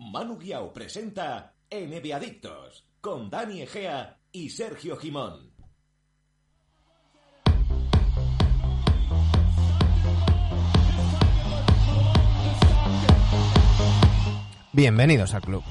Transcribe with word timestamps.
Manu 0.00 0.38
Guiao 0.38 0.72
presenta 0.72 1.52
NBA 1.70 2.16
Adictos 2.16 2.86
con 3.02 3.28
Dani 3.28 3.60
Egea 3.60 4.18
y 4.32 4.48
Sergio 4.48 4.96
Jimón. 4.96 5.52
Bienvenidos 14.72 15.34
al 15.34 15.42
club. 15.42 15.62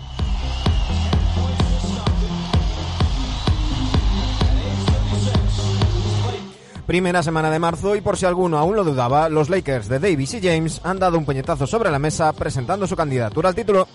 Primera 6.86 7.24
semana 7.24 7.52
de 7.52 7.60
marzo 7.60 7.96
y 7.96 8.02
por 8.02 8.18
si 8.18 8.26
alguno 8.26 8.58
aún 8.58 8.76
lo 8.76 8.84
dudaba, 8.84 9.30
los 9.30 9.50
Lakers 9.50 9.88
de 9.90 10.00
Davis 10.00 10.34
y 10.36 10.42
James 10.42 10.82
han 10.84 11.00
dado 11.00 11.18
un 11.18 11.26
puñetazo 11.26 11.66
sobre 11.66 11.92
la 11.92 12.00
mesa 12.00 12.32
presentando 12.34 12.86
su 12.86 12.96
candidatura 12.96 13.50
al 13.50 13.56
título. 13.56 13.88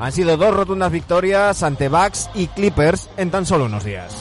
Han 0.00 0.12
sido 0.12 0.36
dos 0.36 0.54
rotundas 0.54 0.92
victorias 0.92 1.62
ante 1.62 1.88
Bucks 1.88 2.30
y 2.34 2.46
Clippers 2.46 3.10
en 3.16 3.30
tan 3.30 3.44
solo 3.46 3.64
unos 3.64 3.84
días. 3.84 4.14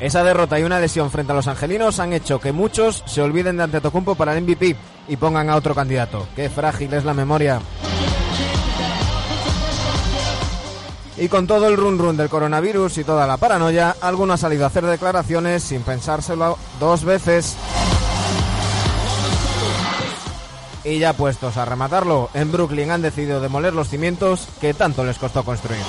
Esa 0.00 0.22
derrota 0.22 0.58
y 0.58 0.62
una 0.62 0.80
lesión 0.80 1.10
frente 1.10 1.32
a 1.32 1.34
los 1.34 1.46
angelinos 1.46 1.98
han 1.98 2.12
hecho 2.12 2.40
que 2.40 2.52
muchos 2.52 3.02
se 3.06 3.20
olviden 3.20 3.58
de 3.58 3.64
Antetokounmpo 3.64 4.14
para 4.14 4.36
el 4.36 4.42
MVP 4.42 4.74
y 5.08 5.16
pongan 5.16 5.50
a 5.50 5.56
otro 5.56 5.74
candidato. 5.74 6.26
Qué 6.34 6.48
frágil 6.48 6.92
es 6.94 7.04
la 7.04 7.12
memoria. 7.12 7.60
Y 11.18 11.28
con 11.28 11.46
todo 11.46 11.68
el 11.68 11.76
run 11.76 11.98
run 11.98 12.16
del 12.16 12.30
coronavirus 12.30 12.96
y 12.96 13.04
toda 13.04 13.26
la 13.26 13.36
paranoia, 13.36 13.94
alguno 14.00 14.32
ha 14.32 14.38
salido 14.38 14.64
a 14.64 14.68
hacer 14.68 14.86
declaraciones 14.86 15.62
sin 15.62 15.82
pensárselo 15.82 16.56
dos 16.78 17.04
veces. 17.04 17.56
Y 20.84 20.98
ya 20.98 21.12
puestos 21.12 21.56
a 21.56 21.64
rematarlo, 21.64 22.30
en 22.32 22.50
Brooklyn 22.50 22.90
han 22.90 23.02
decidido 23.02 23.40
demoler 23.40 23.74
los 23.74 23.88
cimientos 23.88 24.48
que 24.60 24.72
tanto 24.74 25.04
les 25.04 25.18
costó 25.18 25.44
construir. 25.44 25.82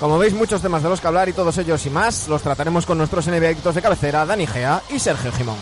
Como 0.00 0.18
veis, 0.18 0.34
muchos 0.34 0.60
temas 0.60 0.82
de 0.82 0.90
los 0.90 1.00
que 1.00 1.06
hablar 1.06 1.28
y 1.28 1.32
todos 1.32 1.56
ellos 1.58 1.86
y 1.86 1.90
más 1.90 2.28
los 2.28 2.42
trataremos 2.42 2.84
con 2.84 2.98
nuestros 2.98 3.26
NBA 3.28 3.54
de 3.54 3.82
cabecera, 3.82 4.26
Dani 4.26 4.46
Gea 4.46 4.82
y 4.90 4.98
Sergio 4.98 5.32
Jimón. 5.32 5.56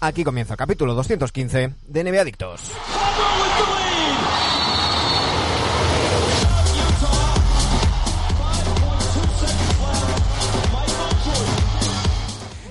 Aquí 0.00 0.24
comienza 0.24 0.56
capítulo 0.56 0.94
215 0.94 1.74
de 1.86 2.04
NBA 2.04 2.20
Adictos. 2.20 2.72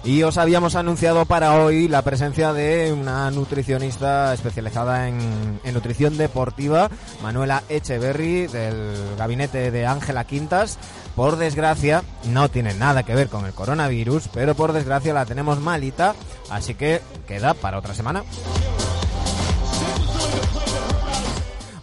Y 0.06 0.22
os 0.22 0.38
habíamos 0.38 0.76
anunciado 0.76 1.26
para 1.26 1.56
hoy 1.56 1.88
la 1.88 2.04
presencia 2.04 2.54
de 2.54 2.94
una 2.94 3.32
nutricionista 3.32 4.36
especializada 4.36 5.08
en, 5.08 5.60
nutrición 5.74 6.16
deportiva, 6.16 6.92
Manuela 7.24 7.64
Echeverry, 7.70 8.46
del 8.46 9.16
gabinete 9.18 9.72
de 9.72 9.88
Ángela 9.88 10.24
Quintas. 10.26 10.78
Por 11.16 11.38
desgracia, 11.38 12.04
no 12.26 12.50
tiene 12.50 12.76
nada 12.76 13.02
que 13.02 13.16
ver 13.16 13.30
con 13.30 13.48
el 13.48 13.54
coronavirus, 13.54 14.28
pero 14.32 14.54
por 14.54 14.74
desgracia 14.74 15.12
la 15.12 15.26
tenemos 15.26 15.60
malita, 15.60 16.14
así 16.52 16.76
que 16.76 17.02
queda 17.28 17.56
para 17.56 17.80
otra 17.80 17.96
semana. 17.96 18.24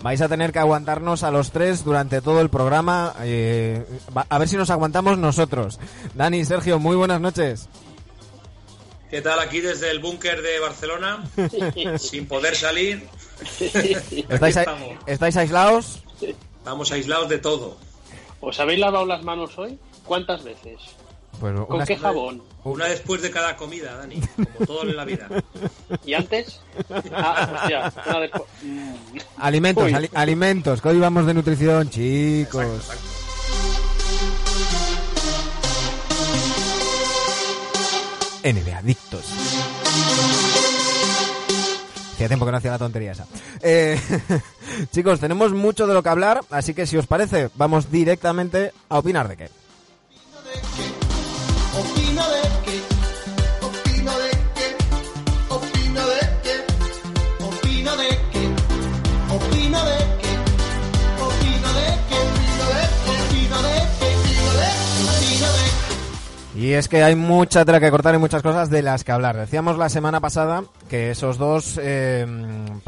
Vais 0.00 0.20
a 0.20 0.28
tener 0.28 0.52
que 0.52 0.60
aguantarnos 0.60 1.24
a 1.24 1.32
los 1.32 1.50
tres 1.50 1.84
durante 1.84 2.20
todo 2.20 2.40
el 2.40 2.50
programa. 2.50 3.14
eh, 3.22 3.84
a 4.14 4.38
ver 4.38 4.46
si 4.46 4.56
nos 4.56 4.70
aguantamos 4.70 5.18
nosotros. 5.18 5.80
Dani, 6.14 6.44
Sergio, 6.44 6.78
muy 6.78 6.94
buenas 6.94 7.20
noches. 7.20 7.68
¿Qué 9.12 9.20
tal 9.20 9.38
aquí 9.40 9.60
desde 9.60 9.90
el 9.90 9.98
búnker 9.98 10.40
de 10.40 10.58
Barcelona? 10.58 11.22
Sin 11.98 12.26
poder 12.26 12.56
salir. 12.56 13.06
¿Estáis, 13.60 14.56
estamos. 14.56 14.88
¿Estáis 15.04 15.36
aislados? 15.36 16.02
Estamos 16.22 16.90
aislados 16.92 17.28
de 17.28 17.36
todo. 17.36 17.76
¿Os 18.40 18.58
habéis 18.58 18.80
lavado 18.80 19.04
las 19.04 19.22
manos 19.22 19.58
hoy? 19.58 19.78
¿Cuántas 20.06 20.42
veces? 20.42 20.78
Pues 21.38 21.54
¿Con 21.68 21.84
qué 21.84 21.94
jabón? 21.94 22.42
Una 22.64 22.86
después 22.86 23.20
de 23.20 23.30
cada 23.30 23.54
comida, 23.54 23.96
Dani. 23.96 24.18
Como 24.34 24.66
todo 24.66 24.82
en 24.84 24.96
la 24.96 25.04
vida. 25.04 25.28
¿Y 26.06 26.14
antes? 26.14 26.62
Ah, 27.12 27.50
hostia, 27.54 27.92
una 28.06 28.20
después. 28.20 28.44
Mm. 28.62 28.94
Alimentos, 29.36 29.92
alimentos, 30.14 30.80
que 30.80 30.88
hoy 30.88 30.98
vamos 30.98 31.26
de 31.26 31.34
nutrición, 31.34 31.90
chicos. 31.90 32.64
Exacto. 32.64 33.11
NBA 38.44 38.78
Adictos. 38.78 39.24
Hacía 42.12 42.28
tiempo 42.28 42.44
que 42.44 42.52
no 42.52 42.58
hacía 42.58 42.70
la 42.72 42.78
tontería 42.78 43.12
esa. 43.12 43.26
Eh, 43.62 43.98
chicos, 44.92 45.18
tenemos 45.18 45.52
mucho 45.52 45.86
de 45.86 45.94
lo 45.94 46.02
que 46.02 46.08
hablar, 46.08 46.40
así 46.50 46.74
que 46.74 46.86
si 46.86 46.96
os 46.96 47.06
parece, 47.06 47.50
vamos 47.54 47.90
directamente 47.90 48.72
a 48.88 48.98
opinar 48.98 49.28
de 49.28 49.36
qué. 49.36 49.50
Y 66.62 66.74
es 66.74 66.86
que 66.86 67.02
hay 67.02 67.16
mucha 67.16 67.64
tela 67.64 67.80
que 67.80 67.90
cortar 67.90 68.14
y 68.14 68.18
muchas 68.18 68.40
cosas 68.40 68.70
de 68.70 68.82
las 68.82 69.02
que 69.02 69.10
hablar. 69.10 69.36
Decíamos 69.36 69.78
la 69.78 69.88
semana 69.88 70.20
pasada 70.20 70.62
que 70.88 71.10
esos 71.10 71.36
dos 71.36 71.76
eh, 71.82 72.24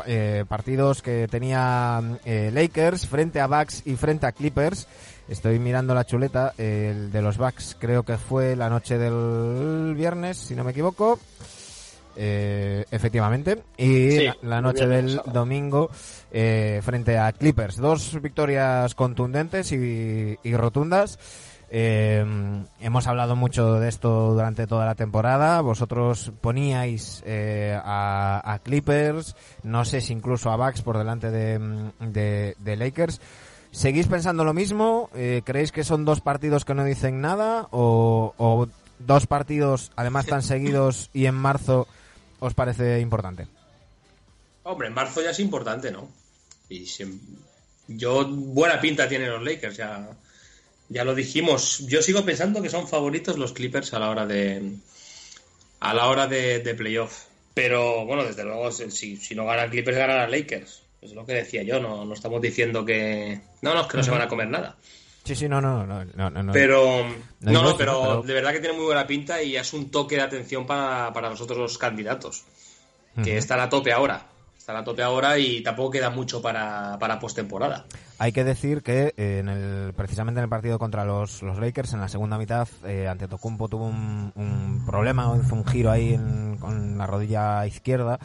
eh, 0.07 0.45
partidos 0.47 1.03
que 1.03 1.27
tenía 1.27 2.01
eh, 2.25 2.53
Lakers 2.55 3.09
frente 3.09 3.41
a 3.41 3.49
Bucks 3.49 3.83
y 3.85 3.97
frente 3.97 4.27
a 4.27 4.33
Clippers, 4.33 4.87
estoy 5.29 5.59
mirando 5.59 5.93
la 5.93 6.07
chuleta, 6.07 6.55
el 6.57 7.11
de 7.11 7.21
los 7.21 7.37
Bucks 7.37 7.77
creo 7.77 8.05
que 8.05 8.17
fue 8.17 8.55
la 8.55 8.71
noche 8.71 8.97
del 8.97 9.97
viernes, 9.97 10.37
si 10.37 10.55
no 10.55 10.63
me 10.63 10.71
equivoco. 10.71 11.19
Eh, 12.17 12.85
efectivamente. 12.93 13.65
Y 13.77 14.11
Sí, 14.13 14.29
la, 14.43 14.61
noche 14.61 14.87
del 14.87 15.17
pasado. 15.17 15.33
domingo 15.33 15.91
eh, 16.31 16.81
frente 16.85 17.19
a 17.19 17.33
Clippers. 17.33 17.79
Dos 17.79 18.23
victorias 18.23 18.95
contundentes 18.95 19.73
y, 19.73 20.39
y 20.41 20.55
rotundas. 20.55 21.19
Eh, 21.77 22.25
hemos 22.79 23.07
hablado 23.09 23.35
mucho 23.35 23.81
de 23.81 23.89
esto 23.89 24.33
durante 24.33 24.69
toda 24.69 24.87
la 24.87 24.95
temporada. 24.95 25.61
Vosotros 25.61 26.31
poníais 26.41 27.21
eh, 27.27 27.77
a, 27.83 28.41
a 28.45 28.61
Clippers, 28.61 29.35
no 29.65 29.85
sé 29.85 30.01
si 30.01 30.13
incluso 30.13 30.53
a 30.53 30.57
Bucks 30.57 30.83
por 30.83 30.97
delante 30.99 31.33
de, 31.33 31.59
de- 31.99 32.55
de 32.61 32.77
Lakers. 32.77 33.21
¿Seguís 33.73 34.07
pensando 34.07 34.45
lo 34.45 34.55
mismo? 34.55 35.11
Eh, 35.17 35.43
¿Creéis 35.45 35.73
que 35.73 35.83
son 35.83 36.05
dos 36.05 36.21
partidos 36.21 36.65
que 36.65 36.75
no 36.75 36.85
dicen 36.85 37.21
nada? 37.21 37.67
¿O, 37.73 38.35
o 38.39 38.69
dos 39.01 39.27
partidos, 39.27 39.91
además 39.97 40.27
tan 40.27 40.43
seguidos 40.45 41.11
y 41.13 41.27
en 41.27 41.35
marzo, 41.35 41.89
os 42.39 42.55
parece 42.55 43.01
importante? 43.01 43.49
Hombre, 44.63 44.87
en 44.87 44.95
marzo 44.95 45.23
ya 45.23 45.31
es 45.31 45.41
importante, 45.41 45.91
¿no? 45.91 46.07
Y 46.69 46.87
si- 46.87 47.21
yo, 47.89 48.29
buena 48.29 48.81
pinta 48.81 49.09
tienen 49.09 49.31
los 49.31 49.43
Lakers, 49.43 49.77
ya, 49.77 50.09
ya 50.89 51.05
lo 51.05 51.15
dijimos. 51.15 51.87
Yo 51.89 52.03
sigo 52.03 52.25
pensando 52.25 52.63
que 52.63 52.69
son 52.71 52.87
favoritos 52.89 53.39
los 53.39 53.53
Clippers 53.53 53.93
a 53.95 53.99
la 53.99 54.11
hora 54.11 54.27
de 54.27 54.73
a 55.81 55.95
la 55.95 56.07
hora 56.09 56.27
de, 56.27 56.61
de 56.61 56.75
playoff. 56.75 57.25
Pero 57.55 58.05
bueno, 58.05 58.25
desde 58.25 58.45
luego, 58.45 58.71
si, 58.73 59.17
si 59.17 59.35
no 59.35 59.45
ganan 59.47 59.71
Clippers, 59.71 59.97
ganan 59.97 60.31
Lakers. 60.31 60.83
Es 61.01 61.13
lo 61.13 61.25
que 61.27 61.35
decía 61.35 61.63
yo, 61.63 61.79
no, 61.81 62.05
no 62.05 62.15
estamos 62.15 62.41
diciendo 62.41 62.85
que. 62.85 63.41
No, 63.63 63.75
no, 63.75 63.83
es 63.83 63.87
que 63.87 63.97
no 63.99 64.03
se 64.03 64.11
van 64.11 64.23
a 64.23 64.29
comer 64.29 64.49
nada. 64.49 64.77
Sí, 65.23 65.35
sí, 65.35 65.49
no, 65.49 65.61
no, 65.61 65.87
no, 65.87 66.05
no. 66.05 66.53
Pero. 66.53 67.05
No 67.41 67.53
No, 67.63 67.77
pero, 67.77 68.01
pero- 68.03 68.23
de 68.23 68.35
verdad 68.35 68.53
que 68.53 68.61
tiene 68.61 68.75
muy 68.77 68.85
buena 68.87 69.07
pinta 69.07 69.43
y 69.43 69.57
es 69.57 69.73
un 69.73 69.91
toque 69.91 70.17
de 70.17 70.23
atención 70.23 70.67
para, 70.67 71.13
para 71.13 71.31
los 71.31 71.41
otros 71.41 71.77
candidatos. 71.79 72.45
Que 73.15 73.31
Ujú. 73.31 73.39
están 73.39 73.61
a 73.61 73.69
tope 73.69 73.93
ahora. 73.93 74.27
Están 74.65 74.77
a 74.77 74.83
tope 74.85 75.03
ahora 75.03 75.37
y 75.39 75.63
tampoco 75.63 75.91
queda 75.91 76.09
mucho 76.09 76.41
para, 76.41 76.97
para 76.99 77.19
postemporada. 77.21 77.85
Hay 78.19 78.33
que 78.33 78.45
decir 78.45 78.83
que 78.83 79.13
eh, 79.15 79.41
en 79.41 79.51
el, 79.51 79.93
precisamente 79.93 80.39
en 80.41 80.45
el 80.45 80.49
partido 80.49 80.79
contra 80.79 81.05
los, 81.05 81.43
los 81.43 81.59
Lakers, 81.59 81.93
en 81.93 82.01
la 82.01 82.09
segunda 82.09 82.39
mitad, 82.39 82.67
eh, 82.87 83.07
ante 83.07 83.29
Tocumpo 83.29 83.69
tuvo 83.69 83.85
un, 83.89 84.33
un 84.35 84.83
problema, 84.87 85.31
hizo 85.39 85.55
un 85.55 85.67
giro 85.67 85.91
ahí 85.91 86.15
en- 86.15 86.57
con 86.59 86.97
la 86.97 87.07
rodilla 87.07 87.67
izquierda 87.67 88.19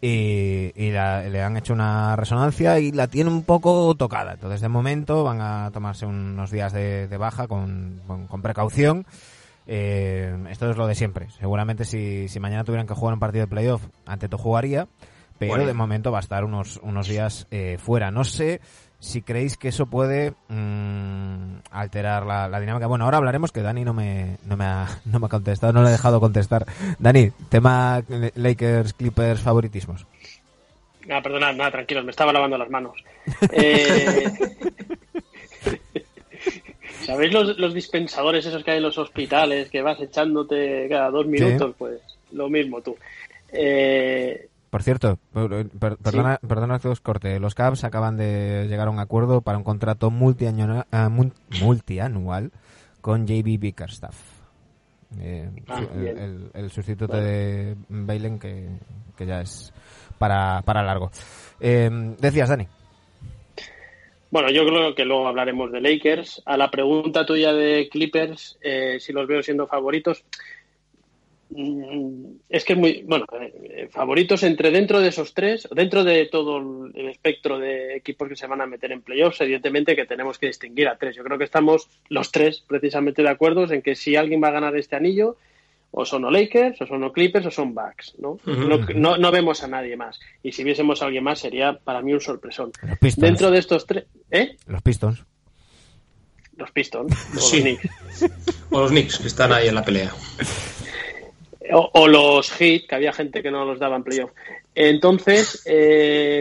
y, 0.00 0.72
y 0.74 0.90
la- 0.90 1.22
le 1.28 1.40
han 1.40 1.56
hecho 1.56 1.72
una 1.74 2.16
resonancia 2.16 2.80
y 2.80 2.90
la 2.90 3.06
tiene 3.06 3.30
un 3.30 3.44
poco 3.44 3.94
tocada. 3.94 4.32
Entonces, 4.32 4.62
de 4.62 4.68
momento, 4.68 5.22
van 5.22 5.40
a 5.40 5.70
tomarse 5.72 6.06
unos 6.06 6.50
días 6.50 6.72
de, 6.72 7.06
de 7.06 7.16
baja 7.18 7.46
con, 7.46 8.00
con- 8.28 8.42
precaución. 8.42 9.06
Eh, 9.68 10.36
esto 10.50 10.68
es 10.72 10.76
lo 10.76 10.88
de 10.88 10.96
siempre. 10.96 11.28
Seguramente 11.38 11.84
si, 11.84 12.26
si 12.28 12.40
mañana 12.40 12.64
tuvieran 12.64 12.88
que 12.88 12.94
jugar 12.94 13.14
un 13.14 13.20
partido 13.20 13.44
de 13.44 13.48
playoff, 13.48 13.86
ante 14.06 14.28
todo 14.28 14.38
jugaría, 14.42 14.88
pero 15.38 15.52
Bueno. 15.52 15.66
de 15.66 15.74
momento 15.74 16.12
va 16.12 16.18
a 16.18 16.20
estar 16.20 16.44
unos, 16.44 16.78
unos 16.82 17.08
días 17.08 17.46
eh, 17.50 17.78
fuera. 17.78 18.10
No 18.10 18.24
sé 18.24 18.60
si 19.00 19.20
creéis 19.20 19.56
que 19.58 19.68
eso 19.68 19.86
puede 19.86 20.32
mm, 20.48 21.56
alterar 21.70 22.24
la, 22.24 22.48
la 22.48 22.60
dinámica. 22.60 22.86
Bueno, 22.86 23.04
ahora 23.04 23.18
hablaremos 23.18 23.52
que 23.52 23.60
Dani 23.60 23.84
no 23.84 23.92
me, 23.92 24.38
no, 24.44 24.56
me 24.56 24.64
ha, 24.64 24.86
no 25.04 25.18
me 25.18 25.26
ha 25.26 25.28
contestado, 25.28 25.72
no 25.72 25.82
le 25.82 25.88
he 25.88 25.92
dejado 25.92 26.20
contestar. 26.20 26.66
Dani, 26.98 27.30
tema 27.48 28.02
Lakers, 28.34 28.94
Clippers, 28.94 29.40
favoritismos. 29.40 30.06
Ah, 31.10 31.20
perdonad, 31.22 31.54
nada, 31.54 31.70
tranquilos, 31.70 32.04
me 32.04 32.12
estaba 32.12 32.32
lavando 32.32 32.56
las 32.56 32.70
manos. 32.70 32.96
Eh, 33.52 34.24
¿Sabéis 37.04 37.32
los, 37.34 37.58
los 37.58 37.74
dispensadores 37.74 38.46
esos 38.46 38.64
que 38.64 38.70
hay 38.70 38.76
en 38.78 38.84
los 38.84 38.96
hospitales 38.96 39.68
que 39.68 39.82
vas 39.82 40.00
echándote 40.00 40.86
cada 40.88 41.10
dos 41.10 41.26
minutos? 41.26 41.74
Pues 41.76 42.00
lo 42.32 42.48
mismo 42.48 42.80
tú. 42.80 42.96
Eh, 43.52 44.48
Por 44.74 44.82
cierto, 44.82 45.20
per- 45.32 45.68
per- 45.68 45.96
perdona, 45.98 46.40
perdona 46.48 46.80
que 46.80 46.88
os 46.88 47.00
corte. 47.00 47.38
Los 47.38 47.54
Cavs 47.54 47.84
acaban 47.84 48.16
de 48.16 48.66
llegar 48.68 48.88
a 48.88 48.90
un 48.90 48.98
acuerdo 48.98 49.40
para 49.40 49.56
un 49.56 49.62
contrato 49.62 50.10
multianual, 50.10 50.84
multianual 51.62 52.50
con 53.00 53.24
JB 53.24 53.56
Bickerstaff. 53.60 54.16
Eh, 55.20 55.48
Ah, 55.68 55.80
el, 55.94 56.06
el- 56.18 56.50
el 56.54 56.70
sustituto 56.72 57.12
Vale. 57.12 57.24
de 57.24 57.76
Bailen 57.88 58.40
que, 58.40 58.66
que 59.16 59.26
ya 59.26 59.42
es 59.42 59.72
para, 60.18 60.60
para 60.62 60.82
largo. 60.82 61.12
Eh, 61.60 61.88
decías, 62.18 62.48
Dani. 62.48 62.66
Bueno, 64.32 64.50
yo 64.50 64.66
creo 64.66 64.92
que 64.96 65.04
luego 65.04 65.28
hablaremos 65.28 65.70
de 65.70 65.80
Lakers. 65.82 66.42
A 66.46 66.56
la 66.56 66.68
pregunta 66.72 67.24
tuya 67.24 67.52
de 67.52 67.88
Clippers, 67.92 68.58
eh, 68.60 68.98
si 68.98 69.12
los 69.12 69.28
veo 69.28 69.40
siendo 69.40 69.68
favoritos, 69.68 70.24
es 72.48 72.64
que 72.64 72.72
es 72.72 72.78
muy, 72.78 73.02
bueno, 73.06 73.24
eh, 73.40 73.88
favoritos 73.90 74.42
entre 74.42 74.70
dentro 74.70 75.00
de 75.00 75.08
esos 75.08 75.34
tres, 75.34 75.68
dentro 75.74 76.02
de 76.02 76.26
todo 76.26 76.58
el 76.92 77.08
espectro 77.08 77.58
de 77.58 77.96
equipos 77.96 78.28
que 78.28 78.36
se 78.36 78.46
van 78.46 78.60
a 78.60 78.66
meter 78.66 78.92
en 78.92 79.02
playoffs, 79.02 79.40
evidentemente 79.40 79.94
que 79.94 80.04
tenemos 80.06 80.38
que 80.38 80.48
distinguir 80.48 80.88
a 80.88 80.96
tres. 80.96 81.14
Yo 81.16 81.22
creo 81.24 81.38
que 81.38 81.44
estamos 81.44 81.88
los 82.08 82.32
tres 82.32 82.64
precisamente 82.66 83.22
de 83.22 83.28
acuerdo 83.28 83.70
en 83.72 83.82
que 83.82 83.94
si 83.94 84.16
alguien 84.16 84.42
va 84.42 84.48
a 84.48 84.52
ganar 84.52 84.76
este 84.76 84.96
anillo, 84.96 85.36
o 85.96 86.04
son 86.04 86.24
o 86.24 86.30
Lakers, 86.30 86.80
o 86.82 86.86
son 86.86 87.04
o 87.04 87.12
Clippers, 87.12 87.46
o 87.46 87.50
son 87.52 87.72
Bucks, 87.72 88.16
¿no? 88.18 88.40
No, 88.46 88.78
no, 88.96 89.16
no 89.16 89.30
vemos 89.30 89.62
a 89.62 89.68
nadie 89.68 89.96
más. 89.96 90.18
Y 90.42 90.50
si 90.50 90.64
viésemos 90.64 91.02
a 91.02 91.06
alguien 91.06 91.22
más 91.22 91.38
sería 91.38 91.78
para 91.78 92.02
mí 92.02 92.12
un 92.12 92.20
sorpresón. 92.20 92.72
Los 92.82 92.98
Pistons. 92.98 93.22
Dentro 93.28 93.50
de 93.52 93.58
estos 93.58 93.86
tres, 93.86 94.04
¿eh? 94.32 94.56
Los 94.66 94.82
Pistons. 94.82 95.24
Los 96.56 96.72
Pistons 96.72 97.12
o 97.36 97.38
Sí. 97.40 97.62
los 97.62 97.78
Knicks. 97.78 98.30
O 98.70 98.80
los 98.80 98.90
Knicks, 98.90 99.18
que 99.18 99.28
están 99.28 99.52
ahí 99.52 99.68
en 99.68 99.74
la 99.76 99.84
pelea. 99.84 100.10
O, 101.72 102.08
los 102.08 102.50
Heat, 102.50 102.86
que 102.88 102.94
había 102.94 103.12
gente 103.12 103.42
que 103.42 103.50
no 103.50 103.64
los 103.64 103.78
daba 103.78 103.96
en 103.96 104.04
playoff. 104.04 104.32
Entonces, 104.74 105.62
eh, 105.66 106.40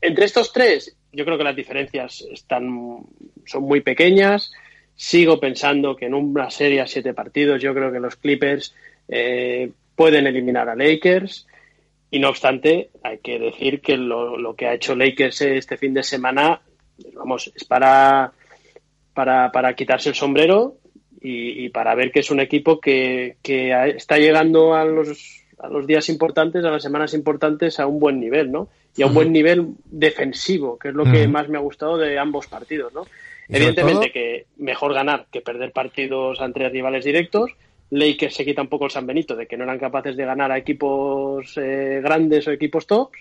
entre 0.00 0.24
estos 0.24 0.52
tres, 0.52 0.96
yo 1.12 1.24
creo 1.24 1.36
que 1.36 1.44
las 1.44 1.56
diferencias 1.56 2.22
están 2.30 3.04
son 3.44 3.62
muy 3.62 3.80
pequeñas. 3.80 4.52
Sigo 4.94 5.38
pensando 5.38 5.94
que 5.94 6.06
en 6.06 6.14
una 6.14 6.50
serie 6.50 6.80
a 6.80 6.86
siete 6.86 7.12
partidos, 7.12 7.60
yo 7.60 7.74
creo 7.74 7.92
que 7.92 8.00
los 8.00 8.16
Clippers 8.16 8.74
eh, 9.08 9.70
pueden 9.94 10.26
eliminar 10.26 10.68
a 10.68 10.74
Lakers. 10.74 11.46
Y 12.10 12.18
no 12.18 12.30
obstante, 12.30 12.90
hay 13.02 13.18
que 13.18 13.38
decir 13.38 13.80
que 13.80 13.96
lo, 13.96 14.38
lo 14.38 14.54
que 14.54 14.66
ha 14.66 14.74
hecho 14.74 14.94
Lakers 14.94 15.42
este 15.42 15.76
fin 15.76 15.92
de 15.92 16.02
semana, 16.02 16.62
vamos, 17.14 17.52
es 17.54 17.64
para, 17.64 18.32
para, 19.12 19.52
para 19.52 19.74
quitarse 19.74 20.08
el 20.10 20.14
sombrero 20.14 20.78
y, 21.28 21.64
y 21.64 21.68
para 21.70 21.94
ver 21.94 22.12
que 22.12 22.20
es 22.20 22.30
un 22.30 22.40
equipo 22.40 22.80
que, 22.80 23.36
que 23.42 23.72
está 23.96 24.16
llegando 24.18 24.74
a 24.74 24.84
los, 24.84 25.42
a 25.58 25.68
los 25.68 25.86
días 25.86 26.08
importantes, 26.08 26.64
a 26.64 26.70
las 26.70 26.82
semanas 26.82 27.14
importantes, 27.14 27.80
a 27.80 27.86
un 27.86 27.98
buen 27.98 28.20
nivel, 28.20 28.52
¿no? 28.52 28.68
Y 28.96 29.02
a 29.02 29.06
un 29.06 29.14
buen 29.14 29.32
nivel 29.32 29.66
defensivo, 29.84 30.78
que 30.78 30.88
es 30.88 30.94
lo 30.94 31.04
que 31.04 31.26
más 31.28 31.48
me 31.48 31.58
ha 31.58 31.60
gustado 31.60 31.98
de 31.98 32.18
ambos 32.18 32.46
partidos, 32.46 32.94
¿no? 32.94 33.02
Evidentemente 33.48 34.06
todo- 34.06 34.12
que 34.12 34.46
mejor 34.58 34.94
ganar 34.94 35.26
que 35.32 35.40
perder 35.40 35.72
partidos 35.72 36.40
ante 36.40 36.68
rivales 36.68 37.04
directos. 37.04 37.50
Lakers 37.90 38.34
se 38.34 38.44
quita 38.44 38.62
un 38.62 38.68
poco 38.68 38.86
el 38.86 38.90
San 38.90 39.06
Benito 39.06 39.36
de 39.36 39.46
que 39.46 39.56
no 39.56 39.64
eran 39.64 39.78
capaces 39.78 40.16
de 40.16 40.24
ganar 40.24 40.50
a 40.52 40.58
equipos 40.58 41.52
eh, 41.56 42.00
grandes 42.02 42.46
o 42.48 42.52
equipos 42.52 42.86
tops. 42.86 43.18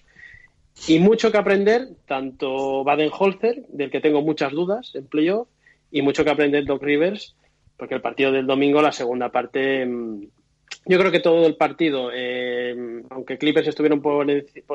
Y 0.87 0.99
mucho 0.99 1.31
que 1.31 1.37
aprender, 1.37 1.87
tanto 2.07 2.83
Baden-Holzer, 2.83 3.63
del 3.69 3.89
que 3.91 4.01
tengo 4.01 4.21
muchas 4.21 4.51
dudas 4.51 4.91
en 4.95 5.07
playoff, 5.07 5.47
y 5.91 6.01
mucho 6.01 6.23
que 6.23 6.31
aprender 6.31 6.65
Doc 6.65 6.81
Rivers, 6.83 7.35
porque 7.77 7.95
el 7.95 8.01
partido 8.01 8.31
del 8.31 8.47
domingo, 8.47 8.81
la 8.81 8.91
segunda 8.91 9.29
parte, 9.29 9.85
mm, 9.85 10.23
yo 10.87 10.99
creo 10.99 11.11
que 11.11 11.19
todo 11.19 11.45
el 11.47 11.55
partido, 11.55 12.09
eh, 12.13 13.03
aunque 13.09 13.37
Clippers 13.37 13.67
estuvieron 13.67 14.01
por, 14.01 14.25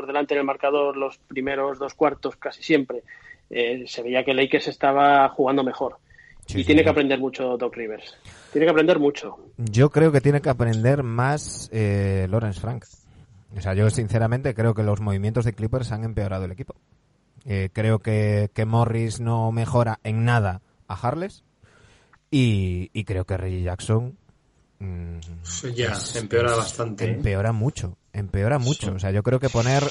delante 0.06 0.34
en 0.34 0.40
el 0.40 0.46
marcador 0.46 0.96
los 0.96 1.18
primeros 1.18 1.78
dos 1.78 1.94
cuartos 1.94 2.36
casi 2.36 2.62
siempre, 2.62 3.02
eh, 3.48 3.84
se 3.86 4.02
veía 4.02 4.24
que 4.24 4.34
Lakers 4.34 4.68
estaba 4.68 5.28
jugando 5.28 5.62
mejor. 5.62 5.96
Sí, 6.46 6.58
y 6.58 6.60
sí, 6.62 6.66
tiene 6.66 6.80
sí. 6.80 6.84
que 6.84 6.90
aprender 6.90 7.20
mucho 7.20 7.56
Doc 7.56 7.76
Rivers. 7.76 8.16
Tiene 8.52 8.66
que 8.66 8.70
aprender 8.70 8.98
mucho. 8.98 9.38
Yo 9.56 9.90
creo 9.90 10.10
que 10.10 10.20
tiene 10.20 10.40
que 10.40 10.48
aprender 10.48 11.02
más 11.02 11.70
eh, 11.72 12.26
Lawrence 12.28 12.60
Frank. 12.60 12.84
O 13.56 13.60
sea, 13.60 13.74
yo 13.74 13.88
sinceramente 13.90 14.54
creo 14.54 14.74
que 14.74 14.82
los 14.82 15.00
movimientos 15.00 15.44
de 15.44 15.52
Clippers 15.52 15.92
han 15.92 16.04
empeorado 16.04 16.44
el 16.44 16.52
equipo. 16.52 16.74
Eh, 17.44 17.70
creo 17.72 18.00
que, 18.00 18.50
que 18.52 18.64
Morris 18.64 19.20
no 19.20 19.50
mejora 19.52 20.00
en 20.04 20.24
nada 20.24 20.60
a 20.88 20.94
Harles. 20.94 21.44
Y, 22.30 22.90
y 22.92 23.04
creo 23.04 23.24
que 23.24 23.36
Reggie 23.36 23.62
Jackson 23.62 24.16
mm, 24.78 25.18
Ya, 25.74 25.98
empeora 26.14 26.54
bastante. 26.54 27.04
¿eh? 27.04 27.08
empeora 27.14 27.52
mucho. 27.52 27.96
Empeora 28.12 28.58
mucho. 28.58 28.92
O 28.92 28.98
sea, 28.98 29.10
yo 29.10 29.22
creo 29.22 29.40
que 29.40 29.48
poner. 29.48 29.82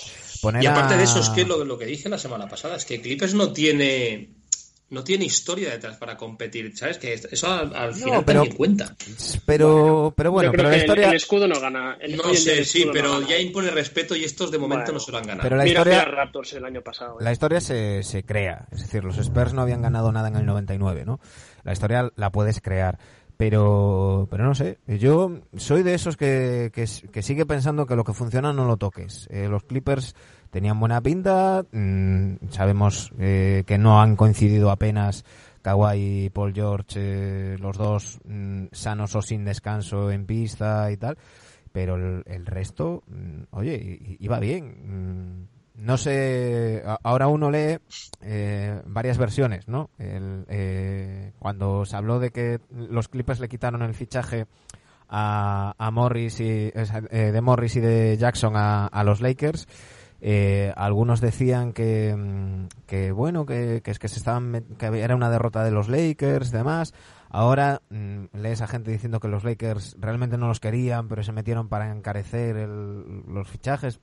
poner 0.41 0.63
Y 0.63 0.68
aparte 0.68 0.94
a- 0.95 0.97
de 0.97 1.03
eso, 1.03 1.19
es 1.19 1.30
que 1.30 1.45
lo, 1.45 1.63
lo 1.65 1.77
que 1.77 1.86
dije 1.86 2.09
la 2.09 2.18
semana 2.18 2.47
pasada, 2.47 2.75
es 2.75 2.86
que 2.86 3.01
Clippers 3.01 3.33
no 3.33 3.51
tiene 3.53 4.30
no 4.91 5.03
tiene 5.03 5.24
historia 5.25 5.69
detrás 5.69 5.97
para 5.97 6.18
competir, 6.18 6.75
¿sabes? 6.75 6.97
Que 6.97 7.13
eso 7.13 7.45
al, 7.51 7.75
al 7.75 7.94
final 7.94 8.24
pero- 8.25 8.39
también 8.39 8.56
cuenta. 8.57 8.95
Pero, 9.45 10.12
pero 10.18 10.31
bueno, 10.31 10.47
Yo 10.47 10.51
creo 10.53 10.63
pero 10.63 10.69
la 10.69 10.69
que 10.71 10.75
el- 10.77 10.81
historia. 10.81 11.09
el, 11.12 11.15
escudo 11.15 11.47
no 11.47 11.59
gana. 11.59 11.97
El- 12.01 12.18
No 12.18 12.33
sé, 12.33 12.57
el 12.57 12.65
sí, 12.65 12.85
no 12.85 12.92
pero 12.92 13.21
ya 13.21 13.38
impone 13.38 13.69
respeto 13.69 14.15
y 14.15 14.24
estos 14.24 14.50
de 14.50 14.57
momento 14.57 14.85
Bueno. 14.85 14.94
no 14.94 14.99
se 14.99 15.11
lo 15.11 15.18
han 15.19 15.28
ganado. 15.28 15.44
Pero 15.44 15.57
la 15.57 15.63
Mira, 15.63 15.81
historia- 15.81 15.99
mira 16.06 16.11
Raptors 16.11 16.54
el 16.54 16.66
año 16.66 16.81
pasado. 16.81 17.19
¿eh? 17.19 17.23
La 17.23 17.31
historia 17.31 17.61
se, 17.61 18.02
se 18.02 18.23
crea, 18.23 18.66
es 18.71 18.80
decir, 18.81 19.04
los 19.04 19.18
Spurs 19.19 19.54
no 19.54 19.61
habían 19.61 19.83
ganado 19.83 20.11
nada 20.11 20.28
en 20.30 20.37
el 20.37 20.45
99, 20.47 21.06
¿no? 21.06 21.19
La 21.63 21.73
historia 21.73 22.11
la 22.16 22.31
puedes 22.31 22.61
crear, 22.61 22.97
pero, 23.39 24.28
pero 24.30 24.44
no 24.44 24.54
sé, 24.54 24.80
yo 24.85 25.31
soy 25.56 25.81
de 25.81 25.94
esos 25.94 26.18
que, 26.18 26.71
que, 26.73 27.21
sigue 27.21 27.45
pensando 27.45 27.85
que 27.85 27.95
lo 27.95 28.04
que 28.04 28.13
funciona 28.13 28.51
no 28.51 28.66
lo 28.66 28.75
toques. 28.75 29.28
Eh, 29.31 29.47
los 29.47 29.63
Clippers 29.63 30.13
tenían 30.49 30.78
buena 30.78 30.99
pinta, 30.99 31.63
mm, 31.71 32.49
sabemos 32.49 33.13
eh, 33.18 33.63
que 33.66 33.78
no 33.78 34.01
han 34.01 34.18
coincidido 34.18 34.71
apenas 34.71 35.23
Kawhi 35.61 36.25
y 36.25 36.30
Paul 36.31 36.54
George, 36.54 36.95
eh, 36.97 37.57
los 37.59 37.78
dos 37.78 38.19
mm, 38.25 38.66
sanos 38.73 39.16
o 39.16 39.21
sin 39.21 39.45
descanso 39.45 40.11
en 40.11 40.25
pista 40.25 40.92
y 40.92 40.97
tal, 40.97 41.18
pero 41.71 41.95
el, 41.95 42.23
el 42.25 42.45
resto, 42.45 43.04
mm, 43.07 43.56
oye, 43.56 44.18
iba 44.19 44.39
bien. 44.42 45.47
No 45.81 45.98
sé, 45.98 46.83
ahora 47.04 47.28
uno 47.28 47.50
lee 47.50 47.78
eh, 48.21 48.81
varias 48.86 49.18
versiones, 49.18 49.68
¿no? 49.69 49.90
El, 49.98 50.45
eh, 50.50 51.31
cuando 51.40 51.86
se 51.86 51.95
habló 51.95 52.19
de 52.19 52.31
que 52.31 52.59
los 52.76 53.07
Clippers 53.07 53.40
le 53.40 53.48
quitaron 53.48 53.81
el 53.81 53.94
fichaje 53.94 54.45
a, 55.07 55.74
a 55.78 55.92
Morris 55.92 56.42
y 56.42 56.71
eh, 56.74 57.31
de 57.31 57.42
Morris 57.42 57.78
y 57.78 57.80
de 57.80 58.18
Jackson 58.18 58.57
a, 58.57 58.88
a 58.88 59.04
los 59.06 59.21
Lakers, 59.21 59.68
eh, 60.21 60.74
algunos 60.76 61.21
decían 61.21 61.71
que, 61.71 62.14
mm, 62.14 62.68
que 62.86 63.14
bueno, 63.14 63.45
que, 63.45 63.81
que 63.81 63.92
es 63.92 64.00
que 64.00 64.09
se 64.09 64.19
estaban 64.19 64.66
que 64.78 64.86
era 65.02 65.16
una 65.16 65.30
derrota 65.30 65.64
de 65.64 65.71
los 65.71 65.88
Lakers, 65.88 66.52
demás. 66.52 66.94
Ahora 67.30 67.81
mm, 67.90 68.26
lees 68.33 68.62
a 68.62 68.68
gente 68.68 68.92
diciendo 68.92 69.21
que 69.21 69.30
los 69.30 69.45
Lakers 69.45 69.95
realmente 69.98 70.38
no 70.38 70.48
los 70.50 70.59
querían, 70.59 71.07
pero 71.07 71.24
se 71.24 71.31
metieron 71.31 71.69
para 71.69 71.90
encarecer 71.90 72.57
el- 72.57 73.24
los 73.28 73.48
fichajes. 73.48 74.02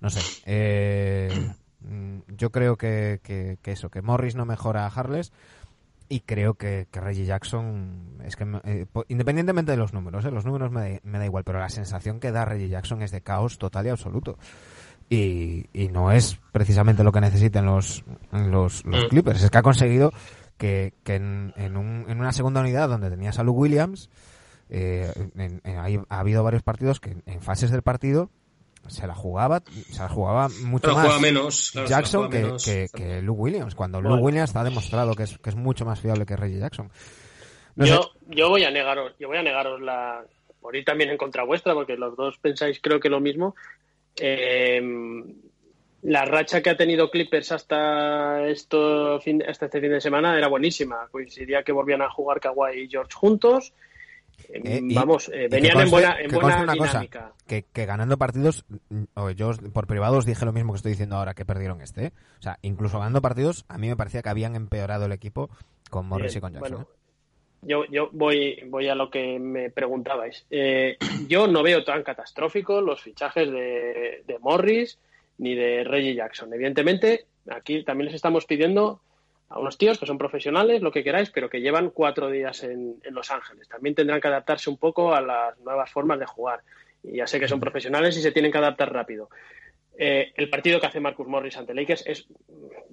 No 0.00 0.10
sé. 0.10 0.20
eh, 0.46 1.52
mm, 1.80 2.18
yo 2.36 2.50
creo 2.50 2.76
que, 2.76 3.20
que, 3.22 3.58
que 3.62 3.72
eso, 3.72 3.90
que 3.90 4.02
Morris 4.02 4.34
no 4.36 4.44
mejora 4.46 4.84
a 4.86 4.88
Harles. 4.88 5.32
Y 6.12 6.20
creo 6.22 6.54
que, 6.54 6.88
que 6.90 7.00
Reggie 7.00 7.24
Jackson, 7.24 8.18
es 8.24 8.34
que 8.34 8.44
eh, 8.64 8.86
independientemente 9.06 9.70
de 9.70 9.76
los 9.78 9.92
números, 9.94 10.24
eh, 10.24 10.32
los 10.32 10.44
números 10.44 10.72
me 10.72 10.94
da, 10.94 11.00
me 11.04 11.18
da 11.18 11.24
igual, 11.24 11.44
pero 11.44 11.60
la 11.60 11.68
sensación 11.68 12.18
que 12.18 12.32
da 12.32 12.44
Reggie 12.44 12.68
Jackson 12.68 13.00
es 13.02 13.12
de 13.12 13.20
caos 13.20 13.58
total 13.58 13.86
y 13.86 13.90
absoluto. 13.90 14.36
y, 15.08 15.66
y 15.72 15.88
no 15.88 16.10
es 16.10 16.40
precisamente 16.52 17.04
lo 17.04 17.12
que 17.12 17.20
necesiten 17.20 17.64
los, 17.66 18.04
los, 18.32 18.84
los 18.84 19.04
Mm. 19.04 19.08
Clippers. 19.08 19.42
Es 19.44 19.50
que 19.50 19.58
ha 19.58 19.62
conseguido 19.62 20.12
que, 20.56 20.94
que 21.04 21.14
en, 21.14 21.52
en, 21.56 21.76
un- 21.76 22.06
en 22.08 22.18
una 22.18 22.32
segunda 22.32 22.60
unidad 22.60 22.88
donde 22.88 23.10
tenías 23.10 23.38
a 23.38 23.44
Lou 23.44 23.54
Williams, 23.54 24.10
eh, 24.68 25.12
en- 25.36 25.60
ha 26.08 26.18
habido 26.18 26.42
varios 26.42 26.62
partidos 26.64 26.98
que 26.98 27.16
en 27.24 27.40
fases 27.40 27.70
del 27.70 27.82
partido 27.82 28.30
se 28.88 29.06
la 29.06 29.14
jugaba, 29.14 29.62
se 29.90 30.00
la 30.00 30.08
jugaba 30.08 30.48
mucho 30.64 30.82
Pero 30.82 30.94
más 30.94 31.04
juega 31.06 31.20
menos. 31.20 31.70
claro, 31.72 31.88
Jackson 31.88 32.20
juega 32.26 32.36
que, 32.36 32.44
menos. 32.44 32.64
que, 32.64 32.88
que 32.94 33.22
Lou 33.22 33.34
Williams, 33.34 33.74
cuando 33.74 34.00
Bueno. 34.00 34.16
Lou 34.16 34.24
Williams 34.24 34.50
está 34.50 34.64
demostrado 34.64 35.14
que 35.14 35.24
es, 35.24 35.38
que 35.38 35.50
es 35.50 35.56
mucho 35.56 35.84
más 35.84 36.00
fiable 36.00 36.26
que 36.26 36.36
Reggie 36.36 36.58
Jackson. 36.58 36.90
No 37.76 37.86
sé. 37.86 37.92
yo, 37.92 38.10
yo 38.28 38.48
voy 38.48 38.64
a 38.64 38.70
negaros, 38.70 39.12
yo 39.18 39.28
voy 39.28 39.38
a 39.38 39.42
negaros 39.42 39.80
la 39.80 40.24
por 40.60 40.76
ir 40.76 40.84
también 40.84 41.10
en 41.10 41.16
contra 41.16 41.44
vuestra, 41.44 41.74
porque 41.74 41.96
los 41.96 42.16
dos 42.16 42.36
pensáis 42.38 42.80
creo 42.82 43.00
que 43.00 43.08
lo 43.08 43.20
mismo. 43.20 43.54
Eh, 44.16 44.80
la 46.02 46.24
racha 46.24 46.62
que 46.62 46.70
ha 46.70 46.76
tenido 46.76 47.10
Clippers 47.10 47.52
hasta 47.52 48.46
esto 48.48 49.20
fin, 49.20 49.42
hasta 49.46 49.66
este 49.66 49.80
fin 49.80 49.90
de 49.90 50.00
semana 50.00 50.36
era 50.36 50.48
buenísima. 50.48 51.08
Coincidía 51.10 51.62
que 51.62 51.72
volvían 51.72 52.02
a 52.02 52.10
jugar 52.10 52.40
Kawhi 52.40 52.82
y 52.82 52.88
George 52.88 53.12
juntos. 53.14 53.72
Eh, 54.48 54.60
Eh, 54.64 54.80
Vamos, 54.94 55.30
eh, 55.32 55.48
venían 55.50 55.74
conste- 55.76 55.82
en 55.84 55.90
buena, 55.90 56.20
en 56.20 56.30
que 56.30 56.36
buena 56.36 56.66
cosa, 56.76 56.88
dinámica. 57.00 57.32
que, 57.46 57.64
que 57.72 57.86
ganando 57.86 58.16
partidos, 58.18 58.64
mm, 58.88 59.02
o 59.14 59.30
yo 59.30 59.50
por 59.72 59.86
privado 59.86 60.18
os 60.18 60.26
dije 60.26 60.44
lo 60.44 60.52
mismo 60.52 60.72
que 60.72 60.76
estoy 60.78 60.92
diciendo 60.92 61.16
ahora 61.16 61.34
que 61.34 61.44
perdieron 61.44 61.80
este. 61.82 62.06
¿eh? 62.06 62.12
O 62.38 62.42
sea, 62.42 62.58
incluso 62.62 62.98
ganando 62.98 63.20
partidos, 63.22 63.64
a 63.68 63.78
mí 63.78 63.88
me 63.88 63.96
parecía 63.96 64.22
que 64.22 64.28
habían 64.28 64.56
empeorado 64.56 65.06
el 65.06 65.12
equipo 65.12 65.50
con 65.90 66.06
Morris 66.06 66.32
Bien, 66.34 66.38
y 66.38 66.40
con 66.40 66.52
Jackson. 66.54 66.70
bueno, 66.72 66.88
yo, 67.62 67.84
yo 67.90 68.08
voy, 68.12 68.62
voy 68.68 68.88
a 68.88 68.94
lo 68.94 69.10
que 69.10 69.38
me 69.38 69.70
preguntabais. 69.70 70.46
Yo 71.28 71.46
no 71.46 71.62
veo 71.62 71.84
tan 71.84 72.02
catastrófico 72.02 72.80
los 72.80 73.02
fichajes 73.02 73.50
de, 73.50 74.22
de 74.26 74.38
Morris 74.38 74.98
ni 75.38 75.54
de 75.54 75.84
Reggie 75.84 76.14
Jackson. 76.14 76.52
Evidentemente, 76.54 77.26
aquí 77.50 77.82
también 77.84 78.06
les 78.06 78.14
estamos 78.14 78.46
pidiendo 78.46 79.02
a 79.50 79.58
unos 79.58 79.76
tíos 79.76 79.98
que 79.98 80.06
son 80.06 80.16
profesionales, 80.16 80.80
lo 80.80 80.92
que 80.92 81.04
queráis, 81.04 81.30
pero 81.30 81.50
que 81.50 81.60
llevan 81.60 81.90
cuatro 81.90 82.30
días 82.30 82.62
en, 82.62 82.96
en 83.02 83.14
Los 83.14 83.30
Ángeles. 83.30 83.68
También 83.68 83.96
tendrán 83.96 84.20
que 84.20 84.28
adaptarse 84.28 84.70
un 84.70 84.78
poco 84.78 85.12
a 85.12 85.20
las 85.20 85.58
nuevas 85.58 85.90
formas 85.90 86.18
de 86.20 86.26
jugar. 86.26 86.60
Y 87.02 87.16
ya 87.16 87.26
sé 87.26 87.40
que 87.40 87.48
son 87.48 87.60
profesionales 87.60 88.16
y 88.16 88.22
se 88.22 88.30
tienen 88.30 88.52
que 88.52 88.58
adaptar 88.58 88.92
rápido. 88.92 89.28
Eh, 89.98 90.32
el 90.36 90.48
partido 90.48 90.80
que 90.80 90.86
hace 90.86 91.00
Marcus 91.00 91.26
Morris 91.26 91.56
ante 91.56 91.74
Lakers 91.74 92.06
es 92.06 92.26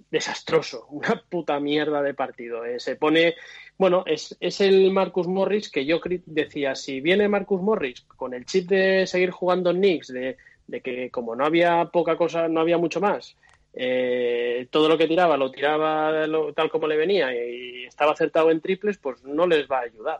desastroso, 0.09 0.87
una 0.89 1.23
puta 1.29 1.59
mierda 1.59 2.01
de 2.01 2.13
partido. 2.13 2.65
Eh, 2.65 2.79
se 2.79 2.95
pone, 2.95 3.35
bueno, 3.77 4.03
es, 4.05 4.35
es 4.39 4.59
el 4.59 4.91
Marcus 4.91 5.27
Morris 5.27 5.69
que 5.69 5.85
yo 5.85 6.01
decía, 6.25 6.75
si 6.75 7.01
viene 7.01 7.29
Marcus 7.29 7.61
Morris 7.61 8.01
con 8.01 8.33
el 8.33 8.45
chip 8.45 8.67
de 8.67 9.05
seguir 9.05 9.31
jugando 9.31 9.69
en 9.69 9.77
Knicks, 9.77 10.07
de, 10.07 10.37
de 10.65 10.81
que 10.81 11.11
como 11.11 11.35
no 11.35 11.45
había 11.45 11.85
poca 11.85 12.17
cosa, 12.17 12.47
no 12.47 12.59
había 12.61 12.77
mucho 12.77 12.99
más, 12.99 13.37
eh, 13.79 14.67
todo 14.71 14.89
lo 14.89 14.97
que 14.97 15.07
tiraba 15.07 15.37
lo 15.37 15.51
tiraba 15.51 16.25
lo- 16.25 16.51
tal 16.53 16.69
como 16.69 16.87
le 16.87 16.97
venía 16.97 17.31
y 17.33 17.85
estaba 17.85 18.11
acertado 18.13 18.49
en 18.51 18.59
triples, 18.61 18.97
pues 18.97 19.23
no 19.23 19.45
les 19.45 19.67
va 19.69 19.79
a 19.79 19.83
ayudar. 19.83 20.19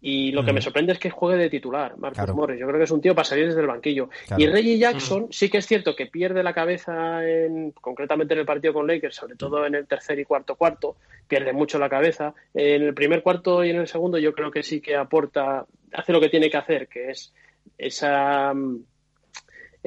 Y 0.00 0.30
lo 0.30 0.44
que 0.44 0.52
me 0.52 0.60
sorprende 0.60 0.92
es 0.92 0.98
que 1.00 1.10
juegue 1.10 1.36
de 1.36 1.50
titular, 1.50 1.96
Marcus 1.98 2.18
Claro. 2.18 2.34
Morris. 2.36 2.60
Yo 2.60 2.66
creo 2.68 2.78
que 2.78 2.84
es 2.84 2.90
un 2.92 3.00
tío 3.00 3.16
para 3.16 3.24
salir 3.24 3.46
desde 3.46 3.60
el 3.62 3.66
banquillo. 3.66 4.08
Claro. 4.28 4.40
Y 4.42 4.46
Reggie 4.46 4.78
Jackson 4.78 5.26
sí 5.32 5.50
que 5.50 5.58
es 5.58 5.66
cierto 5.66 5.96
que 5.96 6.06
pierde 6.06 6.44
la 6.44 6.52
cabeza, 6.54 7.28
en, 7.28 7.72
concretamente 7.72 8.34
en 8.34 8.40
el 8.40 8.46
partido 8.46 8.74
con 8.74 8.86
Lakers, 8.86 9.16
sobre 9.16 9.34
todo 9.34 9.66
en 9.66 9.74
el 9.74 9.88
tercer 9.88 10.18
y 10.20 10.24
cuarto 10.24 10.54
cuarto, 10.54 10.94
pierde 11.26 11.52
mucho 11.52 11.80
la 11.80 11.88
cabeza. 11.88 12.32
En 12.54 12.82
el 12.82 12.94
primer 12.94 13.24
cuarto 13.24 13.64
y 13.64 13.70
en 13.70 13.76
el 13.78 13.88
segundo 13.88 14.18
yo 14.18 14.32
creo 14.32 14.52
que 14.52 14.62
sí 14.62 14.80
que 14.80 14.94
aporta, 14.94 15.66
hace 15.92 16.12
lo 16.12 16.20
que 16.20 16.28
tiene 16.28 16.48
que 16.48 16.58
hacer, 16.58 16.86
que 16.86 17.10
es 17.10 17.32
esa 17.76 18.54
mm, 18.54 18.84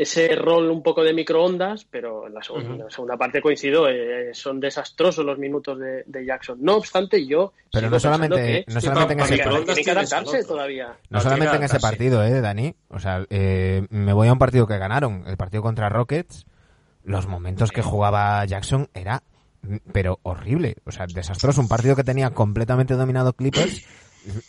ese 0.02 0.36
rol 0.36 0.70
un 0.72 0.82
poco 0.82 1.04
de 1.04 1.14
microondas, 1.14 1.86
pero 1.86 2.28
en 2.28 2.34
la 2.34 2.42
segunda, 2.42 2.70
Ujú. 2.70 2.78
en 2.80 2.86
la 2.86 2.90
segunda 2.92 3.18
parte 3.18 3.42
coincido, 3.42 3.88
eh, 3.90 4.32
son 4.34 4.60
desastrosos 4.60 5.26
los 5.26 5.38
minutos 5.38 5.78
de, 5.80 6.04
de 6.06 6.26
Jackson. 6.26 6.58
No 6.62 6.78
obstante, 6.78 7.26
yo 7.26 7.54
Pero 7.72 7.90
no 7.90 8.00
solamente, 8.00 8.66
que 8.66 8.74
no 8.74 8.82
solamente 8.82 9.14
en 9.14 9.20
ese 9.20 9.38
partido. 9.38 9.76
que 9.84 9.92
adaptarse 9.92 10.44
todavía. 10.44 10.88
No 11.10 11.18
No, 11.18 11.22
solamente 11.22 11.56
en 11.56 11.64
ese 11.64 11.80
partido, 11.80 12.24
eh, 12.24 12.42
Dani. 12.42 12.76
O 12.90 13.00
sea, 13.00 13.26
eh, 13.30 13.86
me 13.90 14.14
voy 14.14 14.28
a 14.28 14.34
un 14.34 14.40
partido 14.40 14.68
que 14.68 14.78
ganaron, 14.78 15.24
el 15.28 15.38
partido 15.38 15.62
contra 15.64 15.90
Rockets. 15.90 16.46
Los 17.04 17.28
momentos 17.28 17.72
que 17.72 17.82
jugaba 17.82 18.46
Jackson 18.46 18.88
era, 18.94 19.24
pero 19.92 20.20
horrible. 20.24 20.76
O 20.86 20.92
sea, 20.92 21.06
desastroso. 21.08 21.62
Un 21.62 21.68
partido 21.68 21.96
que 21.96 22.04
tenía 22.04 22.30
completamente 22.32 22.94
dominado 22.96 23.34
Clippers. 23.34 23.86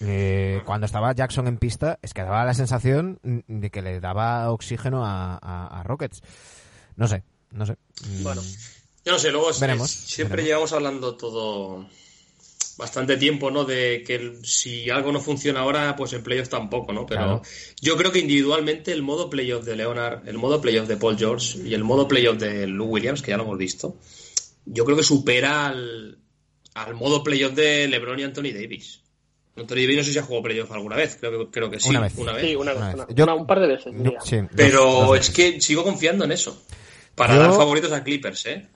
Eh, 0.01 0.61
cuando 0.65 0.87
estaba 0.87 1.15
Jackson 1.15 1.47
en 1.47 1.59
pista, 1.59 1.99
es 2.03 2.13
que 2.15 2.23
daba 2.23 2.45
la 2.45 2.55
sensación 2.55 3.19
mm, 3.23 3.39
de 3.61 3.71
que 3.71 3.83
le 3.83 4.01
daba 4.01 4.51
oxígeno 4.51 5.05
a, 5.05 5.39
a- 5.41 5.81
a 5.81 5.83
Rockets. 5.83 6.23
No 6.97 7.09
sé, 7.09 7.23
no 7.53 7.67
sé. 7.67 7.77
Mm, 8.07 8.23
Bueno. 8.23 8.43
Yo 9.05 9.13
no 9.13 9.19
sé, 9.19 9.31
luego 9.33 9.51
es- 9.51 9.61
Veremos, 9.61 9.91
es- 9.91 9.97
siempre 10.15 10.37
veremos. 10.37 10.49
llevamos 10.49 10.73
hablando 10.73 11.17
todo 11.17 11.89
bastante 12.79 13.17
tiempo, 13.17 13.51
¿no? 13.51 13.65
De 13.65 14.03
que 14.07 14.15
el- 14.15 14.45
si 14.47 14.89
algo 14.91 15.13
no 15.13 15.21
funciona 15.21 15.61
ahora, 15.61 15.95
pues 15.97 16.13
en 16.15 16.23
playoff 16.23 16.49
tampoco, 16.49 16.93
¿no? 16.93 17.05
Pero 17.07 17.21
Claro. 17.23 17.43
yo 17.81 17.97
creo 17.97 18.13
que 18.13 18.19
individualmente 18.21 18.93
el 18.93 19.03
modo 19.03 19.29
playoff 19.29 19.65
de 19.65 19.77
Leonard, 19.77 20.27
el 20.29 20.39
modo 20.39 20.61
playoff 20.61 20.89
de 20.89 20.97
Paul 20.97 21.19
George 21.19 21.59
y 21.59 21.75
el 21.75 21.85
modo 21.85 22.09
playoff 22.09 22.39
de 22.39 22.67
Lou 22.67 22.87
Williams, 22.89 23.21
que 23.23 23.31
ya 23.33 23.37
lo 23.37 23.43
hemos 23.45 23.59
visto, 23.59 23.99
yo 24.65 24.85
creo 24.85 24.97
que 24.97 25.03
supera 25.03 25.67
al, 25.67 26.19
al 26.75 26.95
modo 26.95 27.23
playoff 27.23 27.53
de 27.55 27.89
LeBron 27.89 28.19
y 28.21 28.23
Anthony 28.23 28.53
Davis. 28.55 29.02
Anthony 29.57 29.75
Davis 29.77 29.97
no 29.99 30.03
sé 30.05 30.13
si 30.13 30.19
ha 30.19 30.23
jugado 30.23 30.43
playoff 30.45 30.73
alguna 30.73 30.97
vez, 30.97 31.17
creo 31.21 31.39
que, 31.47 31.51
creo 31.51 31.71
que 31.71 31.79
sí, 31.81 31.91
Una 31.91 32.01
vez. 32.01 32.15
Una 32.17 32.33
vez. 32.33 32.43
Sí, 32.45 32.57
una, 32.57 32.73
Una 32.75 32.95
vez, 32.95 33.07
Yo- 33.15 33.25
una- 33.25 33.35
un 33.35 33.47
par 33.47 33.61
de 33.61 33.67
veces. 33.67 33.93
yo- 33.93 34.03
diría. 34.03 34.21
sí, 34.23 34.37
dos- 34.37 34.51
Pero 34.57 34.85
dos 34.85 35.05
es 35.19 35.29
veces. 35.29 35.35
que 35.35 35.61
sigo 35.61 35.85
confiando 35.85 36.25
en 36.25 36.33
eso. 36.33 36.63
Para 37.15 37.35
Yo- 37.35 37.41
dar 37.41 37.53
favoritos 37.53 37.93
a 37.93 38.03
Clippers, 38.03 38.47
¿eh? 38.47 38.67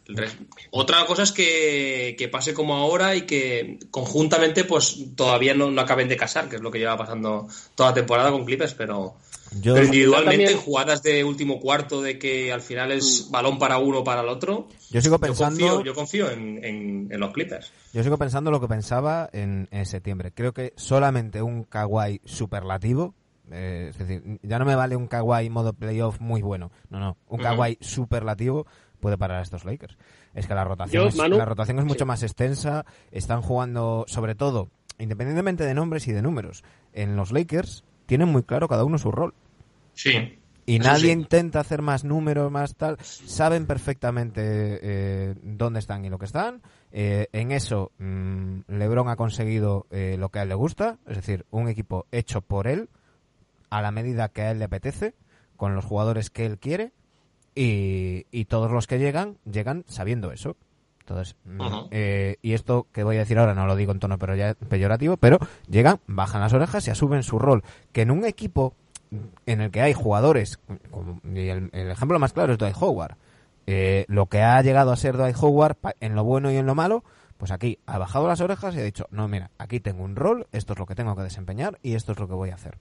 Otra 0.71 1.06
cosa 1.06 1.23
es 1.23 1.33
que, 1.33 2.14
que 2.18 2.28
pase 2.28 2.52
como 2.52 2.76
ahora 2.76 3.16
y 3.16 3.23
que 3.23 3.78
conjuntamente 3.90 4.64
pues 4.64 4.99
todavía 5.16 5.54
no, 5.54 5.71
no 5.71 5.80
acaben 5.80 6.06
de 6.09 6.18
casar, 6.18 6.49
que 6.50 6.56
es 6.56 6.62
lo 6.62 6.71
que 6.71 6.78
lleva 6.78 6.99
pasando 6.99 7.49
toda 7.75 7.90
la 7.90 7.95
temporada 7.95 8.30
con 8.30 8.45
Clippers, 8.45 8.75
pero, 8.75 9.16
Yo- 9.61 9.75
pero 9.75 9.87
individualmente 9.87 10.31
también- 10.45 10.51
en 10.53 10.59
jugadas 10.65 11.03
de 11.03 11.25
último 11.25 11.61
cuarto 11.61 12.03
de 12.03 12.19
que 12.19 12.53
al 12.53 12.61
final 12.61 12.93
es 12.93 13.29
balón 13.31 13.59
para 13.59 13.79
uno 13.79 14.01
o 14.01 14.05
para 14.05 14.23
el 14.23 14.29
otro, 14.29 14.69
yo 14.91 15.01
sigo 15.01 15.17
yo 15.17 15.21
pensando. 15.21 15.59
confío, 15.61 15.85
yo 15.85 15.95
confío 15.95 16.31
en, 16.31 16.65
en- 16.65 17.09
en 17.11 17.21
los 17.21 17.33
Clippers. 17.33 17.73
Yo 17.93 18.03
sigo 18.03 18.19
pensando 18.19 18.51
lo 18.51 18.61
que 18.61 18.69
pensaba 18.69 19.29
en, 19.33 19.69
en 19.71 19.87
septiembre. 19.87 20.33
Creo 20.33 20.53
que 20.53 20.73
solamente 20.77 21.43
un 21.43 21.65
Kawhi 21.65 22.21
superlativo, 22.25 23.15
eh, 23.51 23.89
es 23.91 23.99
decir, 23.99 24.39
ya 24.43 24.59
no 24.59 24.65
me 24.65 24.75
vale 24.75 24.97
un 24.97 25.07
Kawhi 25.07 25.49
modo 25.51 25.73
playoff 25.73 26.21
muy 26.21 26.43
bueno. 26.43 26.71
No, 26.91 26.99
no, 26.99 27.17
un. 27.29 27.41
Kawhi 27.41 27.79
superlativo 27.81 28.67
puede 29.01 29.17
parar 29.19 29.39
a 29.39 29.43
estos 29.43 29.65
Lakers. 29.65 29.97
Es 30.35 30.47
que 30.47 30.55
la 30.55 30.65
rotación, 30.65 31.03
Yo, 31.05 31.09
es, 31.09 31.17
Manu, 31.17 31.39
la 31.39 31.45
rotación 31.45 31.79
es 31.79 31.85
mucho 31.85 32.05
sí. 32.05 32.09
más 32.09 32.23
extensa. 32.23 32.85
Están 33.11 33.41
jugando, 33.43 34.05
sobre 34.09 34.35
todo, 34.35 34.69
independientemente 34.99 35.65
de 35.65 35.75
nombres 35.75 36.09
y 36.09 36.13
de 36.13 36.23
números, 36.23 36.65
en 36.93 37.17
los 37.17 37.31
Lakers 37.33 37.85
tienen 38.07 38.29
muy 38.29 38.43
claro 38.43 38.69
cada 38.69 38.85
uno 38.85 38.99
su 38.99 39.11
rol. 39.13 39.33
Sí. 39.97 40.38
Y 40.69 40.79
nadie 40.81 41.07
sí. 41.07 41.11
intenta 41.11 41.61
hacer 41.61 41.81
más 41.81 42.03
números, 42.05 42.50
más 42.50 42.75
tal. 42.75 42.99
Saben 43.00 43.67
perfectamente 43.67 44.41
eh, 44.43 45.35
dónde 45.43 45.79
están 45.79 46.05
y 46.05 46.11
lo 46.11 46.19
que 46.19 46.25
están. 46.25 46.61
Eh, 46.91 47.29
en 47.33 47.53
eso, 47.53 47.93
mm, 47.99 48.61
LeBron 48.69 49.09
ha 49.09 49.15
conseguido 49.17 49.87
eh, 49.91 50.17
lo 50.19 50.29
que 50.31 50.41
a 50.41 50.43
él 50.43 50.49
le 50.49 50.55
gusta, 50.57 50.99
es 51.07 51.17
decir, 51.17 51.47
un 51.50 51.69
equipo 51.69 52.07
hecho 52.11 52.41
por 52.41 52.67
él, 52.67 52.88
a 53.71 53.81
la 53.81 53.93
medida 53.93 54.29
que 54.29 54.43
a 54.43 54.50
él 54.50 54.59
le 54.59 54.65
apetece, 54.65 55.15
con 55.57 55.75
los 55.76 55.85
jugadores 55.85 56.31
que 56.31 56.47
él 56.47 56.59
quiere, 56.59 56.93
y, 57.55 58.26
y 58.33 58.47
todos 58.47 58.71
los 58.71 58.87
que 58.88 58.99
llegan, 58.99 59.38
llegan 59.50 59.85
sabiendo 59.87 60.33
eso. 60.33 60.57
Entonces, 61.00 61.37
mm, 61.45 61.61
eh, 61.93 62.37
y 62.43 62.55
esto 62.55 62.88
que 62.93 63.05
voy 63.05 63.15
a 63.17 63.21
decir 63.21 63.38
ahora 63.38 63.55
no 63.55 63.67
lo 63.67 63.76
digo 63.76 63.93
en 63.93 64.00
tono 64.00 64.19
pero 64.19 64.35
ya- 64.35 64.55
peyorativo, 64.55 65.17
pero 65.17 65.38
llegan, 65.69 66.00
bajan 66.09 66.41
las 66.41 66.53
orejas 66.53 66.88
y 66.88 66.91
asumen 66.91 67.23
su 67.23 67.38
rol. 67.38 67.62
Que 67.93 68.03
en 68.03 68.11
un 68.11 68.25
equipo 68.25 68.75
en 69.47 69.61
el 69.61 69.71
que 69.71 69.81
hay 69.83 69.93
jugadores, 69.93 70.59
como- 70.91 71.21
y 71.25 71.49
el, 71.49 71.71
el 71.73 71.91
ejemplo 71.91 72.19
más 72.19 72.33
claro 72.33 72.53
es 72.53 72.59
Dwight 72.59 72.77
Howard, 72.81 73.17
eh, 73.67 74.05
lo 74.09 74.27
que 74.27 74.43
ha 74.43 74.61
llegado 74.63 74.93
a 74.93 74.97
ser 74.97 75.17
Dwight 75.17 75.37
Howard 75.41 75.77
en 76.01 76.15
lo 76.15 76.25
bueno 76.25 76.51
y 76.51 76.57
en 76.57 76.67
lo 76.67 76.75
malo, 76.75 77.05
pues 77.37 77.51
aquí 77.51 77.79
ha 77.87 77.99
bajado 77.99 78.29
las 78.29 78.41
orejas 78.41 78.75
y 78.75 78.79
ha 78.81 78.83
dicho, 78.85 79.07
no, 79.11 79.29
mira, 79.29 79.51
aquí 79.59 79.81
tengo 79.81 80.03
un 80.05 80.17
rol, 80.17 80.47
esto 80.53 80.73
es 80.73 80.79
lo 80.79 80.87
que 80.87 80.95
tengo 80.95 81.15
que 81.17 81.23
desempeñar 81.23 81.79
y 81.83 81.95
esto 81.95 82.13
es 82.13 82.19
lo 82.19 82.29
que 82.29 82.35
voy 82.35 82.51
a 82.51 82.55
hacer. 82.55 82.79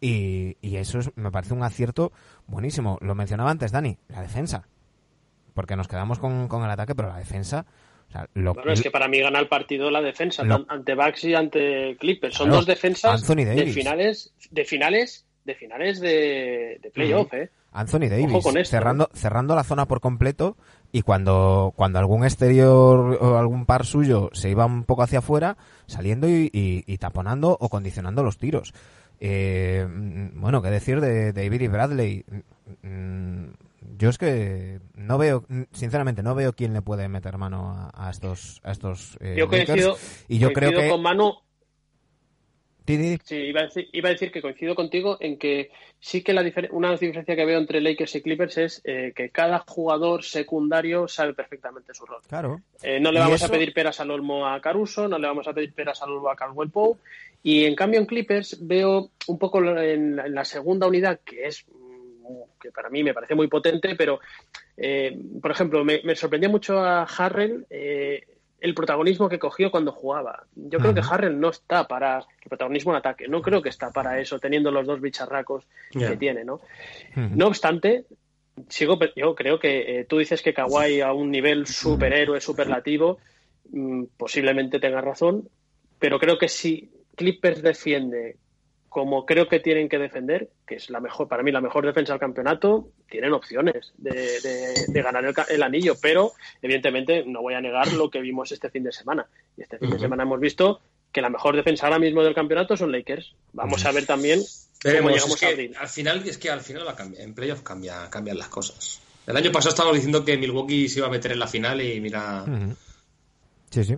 Y, 0.00 0.56
y 0.60 0.76
eso 0.76 0.98
es- 1.00 1.10
me 1.16 1.30
parece 1.30 1.54
un 1.54 1.62
acierto 1.62 2.12
buenísimo. 2.46 2.98
Lo 3.00 3.14
mencionaba 3.14 3.50
antes, 3.50 3.72
Dani, 3.72 3.98
la 4.08 4.20
defensa. 4.22 4.68
Porque 5.54 5.74
nos 5.74 5.88
quedamos 5.88 6.18
con, 6.20 6.46
con 6.46 6.62
el 6.64 6.70
ataque, 6.70 6.94
pero 6.94 7.08
la 7.08 7.16
defensa... 7.16 7.66
o 8.08 8.12
sea, 8.12 8.28
lo, 8.34 8.54
Bueno, 8.54 8.72
es 8.72 8.80
que 8.82 8.92
para 8.92 9.08
mí 9.08 9.18
gana 9.18 9.40
el 9.40 9.48
partido 9.48 9.90
la 9.90 10.00
defensa, 10.00 10.44
Lo- 10.44 10.64
ante 10.68 10.94
Bucks 10.94 11.24
y 11.24 11.34
ante 11.34 11.96
Clippers. 11.98 12.36
Son 12.36 12.46
Claro, 12.46 12.58
dos 12.58 12.66
defensas 12.66 13.26
de 13.26 13.66
finales, 13.72 14.32
de 14.52 14.64
finales, 14.64 15.26
de 15.48 15.54
finales 15.56 15.98
de, 16.00 16.78
de 16.80 16.90
playoff, 16.92 17.32
¿eh? 17.34 17.50
Anthony 17.72 18.08
Davis 18.08 18.26
Ojo 18.28 18.42
con 18.42 18.56
esto, 18.58 18.70
cerrando 18.70 19.10
cerrando 19.12 19.54
la 19.56 19.64
zona 19.64 19.86
por 19.86 20.00
completo 20.00 20.56
y 20.92 21.02
cuando 21.02 21.72
cuando 21.76 21.98
algún 21.98 22.24
exterior 22.24 23.18
o 23.20 23.36
algún 23.38 23.66
par 23.66 23.84
suyo 23.84 24.30
se 24.32 24.48
iba 24.50 24.64
un 24.64 24.84
poco 24.84 25.02
hacia 25.02 25.18
afuera 25.18 25.56
saliendo 25.86 26.28
y, 26.28 26.48
y- 26.52 26.84
y 26.86 26.98
taponando 26.98 27.56
o 27.60 27.68
condicionando 27.68 28.22
los 28.22 28.38
tiros 28.38 28.72
Eh, 29.20 29.84
mm, 29.88 30.40
bueno 30.40 30.62
qué 30.62 30.70
decir 30.70 31.00
de 31.00 31.32
David 31.32 31.60
y 31.62 31.68
Bradley 31.68 32.24
Mm, 32.82 33.46
yo 33.96 34.10
es 34.10 34.18
que 34.18 34.78
no 34.94 35.16
veo, 35.16 35.44
sinceramente, 35.72 36.22
no 36.22 36.34
veo 36.34 36.52
quién 36.52 36.74
le 36.74 36.82
puede 36.82 37.08
meter 37.08 37.38
mano 37.38 37.70
a, 37.94 38.06
a 38.08 38.10
estos, 38.10 38.60
a 38.62 38.72
estos 38.72 39.16
eh, 39.20 39.36
Yo 39.38 39.46
Lakers. 39.46 39.66
coincido, 39.68 39.96
y 40.28 40.38
yo 40.38 40.52
creo 40.52 40.70
que 40.78 40.88
con 40.90 41.00
Manu 41.00 41.32
Sí, 43.24 43.36
iba 43.36 43.60
a, 43.60 43.64
decir, 43.64 43.88
iba 43.92 44.08
a 44.08 44.12
decir 44.12 44.30
que 44.32 44.40
coincido 44.42 44.74
contigo 44.74 45.16
en 45.20 45.38
que 45.38 45.70
sí 46.00 46.22
que 46.22 46.32
la 46.32 46.44
una 46.70 46.92
diferencia 46.96 47.36
que 47.36 47.44
veo 47.44 47.58
entre 47.58 47.80
Lakers 47.80 48.14
y 48.16 48.22
Clippers 48.22 48.58
es 48.58 48.80
eh, 48.84 49.12
que 49.14 49.30
cada 49.30 49.58
jugador 49.66 50.24
secundario 50.24 51.06
sabe 51.08 51.34
perfectamente 51.34 51.92
su 51.94 52.06
rol. 52.06 52.22
claro. 52.28 52.60
Eh, 52.82 53.00
no 53.00 53.10
le 53.12 53.18
vamos 53.20 53.36
eso- 53.42 53.46
a 53.46 53.48
pedir 53.50 53.72
peras 53.74 53.98
al 54.00 54.10
olmo 54.10 54.46
a 54.46 54.60
Caruso, 54.60 55.08
no 55.08 55.18
le 55.18 55.26
vamos 55.26 55.46
a 55.48 55.52
pedir 55.52 55.72
peras 55.74 56.00
al 56.02 56.10
olmo 56.10 56.30
a 56.30 56.36
Caldwell 56.36 56.70
Pope. 56.70 57.00
Y 57.42 57.64
en 57.64 57.74
cambio 57.76 58.00
en 58.00 58.06
Clippers 58.06 58.58
veo 58.66 59.10
un 59.26 59.38
poco 59.38 59.60
lo- 59.60 59.80
en, 59.80 60.16
la- 60.16 60.26
en 60.26 60.34
la 60.34 60.44
segunda 60.44 60.86
unidad, 60.86 61.20
que 61.24 61.46
es 61.46 61.64
mm, 61.68 62.42
que 62.60 62.70
para 62.72 62.88
mí 62.90 63.02
me 63.02 63.14
parece 63.14 63.34
muy 63.34 63.48
potente, 63.48 63.94
pero 63.96 64.20
eh, 64.76 65.16
por 65.42 65.50
ejemplo, 65.50 65.84
me, 65.84 66.00
me 66.04 66.14
sorprendió 66.14 66.48
mucho 66.50 66.78
a 66.78 67.02
Harrell 67.04 67.66
eh, 67.70 68.22
el 68.60 68.74
protagonismo 68.74 69.28
que 69.28 69.38
cogió 69.38 69.70
cuando 69.70 69.92
jugaba. 69.92 70.44
Yo 70.54 70.78
creo 70.78 70.94
que. 70.94 71.02
Harrell 71.08 71.38
no 71.38 71.50
está 71.50 71.86
para 71.86 72.18
el 72.18 72.48
protagonismo 72.48 72.92
en 72.92 72.98
ataque, 72.98 73.28
no 73.28 73.40
creo 73.40 73.62
que 73.62 73.68
está 73.68 73.90
para 73.90 74.20
eso, 74.20 74.38
teniendo 74.38 74.70
los 74.70 74.86
dos 74.86 75.00
bicharracos 75.00 75.66
que 75.92 76.16
tiene, 76.16 76.44
¿no? 76.44 76.60
No 77.14 77.46
obstante, 77.46 78.06
sigo, 78.68 78.98
yo 79.14 79.34
creo 79.34 79.58
que 79.58 80.00
eh, 80.00 80.04
tú 80.04 80.18
dices 80.18 80.42
que 80.42 80.54
Kawhi 80.54 81.00
a 81.00 81.12
un 81.12 81.30
nivel 81.30 81.66
superhéroe, 81.66 82.40
superlativo, 82.40 83.18
mm, 83.70 84.04
posiblemente 84.16 84.80
tengas 84.80 85.04
razón, 85.04 85.48
pero 85.98 86.18
creo 86.18 86.38
que 86.38 86.48
si 86.48 86.90
Clippers 87.14 87.62
defiende 87.62 88.36
como 88.88 89.26
creo 89.26 89.48
que 89.48 89.60
tienen 89.60 89.88
que 89.88 89.98
defender, 89.98 90.48
que 90.66 90.76
es 90.76 90.88
la 90.90 91.00
mejor, 91.00 91.28
para 91.28 91.42
mí 91.42 91.52
la 91.52 91.60
mejor 91.60 91.84
defensa 91.86 92.12
del 92.14 92.20
campeonato, 92.20 92.88
tienen 93.10 93.32
opciones 93.32 93.92
de, 93.98 94.10
de- 94.40 94.84
de 94.88 95.02
ganar 95.02 95.24
el, 95.50 95.62
anillo, 95.62 95.94
pero 96.00 96.32
evidentemente 96.62 97.24
no 97.26 97.42
voy 97.42 97.54
a 97.54 97.60
negar 97.60 97.92
lo 97.92 98.10
que 98.10 98.20
vimos 98.20 98.50
este 98.52 98.70
fin 98.70 98.84
de 98.84 98.92
semana. 98.92 99.26
Y 99.56 99.62
este 99.62 99.78
fin 99.78 99.90
de 99.90 99.98
semana 99.98 100.22
hemos 100.22 100.40
visto 100.40 100.80
que 101.12 101.20
la 101.20 101.30
mejor 101.30 101.56
defensa 101.56 101.86
ahora 101.86 101.98
mismo 101.98 102.22
del 102.22 102.34
campeonato 102.34 102.76
son 102.76 102.90
Lakers. 102.92 103.34
Vamos 103.52 103.84
a 103.84 103.92
ver 103.92 104.06
también 104.06 104.40
cómo 104.82 105.10
llegamos 105.10 105.36
es 105.36 105.42
a 105.42 105.46
que 105.46 105.52
abril. 105.52 105.74
al 105.78 105.88
final 105.88 106.28
es 106.28 106.38
que 106.38 106.50
al 106.50 106.60
final 106.60 106.84
la 106.84 106.94
cambia, 106.94 107.22
en 107.22 107.34
playoff 107.34 107.62
cambia, 107.62 108.08
cambian 108.10 108.38
las 108.38 108.48
cosas. 108.48 109.00
El 109.26 109.36
año 109.36 109.52
pasado 109.52 109.70
estábamos 109.70 109.96
diciendo 109.96 110.24
que 110.24 110.38
Milwaukee 110.38 110.88
se 110.88 111.00
iba 111.00 111.08
a 111.08 111.10
meter 111.10 111.32
en 111.32 111.38
la 111.40 111.46
final 111.46 111.80
y 111.82 112.00
mira. 112.00 112.44
Sí, 113.70 113.84
sí. 113.84 113.96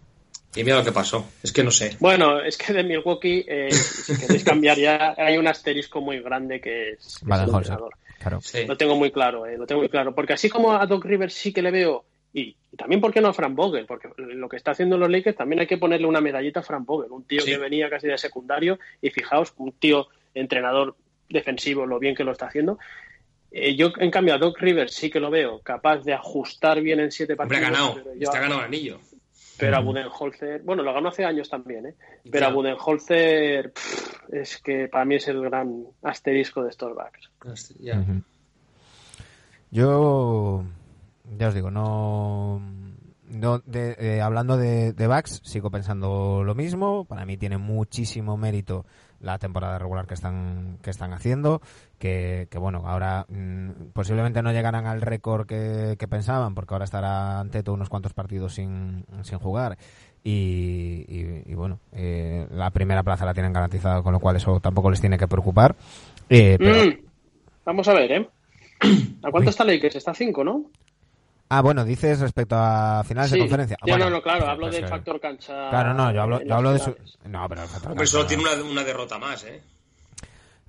Y 0.55 0.65
mira 0.65 0.79
lo 0.79 0.85
que 0.85 0.93
pasó. 0.93 1.27
Es 1.43 1.53
que 1.53 1.63
no 1.63 1.71
sé. 1.71 1.97
Bueno, 2.01 2.41
es 2.41 2.57
que 2.59 2.73
de 2.73 2.83
Milwaukee, 2.85 3.45
eh, 3.47 3.71
si 3.73 4.19
queréis 4.19 4.45
cambiar 4.45 4.77
ya, 4.79 5.15
hay 5.17 5.37
un 5.39 5.47
asterisco 5.47 6.01
muy 6.01 6.21
grande 6.21 6.61
que 6.61 6.91
es, 6.93 7.19
que 7.19 7.33
es 7.35 7.41
el. 7.71 7.77
Claro. 8.19 8.41
Sí. 8.43 8.67
Lo 8.67 8.77
tengo 8.77 8.97
muy 8.97 9.11
claro, 9.11 9.47
eh, 9.47 9.57
lo 9.57 9.67
tengo 9.67 9.81
muy 9.81 9.89
claro. 9.89 10.15
Porque 10.15 10.35
así 10.35 10.51
como 10.51 10.73
a 10.73 10.85
Doc 10.87 11.05
Rivers 11.05 11.33
sí 11.33 11.53
que 11.55 11.63
le 11.63 11.71
veo, 11.71 12.05
y, 12.35 12.55
y 12.71 12.77
también, 12.77 13.01
¿por 13.01 13.13
qué 13.13 13.21
no 13.23 13.29
a 13.29 13.33
Frank 13.33 13.55
Vogel? 13.55 13.87
Porque 13.87 14.09
lo 14.19 14.49
que 14.49 14.57
está 14.57 14.73
haciendo 14.73 14.99
los 14.99 15.09
Lakers 15.11 15.37
también 15.37 15.61
hay 15.61 15.67
que 15.67 15.79
ponerle 15.79 16.07
una 16.07 16.21
medallita 16.21 16.61
a 16.61 16.63
Frank 16.63 16.85
Vogel, 16.85 17.11
un 17.13 17.25
tío 17.25 17.41
Sí. 17.41 17.51
que 17.53 17.59
venía 17.59 17.89
casi 17.89 18.09
de 18.09 18.19
secundario, 18.19 18.79
y 19.01 19.11
fijaos, 19.11 19.55
un 19.57 19.73
tío 19.73 20.09
entrenador 20.35 20.97
defensivo, 21.29 21.87
lo 21.87 21.99
bien 21.99 22.15
que 22.15 22.25
lo 22.25 22.33
está 22.33 22.47
haciendo. 22.47 22.79
Eh, 23.53 23.75
yo, 23.75 23.91
en 23.99 24.11
cambio, 24.11 24.35
a 24.35 24.39
Doc 24.39 24.59
Rivers 24.61 24.95
sí 24.95 25.11
que 25.11 25.19
lo 25.19 25.31
veo 25.31 25.61
capaz 25.61 26.05
de 26.05 26.13
ajustar 26.13 26.81
bien 26.83 27.01
en 27.01 27.11
siete 27.11 27.33
Hombre, 27.33 27.59
partidos. 27.59 27.67
ha 27.67 27.95
ganado. 27.95 28.13
Está 28.21 28.39
ganado 28.41 28.61
el 28.61 28.67
anillo. 28.67 29.01
Pero 29.61 29.77
a. 29.77 29.81
Budenholzer, 29.81 30.63
bueno, 30.63 30.83
lo 30.83 30.93
ganó 30.95 31.09
hace 31.11 31.25
años 31.25 31.49
también, 31.49 31.87
¿eh? 31.87 31.95
Pero 32.31 32.47
Ya. 32.47 32.47
a 32.49 32.53
Budenholzer 32.55 33.73
pff, 33.73 34.33
es 34.33 34.61
que 34.63 34.89
para 34.89 35.05
mí 35.05 35.17
es 35.17 35.29
el 35.29 35.41
gran 35.43 35.85
asterisco 36.03 36.63
de 36.63 36.71
estos 36.71 36.95
backs. 36.95 37.31
Ya. 37.81 37.99
Ujú. 38.01 38.23
Yo, 39.71 40.65
ya 41.39 41.49
os 41.49 41.55
digo, 41.55 41.71
no. 41.71 42.61
no 43.29 43.59
de- 43.61 43.97
eh, 43.99 44.21
hablando 44.21 44.57
de, 44.57 44.93
de 44.93 45.07
backs, 45.07 45.41
sigo 45.45 45.71
pensando 45.71 46.43
lo 46.45 46.55
mismo. 46.55 47.05
Para 47.05 47.25
mí 47.25 47.37
tiene 47.37 47.59
muchísimo 47.59 48.37
mérito 48.37 48.85
la 49.21 49.39
temporada 49.39 49.79
regular 49.79 50.07
que 50.07 50.15
están, 50.15 50.79
que 50.83 50.91
están 50.91 51.13
haciendo. 51.13 51.61
Que, 52.01 52.49
que 52.51 52.57
bueno, 52.59 52.83
ahora 52.87 53.27
mm, 53.29 53.91
posiblemente 53.93 54.41
no 54.43 54.53
llegarán 54.53 54.87
al 54.87 55.03
récord 55.03 55.47
que, 55.47 55.97
que 55.99 56.09
pensaban, 56.09 56.55
porque 56.55 56.73
ahora 56.75 56.87
estará 56.87 57.39
ante 57.41 57.63
todo 57.63 57.75
unos 57.75 57.91
cuantos 57.91 58.15
partidos 58.15 58.55
sin, 58.55 59.05
sin 59.23 59.39
jugar. 59.39 59.77
Y, 60.25 61.05
y- 61.09 61.43
y 61.45 61.55
bueno, 61.55 61.79
eh, 61.93 62.47
la 62.53 62.71
primera 62.71 63.03
plaza 63.03 63.27
la 63.27 63.35
tienen 63.35 63.53
garantizada, 63.53 64.03
con 64.03 64.13
lo 64.15 64.19
cual 64.19 64.37
eso 64.37 64.61
tampoco 64.61 64.91
les 64.91 65.01
tiene 65.03 65.19
que 65.19 65.29
preocupar. 65.29 65.77
Eh, 66.31 66.57
pero, 66.59 66.85
Mm, 66.85 67.05
Vamos 67.67 67.87
a 67.89 67.93
ver, 67.93 68.11
¿eh? 68.13 68.29
¿A 69.23 69.31
cuánto 69.31 69.41
Uy. 69.41 69.51
está 69.51 69.65
Lakers? 69.65 69.97
Está 69.97 70.13
a 70.13 70.15
5, 70.15 70.43
¿no? 70.43 70.65
Ah, 71.51 71.61
bueno, 71.61 71.85
dices 71.85 72.19
respecto 72.21 72.57
a 72.57 73.05
finales 73.05 73.31
de 73.31 73.37
Sí. 73.37 73.41
conferencia. 73.43 73.77
Ya, 73.85 73.93
Bueno, 73.93 74.07
no, 74.07 74.17
no, 74.17 74.23
claro, 74.23 74.41
pues, 74.41 74.51
hablo 74.51 74.67
pues, 74.69 74.77
del 74.81 74.89
factor 74.89 75.21
cancha. 75.21 75.69
Claro, 75.69 75.93
no, 75.93 76.11
yo 76.13 76.23
hablo, 76.23 76.43
yo 76.43 76.55
hablo 76.55 76.73
de 76.73 76.79
su... 76.79 76.97
No, 77.29 77.47
pero 77.49 77.63
el 77.63 77.69
factor 77.69 77.91
cancha, 77.95 78.07
solo 78.07 78.27
tiene 78.27 78.43
una, 78.45 78.55
una 78.71 78.85
derrota 78.85 79.19
más, 79.19 79.45
¿eh? 79.45 79.61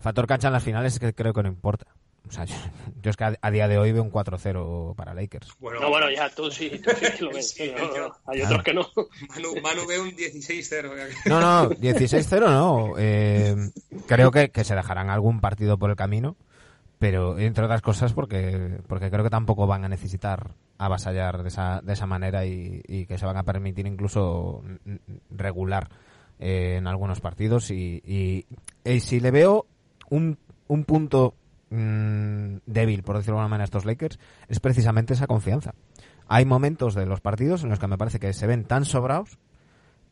Factor 0.01 0.27
cancha 0.27 0.47
en 0.47 0.53
las 0.53 0.63
finales 0.63 0.93
es 0.93 0.99
que 0.99 1.13
creo 1.13 1.33
que 1.33 1.43
no 1.43 1.49
importa. 1.49 1.85
O 2.27 2.31
sea, 2.31 2.45
yo, 2.45 2.55
yo 3.01 3.09
es 3.09 3.17
que 3.17 3.23
a, 3.23 3.33
a 3.41 3.51
día 3.51 3.67
de 3.67 3.77
hoy 3.79 3.91
veo 3.91 4.03
un 4.03 4.11
4-0 4.11 4.95
para 4.95 5.13
Lakers. 5.13 5.49
Bueno, 5.59 5.79
No, 5.81 5.89
bueno, 5.89 6.07
ya, 6.11 6.29
tú 6.29 6.49
sí, 6.51 6.69
tú 6.83 6.91
sí 6.91 7.05
que 7.17 7.23
lo 7.25 7.31
ves. 7.31 7.51
Sí, 7.57 7.71
pero 7.75 7.95
yo- 7.95 8.15
hay 8.27 8.41
otros 8.43 8.63
que 8.63 8.73
no. 8.73 8.87
Manu, 9.29 9.61
Manu 9.61 9.87
ve 9.87 9.99
un 9.99 10.11
16-0. 10.11 10.91
No, 11.25 11.39
no, 11.41 11.69
16-0 11.71 12.39
no. 12.49 12.93
Eh, 12.97 13.55
creo 14.07 14.31
que, 14.31 14.49
que 14.51 14.63
se 14.63 14.75
dejarán 14.75 15.09
algún 15.09 15.41
partido 15.41 15.77
por 15.77 15.89
el 15.89 15.95
camino, 15.95 16.37
pero 16.99 17.37
entre 17.39 17.65
otras 17.65 17.81
cosas 17.81 18.13
porque, 18.13 18.77
porque 18.87 19.09
creo 19.09 19.23
que 19.23 19.29
tampoco 19.31 19.65
van 19.67 19.83
a 19.83 19.89
necesitar 19.89 20.51
avasallar 20.77 21.41
de 21.41 21.49
esa, 21.49 21.81
de 21.81 21.93
esa 21.93 22.05
manera 22.05 22.45
y, 22.45 22.81
y 22.87 23.07
que 23.07 23.17
se 23.17 23.25
van 23.25 23.37
a 23.37 23.43
permitir 23.43 23.87
incluso 23.87 24.63
regular 25.31 25.89
eh, 26.39 26.75
en 26.77 26.87
algunos 26.87 27.19
partidos. 27.19 27.71
Y, 27.71 28.01
y- 28.05 28.45
y 28.83 28.99
si 28.99 29.19
le 29.19 29.31
veo 29.31 29.65
un, 30.11 30.37
un 30.67 30.83
punto 30.83 31.33
mm, 31.71 32.57
débil, 32.67 33.01
por 33.01 33.17
decirlo 33.17 33.37
de 33.37 33.39
alguna 33.39 33.49
manera, 33.49 33.63
a 33.63 33.65
estos 33.65 33.85
Lakers, 33.85 34.19
es 34.47 34.59
precisamente 34.59 35.13
esa 35.13 35.25
confianza. 35.25 35.73
Hay 36.27 36.45
momentos 36.45 36.93
de 36.93 37.07
los 37.07 37.21
partidos 37.21 37.63
en 37.63 37.69
los 37.69 37.79
que 37.79 37.87
me 37.87 37.97
parece 37.97 38.19
que 38.19 38.31
se 38.33 38.45
ven 38.45 38.65
tan 38.65 38.85
sobrados 38.85 39.39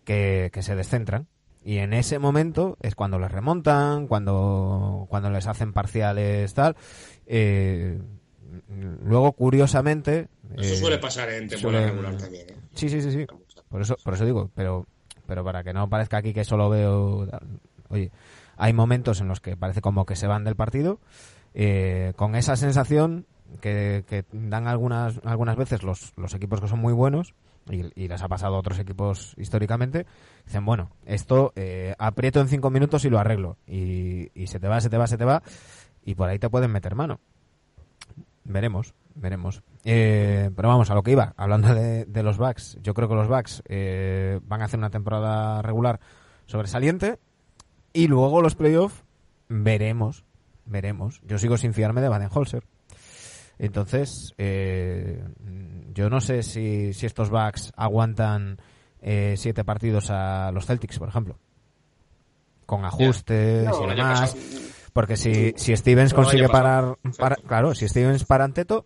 que, 0.04 0.50
que 0.52 0.64
se 0.64 0.76
descentran. 0.76 1.28
Y 1.64 1.78
en 1.78 1.94
ese 1.94 2.20
momento 2.20 2.78
es 2.82 2.96
cuando 2.96 3.20
les 3.20 3.32
remontan, 3.32 4.08
cuando, 4.08 5.06
cuando 5.10 5.30
les 5.30 5.46
hacen 5.46 5.74
parciales, 5.74 6.54
tal. 6.54 6.76
Eh, 7.28 8.00
luego, 9.04 9.34
curiosamente. 9.34 10.30
Eso 10.58 10.74
eh, 10.74 10.78
suele 10.78 10.98
pasar 10.98 11.30
en 11.30 11.48
temporada 11.50 11.88
regular 11.88 12.18
también, 12.18 12.50
¿eh? 12.50 12.56
Sí, 12.74 12.90
sí, 12.90 13.02
sí, 13.02 13.12
sí. 13.12 13.26
Por 13.68 13.82
eso, 13.82 13.98
por 14.04 14.14
eso 14.14 14.26
digo, 14.26 14.50
pero, 14.56 14.88
pero 15.28 15.44
para 15.44 15.64
que 15.64 15.74
no 15.74 15.90
parezca 15.90 16.18
aquí 16.18 16.34
que 16.34 16.46
solo 16.46 16.70
veo. 16.70 17.28
Oye, 17.90 18.12
hay 18.60 18.74
momentos 18.74 19.22
en 19.22 19.28
los 19.28 19.40
que 19.40 19.58
parece 19.58 19.82
como 19.82 20.06
que 20.06 20.16
se 20.16 20.28
van 20.28 20.44
del 20.44 20.56
partido, 20.56 21.00
eh, 21.54 22.14
con 22.16 22.36
esa 22.36 22.56
sensación 22.56 23.26
que, 23.62 24.06
que 24.08 24.26
dan 24.32 24.68
algunas, 24.68 25.20
algunas 25.24 25.56
veces 25.56 25.82
los, 25.82 26.14
los 26.18 26.34
equipos 26.36 26.62
que 26.62 26.68
son 26.68 26.80
muy 26.80 26.94
buenos, 26.94 27.34
y, 27.70 27.92
y 27.96 28.08
les 28.08 28.22
ha 28.22 28.28
pasado 28.28 28.56
a 28.56 28.60
otros 28.60 28.80
equipos 28.80 29.34
históricamente, 29.38 30.06
dicen, 30.46 30.66
bueno, 30.66 30.92
esto 31.06 31.54
eh, 31.56 31.96
aprieto 31.98 32.40
en 32.42 32.48
cinco 32.48 32.70
minutos 32.70 33.06
y 33.06 33.10
lo 33.10 33.20
arreglo. 33.20 33.58
Y, 33.68 34.32
y 34.34 34.48
se 34.48 34.60
te 34.60 34.68
va, 34.68 34.82
se 34.82 34.90
te 34.90 34.98
va, 34.98 35.08
se 35.08 35.18
te 35.18 35.26
va, 35.26 35.42
y 36.04 36.16
por 36.16 36.30
ahí 36.30 36.40
te 36.40 36.50
pueden 36.50 36.72
meter 36.72 36.96
mano. 36.96 37.20
Veremos, 38.44 38.94
veremos. 39.16 39.62
Eh, 39.84 40.50
pero 40.56 40.70
vamos, 40.70 40.90
a 40.90 40.96
lo 40.96 41.04
que 41.04 41.12
iba, 41.12 41.34
hablando 41.38 41.74
de, 41.74 42.24
los 42.24 42.38
Bucks, 42.38 42.78
yo 42.82 42.94
creo 42.94 43.08
que 43.08 43.16
los 43.16 43.28
Bucks 43.28 43.62
eh, 43.68 44.40
van 44.44 44.62
a 44.62 44.66
hacer 44.66 44.80
una 44.80 44.90
temporada 44.90 45.62
regular 45.62 46.00
sobresaliente 46.46 47.20
y 47.94 48.08
luego 48.08 48.42
los 48.42 48.56
playoffs 48.56 49.04
veremos, 49.48 50.24
veremos. 50.66 51.22
Yo 51.26 51.38
sigo 51.38 51.58
sin 51.58 51.74
fiarme 51.74 52.02
de 52.02 52.10
Baden-Holzer. 52.10 52.64
Entonces, 53.58 54.34
eh, 54.38 55.22
yo 55.94 56.10
no 56.10 56.22
sé 56.22 56.44
si, 56.44 56.94
si 56.94 57.06
estos 57.06 57.30
Bucks 57.30 57.74
aguantan 57.76 58.58
eh, 59.02 59.36
siete 59.38 59.64
partidos 59.64 60.10
a 60.12 60.52
los 60.52 60.66
Celtics, 60.66 60.98
por 61.00 61.10
ejemplo. 61.10 61.38
Con 62.66 62.86
ajustes 62.86 63.66
No, 63.66 63.82
y 63.82 63.84
año 63.92 63.96
demás. 63.96 64.36
Porque 64.94 65.18
si, 65.18 65.54
si 65.58 65.76
Stevens 65.76 66.14
consigue 66.14 66.48
parar, 66.50 66.98
para- 67.18 67.36
claro, 67.36 67.74
si 67.76 67.88
Stevens 67.88 68.24
para 68.26 68.44
Anteto, 68.46 68.86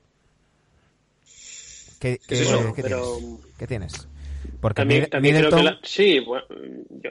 ¿qué, 1.99 2.17
¿Qué 2.19 2.35
qué- 2.35 2.41
eso? 2.41 2.73
qué 2.73 2.81
Pero- 2.83 3.17
tienes? 3.17 3.39
¿Qué 3.57 3.67
tienes? 3.67 4.07
Porque 4.59 4.81
También, 4.81 5.09
también 5.09 5.37
creo 5.37 5.49
que 5.51 5.63
la- 5.63 5.77
sí, 5.83 6.19
bueno, 6.25 6.45
yo, 7.01 7.09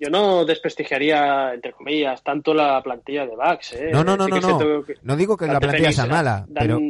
yo 0.00 0.08
no 0.10 0.44
desprestigiaría, 0.46 1.52
entre 1.54 1.72
comillas, 1.72 2.22
tanto 2.22 2.54
la 2.54 2.82
plantilla 2.82 3.26
de 3.26 3.36
Bucks. 3.36 3.72
¿eh? 3.74 3.90
No, 3.92 4.02
no, 4.02 4.16
no, 4.16 4.24
Sí 4.24 4.30
no, 4.30 4.40
no. 4.40 4.46
cierto 4.58 4.84
que 4.84 4.94
No 5.02 5.16
digo 5.16 5.36
que 5.36 5.46
la 5.46 5.60
plantilla 5.60 5.92
sea 5.92 6.06
mala, 6.06 6.46
dan- 6.48 6.66
pero... 6.66 6.80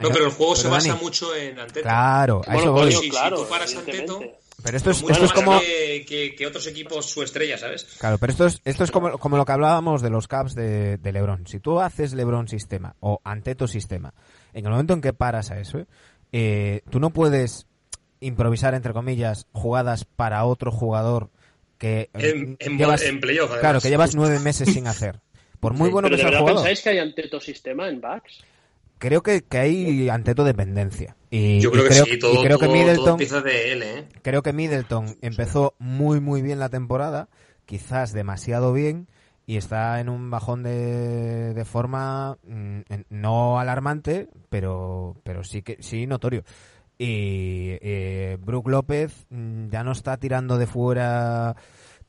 No, 0.00 0.08
pero 0.12 0.24
el 0.26 0.32
juego 0.32 0.56
se 0.56 0.68
basa 0.68 0.88
Dani, 0.88 1.00
mucho 1.02 1.34
en 1.36 1.58
Anteta. 1.58 1.88
Claro, 1.88 2.40
a 2.46 2.52
Bueno, 2.54 2.60
eso 2.60 2.72
voy. 2.72 2.92
Si 2.92 3.08
claro, 3.10 3.36
tú 3.42 3.48
paras. 3.48 3.74
Anteto, 3.76 4.20
Pero 4.62 4.76
esto 4.76 4.90
es, 4.90 5.02
Mucho 5.02 5.12
esto 5.12 5.24
es 5.26 5.30
más 5.34 5.44
como... 5.44 5.60
que, 5.60 6.04
que- 6.06 6.34
que 6.34 6.46
otros 6.46 6.66
equipos 6.66 7.06
su 7.06 7.22
estrella, 7.22 7.56
¿sabes? 7.58 7.84
Claro, 7.98 8.18
pero 8.18 8.32
esto 8.32 8.46
es, 8.46 8.60
esto 8.64 8.82
es 8.84 8.90
como, 8.90 9.18
como 9.18 9.36
lo 9.36 9.44
que 9.44 9.52
hablábamos 9.52 10.02
de 10.02 10.10
los 10.10 10.26
caps 10.26 10.54
de, 10.54 10.96
de 10.98 11.12
LeBron. 11.12 11.46
Si 11.46 11.60
tú 11.60 11.80
haces 11.80 12.12
LeBron 12.14 12.48
sistema 12.48 12.96
o 13.00 13.20
Anteto 13.24 13.68
sistema, 13.68 14.14
en 14.52 14.64
el 14.64 14.70
momento 14.72 14.94
en 14.94 15.00
que 15.00 15.12
paras 15.12 15.50
a 15.52 15.58
eso, 15.60 15.86
eh, 16.32 16.82
tú 16.90 16.98
no 16.98 17.10
puedes 17.10 17.66
improvisar, 18.20 18.74
entre 18.74 18.92
comillas, 18.94 19.46
jugadas 19.52 20.04
para 20.04 20.44
otro 20.44 20.72
jugador 20.72 21.30
que 21.84 22.10
En, 22.14 22.56
en, 22.58 22.78
llevas, 22.78 23.02
en 23.02 23.20
playoff, 23.20 23.46
además. 23.50 23.60
claro, 23.60 23.80
que 23.80 23.88
llevas 23.90 24.14
nueve 24.14 24.38
meses 24.40 24.72
sin 24.72 24.86
hacer. 24.86 25.20
Por 25.60 25.72
muy 25.74 25.88
Sí, 25.88 25.92
bueno 25.92 26.06
¿Pero 26.08 26.16
que 26.16 26.22
sea 26.22 26.30
el 26.30 26.38
jugador, 26.38 26.62
pensáis 26.62 26.82
que 26.82 26.88
hay 26.90 26.98
anteto 26.98 27.40
sistema 27.40 27.88
en 27.88 28.00
Bucks? 28.00 28.44
creo 28.98 29.22
que, 29.22 29.42
que 29.42 29.58
hay 29.58 30.08
Anteto 30.08 30.44
dependencia. 30.44 31.16
Y, 31.30 31.60
Yo 31.60 31.70
creo 31.70 31.84
y 31.84 31.88
que 31.88 31.94
sí, 31.94 32.18
todo, 32.18 32.32
y 32.34 32.44
creo 32.46 32.58
que 32.58 32.66
todo- 32.66 32.74
todo 32.74 32.84
Middleton, 32.84 33.10
empieza 33.10 33.40
de 33.42 33.72
él, 33.72 33.82
¿eh? 33.82 34.04
creo 34.22 34.42
que 34.42 34.52
Middleton 34.54 35.16
empezó 35.20 35.74
muy 35.78 36.20
muy 36.20 36.40
bien 36.42 36.58
la 36.58 36.68
temporada, 36.70 37.28
quizás 37.66 38.12
demasiado 38.12 38.72
bien 38.72 39.08
y 39.46 39.56
está 39.58 40.00
en 40.00 40.08
un 40.08 40.30
bajón 40.30 40.62
de, 40.62 41.52
de 41.52 41.64
forma 41.66 42.38
mm, 42.46 42.80
no 43.10 43.58
alarmante, 43.58 44.28
pero 44.48 45.16
pero 45.22 45.44
sí 45.44 45.60
que 45.62 45.76
sí 45.80 46.06
notorio. 46.06 46.44
Y 46.96 47.76
eh, 47.82 48.38
Brook 48.40 48.68
López 48.68 49.26
mm, 49.28 49.68
ya 49.68 49.82
no 49.82 49.92
está 49.92 50.16
tirando 50.18 50.56
de 50.56 50.66
fuera 50.68 51.56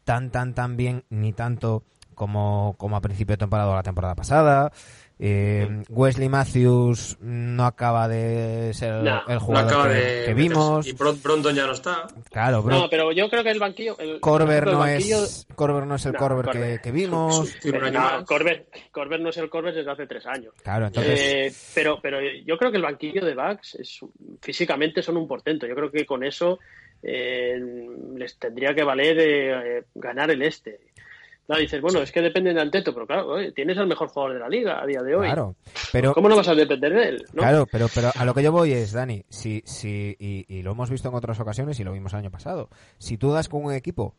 tan 0.06 0.32
tan 0.32 0.54
tan 0.56 0.78
bien 0.78 1.04
ni 1.10 1.34
tanto 1.34 1.84
como 2.14 2.76
como 2.78 2.96
a 2.96 3.02
principio 3.02 3.34
de 3.34 3.40
temporada 3.40 3.70
o 3.70 3.76
la 3.76 3.84
temporada 3.84 4.16
pasada. 4.16 4.72
Eh, 5.18 5.84
Wesley 5.88 6.28
Matthews 6.28 7.18
no 7.22 7.66
acaba 7.66 8.10
de 8.10 8.74
ser 8.74 8.96
el 9.30 9.40
jugador 9.40 9.88
que, 9.88 9.94
de 9.94 10.04
que 10.26 10.34
meterse. 10.34 10.34
vimos. 10.34 10.88
Y 10.88 10.92
Brondon 10.92 11.56
ya 11.56 11.66
no 11.66 11.72
está. 11.72 12.06
Claro, 12.32 12.62
bro. 12.62 12.78
No, 12.82 12.90
pero 12.90 13.14
yo 13.14 13.30
creo 13.30 13.42
que 13.42 13.52
el 13.52 13.60
banquillo... 13.60 13.98
El, 13.98 14.20
Corber 14.20 14.66
el 14.68 14.74
no 14.74 14.80
banquillo- 14.80 15.24
es 15.24 15.48
Corber 15.56 15.88
no 15.88 15.96
es 15.96 16.06
el 16.06 16.12
No, 16.12 16.20
Corber 16.20 16.46
que, 16.48 16.52
Corber. 16.52 16.82
que 16.82 16.92
vimos. 16.92 17.50
No, 17.64 18.26
Corber 18.26 19.22
no 19.22 19.30
es 19.30 19.38
el 19.38 19.50
Corber 19.50 19.74
desde 19.74 19.90
hace 19.90 20.06
tres 20.06 20.26
años. 20.26 20.54
Claro, 20.62 20.88
entonces 20.88 21.18
Eh, 21.18 21.54
pero, 21.74 22.00
pero 22.02 22.18
yo 22.46 22.58
creo 22.58 22.72
que 22.72 22.78
el 22.78 22.84
banquillo 22.84 23.24
de 23.26 23.36
Bucks 23.36 23.76
es, 23.76 24.00
físicamente 24.42 25.02
son 25.02 25.16
un 25.16 25.30
portento. 25.30 25.66
Yo 25.66 25.76
creo 25.76 25.90
que 25.90 26.06
con 26.06 26.26
eso 26.26 26.60
eh, 27.08 27.60
les 28.16 28.38
tendría 28.40 28.74
que 28.74 28.84
valer 28.84 29.20
eh, 29.20 29.78
eh, 29.78 29.84
ganar 29.94 30.32
el 30.32 30.42
este. 30.42 30.80
Claro, 31.46 31.62
dices, 31.62 31.80
bueno, 31.80 32.02
es 32.02 32.12
que 32.12 32.24
dependen 32.24 32.56
de 32.56 32.62
Anteto, 32.62 32.92
pero 32.92 33.06
claro, 33.06 33.28
oye, 33.28 33.52
tienes 33.52 33.78
al 33.78 33.86
mejor 33.86 34.08
jugador 34.08 34.34
de 34.34 34.40
la 34.40 34.50
liga 34.50 34.82
a 34.82 34.86
día 34.88 35.04
de 35.04 35.16
hoy. 35.16 35.28
claro, 35.28 35.56
pero 35.92 36.12
¿Cómo 36.16 36.28
no 36.28 36.36
vas 36.36 36.48
a 36.48 36.56
depender 36.56 36.92
de 36.92 37.04
él? 37.10 37.26
¿no? 37.34 37.42
claro, 37.44 37.68
pero 37.72 37.86
pero 37.94 38.10
a 38.16 38.26
lo 38.26 38.34
que 38.34 38.42
yo 38.42 38.52
voy 38.52 38.72
es 38.72 38.92
Dani, 38.94 39.24
si 39.30 39.62
si 39.64 40.16
y, 40.18 40.46
y 40.48 40.64
lo 40.64 40.72
hemos 40.72 40.90
visto 40.90 41.08
en 41.08 41.14
otras 41.14 41.40
ocasiones 41.40 41.80
y 41.80 41.84
lo 41.84 41.92
vimos 41.94 42.14
el 42.14 42.20
año 42.20 42.32
pasado. 42.32 42.70
Si 42.98 43.18
tú 43.20 43.32
das 43.32 43.48
con 43.48 43.64
un 43.64 43.74
equipo 43.74 44.16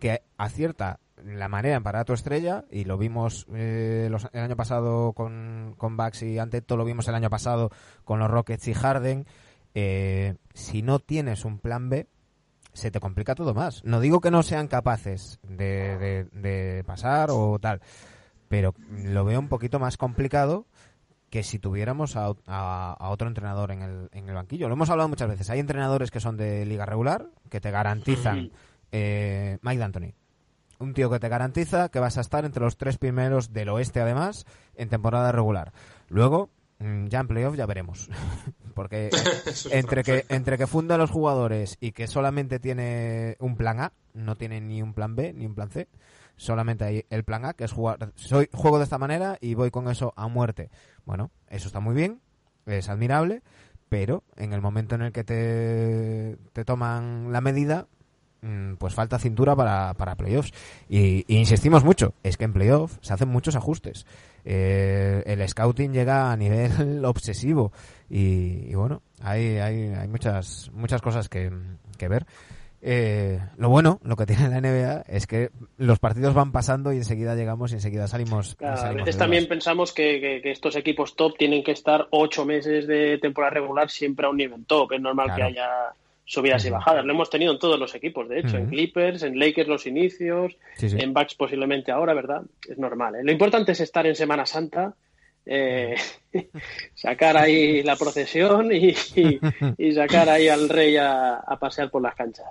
que 0.00 0.22
acierta 0.38 0.98
la 1.22 1.48
manera 1.48 1.76
en 1.76 1.82
parar 1.82 2.00
a 2.02 2.04
tu 2.06 2.14
estrella 2.14 2.64
y 2.70 2.84
lo 2.84 2.96
vimos 2.96 3.46
eh, 3.54 4.08
los- 4.10 4.28
el 4.32 4.40
año 4.40 4.56
pasado 4.56 5.12
con 5.12 5.74
con 5.76 5.98
Bucks 5.98 6.22
y 6.22 6.38
Anteto, 6.38 6.78
lo 6.78 6.86
vimos 6.86 7.06
el 7.06 7.14
año 7.14 7.28
pasado 7.28 7.70
con 8.04 8.18
los 8.18 8.30
Rockets 8.30 8.66
y 8.68 8.72
Harden. 8.72 9.26
eh, 9.74 10.36
si 10.54 10.80
no 10.82 10.98
tienes 11.00 11.44
un 11.44 11.58
plan 11.58 11.88
B, 11.90 12.06
se 12.72 12.90
te 12.90 13.00
complica 13.00 13.34
todo 13.34 13.54
más. 13.54 13.84
No 13.84 14.00
digo 14.00 14.20
que 14.20 14.30
no 14.30 14.42
sean 14.42 14.68
capaces 14.68 15.38
de, 15.42 15.96
de- 15.98 16.24
de 16.32 16.84
pasar 16.84 17.28
o 17.30 17.58
tal, 17.58 17.80
pero 18.48 18.74
lo 18.90 19.24
veo 19.24 19.38
un 19.40 19.48
poquito 19.48 19.78
más 19.78 19.96
complicado 19.96 20.66
que 21.30 21.42
si 21.42 21.58
tuviéramos 21.58 22.16
a, 22.16 22.26
a- 22.46 22.96
a 22.98 23.08
otro 23.10 23.28
entrenador 23.28 23.70
en 23.70 23.82
el, 23.82 24.08
en 24.12 24.28
el 24.28 24.34
banquillo. 24.34 24.68
Lo 24.68 24.74
hemos 24.74 24.90
hablado 24.90 25.08
muchas 25.08 25.28
veces. 25.28 25.48
Hay 25.50 25.60
entrenadores 25.60 26.10
que 26.10 26.20
son 26.20 26.36
de 26.36 26.66
liga 26.66 26.84
regular, 26.84 27.28
que 27.48 27.60
te 27.60 27.70
garantizan 27.70 28.50
eh, 28.92 29.58
Mike 29.62 29.78
D'Antoni. 29.78 30.14
Un 30.78 30.94
tío 30.94 31.08
que 31.10 31.20
te 31.20 31.28
garantiza 31.28 31.88
que 31.90 32.00
vas 32.00 32.18
a 32.18 32.20
estar 32.20 32.44
entre 32.44 32.62
los 32.62 32.76
tres 32.76 32.98
primeros 32.98 33.52
del 33.52 33.68
oeste, 33.70 34.00
además, 34.00 34.44
en 34.74 34.88
temporada 34.88 35.30
regular. 35.32 35.72
Luego, 36.08 36.50
mm, 36.80 37.06
ya 37.06 37.20
en 37.20 37.28
playoff 37.28 37.54
ya 37.56 37.66
veremos. 37.66 38.10
Porque 38.72 39.10
entre 39.70 40.02
que 40.02 40.24
entre 40.28 40.58
que 40.58 40.66
funda 40.66 40.96
a 40.96 40.98
los 40.98 41.10
jugadores 41.10 41.76
y 41.80 41.92
que 41.92 42.06
solamente 42.06 42.58
tiene 42.58 43.36
un 43.38 43.56
plan 43.56 43.80
A, 43.80 43.92
no 44.14 44.36
tiene 44.36 44.60
ni 44.60 44.82
un 44.82 44.94
plan 44.94 45.16
B 45.16 45.32
ni 45.32 45.46
un 45.46 45.54
plan 45.54 45.70
C, 45.70 45.88
solamente 46.36 46.84
hay 46.84 47.06
el 47.10 47.24
plan 47.24 47.44
A 47.44 47.54
que 47.54 47.64
es 47.64 47.72
jugar, 47.72 48.12
soy 48.14 48.48
juego 48.52 48.78
de 48.78 48.84
esta 48.84 48.98
manera 48.98 49.38
y 49.40 49.54
voy 49.54 49.70
con 49.70 49.88
eso 49.88 50.12
a 50.16 50.28
muerte. 50.28 50.70
Bueno, 51.04 51.30
eso 51.48 51.66
está 51.66 51.80
muy 51.80 51.94
bien, 51.94 52.20
es 52.66 52.88
admirable, 52.88 53.42
pero 53.88 54.24
en 54.36 54.52
el 54.52 54.60
momento 54.60 54.94
en 54.94 55.02
el 55.02 55.12
que 55.12 55.24
te, 55.24 56.36
te 56.52 56.64
toman 56.64 57.32
la 57.32 57.40
medida, 57.40 57.86
pues 58.78 58.94
falta 58.94 59.18
cintura 59.18 59.54
para, 59.54 59.94
para 59.94 60.16
playoffs. 60.16 60.52
Y, 60.88 61.24
y 61.32 61.38
insistimos 61.38 61.84
mucho, 61.84 62.14
es 62.22 62.36
que 62.36 62.44
en 62.44 62.52
playoffs 62.52 62.98
se 63.00 63.12
hacen 63.14 63.28
muchos 63.28 63.54
ajustes. 63.56 64.06
Eh, 64.44 65.22
el 65.26 65.48
scouting 65.48 65.92
llega 65.92 66.32
a 66.32 66.36
nivel 66.36 67.04
obsesivo 67.04 67.72
y, 68.10 68.68
y 68.70 68.74
bueno, 68.74 69.02
hay, 69.22 69.58
hay, 69.58 69.92
hay 69.94 70.08
muchas, 70.08 70.70
muchas 70.74 71.00
cosas 71.00 71.28
que, 71.28 71.50
que 71.98 72.08
ver. 72.08 72.26
Eh, 72.84 73.38
lo 73.58 73.68
bueno, 73.68 74.00
lo 74.02 74.16
que 74.16 74.26
tiene 74.26 74.48
la 74.48 74.60
NBA 74.60 75.02
es 75.06 75.28
que 75.28 75.50
los 75.76 76.00
partidos 76.00 76.34
van 76.34 76.50
pasando 76.50 76.92
y 76.92 76.96
enseguida 76.96 77.36
llegamos 77.36 77.70
y 77.70 77.74
enseguida 77.74 78.08
salimos. 78.08 78.56
Claro, 78.56 78.80
a 78.80 78.92
veces 78.92 79.16
también 79.16 79.46
pensamos 79.46 79.92
que, 79.92 80.20
que- 80.20 80.40
que 80.42 80.50
estos 80.50 80.74
equipos 80.74 81.14
top 81.14 81.36
tienen 81.38 81.62
que 81.62 81.70
estar 81.70 82.08
ocho 82.10 82.44
meses 82.44 82.88
de 82.88 83.18
temporada 83.18 83.54
regular 83.54 83.88
siempre 83.88 84.26
a 84.26 84.30
un 84.30 84.36
nivel 84.38 84.64
top. 84.66 84.92
Es 84.94 85.00
normal 85.00 85.26
Claro. 85.26 85.38
que 85.38 85.42
haya 85.44 85.68
subidas 86.24 86.64
y 86.64 86.70
bajadas. 86.70 87.04
Lo 87.04 87.12
hemos 87.12 87.28
tenido 87.30 87.52
en 87.52 87.58
todos 87.58 87.78
los 87.78 87.94
equipos, 87.94 88.28
de 88.28 88.40
hecho, 88.40 88.56
en. 88.56 88.66
Clippers, 88.68 89.22
en 89.22 89.38
Lakers 89.38 89.68
los 89.68 89.86
inicios, 89.86 90.56
Sí, 90.76 90.88
sí. 90.88 90.96
en 90.98 91.12
Bucks 91.12 91.34
posiblemente 91.34 91.92
ahora, 91.92 92.14
¿verdad? 92.14 92.42
Es 92.68 92.78
normal. 92.78 93.16
¿eh? 93.16 93.24
Lo 93.24 93.32
importante 93.32 93.72
es 93.72 93.80
estar 93.80 94.06
en 94.06 94.14
Semana 94.14 94.46
Santa, 94.46 94.94
eh, 95.44 95.96
sacar 96.94 97.36
ahí 97.36 97.82
la 97.82 97.96
procesión 97.96 98.72
y, 98.72 98.94
y- 99.16 99.40
y 99.78 99.92
sacar 99.92 100.28
ahí 100.28 100.48
al 100.48 100.68
rey 100.68 100.96
a, 100.96 101.34
a 101.36 101.58
pasear 101.58 101.90
por 101.90 102.02
las 102.02 102.14
canchas. 102.14 102.46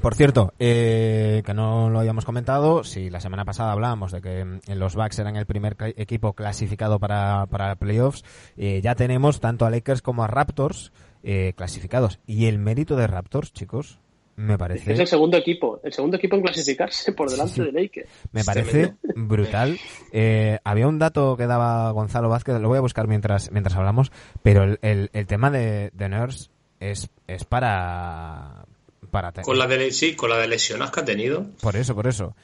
Por 0.00 0.14
cierto, 0.14 0.52
eh, 0.58 1.42
que 1.46 1.54
no 1.54 1.88
lo 1.88 2.00
habíamos 2.00 2.26
comentado, 2.26 2.84
si 2.84 3.08
la 3.08 3.18
semana 3.20 3.46
pasada 3.46 3.72
hablábamos 3.72 4.12
de 4.12 4.20
que 4.20 4.44
mm, 4.44 4.60
los 4.74 4.94
Bucks 4.94 5.18
eran 5.18 5.36
el 5.36 5.46
primer 5.46 5.74
equipo 5.96 6.34
clasificado 6.34 6.98
para, 6.98 7.46
para 7.46 7.76
playoffs, 7.76 8.22
eh, 8.58 8.80
ya 8.82 8.94
tenemos 8.94 9.40
tanto 9.40 9.64
a 9.64 9.70
Lakers 9.70 10.02
como 10.02 10.22
a 10.22 10.26
Raptors 10.26 10.92
eh, 11.26 11.52
clasificados. 11.56 12.20
Y 12.26 12.46
el 12.46 12.58
mérito 12.58 12.96
de 12.96 13.06
Raptors, 13.06 13.52
chicos, 13.52 13.98
me 14.36 14.56
parece... 14.56 14.92
Es 14.92 15.00
el 15.00 15.06
segundo 15.06 15.36
equipo, 15.36 15.80
el 15.82 15.92
segundo 15.92 16.16
equipo 16.18 16.36
en 16.36 16.42
clasificarse 16.42 17.12
por 17.12 17.28
delante 17.30 17.64
de 17.64 17.72
Lakers. 17.72 18.08
Me 18.32 18.44
parece 18.44 18.70
tremendo. 18.70 18.98
brutal. 19.16 19.78
Eh, 20.12 20.58
había 20.62 20.86
un 20.86 20.98
dato 20.98 21.36
que 21.36 21.46
daba 21.46 21.90
Gonzalo 21.90 22.28
Vázquez, 22.28 22.60
lo 22.60 22.68
voy 22.68 22.78
a 22.78 22.82
buscar 22.82 23.08
mientras 23.08 23.50
mientras 23.50 23.76
hablamos, 23.76 24.12
pero 24.42 24.62
el, 24.62 24.78
el, 24.82 25.10
el 25.12 25.26
tema 25.26 25.50
de, 25.50 25.90
de 25.94 26.08
Nurse 26.08 26.50
es, 26.80 27.10
es 27.26 27.44
para... 27.44 28.66
para 29.10 29.32
Con 29.32 29.58
la 29.58 29.66
de, 29.66 29.90
sí, 29.90 30.14
con 30.14 30.30
la 30.30 30.38
de 30.38 30.46
lesiones 30.46 30.90
que 30.90 31.00
ha 31.00 31.04
tenido, 31.04 31.46
Por 31.60 31.74
eso, 31.76 31.94
por 31.94 32.06
eso. 32.06 32.36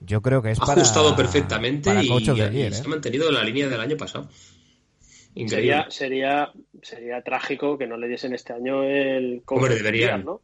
Yo 0.00 0.22
creo 0.22 0.42
que 0.42 0.52
es 0.52 0.58
ha 0.60 0.66
para... 0.66 0.82
ajustado 0.82 1.16
perfectamente 1.16 1.90
para 1.90 2.04
y, 2.04 2.24
se 2.24 2.32
¿eh? 2.32 2.70
ha 2.84 2.88
mantenido 2.88 3.28
en 3.28 3.34
la 3.34 3.42
línea 3.42 3.68
del 3.68 3.80
año 3.80 3.96
pasado. 3.96 4.28
Increíble. 5.38 5.84
Sería, 5.88 5.90
sería, 5.90 6.52
sería 6.82 7.22
trágico 7.22 7.78
que 7.78 7.86
no 7.86 7.96
le 7.96 8.08
diesen 8.08 8.34
este 8.34 8.52
año 8.52 8.82
el 8.82 9.42
Hombre, 9.46 9.76
deberían. 9.76 10.24
¿no? 10.24 10.40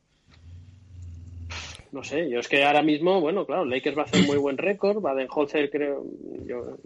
No 1.91 2.05
sé, 2.05 2.31
yo 2.31 2.39
es 2.39 2.47
que 2.47 2.63
ahora 2.65 2.83
mismo, 2.83 3.21
bueno, 3.21 3.45
claro, 3.45 3.65
Lakers 3.65 3.99
va 3.99 4.03
a 4.03 4.05
hacer 4.05 4.25
muy 4.25 4.37
buen 4.37 4.57
récord, 4.57 5.01
Baden-Holzer 5.01 5.69
creo, 5.71 6.05
yo 6.47 6.79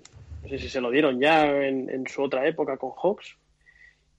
no 0.42 0.48
sé 0.48 0.58
si 0.58 0.70
se 0.70 0.80
lo 0.80 0.90
dieron 0.90 1.20
ya 1.20 1.46
en, 1.66 1.90
en 1.90 2.06
su 2.06 2.22
otra 2.22 2.48
época 2.48 2.78
con 2.78 2.92
Hawks. 2.92 3.36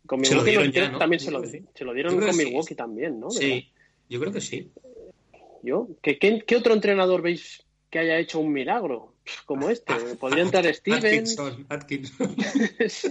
Con 0.05 0.23
Se 0.23 0.35
lo 0.35 0.43
Milwaukee 0.43 0.71
dieron 0.71 0.99
también 0.99 1.19
se 1.19 1.31
lo, 1.31 1.43
se 1.43 1.63
dieron 1.93 2.19
con 2.19 2.33
sí. 2.33 2.45
Milwaukee 2.45 2.75
también, 2.75 3.19
¿no? 3.19 3.31
Sí, 3.31 3.69
yo 4.07 4.19
creo 4.19 4.33
que 4.33 4.41
sí. 4.41 4.71
Yo, 5.63 5.87
¿qué, 6.03 6.19
qué, 6.19 6.43
qué 6.45 6.55
otro 6.55 6.73
entrenador 6.75 7.23
veis 7.23 7.63
que 7.89 7.99
haya 7.99 8.19
hecho 8.19 8.39
un 8.39 8.51
milagro 8.51 9.13
como 9.45 9.69
este? 9.69 9.93
Podría 10.19 10.43
entrar 10.43 10.65
Steven. 10.73 11.05
Atkinson, 11.05 11.65
Atkinson. 11.69 12.35
Sí. 12.89 13.09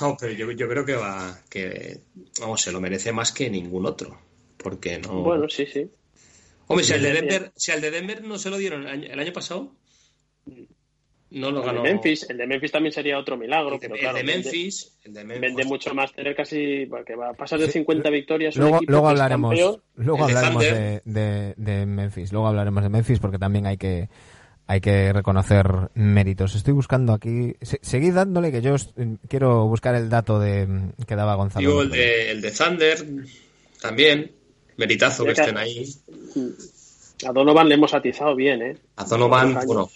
No, 0.00 0.16
pero 0.18 0.32
yo, 0.32 0.50
yo 0.52 0.68
creo 0.68 0.84
que 0.84 0.94
va, 0.94 1.38
que 1.48 2.00
vamos, 2.40 2.60
se 2.60 2.72
lo 2.72 2.80
merece 2.80 3.12
más 3.12 3.30
que 3.32 3.48
ningún 3.50 3.86
otro. 3.86 4.18
Porque 4.56 4.98
no. 4.98 5.22
Bueno, 5.22 5.48
sí, 5.48 5.66
sí. 5.66 5.88
Hombre, 6.66 6.84
si 6.84 6.92
al 6.94 7.02
de 7.02 7.12
Denver, 7.12 7.52
si 7.54 7.70
al 7.72 7.80
de 7.80 7.90
Denver 7.92 8.24
no 8.24 8.38
se 8.38 8.50
lo 8.50 8.56
dieron 8.56 8.82
el 8.82 8.88
año, 8.88 9.06
el 9.12 9.20
año 9.20 9.32
pasado, 9.32 9.72
no 11.30 11.50
lo 11.50 11.60
El 11.60 11.66
ganó. 11.66 11.82
de 11.82 11.90
Memphis, 11.92 12.28
el 12.30 12.36
de 12.38 12.46
Memphis 12.46 12.72
también 12.72 12.92
sería 12.92 13.18
otro 13.18 13.36
milagro, 13.36 13.74
El 13.74 13.80
de, 13.80 13.88
pero 13.88 13.94
el 13.94 14.00
claro, 14.00 14.16
de 14.18 14.24
vende- 14.24 14.44
Memphis, 14.44 14.98
el 15.04 15.14
de 15.14 15.24
Memphis. 15.24 15.40
vende 15.42 15.64
mucho 15.66 15.94
más 15.94 16.12
tener 16.12 16.34
casi 16.34 16.86
porque 16.86 17.14
va 17.14 17.30
a 17.30 17.34
pasar 17.34 17.60
de 17.60 17.66
Sí, 17.66 17.72
50 17.74 18.10
victorias 18.10 18.56
Luego, 18.56 18.80
luego 18.86 19.04
que 19.04 19.10
hablaremos, 19.10 19.50
campeón. 19.50 19.82
luego 19.96 20.24
hablaremos 20.24 20.64
de, 20.64 21.54
de 21.56 21.86
Memphis. 21.86 22.32
Luego 22.32 22.48
hablaremos 22.48 22.82
de 22.82 22.88
Memphis 22.88 23.18
porque 23.20 23.38
también 23.38 23.66
hay 23.66 23.76
que 23.76 24.08
hay 24.66 24.80
que 24.80 25.12
reconocer 25.12 25.66
méritos. 25.94 26.54
Estoy 26.54 26.72
buscando 26.74 27.12
aquí. 27.12 27.54
se- 27.62 27.78
seguid 27.82 28.14
dándole 28.14 28.50
que 28.50 28.62
yo 28.62 28.74
est- 28.74 28.96
quiero 29.28 29.66
buscar 29.68 29.94
el 29.94 30.08
dato 30.08 30.38
de 30.40 30.92
que 31.06 31.14
daba 31.16 31.34
Gonzalo. 31.36 31.60
Digo, 31.68 31.82
el 31.82 31.90
de, 31.90 32.30
el 32.32 32.40
de 32.40 32.50
Thunder 32.50 33.06
también. 33.80 34.32
Meritazo 34.76 35.24
que 35.24 35.30
estén 35.32 35.56
ahí. 35.56 35.88
A 37.26 37.32
Donovan 37.32 37.68
le 37.68 37.76
hemos 37.76 37.94
atizado 37.94 38.34
bien, 38.36 38.60
¿eh? 38.60 38.76
A 38.96 39.04
Donovan, 39.04 39.58
bueno. 39.66 39.88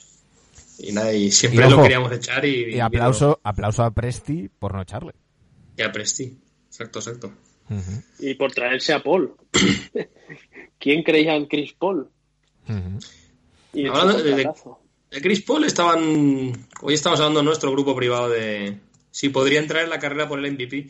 Y, 0.78 0.92
nada, 0.92 1.12
y 1.12 1.30
siempre 1.30 1.61
Y 1.64 1.66
ojo, 1.66 1.76
lo 1.76 1.83
queríamos 1.83 2.12
echar 2.12 2.42
y. 2.46 2.74
Y 2.76 2.80
aplauso, 2.80 3.38
aplauso 3.42 3.83
a 3.83 3.90
Presti 3.90 4.48
por 4.59 4.72
no 4.74 4.80
echarle. 4.80 5.12
Y 5.76 5.83
a 5.83 5.92
Presti. 5.92 6.35
Exacto, 6.68 7.00
exacto. 7.00 7.33
Y 8.20 8.35
por 8.35 8.52
traerse 8.52 8.92
a 8.94 9.02
Paul. 9.02 9.35
¿Quién 10.78 11.02
creía 11.02 11.35
en 11.37 11.46
Chris 11.46 11.72
Paul? 11.74 12.09
ujú. 12.68 12.98
Y 13.72 13.87
Hablando 13.87 14.22
de- 14.22 14.35
de- 15.11 15.20
Chris 15.20 15.42
Paul 15.42 15.64
estaban. 15.64 16.52
Hoy 16.83 16.94
estamos 16.94 17.18
hablando 17.20 17.40
en 17.40 17.46
nuestro 17.46 17.72
grupo 17.72 17.94
privado 17.96 18.28
de 18.28 18.78
si 19.11 19.28
podría 19.28 19.61
entrar 19.61 19.83
en 19.85 19.90
la 19.90 19.98
carrera 19.98 20.28
por 20.28 20.38
el 20.38 20.46
MVP 20.52 20.88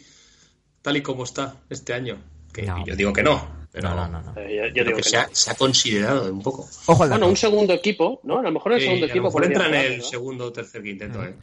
tal 0.83 0.97
y 0.97 1.03
como 1.03 1.25
está 1.25 1.57
este 1.71 1.93
año. 1.95 2.19
Que 2.53 2.63
No. 2.63 2.85
yo 2.85 2.97
digo 2.97 3.13
que 3.13 3.23
no, 3.23 3.49
pero 3.71 3.91
No, 3.91 3.97
no, 3.97 4.09
no, 4.09 4.33
no. 4.35 4.41
Eh, 4.41 4.73
yo- 4.75 4.85
digo 4.85 4.97
que 4.97 5.03
que 5.03 5.09
se, 5.09 5.17
no. 5.17 5.23
ha, 5.23 5.29
se 5.33 5.51
ha 5.51 5.55
considerado 5.55 6.33
un 6.33 6.43
poco. 6.43 6.69
Ojo 6.87 7.03
al 7.05 7.11
Bueno, 7.11 7.29
un 7.29 7.37
segundo 7.37 7.73
equipo, 7.73 8.21
¿no? 8.25 8.39
A 8.39 8.43
lo 8.43 8.51
mejor 8.51 8.73
el 8.73 8.81
Sí, 8.81 8.87
segundo 8.87 9.05
a 9.05 9.09
lo 9.09 9.13
equipo 9.13 9.25
mejor 9.29 9.43
podría 9.43 9.57
entra 9.67 9.69
en 9.87 9.93
el 9.93 9.99
¿no? 9.99 10.05
segundo 10.05 10.45
o 10.47 10.53
tercer 10.53 10.83
quinteto, 10.83 11.23
¿eh? 11.25 11.35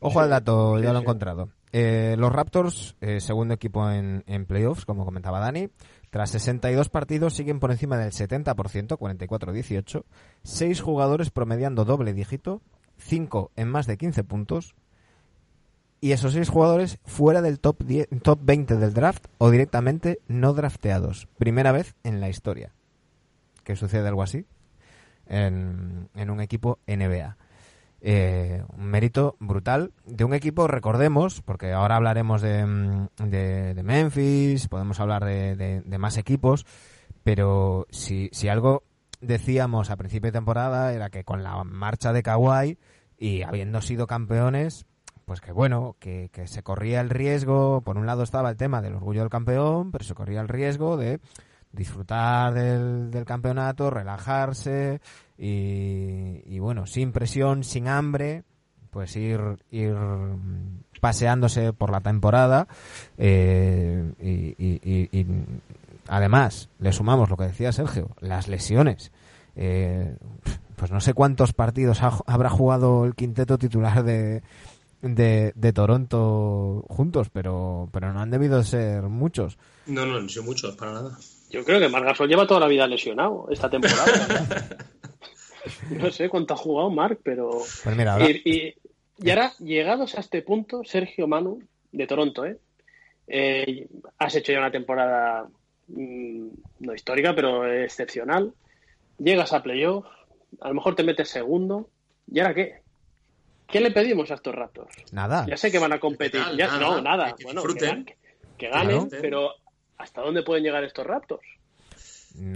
Ojo 0.00 0.20
al 0.20 0.28
dato, 0.28 0.78
ya 0.78 0.86
Sí, 0.88 0.92
lo 0.92 0.98
he 0.98 1.02
encontrado. 1.02 1.48
Eh, 1.72 2.16
los 2.18 2.32
Raptors, 2.32 2.96
eh, 3.00 3.20
segundo 3.20 3.54
equipo 3.54 3.90
en, 3.90 4.24
en 4.26 4.44
playoffs, 4.44 4.84
como 4.84 5.04
comentaba 5.04 5.40
Dani, 5.40 5.68
tras 6.16 6.30
62 6.30 6.88
partidos 6.88 7.34
siguen 7.34 7.60
por 7.60 7.70
encima 7.70 7.98
del 7.98 8.10
70%, 8.10 8.54
44-18, 8.96 10.04
6 10.44 10.80
jugadores 10.80 11.30
promediando 11.30 11.84
doble 11.84 12.14
dígito, 12.14 12.62
5 12.96 13.52
en 13.54 13.68
más 13.68 13.86
de 13.86 13.98
15 13.98 14.24
puntos, 14.24 14.74
y 16.00 16.12
esos 16.12 16.32
6 16.32 16.48
jugadores 16.48 17.00
fuera 17.04 17.42
del 17.42 17.60
top, 17.60 17.82
10 17.82 18.08
top 18.22 18.40
20 18.42 18.76
del 18.76 18.94
draft 18.94 19.26
o 19.36 19.50
directamente 19.50 20.20
no 20.26 20.54
drafteados. 20.54 21.28
Primera 21.36 21.70
vez 21.70 21.94
en 22.02 22.22
la 22.22 22.30
historia 22.30 22.72
que 23.62 23.76
sucede 23.76 24.08
algo 24.08 24.22
así 24.22 24.46
en, 25.26 26.08
en 26.14 26.30
un 26.30 26.40
equipo 26.40 26.78
NBA. 26.86 27.36
Eh, 28.00 28.62
un 28.76 28.86
mérito 28.86 29.36
brutal 29.40 29.92
de 30.04 30.24
un 30.24 30.34
equipo, 30.34 30.68
recordemos, 30.68 31.40
porque 31.42 31.72
ahora 31.72 31.96
hablaremos 31.96 32.42
de, 32.42 32.64
mm, 32.66 33.82
Memphis, 33.82 34.68
podemos 34.68 35.00
hablar 35.00 35.24
de 35.24 35.98
más 35.98 36.18
equipos, 36.18 36.66
pero 37.26 37.86
si, 37.90 38.28
si 38.32 38.48
algo 38.48 38.84
decíamos 39.20 39.90
a 39.90 39.96
principio 39.96 40.28
de 40.28 40.38
temporada 40.38 40.92
era 40.92 41.10
que 41.10 41.24
con 41.24 41.42
la 41.42 41.64
marcha 41.64 42.12
de 42.12 42.22
Kawhi 42.22 42.78
y 43.18 43.42
habiendo 43.42 43.80
sido 43.80 44.06
campeones, 44.06 44.86
pues 45.24 45.40
que 45.40 45.50
bueno, 45.50 45.96
que, 45.98 46.30
que 46.32 46.46
se 46.46 46.62
corría 46.62 47.00
el 47.00 47.10
riesgo, 47.10 47.80
por 47.80 47.98
un 47.98 48.06
lado 48.06 48.22
estaba 48.22 48.50
el 48.50 48.56
tema 48.56 48.80
del 48.80 48.94
orgullo 48.94 49.22
del 49.22 49.30
campeón, 49.30 49.90
pero 49.90 50.04
se 50.04 50.14
corría 50.14 50.40
el 50.40 50.48
riesgo 50.48 50.96
de 50.96 51.20
disfrutar 51.72 52.54
del, 52.54 53.10
del 53.10 53.24
campeonato, 53.24 53.90
relajarse 53.90 55.00
y, 55.38 56.42
y, 56.46 56.58
bueno, 56.58 56.86
sin 56.86 57.12
presión, 57.12 57.64
sin 57.64 57.88
hambre, 57.88 58.44
pues 58.90 59.14
ir, 59.16 59.40
ir 59.70 59.94
paseándose 61.00 61.72
por 61.72 61.90
la 61.90 62.00
temporada 62.00 62.66
eh, 63.18 64.12
y, 64.20 64.54
y- 64.64 64.80
y- 64.82 65.08
y 65.20 65.26
además 66.08 66.68
le 66.78 66.92
sumamos 66.92 67.28
lo 67.28 67.36
que 67.36 67.44
decía 67.44 67.72
Sergio, 67.72 68.08
las 68.20 68.48
lesiones. 68.48 69.12
Eh, 69.56 70.16
pues 70.76 70.90
no 70.90 71.00
sé 71.00 71.14
cuántos 71.14 71.52
partidos 71.52 72.02
ha- 72.02 72.18
habrá 72.26 72.48
jugado 72.50 73.04
el 73.04 73.14
quinteto 73.14 73.58
titular 73.58 74.02
de, 74.04 74.42
de, 75.02 75.52
de 75.54 75.72
Toronto 75.72 76.84
juntos, 76.88 77.28
pero, 77.30 77.88
pero 77.92 78.12
no 78.12 78.20
han 78.20 78.30
debido 78.30 78.62
ser 78.62 79.02
muchos. 79.04 79.58
No, 79.86 80.04
no, 80.06 80.20
no 80.20 80.28
son 80.28 80.44
muchos, 80.44 80.74
para 80.76 80.92
nada. 80.92 81.18
Yo 81.50 81.64
creo 81.64 81.78
que 81.80 81.88
Margasol 81.88 82.28
lleva 82.28 82.46
toda 82.46 82.60
la 82.60 82.66
vida 82.66 82.86
lesionado 82.86 83.46
esta 83.50 83.70
temporada. 83.70 84.04
no 85.90 86.10
sé 86.10 86.28
cuánto 86.28 86.54
ha 86.54 86.56
jugado 86.56 86.90
Marc, 86.90 87.20
pero... 87.22 87.50
Pues 87.84 87.96
mira, 87.96 88.14
ahora- 88.14 88.30
Y, 88.30 88.42
y- 88.44 88.74
y 89.18 89.30
ahora, 89.30 89.52
llegados 89.58 90.14
a 90.16 90.20
este 90.20 90.42
punto, 90.42 90.82
Sergio 90.84 91.26
Manu, 91.26 91.60
de 91.92 92.06
Toronto, 92.06 92.44
¿eh? 92.44 92.58
Eh, 93.28 93.88
has 94.18 94.34
hecho 94.36 94.52
ya 94.52 94.58
una 94.58 94.70
temporada 94.70 95.48
mm, 95.88 96.48
no 96.80 96.94
histórica, 96.94 97.34
pero 97.34 97.66
excepcional. 97.66 98.52
Llegas 99.18 99.52
a 99.52 99.62
playoff, 99.62 100.04
a 100.60 100.68
lo 100.68 100.74
mejor 100.74 100.94
te 100.94 101.02
metes 101.02 101.28
segundo. 101.30 101.88
¿Y 102.30 102.40
ahora 102.40 102.54
qué? 102.54 102.82
¿Qué 103.66 103.80
le 103.80 103.90
pedimos 103.90 104.30
a 104.30 104.34
estos 104.34 104.54
Raptors? 104.54 104.94
nada. 105.12 105.44
Ya 105.48 105.56
sé 105.56 105.72
que 105.72 105.78
van 105.78 105.92
a 105.94 105.98
competir. 105.98 106.40
¿Qué 106.40 106.46
tal? 106.46 106.56
Ya- 106.58 106.66
Nada, 106.66 106.78
no, 106.80 107.00
nada. 107.02 107.34
que 107.34 107.44
bueno, 107.44 107.62
que, 107.62 107.68
disfruten. 107.68 108.04
gan- 108.06 108.14
que 108.58 108.68
ganen, 108.68 109.08
Claro. 109.08 109.22
pero 109.22 109.50
¿hasta 109.98 110.20
dónde 110.20 110.42
pueden 110.42 110.62
llegar 110.62 110.84
estos 110.84 111.06
Raptors? 111.06 111.42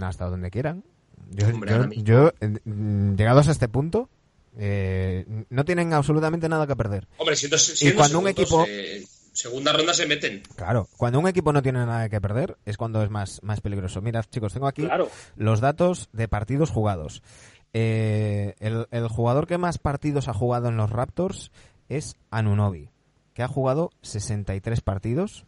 hasta 0.03 0.27
donde 0.29 0.51
quieran. 0.51 0.83
Yo, 1.31 1.47
Hombre, 1.47 1.69
yo- 1.71 1.75
ahora 1.77 1.87
mismo. 1.87 2.03
yo, 2.03 2.31
mm, 2.65 3.15
llegados 3.15 3.47
a 3.47 3.51
este 3.51 3.67
punto, 3.67 4.09
eh, 4.57 5.25
no 5.49 5.65
tienen 5.65 5.93
absolutamente 5.93 6.49
nada 6.49 6.67
que 6.67 6.75
perder. 6.75 7.07
Hombre, 7.17 7.35
siendo, 7.35 7.57
siendo 7.57 7.97
cuando 7.97 8.19
un 8.19 8.27
equipo- 8.27 8.65
eh, 8.67 9.03
segunda 9.33 9.71
ronda 9.71 9.93
se 9.93 10.05
meten. 10.05 10.43
Claro, 10.55 10.87
cuando 10.97 11.19
un 11.19 11.27
equipo 11.27 11.53
no 11.53 11.61
tiene 11.61 11.79
nada 11.79 12.09
que 12.09 12.19
perder 12.19 12.57
es 12.65 12.75
cuando 12.77 13.01
es 13.01 13.09
más, 13.09 13.39
más 13.43 13.61
peligroso. 13.61 14.01
Mirad, 14.01 14.25
chicos, 14.29 14.53
tengo 14.53 14.67
aquí 14.67 14.83
Claro. 14.83 15.09
los 15.37 15.61
datos 15.61 16.09
de 16.11 16.27
partidos 16.27 16.69
jugados. 16.69 17.23
Eh, 17.73 18.55
el, 18.59 18.87
el 18.91 19.07
jugador 19.07 19.47
que 19.47 19.57
más 19.57 19.77
partidos 19.77 20.27
ha 20.27 20.33
jugado 20.33 20.67
en 20.67 20.75
los 20.75 20.89
Raptors 20.89 21.51
es 21.87 22.17
Anunobi, 22.29 22.89
que 23.33 23.43
ha 23.43 23.47
jugado 23.47 23.91
63 24.01 24.81
partidos. 24.81 25.45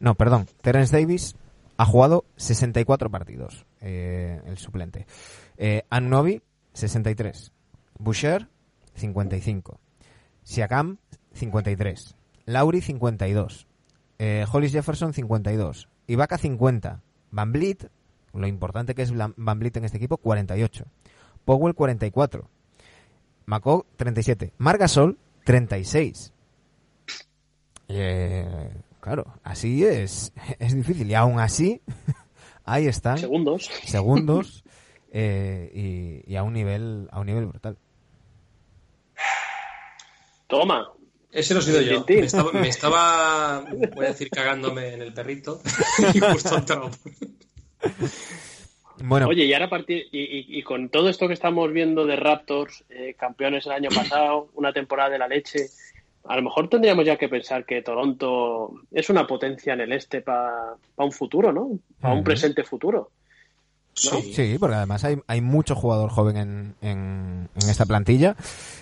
No, 0.00 0.14
perdón, 0.14 0.46
Terence 0.62 0.96
Davis 0.98 1.36
ha 1.76 1.84
jugado 1.84 2.24
64 2.36 3.10
partidos, 3.10 3.66
eh, 3.84 4.40
el 4.46 4.58
suplente. 4.58 5.06
Eh, 5.58 5.84
Anunobi, 5.90 6.42
63. 6.72 7.52
Boucher, 7.98 8.48
55. 8.94 9.78
Siakam, 10.42 10.98
53. 11.34 12.16
Lauri, 12.46 12.80
52. 12.80 13.66
Eh, 14.18 14.46
Hollis 14.50 14.72
Jefferson, 14.72 15.12
52. 15.12 15.88
Ibaka, 16.06 16.38
50. 16.38 17.02
Van 17.30 17.52
Vliet, 17.52 17.90
lo 18.32 18.46
importante 18.46 18.94
que 18.94 19.02
es 19.02 19.12
Van 19.14 19.34
Van 19.36 19.58
Vliet 19.58 19.76
en 19.76 19.84
este 19.84 19.98
equipo, 19.98 20.16
48. 20.16 20.86
Powell, 21.44 21.74
44. 21.74 22.48
Macó, 23.46 23.86
37. 23.96 24.54
Margasol, 24.56 25.18
36. 25.44 26.32
Eh, 27.88 28.70
claro, 29.00 29.26
así 29.42 29.84
es, 29.84 30.32
es 30.58 30.74
difícil. 30.74 31.10
Y 31.10 31.14
aún 31.14 31.38
así, 31.38 31.82
ahí 32.64 32.86
están, 32.86 33.18
Segundos. 33.18 33.64
segundos 33.84 34.64
eh, 35.12 35.70
y, 36.26 36.32
y 36.32 36.36
a 36.36 36.42
un 36.42 36.52
nivel 36.54 37.08
a 37.12 37.20
un 37.20 37.26
nivel 37.26 37.46
brutal. 37.46 37.76
Toma. 40.46 40.88
Ese 41.32 41.52
lo 41.54 41.60
he 41.60 41.62
sido 41.64 41.80
yo. 41.80 42.04
Me 42.08 42.20
estaba, 42.20 42.52
me 42.52 42.68
estaba, 42.68 43.64
voy 43.96 44.04
a 44.06 44.08
decir, 44.10 44.30
cagándome 44.30 44.94
en 44.94 45.02
el 45.02 45.12
perrito. 45.12 45.60
y 46.14 46.20
justo 46.20 46.56
entrado. 46.56 46.90
Bueno, 49.02 49.26
Oye, 49.26 49.44
y 49.44 49.52
ahora 49.52 49.66
a 49.66 49.70
partir, 49.70 50.04
y, 50.12 50.20
y- 50.20 50.58
y 50.58 50.62
con 50.62 50.88
todo 50.90 51.08
esto 51.08 51.26
que 51.26 51.34
estamos 51.34 51.72
viendo 51.72 52.06
de 52.06 52.14
Raptors, 52.14 52.84
eh, 52.88 53.14
campeones 53.18 53.66
el 53.66 53.72
año 53.72 53.88
pasado, 53.92 54.48
una 54.54 54.72
temporada 54.72 55.10
de 55.10 55.18
la 55.18 55.26
leche, 55.26 55.66
a 56.26 56.36
lo 56.36 56.42
mejor 56.42 56.68
tendríamos 56.68 57.04
ya 57.04 57.16
que 57.16 57.28
pensar 57.28 57.64
que 57.64 57.82
Toronto 57.82 58.72
es 58.90 59.10
una 59.10 59.26
potencia 59.26 59.74
en 59.74 59.80
el 59.82 59.92
este 59.92 60.20
para 60.20 60.76
un 60.96 61.12
futuro, 61.12 61.52
¿no? 61.52 61.70
Para 62.00 62.14
un 62.14 62.24
presente 62.24 62.64
futuro. 62.64 63.10
Sí. 63.96 64.32
Sí, 64.34 64.56
porque 64.58 64.74
además 64.74 65.04
hay, 65.04 65.18
hay 65.28 65.40
mucho 65.40 65.76
jugador 65.76 66.10
joven 66.10 66.36
en, 66.36 66.74
en, 66.82 67.48
en 67.54 67.70
esta 67.70 67.86
plantilla. 67.86 68.34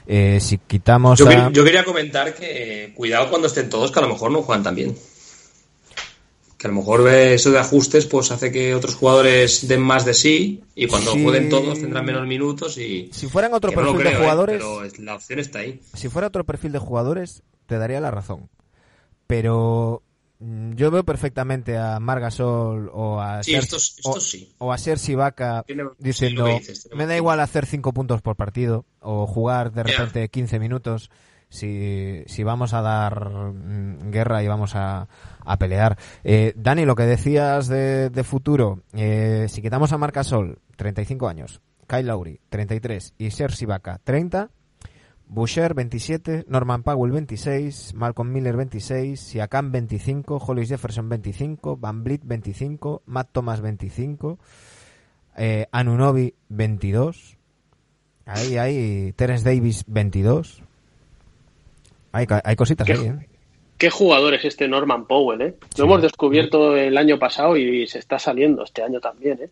Eh, 0.07 0.38
si 0.40 0.57
quitamos 0.57 1.18
Yo, 1.18 1.26
a... 1.28 1.48
que- 1.48 1.52
yo 1.52 1.64
quería 1.64 1.85
comentar 1.85 2.35
que 2.35 2.85
eh, 2.85 2.94
cuidado 2.94 3.28
cuando 3.28 3.46
estén 3.48 3.68
todos, 3.68 3.92
que 3.92 3.98
a 3.98 4.02
lo 4.02 4.09
mejor 4.09 4.31
no 4.31 4.40
juegan 4.42 4.62
tan 4.64 4.74
bien. 4.74 4.94
Que 6.62 6.68
a 6.68 6.70
lo 6.70 6.77
mejor 6.77 7.09
eso 7.09 7.51
de 7.51 7.59
ajustes 7.59 8.07
pues 8.07 8.31
hace 8.31 8.53
que 8.53 8.72
otros 8.72 8.94
jugadores 8.94 9.66
den 9.66 9.81
más 9.83 10.05
de 10.05 10.14
sí 10.14 10.62
y 10.77 10.87
cuando 10.87 11.12
Sí. 11.14 11.20
jueguen 11.25 11.48
todos 11.48 11.81
tendrán 11.81 12.05
menos 12.05 12.25
minutos 12.25 12.79
y... 12.79 13.11
Si 13.12 13.27
fueran 13.27 13.53
otro 13.53 13.72
no 13.72 13.77
perfil 13.83 14.05
de 14.05 14.12
¿eh? 14.12 14.16
jugadores, 14.16 14.57
pero 14.59 15.05
la 15.05 15.16
opción 15.16 15.40
está 15.40 15.59
ahí. 15.59 15.81
si 15.92 16.09
fuera 16.09 16.29
otro 16.29 16.44
perfil 16.44 16.70
de 16.70 16.79
jugadores, 16.79 17.42
te 17.66 17.79
daría 17.79 18.01
la 18.01 18.12
razón. 18.12 18.48
Pero 19.27 20.03
mm, 20.38 20.75
yo 20.75 20.90
veo 20.90 21.05
perfectamente 21.05 21.77
a 21.79 21.98
Margasol 21.98 22.90
o 22.92 23.20
a 23.20 23.42
Sí, 23.42 23.53
Serge- 23.55 23.59
estos, 23.64 23.94
estos 23.98 24.16
o, 24.16 24.20
sí. 24.20 24.55
o 24.59 24.72
a 24.72 24.77
Ibaka 25.09 25.64
Tiene- 25.66 25.85
diciendo 25.98 26.46
dices, 26.46 26.88
me 26.94 27.07
da 27.07 27.16
igual 27.16 27.40
hacer 27.40 27.66
5 27.66 27.92
puntos 27.92 28.22
por 28.22 28.37
partido 28.37 28.85
o 29.01 29.27
jugar 29.27 29.72
de 29.72 29.83
repente 29.83 30.29
15 30.29 30.59
minutos 30.61 31.11
si, 31.53 32.25
si 32.27 32.43
vamos 32.45 32.73
a 32.73 32.81
dar 32.81 33.53
mm, 33.53 34.11
guerra 34.11 34.43
y 34.43 34.49
vamos 34.49 34.75
a, 34.75 35.07
a 35.45 35.59
pelear. 35.59 35.99
Eh, 36.25 36.55
Dani, 36.57 36.87
lo 36.87 36.97
que 36.97 37.03
decías 37.03 37.69
de, 37.69 38.09
de 38.09 38.25
futuro, 38.25 38.81
eh, 38.95 39.47
si 39.49 39.61
quitamos 39.61 39.93
a 39.93 39.99
Marcasol, 39.99 40.61
35 40.77 41.29
años, 41.29 41.61
Kyle 41.87 42.07
Lowry, 42.07 42.41
33 42.49 43.15
y 43.19 43.31
Serge 43.31 43.65
Ibaka, 43.65 44.01
30, 44.03 44.49
Boucher 45.29 45.75
27, 45.75 46.47
Norman 46.49 46.83
Powell 46.83 47.12
26, 47.12 47.95
Malcolm 47.95 48.33
Miller 48.33 48.57
26, 48.57 49.21
Siakam 49.21 49.73
25, 49.73 50.38
Hollis 50.38 50.71
Jefferson 50.71 51.11
25, 51.11 51.77
Van 51.77 52.03
Vliet 52.03 52.23
25, 52.25 53.03
Matt 53.05 53.29
Thomas 53.33 53.61
25, 53.61 54.38
eh, 55.37 55.67
Anunobi 55.71 56.35
22, 56.49 57.37
ahí 58.25 58.57
hay 58.57 59.12
Terence 59.12 59.45
Davis 59.45 59.85
22. 59.87 60.65
Hay, 62.12 62.27
hay 62.44 62.57
cositas 62.57 62.87
¿Qué, 62.87 62.92
ahí, 62.92 63.07
¿eh? 63.07 63.27
qué 63.79 63.90
jugador 63.90 64.35
es 64.35 64.44
este 64.44 64.68
Norman 64.68 65.07
Powell, 65.07 65.40
¿eh? 65.42 65.55
Lo 65.79 65.85
hemos 65.85 66.03
descubierto 66.03 66.77
el 66.77 66.96
año 66.98 67.18
pasado 67.18 67.57
y 67.57 67.87
se 67.87 67.98
está 67.98 68.18
saliendo 68.18 68.62
este 68.64 68.83
año 68.83 69.01
también, 69.01 69.38
¿eh? 69.42 69.51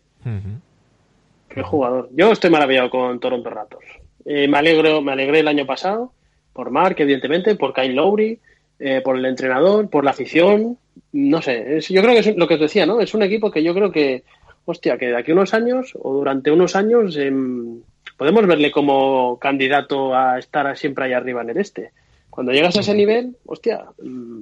Qué 1.49 1.61
jugador. 1.63 2.09
Yo 2.15 2.31
estoy 2.31 2.49
maravillado 2.49 2.89
con 2.89 3.19
Toronto 3.19 3.49
Raptors. 3.49 3.85
Eh, 4.25 4.47
me 4.47 4.57
alegro, 4.57 5.01
me 5.01 5.11
alegré 5.11 5.39
el 5.39 5.47
año 5.47 5.65
pasado 5.65 6.13
por 6.53 6.69
Mark, 6.69 6.95
evidentemente, 6.99 7.55
por 7.55 7.73
Kyle 7.73 7.93
Lowry, 7.95 8.39
eh, 8.79 9.01
por 9.03 9.17
el 9.17 9.25
entrenador, 9.25 9.89
por 9.89 10.03
la 10.05 10.11
afición. 10.11 10.77
No 11.11 11.41
sé, 11.41 11.77
es- 11.77 11.89
yo 11.89 12.01
creo 12.01 12.13
que 12.13 12.19
es 12.19 12.35
lo 12.37 12.47
que 12.47 12.53
os 12.55 12.59
decía, 12.59 12.85
¿no? 12.85 13.01
Es 13.01 13.13
un 13.13 13.23
equipo 13.23 13.51
que 13.51 13.63
yo 13.63 13.73
creo 13.73 13.91
que, 13.91 14.23
hostia, 14.65 14.97
que 14.97 15.07
de 15.07 15.17
aquí 15.17 15.31
a 15.31 15.33
unos 15.33 15.53
años 15.53 15.93
o 16.01 16.13
durante 16.13 16.51
unos 16.51 16.75
años 16.75 17.17
em, 17.17 17.81
podemos 18.17 18.45
verle 18.47 18.71
como 18.71 19.37
candidato 19.39 20.15
a 20.15 20.39
estar 20.39 20.77
siempre 20.77 21.05
ahí 21.05 21.13
arriba 21.13 21.41
en 21.41 21.49
el 21.49 21.57
este. 21.57 21.91
Cuando 22.31 22.51
llegas 22.53 22.75
a 22.77 22.79
ese 22.79 22.95
nivel, 22.95 23.37
hostia, 23.45 23.85
mm, 24.01 24.41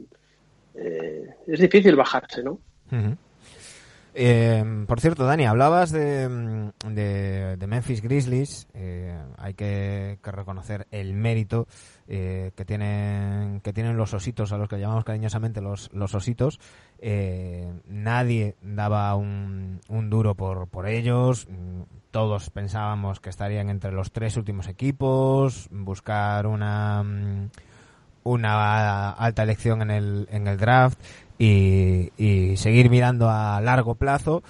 eh, 0.76 1.36
es 1.48 1.60
difícil 1.60 1.98
bajarse, 1.98 2.42
¿no? 2.42 2.60
Eh, 4.14 4.64
por 4.88 5.00
cierto, 5.00 5.26
Dani, 5.26 5.46
hablabas 5.46 5.92
de, 5.92 6.28
mm, 6.30 6.94
de, 6.94 7.58
de 7.58 7.68
Memphis 7.68 8.02
Grizzlies. 8.02 8.68
Eh, 8.74 9.18
hay 9.38 9.54
que, 9.56 10.20
que 10.24 10.32
reconocer 10.32 10.88
el 10.92 11.14
mérito 11.14 11.68
eh, 12.08 12.52
que 12.56 12.66
tienen 12.66 13.62
que 13.62 13.74
tienen 13.74 13.98
los 13.98 14.14
ositos, 14.14 14.52
a 14.52 14.58
los 14.58 14.68
que 14.70 14.80
llamamos 14.80 15.04
cariñosamente 15.04 15.60
los, 15.62 15.90
los 15.94 16.14
ositos. 16.16 16.60
Eh, 17.00 17.72
nadie 17.88 18.56
daba 18.62 19.16
un, 19.16 19.80
un 19.90 20.10
duro 20.10 20.36
por, 20.36 20.68
por 20.68 20.88
ellos. 20.88 21.48
Mm, 21.50 21.82
Todos 22.12 22.50
pensábamos 22.50 23.20
que 23.20 23.30
estarían 23.30 23.70
entre 23.70 23.92
los 23.92 24.12
tres 24.12 24.38
últimos 24.38 24.68
equipos. 24.68 25.68
Buscar 25.72 26.48
una 26.48 27.04
una 28.24 29.12
alta 29.12 29.44
elección 29.44 29.82
en 29.82 29.92
el, 29.92 30.28
en 30.32 30.48
el 30.48 30.58
draft 30.58 31.00
y, 31.38 32.12
y 32.18 32.58
seguir 32.58 32.90
mirando 32.90 33.30
a 33.30 33.62
largo 33.62 33.96
plazo. 33.96 34.44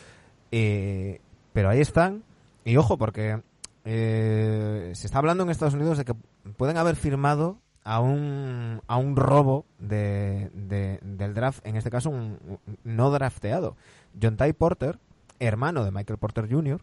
eh, 0.52 1.22
pero 1.54 1.70
ahí 1.70 1.82
están. 1.82 2.24
Y 2.66 2.78
ojo, 2.78 2.98
porque 2.98 3.42
eh, 3.86 4.92
se 4.96 5.08
está 5.08 5.20
hablando 5.20 5.44
en 5.44 5.50
Estados 5.50 5.74
Unidos 5.74 5.98
de 5.98 6.06
que 6.06 6.14
pueden 6.58 6.78
haber 6.78 6.96
firmado 6.96 7.58
a 7.84 8.00
un, 8.02 8.82
a 8.88 8.98
un 8.98 9.16
robo 9.16 9.66
de, 9.80 10.50
de- 10.54 11.00
del 11.02 11.34
draft, 11.34 11.66
en 11.66 11.76
este 11.76 11.90
caso 11.90 12.10
un, 12.10 12.38
no 12.84 13.10
drafteado. 13.10 13.76
John 14.22 14.38
Ty 14.38 14.54
Porter, 14.54 15.00
hermano 15.40 15.84
de 15.84 15.92
Michael 15.92 16.20
Porter 16.20 16.48
Jr., 16.52 16.82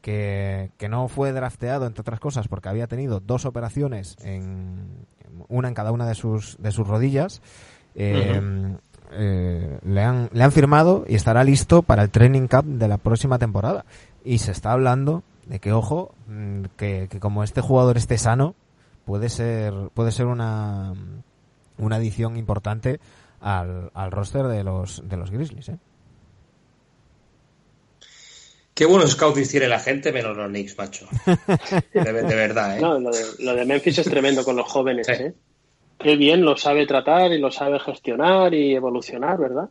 que, 0.00 0.70
que 0.78 0.88
no 0.88 1.08
fue 1.08 1.32
drafteado, 1.32 1.86
entre 1.86 2.00
otras 2.00 2.20
cosas, 2.20 2.48
porque 2.48 2.68
había 2.68 2.86
tenido 2.86 3.20
dos 3.20 3.44
operaciones, 3.44 4.16
en, 4.20 5.06
una 5.48 5.68
en 5.68 5.74
cada 5.74 5.92
una 5.92 6.06
de 6.06 6.14
sus, 6.14 6.56
de 6.58 6.72
sus 6.72 6.86
rodillas. 6.86 7.42
Eh, 7.94 8.40
eh, 9.12 9.78
le, 9.84 10.02
han, 10.02 10.28
le 10.32 10.44
han 10.44 10.52
firmado 10.52 11.04
y 11.08 11.14
estará 11.14 11.44
listo 11.44 11.82
para 11.82 12.02
el 12.02 12.10
training 12.10 12.48
camp 12.48 12.66
de 12.66 12.88
la 12.88 12.98
próxima 12.98 13.38
temporada. 13.38 13.84
Y 14.24 14.38
se 14.38 14.52
está 14.52 14.72
hablando 14.72 15.22
de 15.46 15.60
que, 15.60 15.72
ojo, 15.72 16.14
mm, 16.26 16.64
que, 16.76 17.08
que 17.08 17.20
como 17.20 17.44
este 17.44 17.60
jugador 17.60 17.96
esté 17.96 18.18
sano, 18.18 18.54
puede 19.04 19.28
ser, 19.28 19.72
puede 19.94 20.10
ser 20.12 20.26
una, 20.26 20.92
una 21.78 21.96
adición 21.96 22.36
importante 22.36 23.00
al, 23.40 23.90
al 23.94 24.10
roster 24.10 24.46
de 24.48 24.64
los, 24.64 25.02
de 25.08 25.16
los 25.16 25.30
Grizzlies. 25.30 25.68
¿eh? 25.70 25.78
Qué 28.76 28.84
buenos 28.84 29.12
scouts 29.12 29.48
tiene 29.48 29.68
la 29.68 29.80
gente, 29.80 30.12
menos 30.12 30.36
los 30.36 30.48
Knicks, 30.50 30.76
macho. 30.76 31.08
De, 31.94 32.12
de 32.12 32.34
verdad, 32.34 32.76
¿eh? 32.76 32.80
No, 32.82 33.00
lo 33.00 33.10
de, 33.10 33.24
lo 33.38 33.54
de 33.54 33.64
Memphis 33.64 33.96
es 33.98 34.06
tremendo 34.06 34.44
con 34.44 34.54
los 34.54 34.70
jóvenes, 34.70 35.06
Sí. 35.06 35.14
¿eh? 35.14 35.32
Qué 35.98 36.14
bien 36.16 36.42
lo 36.42 36.58
sabe 36.58 36.86
tratar 36.86 37.32
y 37.32 37.38
lo 37.38 37.50
sabe 37.50 37.80
gestionar 37.80 38.52
y 38.52 38.74
evolucionar, 38.74 39.38
¿verdad? 39.38 39.70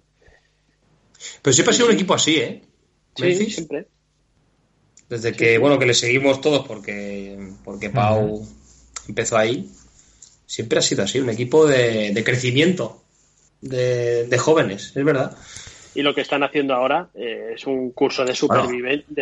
Pero 1.44 1.54
siempre 1.54 1.72
ha 1.72 1.76
sido 1.78 1.88
un 1.90 1.94
equipo 1.94 2.16
así, 2.16 2.38
¿eh? 2.38 2.64
Sí, 3.16 3.24
Memphis. 3.26 3.54
siempre. 3.54 3.88
Desde 5.08 5.34
que, 5.34 5.60
bueno, 5.60 5.78
que 5.78 5.86
le 5.86 5.94
seguimos 5.94 6.42
todos 6.42 6.66
porque, 6.68 7.38
porque 7.64 7.92
Pau 7.92 8.44
empezó 9.08 9.38
ahí. 9.38 9.70
Siempre 10.48 10.80
ha 10.80 10.82
sido 10.82 11.04
así, 11.04 11.20
un 11.20 11.30
equipo 11.30 11.68
de, 11.68 12.12
de 12.12 12.24
crecimiento 12.24 13.04
de, 13.62 14.26
de 14.26 14.38
jóvenes, 14.40 14.94
es 14.96 15.06
verdad. 15.06 15.38
Y 15.96 16.02
lo 16.04 16.14
que 16.14 16.22
están 16.22 16.44
haciendo 16.44 16.74
ahora 16.76 17.08
eh, 17.16 17.54
es 17.56 17.66
un 17.66 17.92
curso 17.92 18.26
de, 18.26 18.36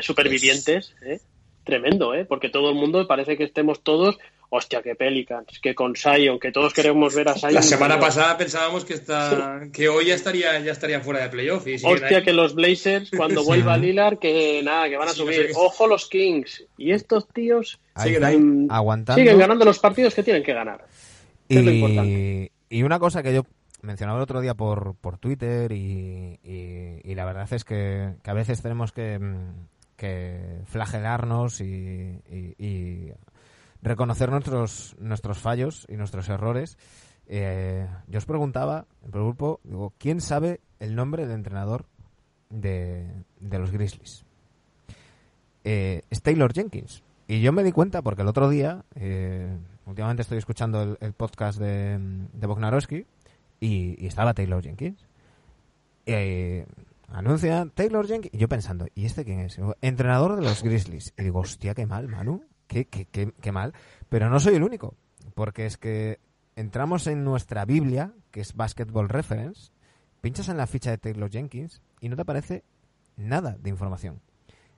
supervivientes, 0.02 0.96
¿eh? 1.06 1.20
Tremendo, 1.64 2.14
¿eh? 2.14 2.26
Porque 2.26 2.50
todo 2.50 2.70
el 2.72 2.76
mundo 2.76 3.08
parece 3.08 3.38
que 3.38 3.46
estemos 3.46 3.84
todos, 3.84 4.18
hostia, 4.50 4.82
que 4.82 4.96
Pelicans, 4.96 5.60
que 5.62 5.74
con 5.74 5.96
Zion, 5.96 6.38
que 6.40 6.52
todos 6.52 6.74
queremos 6.74 7.16
ver 7.16 7.30
a 7.30 7.36
Zion. 7.36 7.54
La 7.54 7.62
semana 7.62 7.96
pero- 7.96 8.08
pasada 8.08 8.38
pensábamos 8.38 8.84
que 8.84 8.96
está, 8.96 9.62
que 9.72 9.88
hoy 9.88 10.08
ya 10.08 10.16
estaría, 10.16 10.60
ya 10.60 10.74
estaría 10.74 11.00
fuera 11.00 11.22
de 11.22 11.30
playoff. 11.30 11.66
Y 11.68 11.76
Hostia, 11.76 12.18
ahí. 12.18 12.24
que 12.24 12.34
los 12.34 12.54
Blazers, 12.54 13.12
cuando 13.16 13.44
vuelva 13.46 13.78
Lillard, 13.78 14.20
que 14.20 14.62
nada, 14.62 14.90
que 14.90 14.98
van 14.98 15.08
a 15.08 15.12
Sí, 15.14 15.20
no 15.22 15.26
subir. 15.26 15.48
sé 15.48 15.54
Ojo 15.56 15.88
los 15.88 16.10
Kings. 16.10 16.66
Y 16.78 16.92
estos 16.92 17.28
tíos 17.30 17.80
Ahí 17.96 18.10
Siguen 18.16 18.24
están 18.24 18.60
ahí. 18.64 18.68
aguantando. 18.70 19.20
siguen 19.22 19.38
ganando 19.40 19.64
los 19.64 19.80
partidos 19.80 20.14
que 20.16 20.24
tienen 20.24 20.44
que 20.44 20.54
ganar. 20.54 20.86
es 21.48 21.64
lo 21.64 21.72
importante. 21.72 22.52
Y 22.70 22.84
una 22.84 23.00
cosa 23.00 23.24
que 23.24 23.34
yo 23.34 23.44
mencionaba 23.84 24.18
el 24.18 24.24
otro 24.24 24.42
día 24.42 24.56
por, 24.56 24.96
por 24.96 25.18
Twitter 25.18 25.72
y, 25.72 26.40
y- 26.44 27.16
la 27.16 27.26
verdad 27.26 27.48
es 27.52 27.64
que, 27.64 28.16
a 28.24 28.34
veces 28.34 28.62
tenemos 28.62 28.92
que, 28.92 29.20
mm, 29.20 30.64
flagelarnos 30.66 31.62
y, 31.62 32.20
y- 32.58 33.14
reconocer 33.82 34.32
nuestros, 34.32 34.96
nuestros 35.00 35.38
fallos 35.38 35.86
y 35.90 35.98
nuestros 35.98 36.30
errores. 36.30 36.78
Eh, 37.28 37.88
yo 38.08 38.18
os 38.18 38.26
preguntaba, 38.26 38.86
en 39.02 39.08
el 39.08 39.12
grupo, 39.12 39.60
digo, 39.64 39.94
¿quién 39.98 40.22
sabe 40.22 40.62
el 40.80 40.96
nombre 40.96 41.26
del 41.26 41.36
entrenador 41.36 41.86
de, 42.50 43.06
de 43.40 43.60
los 43.60 43.72
Grizzlies? 43.72 44.26
Eh, 45.64 46.02
es 46.10 46.22
Taylor 46.22 46.54
Jenkins. 46.54 47.04
Y 47.28 47.42
yo 47.42 47.52
me 47.54 47.64
di 47.64 47.72
cuenta 47.72 48.02
porque 48.02 48.22
el 48.22 48.28
otro 48.28 48.50
día, 48.50 48.84
eh, 48.96 49.58
últimamente 49.86 50.22
estoy 50.22 50.38
escuchando 50.38 50.98
el, 51.00 51.14
podcast 51.14 51.60
de, 51.60 51.98
de 52.34 52.48
y, 53.66 54.06
estaba 54.06 54.34
Taylor 54.34 54.62
Jenkins. 54.64 55.06
Eh, 56.06 56.66
anuncia 57.10 57.68
Taylor 57.74 58.08
Jenkins. 58.08 58.34
Y 58.34 58.38
yo 58.38 58.48
pensando, 58.50 58.88
¿y 58.96 59.06
este 59.06 59.24
quién 59.24 59.40
es? 59.40 59.58
Entrenador 59.82 60.36
de 60.36 60.42
los 60.42 60.64
Grizzlies. 60.64 61.14
Y 61.18 61.24
digo, 61.24 61.40
hostia, 61.40 61.74
qué 61.74 61.86
mal, 61.86 62.08
Manu. 62.08 62.44
Qué, 62.68 62.86
qué, 62.86 63.06
qué, 63.06 63.32
qué 63.40 63.52
mal. 63.52 63.74
Pero 64.10 64.30
no 64.30 64.40
soy 64.40 64.56
el 64.56 64.64
único. 64.64 64.96
Porque 65.36 65.66
es 65.66 65.78
que 65.78 66.20
entramos 66.56 67.08
en 67.08 67.24
nuestra 67.24 67.66
Biblia, 67.66 68.14
que 68.32 68.42
es 68.42 68.56
Basketball 68.56 69.10
Reference, 69.10 69.72
pinchas 70.22 70.50
en 70.50 70.58
la 70.58 70.68
ficha 70.68 70.92
de 70.92 70.98
Taylor 70.98 71.30
Jenkins 71.30 71.82
y 72.00 72.10
no 72.10 72.16
te 72.16 72.22
aparece 72.24 72.64
nada 73.18 73.58
de 73.60 73.70
información. 73.70 74.22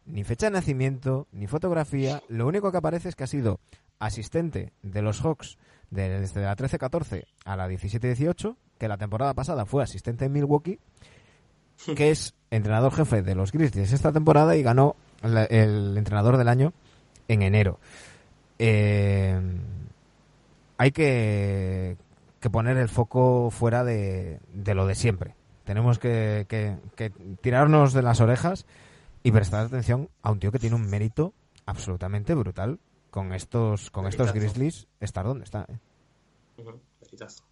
Ni 0.06 0.24
fecha 0.24 0.48
de 0.48 0.52
nacimiento, 0.52 1.28
ni 1.32 1.48
fotografía. 1.48 2.22
Lo 2.30 2.48
único 2.48 2.72
que 2.72 2.78
aparece 2.78 3.10
es 3.10 3.16
que 3.16 3.24
ha 3.24 3.28
sido 3.28 3.60
asistente 3.98 4.72
de 4.84 5.02
los 5.02 5.22
Hawks 5.22 5.58
de- 5.90 6.20
desde 6.20 6.42
la 6.42 6.56
13-14 6.56 7.24
a 7.44 7.56
la 7.56 7.68
17-18, 7.68 8.56
que 8.78 8.88
la 8.88 8.98
temporada 8.98 9.34
pasada 9.34 9.66
fue 9.66 9.84
asistente 9.84 10.26
en 10.26 10.32
Milwaukee, 10.34 10.80
que 11.96 12.12
es 12.12 12.34
entrenador 12.52 12.94
jefe 12.94 13.22
de 13.22 13.36
los 13.36 13.52
Grizzlies 13.52 13.92
esta 13.92 14.12
temporada 14.12 14.56
y 14.56 14.64
ganó 14.64 14.96
la- 15.22 15.46
el 15.46 15.98
entrenador 15.98 16.38
del 16.38 16.48
año 16.48 16.74
en 17.28 17.42
enero. 17.42 17.80
Eh, 18.60 19.40
hay 20.78 20.92
que, 20.92 21.98
que 22.40 22.50
poner 22.50 22.78
el 22.78 22.90
foco 22.90 23.50
fuera 23.52 23.84
de, 23.84 24.40
de 24.54 24.74
lo 24.76 24.86
de 24.86 24.96
siempre. 24.96 25.36
Tenemos 25.64 26.00
que, 26.00 26.46
que- 26.48 26.78
que 26.96 27.10
tirarnos 27.42 27.94
de 27.94 28.02
las 28.04 28.22
orejas 28.22 28.66
y 29.24 29.32
prestar 29.32 29.66
atención 29.66 30.10
a 30.22 30.32
un 30.32 30.40
tío 30.40 30.52
que 30.52 30.60
tiene 30.60 30.76
un 30.76 30.88
mérito 30.90 31.34
absolutamente 31.66 32.36
brutal 32.36 32.80
con 33.10 33.34
estos 33.34 33.90
con 33.90 34.06
estos. 34.08 34.32
Grizzlies 34.34 34.88
estar 35.00 35.26
donde 35.26 35.46
está. 35.46 35.66
¿eh? 35.70 35.78
Ujú, 36.62 36.80
meritazo. 37.02 37.44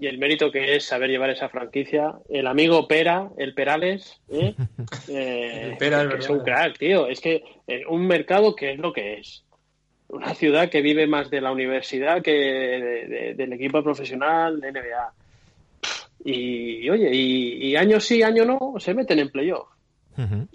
Y 0.00 0.06
el 0.06 0.18
mérito 0.18 0.52
que 0.52 0.76
es 0.76 0.84
saber 0.84 1.10
llevar 1.10 1.30
esa 1.30 1.48
franquicia. 1.48 2.12
El 2.28 2.46
amigo 2.46 2.86
Pera, 2.86 3.30
el 3.36 3.52
Perales, 3.54 4.20
¿eh? 4.30 4.54
Eh, 5.08 5.70
El 5.72 5.76
Pera, 5.76 6.02
es 6.02 6.08
que 6.08 6.16
es 6.18 6.28
un 6.30 6.40
crack, 6.40 6.78
tío. 6.78 7.06
Es 7.08 7.20
que 7.20 7.42
eh, 7.66 7.82
un 7.88 8.06
mercado 8.06 8.54
que 8.54 8.72
es 8.72 8.78
lo 8.78 8.92
que 8.92 9.14
es. 9.14 9.44
Una 10.08 10.34
ciudad 10.34 10.70
que 10.70 10.80
vive 10.82 11.06
más 11.06 11.30
de 11.30 11.40
la 11.40 11.50
universidad 11.52 12.22
que 12.22 12.30
de- 12.32 13.06
de- 13.08 13.34
del 13.34 13.52
equipo 13.52 13.82
profesional 13.82 14.60
de 14.60 14.72
NBA. 14.72 15.12
Y 16.24 16.88
oye, 16.90 17.10
y, 17.14 17.68
y 17.68 17.76
año 17.76 18.00
sí, 18.00 18.22
año 18.22 18.44
no, 18.44 18.74
se 18.78 18.94
meten 18.94 19.18
en 19.18 19.30
playoff. 19.30 19.68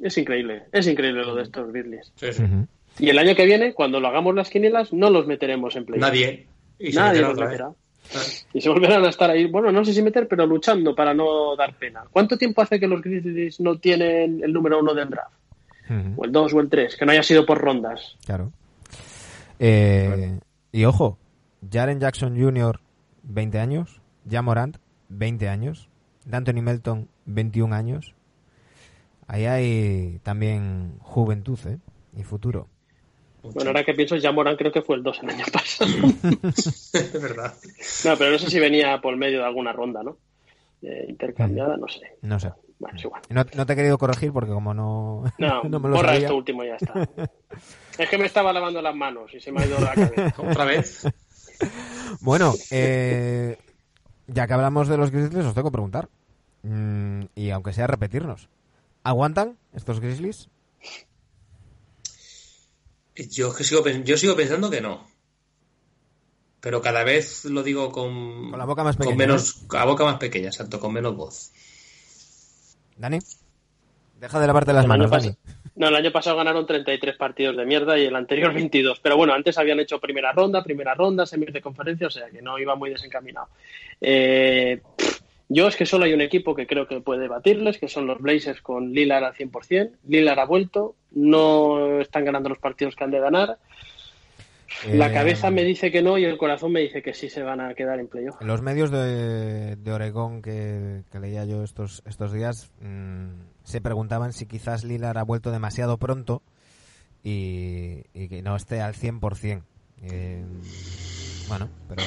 Es 0.01 0.17
increíble, 0.17 0.63
es 0.73 0.87
increíble 0.87 1.23
lo 1.23 1.35
de 1.35 1.43
estos 1.43 1.71
Grizzlies. 1.71 2.11
Sí, 2.17 2.33
sí. 2.33 2.43
ujú. 2.43 2.67
Y 2.99 3.09
el 3.09 3.17
año 3.17 3.33
que 3.33 3.45
viene, 3.45 3.73
cuando 3.73 3.99
lo 4.01 4.09
hagamos 4.09 4.35
las 4.35 4.49
quinielas, 4.49 4.91
no 4.91 5.09
los 5.09 5.25
meteremos 5.25 5.75
en 5.77 5.85
playoff. 5.85 6.01
Nadie. 6.09 6.47
Y 6.79 6.91
Nadie 6.91 7.21
meterá 7.21 7.27
los 7.27 7.33
otra 7.33 7.45
vez. 7.45 7.51
meterá. 7.53 7.71
Y 8.53 8.61
se 8.61 8.69
volverán 8.69 9.03
a 9.05 9.09
estar 9.09 9.29
ahí, 9.29 9.45
bueno, 9.45 9.71
no 9.71 9.83
sé 9.83 9.93
si 9.93 10.01
meter, 10.01 10.27
pero 10.27 10.45
luchando 10.45 10.95
para 10.95 11.13
no 11.13 11.55
dar 11.55 11.73
pena. 11.75 12.03
¿Cuánto 12.11 12.37
tiempo 12.37 12.61
hace 12.61 12.79
que 12.79 12.87
los 12.87 13.01
Grizzlies 13.01 13.59
no 13.59 13.77
tienen 13.77 14.43
el 14.43 14.53
número 14.53 14.79
uno 14.79 14.93
del 14.93 15.09
draft? 15.09 15.33
O 16.15 16.25
el 16.25 16.31
dos 16.31 16.53
o 16.53 16.59
el 16.59 16.69
tres, 16.69 16.95
que 16.95 17.05
no 17.05 17.11
haya 17.11 17.23
sido 17.23 17.45
por 17.45 17.59
rondas. 17.59 18.15
Claro. 18.25 18.51
Eh, 19.59 20.39
y 20.71 20.85
ojo, 20.85 21.17
Jaren 21.71 21.99
Jackson 21.99 22.39
Jr., 22.39 22.79
20 23.23 23.59
años. 23.59 24.01
Ja 24.29 24.41
Morant, 24.41 24.77
20 25.09 25.49
años. 25.49 25.89
D'Anthony 26.25 26.61
Melton, 26.61 27.09
21 27.25 27.75
años. 27.75 28.13
Ahí 29.27 29.45
hay 29.45 30.19
también 30.23 30.95
juventud 30.99 31.59
¿eh? 31.65 31.77
y 32.17 32.23
futuro. 32.23 32.67
Bueno, 33.43 33.69
ahora 33.71 33.83
que 33.83 33.93
pienso, 33.93 34.15
ya 34.15 34.31
Morán 34.31 34.55
creo 34.55 34.71
que 34.71 34.81
fue 34.81 34.95
el 34.95 35.03
2 35.03 35.19
el 35.23 35.29
año 35.29 35.45
pasado. 35.51 35.91
Es 36.93 37.21
verdad. 37.21 37.53
no, 38.05 38.17
pero 38.17 38.31
no 38.31 38.39
sé 38.39 38.49
si 38.49 38.59
venía 38.59 38.99
por 39.01 39.15
medio 39.17 39.39
de 39.39 39.45
alguna 39.45 39.73
ronda, 39.73 40.01
¿no? 40.03 40.17
Eh, 40.81 41.05
intercambiada, 41.09 41.77
no 41.77 41.87
sé. 41.87 42.17
No 42.21 42.39
sé. 42.39 42.51
Bueno, 42.79 42.97
es 42.97 43.03
igual. 43.05 43.21
No, 43.29 43.45
no 43.55 43.65
te 43.65 43.73
he 43.73 43.75
querido 43.75 43.97
corregir 43.97 44.31
porque 44.33 44.51
como 44.51 44.73
no, 44.73 45.23
No, 45.37 45.63
no 45.63 45.79
me 45.79 45.89
lo 45.89 45.95
borra 45.95 46.09
sabía. 46.13 46.27
esto 46.27 46.35
último 46.37 46.63
y 46.63 46.67
ya 46.67 46.75
está. 46.75 47.07
es 47.97 48.09
que 48.09 48.17
me 48.17 48.25
estaba 48.25 48.51
lavando 48.53 48.81
las 48.81 48.95
manos 48.95 49.33
y 49.33 49.39
se 49.39 49.51
me 49.51 49.61
ha 49.61 49.65
ido 49.65 49.79
la 49.79 49.93
cabeza. 49.93 50.33
Otra 50.41 50.65
vez. 50.65 51.07
Bueno, 52.21 52.53
eh, 52.71 53.57
ya 54.27 54.47
que 54.47 54.53
hablamos 54.53 54.87
de 54.87 54.97
los 54.97 55.11
Grizzlies, 55.11 55.45
os 55.45 55.53
tengo 55.53 55.69
que 55.69 55.73
preguntar. 55.73 56.09
Mm, 56.63 57.23
y 57.35 57.49
aunque 57.51 57.73
sea 57.73 57.87
repetirnos. 57.87 58.49
¿Aguantan 59.03 59.57
estos 59.73 59.99
Grizzlies? 59.99 60.49
Yo, 63.15 63.49
es 63.49 63.55
que 63.55 63.63
sigo, 63.63 63.87
yo 63.87 64.17
sigo 64.17 64.35
pensando 64.35 64.69
que 64.69 64.81
no. 64.81 65.07
Pero 66.59 66.81
cada 66.81 67.03
vez 67.03 67.45
lo 67.45 67.61
digo 67.61 67.91
con, 67.91 68.49
Con 68.49 68.57
la 68.57 68.65
boca 68.65 68.83
más 68.83 68.95
con 68.95 69.05
pequeña, 69.05 69.17
menos, 69.17 69.65
a 69.69 69.79
la 69.79 69.85
boca 69.85 70.05
más 70.05 70.17
pequeña, 70.17 70.47
exacto, 70.47 70.79
con 70.79 70.93
menos 70.93 71.15
voz. 71.15 71.51
¿Dani? 72.97 73.19
Deja 74.19 74.39
de 74.39 74.47
lavarte 74.47 74.71
las 74.71 74.85
El 74.85 74.89
manos, 74.89 75.11
Dani. 75.11 75.35
No, 75.75 75.87
el 75.87 75.95
año 75.95 76.11
pasado 76.11 76.37
ganaron 76.37 76.65
33 76.65 77.17
partidos 77.17 77.57
de 77.57 77.65
mierda 77.65 77.97
y 77.97 78.05
el 78.05 78.15
anterior 78.15 78.53
22. 78.53 78.99
Pero 78.99 79.17
bueno, 79.17 79.33
antes 79.33 79.57
habían 79.57 79.79
hecho 79.79 79.99
primera 79.99 80.31
ronda, 80.31 80.63
primera 80.63 80.93
ronda, 80.93 81.25
semis 81.25 81.51
de 81.51 81.61
conferencia, 81.61 82.07
o 82.07 82.11
sea 82.11 82.29
que 82.29 82.41
no 82.41 82.57
iba 82.57 82.75
muy 82.75 82.89
desencaminado. 82.91 83.47
Eh, 83.99 84.81
yo 85.49 85.67
es 85.67 85.75
que 85.75 85.85
solo 85.85 86.05
hay 86.05 86.13
un 86.13 86.21
equipo 86.21 86.55
que 86.55 86.65
creo 86.67 86.87
que 86.87 87.01
puede 87.01 87.27
batirles, 87.27 87.77
que 87.77 87.87
son 87.87 88.07
los 88.07 88.19
Blazers 88.19 88.61
con 88.61 88.91
Lillard 88.93 89.23
al 89.23 89.33
100%. 89.33 89.91
Lillard 90.07 90.39
ha 90.39 90.45
vuelto, 90.45 90.95
no 91.11 91.99
están 91.99 92.25
ganando 92.25 92.49
los 92.49 92.59
partidos 92.59 92.95
que 92.95 93.03
han 93.03 93.11
de 93.11 93.19
ganar. 93.19 93.57
La 94.91 95.09
Eh, 95.09 95.13
cabeza 95.13 95.51
me 95.51 95.63
dice 95.63 95.91
que 95.91 96.01
no 96.01 96.17
y 96.17 96.25
el 96.25 96.37
corazón 96.37 96.71
me 96.71 96.79
dice 96.79 97.03
que 97.03 97.13
sí 97.13 97.29
se 97.29 97.43
van 97.43 97.61
a 97.61 97.75
quedar 97.75 97.99
en 97.99 98.07
playoff. 98.07 98.41
En 98.41 98.47
los 98.47 98.61
medios 98.63 98.89
de, 98.89 99.75
de 99.75 99.91
Oregón 99.91 100.41
que, 100.41 101.03
que 101.11 101.19
leía 101.19 101.45
yo 101.45 101.63
estos, 101.63 102.01
estos 102.07 102.33
días 102.33 102.71
mm, 102.81 103.27
se 103.63 103.81
preguntaban 103.81 104.33
si 104.33 104.47
quizás 104.47 104.83
Lillard 104.83 105.17
ha 105.19 105.23
vuelto 105.23 105.51
demasiado 105.51 105.97
pronto 105.97 106.41
y, 107.23 108.03
y 108.13 108.27
que 108.29 108.41
no 108.41 108.55
esté 108.55 108.81
al 108.81 108.95
100%. 108.95 109.61
Eh, 110.05 110.43
bueno, 111.47 111.69
pero 111.87 112.01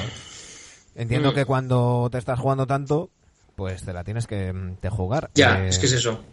entiendo 0.95 1.31
Mm. 1.31 1.35
que 1.35 1.45
cuando 1.45 2.09
te 2.11 2.17
estás 2.17 2.39
jugando 2.39 2.67
tanto, 2.67 3.09
pues 3.57 3.83
te 3.83 3.91
la 3.91 4.03
tienes 4.03 4.27
que 4.27 4.53
mm, 4.53 4.75
te 4.75 4.89
jugar. 4.89 5.31
Ya, 5.33 5.65
Eh, 5.65 5.69
es 5.69 5.79
que 5.79 5.87
es 5.87 5.93
eso. 5.93 6.23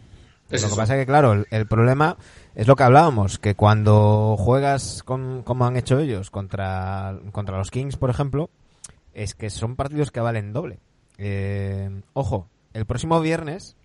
Es 0.51 0.61
lo 0.61 0.69
que 0.69 0.75
pasa 0.75 0.93
es 0.93 1.01
que, 1.01 1.07
claro, 1.07 1.33
el, 1.33 1.47
el 1.49 1.65
problema 1.65 2.17
es 2.53 2.67
lo 2.67 2.75
que 2.75 2.83
hablábamos, 2.83 3.39
que 3.39 3.55
cuando 3.55 4.37
juegas 4.37 5.01
con, 5.01 5.41
como 5.41 5.65
han 5.65 5.75
hecho 5.75 5.97
ellos 5.97 6.29
contra, 6.29 7.17
contra 7.31 7.57
los 7.57 7.71
Kings, 7.71 7.97
por 7.97 8.11
ejemplo, 8.11 8.51
es 9.15 9.33
que 9.33 9.49
son 9.49 9.75
partidos 9.75 10.11
que 10.11 10.19
valen 10.19 10.53
doble. 10.53 10.77
Eh, 11.17 11.89
ojo, 12.13 12.47
el 12.73 12.85
próximo 12.85 13.19
viernes, 13.21 13.75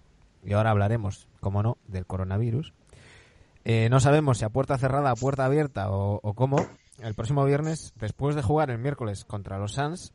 y 0.45 0.53
ahora 0.53 0.73
hablaremos, 0.73 1.27
como 1.41 1.63
no, 1.63 1.79
del 1.89 2.05
coronavirus, 2.05 2.75
eh, 3.65 3.89
no 3.91 4.01
sabemos 4.01 4.37
si 4.37 4.45
a 4.45 4.51
puerta 4.51 4.77
cerrada, 4.77 5.13
a 5.13 5.17
puerta 5.17 5.47
abierta 5.47 5.91
o, 5.91 6.21
o 6.23 6.35
cómo, 6.35 6.59
el 6.99 7.15
próximo 7.15 7.43
viernes, 7.47 7.95
después 7.97 8.37
de 8.37 8.43
jugar 8.43 8.69
el 8.69 8.79
miércoles 8.79 9.25
contra 9.25 9.59
los 9.59 9.73
Suns, 9.73 10.13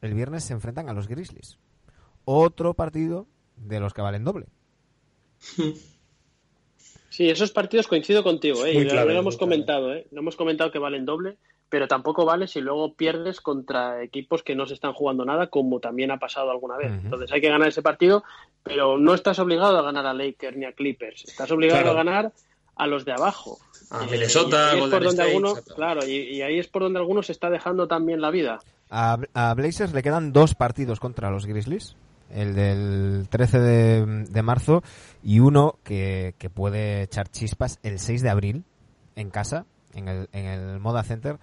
el 0.00 0.14
viernes 0.14 0.44
se 0.44 0.52
enfrentan 0.52 0.88
a 0.88 0.92
los 0.92 1.08
Grizzlies. 1.08 1.58
Otro 2.30 2.74
partido 2.74 3.26
de 3.56 3.80
los 3.80 3.94
que 3.94 4.02
valen 4.02 4.22
doble. 4.22 4.44
Sí, 7.08 7.28
esos 7.30 7.50
partidos 7.52 7.88
coincido 7.88 8.22
contigo, 8.22 8.66
¿eh? 8.66 8.74
Lo- 8.84 8.90
clave, 8.90 9.14
lo 9.14 9.20
hemos 9.20 9.38
comentado, 9.38 9.94
¿eh? 9.94 10.06
Lo 10.10 10.20
hemos 10.20 10.36
comentado 10.36 10.70
que 10.70 10.78
valen 10.78 11.06
doble, 11.06 11.38
pero 11.70 11.88
tampoco 11.88 12.26
vale 12.26 12.46
si 12.46 12.60
luego 12.60 12.92
pierdes 12.94 13.40
contra 13.40 14.02
equipos 14.02 14.42
que 14.42 14.54
no 14.54 14.66
se 14.66 14.74
están 14.74 14.92
jugando 14.92 15.24
nada, 15.24 15.46
como 15.48 15.80
también 15.80 16.10
ha 16.10 16.18
pasado 16.18 16.50
alguna 16.50 16.76
vez. 16.76 16.92
Entonces 17.02 17.32
hay 17.32 17.40
que 17.40 17.48
ganar 17.48 17.68
ese 17.68 17.80
partido, 17.82 18.24
pero 18.62 18.98
no 18.98 19.14
estás 19.14 19.38
obligado 19.38 19.78
a 19.78 19.82
ganar 19.82 20.04
a 20.06 20.12
Lakers 20.12 20.56
ni 20.56 20.66
a 20.66 20.72
Clippers. 20.72 21.24
Estás 21.24 21.50
obligado 21.50 21.80
Claro. 21.82 21.98
a 21.98 22.04
ganar 22.04 22.32
a 22.76 22.86
los 22.86 23.04
de 23.06 23.12
abajo. 23.12 23.58
A 23.90 24.04
Eh, 24.04 24.08
Minnesota, 24.10 24.56
y 24.56 24.60
ahí 24.60 24.74
es 24.74 24.80
Golden 24.80 24.90
por 24.90 25.02
donde 25.04 25.22
State, 25.22 25.30
alguno, 25.30 25.54
claro, 25.74 26.06
y, 26.06 26.12
y 26.12 26.42
ahí 26.42 26.58
es 26.58 26.68
por 26.68 26.82
donde 26.82 26.98
alguno 26.98 27.22
se 27.22 27.32
está 27.32 27.48
dejando 27.48 27.88
también 27.88 28.20
la 28.20 28.30
vida. 28.30 28.58
A, 28.90 29.16
a 29.32 29.54
Blazers 29.54 29.94
le 29.94 30.02
quedan 30.02 30.32
dos 30.34 30.54
partidos 30.54 31.00
contra 31.00 31.30
los 31.30 31.46
Grizzlies. 31.46 31.96
El 32.30 32.54
del 32.54 33.26
13 33.30 33.58
de, 33.58 34.24
de 34.28 34.42
marzo 34.42 34.82
y 35.22 35.40
uno 35.40 35.78
que, 35.82 36.34
que 36.38 36.50
puede 36.50 37.02
echar 37.02 37.28
chispas 37.28 37.78
el 37.82 37.98
6 37.98 38.22
de 38.22 38.30
abril 38.30 38.64
en 39.16 39.30
casa, 39.30 39.66
en 39.94 40.08
el, 40.08 40.28
en 40.32 40.46
el 40.46 40.80
Moda 40.80 41.02
Center. 41.02 41.38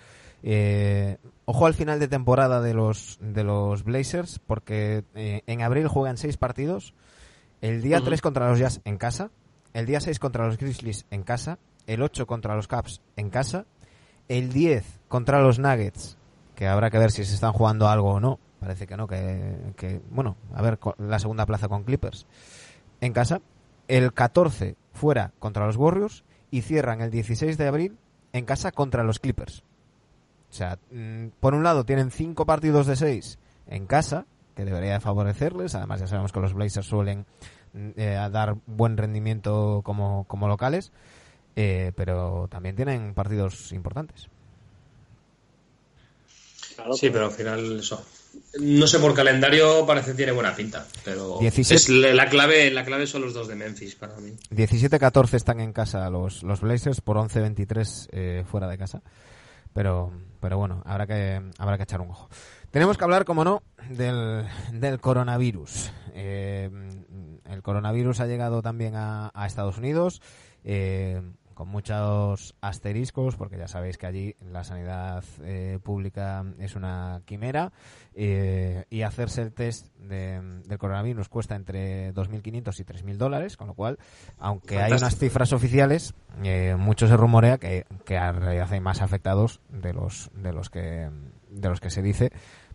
Eh, 0.47 1.17
ojo 1.45 1.65
al 1.65 1.73
final 1.73 1.99
de 1.99 2.07
temporada 2.07 2.61
de 2.61 2.75
los, 2.75 3.17
de 3.19 3.43
los 3.43 3.83
Blazers, 3.83 4.39
porque 4.45 5.03
eh, 5.15 5.41
en 5.47 5.61
abril 5.63 5.87
juegan 5.87 6.17
seis 6.17 6.37
partidos. 6.37 6.93
El 7.61 7.81
día 7.81 7.97
Ujú. 7.97 8.05
3 8.05 8.21
contra 8.21 8.49
los 8.49 8.59
Jazz 8.59 8.81
en 8.85 8.97
casa. 8.97 9.31
El 9.73 9.87
día 9.87 9.99
6 9.99 10.19
contra 10.19 10.45
los 10.45 10.57
Grizzlies 10.57 11.05
en 11.09 11.23
casa. 11.23 11.57
El 11.87 12.03
8 12.03 12.27
contra 12.27 12.55
los 12.55 12.67
Caps 12.67 13.01
en 13.15 13.29
casa. 13.29 13.65
El 14.27 14.53
10 14.53 14.85
contra 15.07 15.41
los 15.41 15.59
Nuggets, 15.59 16.17
que 16.55 16.67
habrá 16.67 16.89
que 16.91 16.97
ver 16.99 17.11
si 17.11 17.25
se 17.25 17.33
están 17.33 17.53
jugando 17.53 17.87
algo 17.87 18.13
o 18.13 18.19
no. 18.19 18.39
Parece 18.59 18.87
que 18.87 18.97
no, 18.97 19.07
que, 19.07 19.73
que, 19.75 20.01
bueno, 20.09 20.37
a 20.53 20.61
ver 20.61 20.79
la 20.97 21.19
segunda 21.19 21.45
plaza 21.45 21.67
con 21.67 21.83
Clippers 21.83 22.25
en 23.01 23.13
casa. 23.13 23.41
El 23.87 24.13
14 24.13 24.75
fuera 24.93 25.31
contra 25.39 25.65
los 25.65 25.75
Warriors 25.75 26.23
y 26.49 26.61
cierran 26.61 27.01
el 27.01 27.11
16 27.11 27.57
de 27.57 27.67
abril 27.67 27.97
en 28.33 28.45
casa 28.45 28.71
contra 28.71 29.03
los 29.03 29.19
Clippers. 29.19 29.63
O 30.49 30.53
sea, 30.53 30.79
mm, 30.91 31.27
por 31.39 31.53
un 31.53 31.63
lado 31.63 31.85
tienen 31.85 32.11
cinco 32.11 32.45
partidos 32.45 32.87
de 32.87 32.95
seis 32.95 33.39
en 33.67 33.85
casa, 33.85 34.25
que 34.55 34.65
debería 34.65 34.93
de 34.93 34.99
favorecerles. 34.99 35.75
Además, 35.75 35.99
ya 35.99 36.07
sabemos 36.07 36.31
que 36.31 36.39
los 36.39 36.53
Blazers 36.53 36.87
suelen 36.87 37.25
mm, 37.73 37.89
eh, 37.97 38.29
dar 38.31 38.55
buen 38.65 38.97
rendimiento 38.97 39.81
como, 39.83 40.23
como 40.25 40.47
locales, 40.47 40.91
eh, 41.55 41.91
pero 41.95 42.47
también 42.49 42.75
tienen 42.75 43.13
partidos 43.13 43.71
importantes. 43.73 44.29
Claro, 46.75 46.93
Sí, 46.93 47.09
pero 47.09 47.25
al 47.25 47.31
final 47.31 47.79
eso. 47.79 48.03
No 48.59 48.87
sé 48.87 48.99
por 48.99 49.13
calendario 49.13 49.85
parece 49.85 50.11
que 50.11 50.17
tiene 50.17 50.31
buena 50.31 50.55
pinta, 50.55 50.85
pero 51.03 51.37
17. 51.39 51.75
es 51.75 51.89
la 51.89 52.13
la 52.13 52.29
clave, 52.29 52.71
la 52.71 52.85
clave 52.85 53.05
son 53.05 53.21
los 53.21 53.33
dos 53.33 53.47
de 53.47 53.55
Memphis 53.55 53.95
para 53.95 54.15
mí. 54.17 54.31
17-14 54.51 55.33
están 55.33 55.59
en 55.59 55.73
casa 55.73 56.09
los, 56.09 56.43
los 56.43 56.61
Blazers, 56.61 57.01
por 57.01 57.17
11-23 57.17 58.07
eh, 58.11 58.43
fuera 58.49 58.67
de 58.67 58.77
casa. 58.77 59.01
Pero, 59.73 60.13
pero 60.39 60.57
bueno, 60.57 60.81
habrá 60.85 61.05
que, 61.05 61.41
habrá 61.57 61.75
que 61.75 61.83
echar 61.83 61.99
un 61.99 62.11
ojo. 62.11 62.29
Tenemos 62.71 62.97
que 62.97 63.03
hablar, 63.03 63.25
como 63.25 63.43
no, 63.43 63.61
del, 63.89 64.45
del 64.71 64.99
coronavirus. 65.01 65.91
Eh, 66.13 66.69
el 67.49 67.61
coronavirus 67.61 68.21
ha 68.21 68.25
llegado 68.25 68.61
también 68.61 68.95
a, 68.95 69.31
a 69.33 69.45
Estados 69.45 69.77
Unidos, 69.77 70.21
eh, 70.63 71.21
con 71.55 71.67
muchos 71.69 72.53
asteriscos, 72.61 73.35
porque 73.35 73.57
ya 73.57 73.67
sabéis 73.67 73.97
que 73.97 74.05
allí 74.05 74.35
la 74.51 74.63
sanidad 74.63 75.23
eh, 75.43 75.79
pública 75.81 76.45
es 76.59 76.75
una 76.75 77.21
quimera, 77.25 77.71
eh, 78.13 78.85
y 78.91 79.01
hacerse 79.01 79.41
el 79.41 79.53
test 79.53 79.87
de- 79.97 80.61
del 80.67 80.77
coronavirus 80.77 81.27
cuesta 81.29 81.55
entre 81.55 82.13
2.500 82.13 82.79
y 82.79 82.83
3.000 82.83 83.17
dólares, 83.17 83.57
con 83.57 83.67
lo 83.67 83.73
cual, 83.73 83.97
aunque 84.37 84.75
hay 84.79 84.91
unas 85.01 85.17
cifras 85.17 85.51
oficiales, 85.53 86.13
eh, 86.43 86.75
mucho 86.77 87.07
se 87.07 87.17
rumorea 87.17 87.57
que, 87.57 87.85
que 88.05 88.15
en 88.15 88.35
realidad 88.41 88.67
hay 88.71 88.81
más 88.81 89.01
afectados 89.01 89.61
de 89.69 89.93
los, 89.93 90.29
de 90.35 90.53
los 90.53 90.69
que 90.69 91.09
de 91.49 91.69
los 91.69 91.79
que 91.79 91.89
se 91.89 92.01
dice 92.01 92.31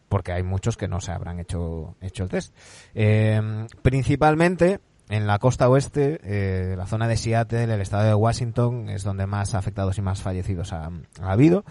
porque 0.09 0.33
hay 0.33 0.43
muchos 0.43 0.77
que 0.77 0.89
no 0.89 1.01
se 1.01 1.13
habrán 1.13 1.39
hecho, 1.39 1.95
hecho 2.01 2.25
el 2.25 2.31
test. 2.31 2.53
Eh, 2.95 3.41
principalmente 3.83 4.81
en 5.11 5.27
la 5.27 5.39
costa 5.39 5.69
oeste, 5.69 6.19
eh, 6.23 6.75
la 6.77 6.87
zona 6.87 7.07
de 7.09 7.17
Seattle, 7.19 7.65
el 7.65 7.81
estado 7.83 8.05
de 8.05 8.15
Washington, 8.15 8.89
es 8.89 9.05
donde 9.05 9.27
más 9.27 9.55
afectados 9.55 9.99
y 9.99 10.03
más 10.03 10.23
fallecidos 10.23 10.73
ha, 10.73 10.91
ha 11.21 11.33
habido. 11.33 11.65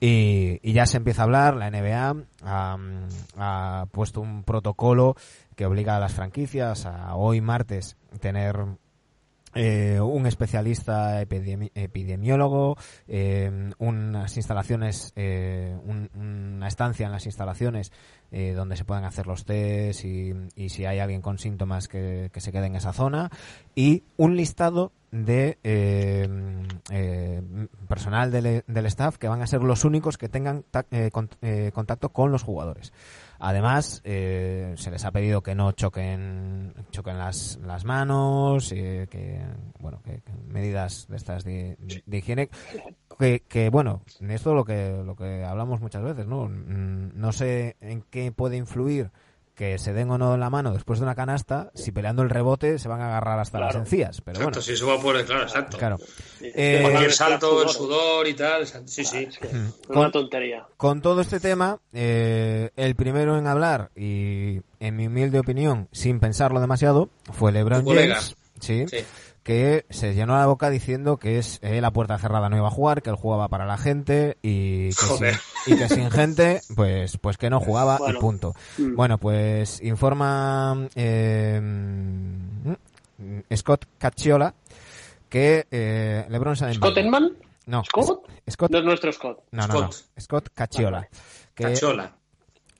Y, 0.00 0.60
y 0.62 0.72
ya 0.74 0.86
se 0.86 0.98
empieza 0.98 1.22
a 1.22 1.24
hablar, 1.24 1.56
la 1.56 1.70
NBA 1.70 2.14
ha, 2.44 2.76
ha 3.38 3.86
puesto 3.90 4.20
un 4.20 4.44
protocolo 4.44 5.16
que 5.56 5.66
obliga 5.66 5.96
a 5.96 6.00
las 6.00 6.12
franquicias 6.12 6.84
a 6.84 7.14
hoy 7.16 7.40
martes 7.40 7.96
tener 8.20 8.56
eh, 9.54 10.00
un 10.00 10.26
especialista 10.26 11.22
epidemi- 11.22 11.70
epidemiólogo, 11.76 12.76
eh, 13.06 13.70
unas 13.78 14.36
instalaciones, 14.36 15.12
eh, 15.14 15.76
un- 15.86 16.10
una 16.14 16.66
estancia 16.66 17.06
en 17.06 17.12
las 17.12 17.24
instalaciones 17.26 17.92
eh, 18.32 18.52
donde 18.54 18.76
se 18.76 18.84
puedan 18.84 19.04
hacer 19.04 19.26
los 19.26 19.44
test 19.44 20.04
y, 20.04 20.32
y 20.56 20.68
si 20.70 20.84
hay 20.86 20.98
alguien 20.98 21.22
con 21.22 21.38
síntomas 21.38 21.88
que, 21.88 22.30
que 22.32 22.40
se 22.40 22.52
quede 22.52 22.66
en 22.66 22.76
esa 22.76 22.92
zona 22.92 23.30
y 23.74 24.02
un 24.16 24.36
listado 24.36 24.92
de 25.12 25.58
eh, 25.62 26.28
eh, 26.90 27.42
personal 27.88 28.30
del, 28.32 28.64
del 28.66 28.86
staff 28.86 29.16
que 29.18 29.28
van 29.28 29.42
a 29.42 29.46
ser 29.46 29.62
los 29.62 29.84
únicos 29.84 30.18
que 30.18 30.28
tengan 30.28 30.64
ta- 30.70 30.86
eh, 30.90 31.10
con- 31.12 31.30
eh, 31.42 31.70
contacto 31.72 32.08
con 32.08 32.32
los 32.32 32.42
jugadores. 32.42 32.92
Además, 33.46 34.00
eh, 34.04 34.72
se 34.78 34.90
les 34.90 35.04
ha 35.04 35.10
pedido 35.10 35.42
que 35.42 35.54
no 35.54 35.72
choquen, 35.72 36.72
choquen 36.90 37.18
las, 37.18 37.58
las 37.62 37.84
manos, 37.84 38.72
eh, 38.72 39.06
que, 39.10 39.38
bueno, 39.80 40.00
que, 40.02 40.22
que 40.22 40.32
medidas 40.48 41.06
de 41.10 41.16
estas 41.16 41.44
de, 41.44 41.76
de 42.06 42.16
higiene. 42.18 42.48
Que, 43.18 43.40
que, 43.46 43.68
bueno, 43.68 44.00
esto 44.06 44.50
es 44.50 44.56
lo 44.56 44.64
que, 44.64 45.02
lo 45.04 45.14
que 45.14 45.44
hablamos 45.44 45.82
muchas 45.82 46.02
veces, 46.02 46.26
¿no? 46.26 46.48
Mm, 46.48 47.10
No 47.14 47.32
sé 47.32 47.76
en 47.82 48.00
qué 48.10 48.32
puede 48.32 48.56
influir 48.56 49.10
que 49.54 49.78
se 49.78 49.92
den 49.92 50.10
o 50.10 50.18
no 50.18 50.34
en 50.34 50.40
la 50.40 50.50
mano 50.50 50.72
después 50.72 50.98
de 50.98 51.04
una 51.04 51.14
canasta, 51.14 51.70
si 51.74 51.92
peleando 51.92 52.22
el 52.22 52.30
rebote 52.30 52.78
se 52.78 52.88
van 52.88 53.00
a 53.00 53.06
agarrar 53.06 53.38
hasta 53.38 53.60
las 53.60 53.74
encías. 53.76 54.20
Pero 54.20 54.38
Exacto, 54.38 54.50
bueno, 54.50 54.62
si 54.62 54.72
eso 54.72 54.86
va 54.88 55.00
por 55.00 55.16
el, 55.16 55.24
claro, 55.24 55.42
exacto. 55.44 55.78
claro. 55.78 55.98
Eh, 56.40 56.80
Cualquier 56.82 57.12
salto, 57.12 57.62
el 57.62 57.68
sudor. 57.68 58.26
y 58.26 58.34
tal. 58.34 58.66
Sí, 58.66 59.04
sí. 59.04 59.26
Es 59.28 59.38
que 59.38 59.46
es 59.46 59.52
Con- 59.86 59.98
una 59.98 60.10
tontería. 60.10 60.66
Con 60.76 61.00
todo 61.02 61.20
este 61.20 61.38
tema, 61.40 61.78
eh, 61.92 62.70
el 62.76 62.94
primero 62.96 63.38
en 63.38 63.46
hablar, 63.46 63.90
y 63.94 64.60
en 64.80 64.96
mi 64.96 65.06
humilde 65.06 65.38
opinión, 65.38 65.88
sin 65.92 66.18
pensarlo 66.20 66.60
demasiado, 66.60 67.08
fue 67.32 67.52
LeBron. 67.52 67.84
James, 67.86 68.36
¿sí? 68.60 68.86
Sí. 68.88 68.98
Que 69.44 69.84
se 69.90 70.14
llenó 70.14 70.36
la 70.36 70.46
boca 70.46 70.70
diciendo 70.70 71.18
que 71.18 71.38
es 71.38 71.60
eh, 71.62 71.80
la 71.80 71.92
puerta 71.92 72.18
cerrada 72.18 72.48
no 72.48 72.56
iba 72.56 72.66
a 72.68 72.72
jugar, 72.72 73.02
que 73.02 73.10
él 73.10 73.16
jugaba 73.16 73.48
para 73.48 73.66
la 73.66 73.76
gente 73.76 74.38
y 74.42 74.88
que, 74.88 74.94
sin, 74.94 75.74
y 75.74 75.78
que 75.78 75.88
sin 75.88 76.10
gente, 76.10 76.62
pues, 76.74 77.18
pues 77.18 77.36
que 77.36 77.50
no 77.50 77.60
jugaba 77.60 77.96
y 77.96 77.98
Bueno. 78.00 78.20
punto. 78.20 78.54
Mm. 78.78 78.96
Bueno, 78.96 79.18
pues 79.18 79.80
informa 79.82 80.88
eh, 80.96 81.60
Scott 83.54 83.84
Cacciola 83.98 84.54
que 85.28 85.66
eh, 85.70 86.26
LeBron 86.30 86.56
¿Scott. 86.56 86.96
Enman? 86.96 87.32
No, 87.66 87.84
¿Scott? 87.84 88.26
Scott 88.50 88.70
No 88.70 88.78
es 88.78 88.84
nuestro 88.84 89.12
Scott. 89.12 89.44
no, 89.50 89.66
no, 89.66 89.74
no. 89.74 89.92
Scott. 89.92 90.20
Scott 90.20 90.48
Cacciola. 90.54 91.08
Que, 91.54 91.64
Cachola. 91.64 92.12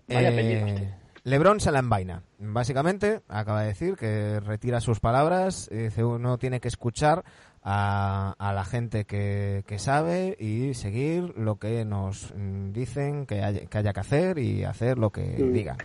Vaya 0.08 0.30
eh, 0.30 0.64
este. 0.66 1.03
Lebron 1.24 1.58
se 1.58 1.72
la 1.72 1.78
envaina. 1.78 2.22
Básicamente, 2.38 3.20
acaba 3.28 3.62
de 3.62 3.68
decir 3.68 3.96
que 3.96 4.40
retira 4.40 4.80
sus 4.80 5.00
palabras. 5.00 5.68
y 5.72 5.76
Dice 5.76 6.04
uno 6.04 6.36
tiene 6.38 6.60
que 6.60 6.68
escuchar 6.68 7.24
a, 7.62 8.34
a 8.38 8.52
la 8.52 8.64
gente 8.64 9.06
que, 9.06 9.64
que 9.66 9.78
sabe 9.78 10.36
y 10.38 10.74
seguir 10.74 11.32
lo 11.36 11.56
que 11.56 11.84
nos 11.86 12.30
mm, 12.36 12.72
dicen 12.72 13.24
que 13.26 13.42
haya, 13.42 13.64
que 13.66 13.78
haya 13.78 13.92
que 13.94 14.00
hacer 14.00 14.38
y 14.38 14.64
hacer 14.64 14.98
lo 14.98 15.08
que 15.10 15.22
Mm. 15.22 15.52
digan. 15.52 15.76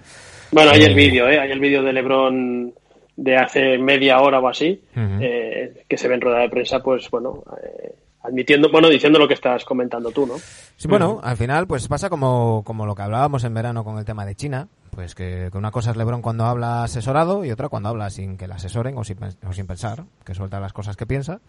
Bueno, 0.51 0.71
hay 0.71 0.81
Eh, 0.81 0.85
el 0.87 0.95
vídeo, 0.95 1.29
¿eh? 1.29 1.39
Hay 1.39 1.51
el 1.51 1.59
vídeo 1.61 1.83
de 1.83 1.93
LeBron 1.93 2.73
de 3.15 3.37
hace 3.37 3.77
media 3.77 4.19
hora 4.19 4.39
o 4.39 4.47
así, 4.49 4.81
eh, 4.95 5.83
que 5.87 5.97
se 5.97 6.07
ve 6.09 6.15
en 6.15 6.21
rueda 6.21 6.39
de 6.39 6.49
prensa, 6.49 6.79
pues 6.83 7.09
bueno, 7.09 7.43
eh, 7.63 7.93
admitiendo, 8.21 8.69
bueno, 8.71 8.89
diciendo 8.89 9.17
lo 9.19 9.27
que 9.27 9.33
estás 9.33 9.63
comentando 9.65 10.11
tú, 10.11 10.25
¿no? 10.27 10.37
Sí, 10.37 10.87
bueno, 10.87 11.19
al 11.23 11.37
final 11.37 11.67
pues 11.67 11.87
pasa 11.87 12.09
como, 12.09 12.63
como 12.65 12.85
lo 12.85 12.95
que 12.95 13.01
hablábamos 13.01 13.43
en 13.43 13.53
verano 13.53 13.83
con 13.83 13.97
el 13.97 14.05
tema 14.05 14.25
de 14.25 14.35
China, 14.35 14.67
pues 14.91 15.15
que, 15.15 15.49
que 15.51 15.57
una 15.57 15.71
cosa 15.71 15.91
es 15.91 15.97
LeBron 15.97 16.21
cuando 16.21 16.45
habla 16.45 16.83
asesorado 16.83 17.43
y 17.45 17.51
otra 17.51 17.69
cuando 17.69 17.89
habla 17.89 18.09
sin 18.09 18.37
que 18.37 18.47
le 18.47 18.53
asesoren 18.53 18.97
o 18.97 19.03
sin, 19.03 19.17
pen- 19.17 19.37
o 19.47 19.53
sin 19.53 19.67
pensar, 19.67 20.05
que 20.25 20.33
suelta 20.35 20.59
las 20.59 20.73
cosas 20.73 20.95
que 20.97 21.05
piensa 21.05 21.39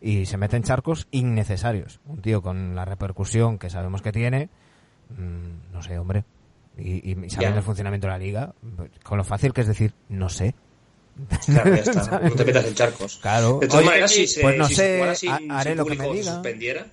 y 0.00 0.26
se 0.26 0.36
mete 0.36 0.56
en 0.56 0.62
charcos 0.62 1.06
innecesarios. 1.10 2.00
Un 2.06 2.20
tío 2.22 2.40
con 2.42 2.74
la 2.74 2.84
repercusión 2.84 3.58
que 3.58 3.70
sabemos 3.70 4.00
que 4.02 4.12
tiene, 4.12 4.48
mm, 5.10 5.72
no 5.72 5.82
sé, 5.82 5.98
hombre, 5.98 6.24
y, 6.76 7.10
y 7.10 7.30
sabiendo 7.30 7.58
el 7.58 7.64
funcionamiento 7.64 8.06
de 8.06 8.12
la 8.12 8.18
liga, 8.18 8.52
pues, 8.76 8.90
con 9.02 9.18
lo 9.18 9.24
fácil 9.24 9.52
que 9.52 9.62
es 9.62 9.66
decir, 9.66 9.92
no 10.08 10.28
sé. 10.28 10.54
Claro, 11.46 11.74
ya 11.74 11.82
está. 11.82 12.20
No 12.24 12.30
te 12.34 12.44
metas 12.44 12.64
en 12.66 12.74
charcos. 12.74 13.18
Claro. 13.20 13.58
De 13.60 13.66
todas 13.66 13.80
Oye, 13.80 13.86
maneras, 13.90 14.10
si 14.12 14.26
se, 14.26 14.40
pues 14.42 14.56
no 14.56 14.68
si 14.68 14.74
sé, 14.74 15.02
ha- 15.02 15.58
haré 15.58 15.70
sin 15.70 15.78
lo 15.78 15.84
que 15.84 15.94
público 15.94 16.02
me 16.02 16.08
se 16.08 16.14
diga. 16.22 16.32
suspendiera, 16.34 16.86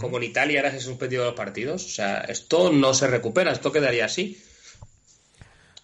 como 0.00 0.16
en 0.18 0.24
Italia 0.24 0.60
ahora 0.60 0.72
se 0.72 0.80
suspendido 0.80 1.24
los 1.24 1.34
partidos, 1.34 1.84
o 1.84 1.88
sea, 1.88 2.18
esto 2.22 2.70
no 2.72 2.92
se 2.94 3.06
recupera, 3.06 3.52
esto 3.52 3.72
quedaría 3.72 4.04
así. 4.06 4.38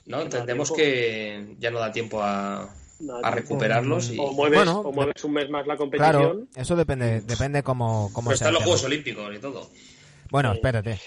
¿No? 0.06 0.20
Entendemos 0.20 0.70
que 0.72 1.56
ya 1.58 1.70
no 1.70 1.78
da 1.78 1.90
tiempo 1.90 2.22
a, 2.22 2.68
No 3.00 3.22
recuperarlos 3.30 4.10
y 4.10 4.18
O 4.18 4.32
mueves, 4.32 4.58
Bueno, 4.58 4.80
o 4.80 4.92
mueves 4.92 5.24
un 5.24 5.32
mes 5.32 5.48
más 5.48 5.66
la 5.66 5.76
competición. 5.78 6.12
Claro, 6.12 6.42
eso 6.54 6.76
depende, 6.76 7.22
depende 7.22 7.62
cómo, 7.62 8.10
cómo 8.12 8.28
Pero 8.28 8.34
están 8.34 8.52
los. 8.52 8.62
Juegos 8.62 8.84
Olímpicos 8.84 9.34
y 9.34 9.38
todo. 9.38 9.70
Bueno, 10.34 10.50
espérate. 10.54 10.98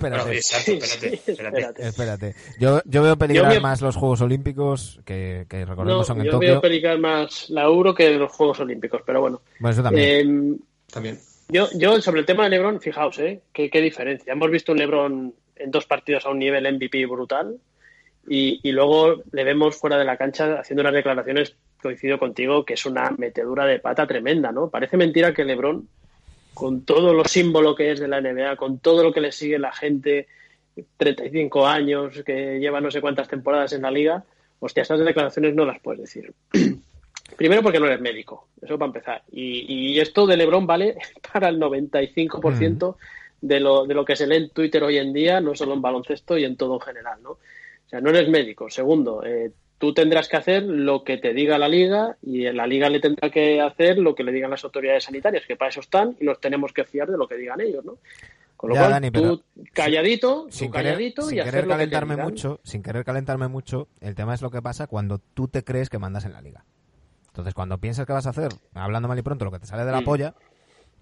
Bueno, 0.00 0.16
exacto, 0.28 0.64
Sí, 0.64 0.78
espérate, 0.78 1.14
espérate. 1.32 1.58
espérate. 1.58 1.86
Espérate. 1.88 2.34
Yo, 2.58 2.80
yo 2.86 3.02
veo 3.02 3.18
peligrar 3.18 3.50
Yo 3.52 3.56
me- 3.56 3.60
más 3.60 3.82
los 3.82 3.94
Juegos 3.94 4.22
Olímpicos, 4.22 5.00
que, 5.04 5.44
que 5.50 5.66
recordemos 5.66 5.98
No, 6.00 6.04
son 6.04 6.18
en 6.20 6.24
yo 6.24 6.30
Tokio. 6.30 6.48
veo 6.52 6.60
peligrar 6.62 6.98
más 6.98 7.50
la 7.50 7.64
Euro 7.64 7.94
que 7.94 8.08
los 8.12 8.32
Juegos 8.32 8.58
Olímpicos, 8.60 9.02
pero 9.04 9.20
bueno. 9.20 9.42
Bueno, 9.60 9.74
eso 9.74 9.82
también. 9.82 10.54
Eh, 10.58 10.64
También. 10.90 11.18
Yo, 11.50 11.68
yo 11.74 12.00
sobre 12.00 12.20
el 12.20 12.26
tema 12.26 12.44
de 12.44 12.50
LeBron, 12.56 12.80
fijaos, 12.80 13.18
¿eh? 13.18 13.42
¿Qué, 13.52 13.68
qué 13.68 13.82
diferencia. 13.82 14.32
Hemos 14.32 14.50
visto 14.50 14.72
un 14.72 14.78
LeBron 14.78 15.34
en 15.56 15.70
dos 15.70 15.84
partidos 15.84 16.24
a 16.24 16.30
un 16.30 16.38
nivel 16.38 16.64
MVP 16.72 17.04
brutal 17.04 17.58
y, 18.26 18.60
y 18.66 18.72
luego 18.72 19.22
le 19.30 19.44
vemos 19.44 19.76
fuera 19.76 19.98
de 19.98 20.06
la 20.06 20.16
cancha 20.16 20.58
haciendo 20.58 20.80
unas 20.80 20.94
declaraciones, 20.94 21.54
coincido 21.82 22.18
contigo, 22.18 22.64
que 22.64 22.72
es 22.74 22.86
una 22.86 23.10
metedura 23.18 23.66
de 23.66 23.78
pata 23.78 24.06
tremenda, 24.06 24.52
¿no? 24.52 24.70
Parece 24.70 24.96
mentira 24.96 25.34
que 25.34 25.44
LeBron, 25.44 25.86
con 26.54 26.84
todo 26.84 27.12
lo 27.12 27.24
símbolo 27.24 27.74
que 27.74 27.90
es 27.90 28.00
de 28.00 28.08
la 28.08 28.20
NBA, 28.20 28.56
con 28.56 28.78
todo 28.78 29.02
lo 29.02 29.12
que 29.12 29.20
le 29.20 29.32
sigue 29.32 29.58
la 29.58 29.72
gente, 29.72 30.28
35 30.96 31.66
años, 31.66 32.22
que 32.24 32.58
lleva 32.58 32.80
no 32.80 32.90
sé 32.90 33.00
cuántas 33.00 33.28
temporadas 33.28 33.72
en 33.72 33.82
la 33.82 33.90
liga, 33.90 34.24
hostia, 34.60 34.82
estas 34.82 35.00
declaraciones 35.00 35.54
no 35.54 35.64
las 35.64 35.80
puedes 35.80 36.02
decir. 36.02 36.32
Primero 37.36 37.62
porque 37.62 37.80
no 37.80 37.86
eres 37.86 38.00
médico, 38.00 38.48
eso 38.60 38.78
para 38.78 38.88
empezar. 38.88 39.22
Y, 39.32 39.92
y 39.92 40.00
esto 40.00 40.26
de 40.26 40.36
LeBron 40.36 40.66
vale 40.66 40.96
para 41.32 41.48
el 41.48 41.58
95% 41.58 42.96
de, 43.40 43.60
lo, 43.60 43.86
de 43.86 43.94
lo 43.94 44.04
que 44.04 44.16
se 44.16 44.26
lee 44.26 44.36
en 44.36 44.50
Twitter 44.50 44.82
hoy 44.82 44.98
en 44.98 45.12
día, 45.12 45.40
no 45.40 45.54
solo 45.54 45.74
en 45.74 45.82
baloncesto 45.82 46.38
y 46.38 46.44
en 46.44 46.56
todo 46.56 46.74
en 46.74 46.80
general, 46.80 47.22
¿no? 47.22 47.30
O 47.32 47.88
sea, 47.88 48.00
no 48.00 48.10
eres 48.10 48.28
médico. 48.28 48.70
Segundo, 48.70 49.22
eh, 49.24 49.52
tú 49.82 49.92
tendrás 49.92 50.28
que 50.28 50.36
hacer 50.36 50.62
lo 50.62 51.02
que 51.02 51.18
te 51.18 51.34
diga 51.34 51.58
la 51.58 51.66
liga 51.66 52.16
y 52.22 52.48
la 52.52 52.68
liga 52.68 52.88
le 52.88 53.00
tendrá 53.00 53.30
que 53.30 53.60
hacer 53.60 53.98
lo 53.98 54.14
que 54.14 54.22
le 54.22 54.30
digan 54.30 54.48
las 54.48 54.62
autoridades 54.62 55.02
sanitarias, 55.02 55.44
que 55.44 55.56
para 55.56 55.70
eso 55.70 55.80
están 55.80 56.16
y 56.20 56.24
nos 56.24 56.40
tenemos 56.40 56.72
que 56.72 56.84
fiar 56.84 57.10
de 57.10 57.18
lo 57.18 57.26
que 57.26 57.34
digan 57.34 57.60
ellos, 57.60 57.84
¿no? 57.84 57.98
Con 58.56 58.70
lo 58.70 58.76
Ya, 58.76 58.82
cual, 58.82 58.92
Dani, 58.92 59.10
tú 59.10 59.42
calladito, 59.72 60.44
tú 60.44 60.50
sin 60.52 60.70
querer, 60.70 60.92
calladito 60.92 61.22
sin 61.22 61.36
y 61.36 61.40
hacer 61.40 61.52
querer 61.52 61.66
lo 61.66 61.70
que 61.70 61.86
te 61.86 61.90
calentarme 61.90 62.22
mucho, 62.22 62.60
sin 62.62 62.80
querer 62.84 63.04
calentarme 63.04 63.48
mucho, 63.48 63.88
el 64.00 64.14
tema 64.14 64.34
es 64.34 64.40
lo 64.42 64.52
que 64.52 64.62
pasa 64.62 64.86
cuando 64.86 65.18
tú 65.18 65.48
te 65.48 65.64
crees 65.64 65.90
que 65.90 65.98
mandas 65.98 66.26
en 66.26 66.32
la 66.32 66.42
liga. 66.42 66.64
Entonces, 67.26 67.52
cuando 67.52 67.78
piensas 67.78 68.06
que 68.06 68.12
vas 68.12 68.28
a 68.28 68.30
hacer, 68.30 68.52
hablando 68.74 69.08
mal 69.08 69.18
y 69.18 69.22
pronto, 69.22 69.44
lo 69.44 69.50
que 69.50 69.58
te 69.58 69.66
sale 69.66 69.84
de 69.84 69.90
la 69.90 70.02
Mm. 70.02 70.04
polla, 70.04 70.34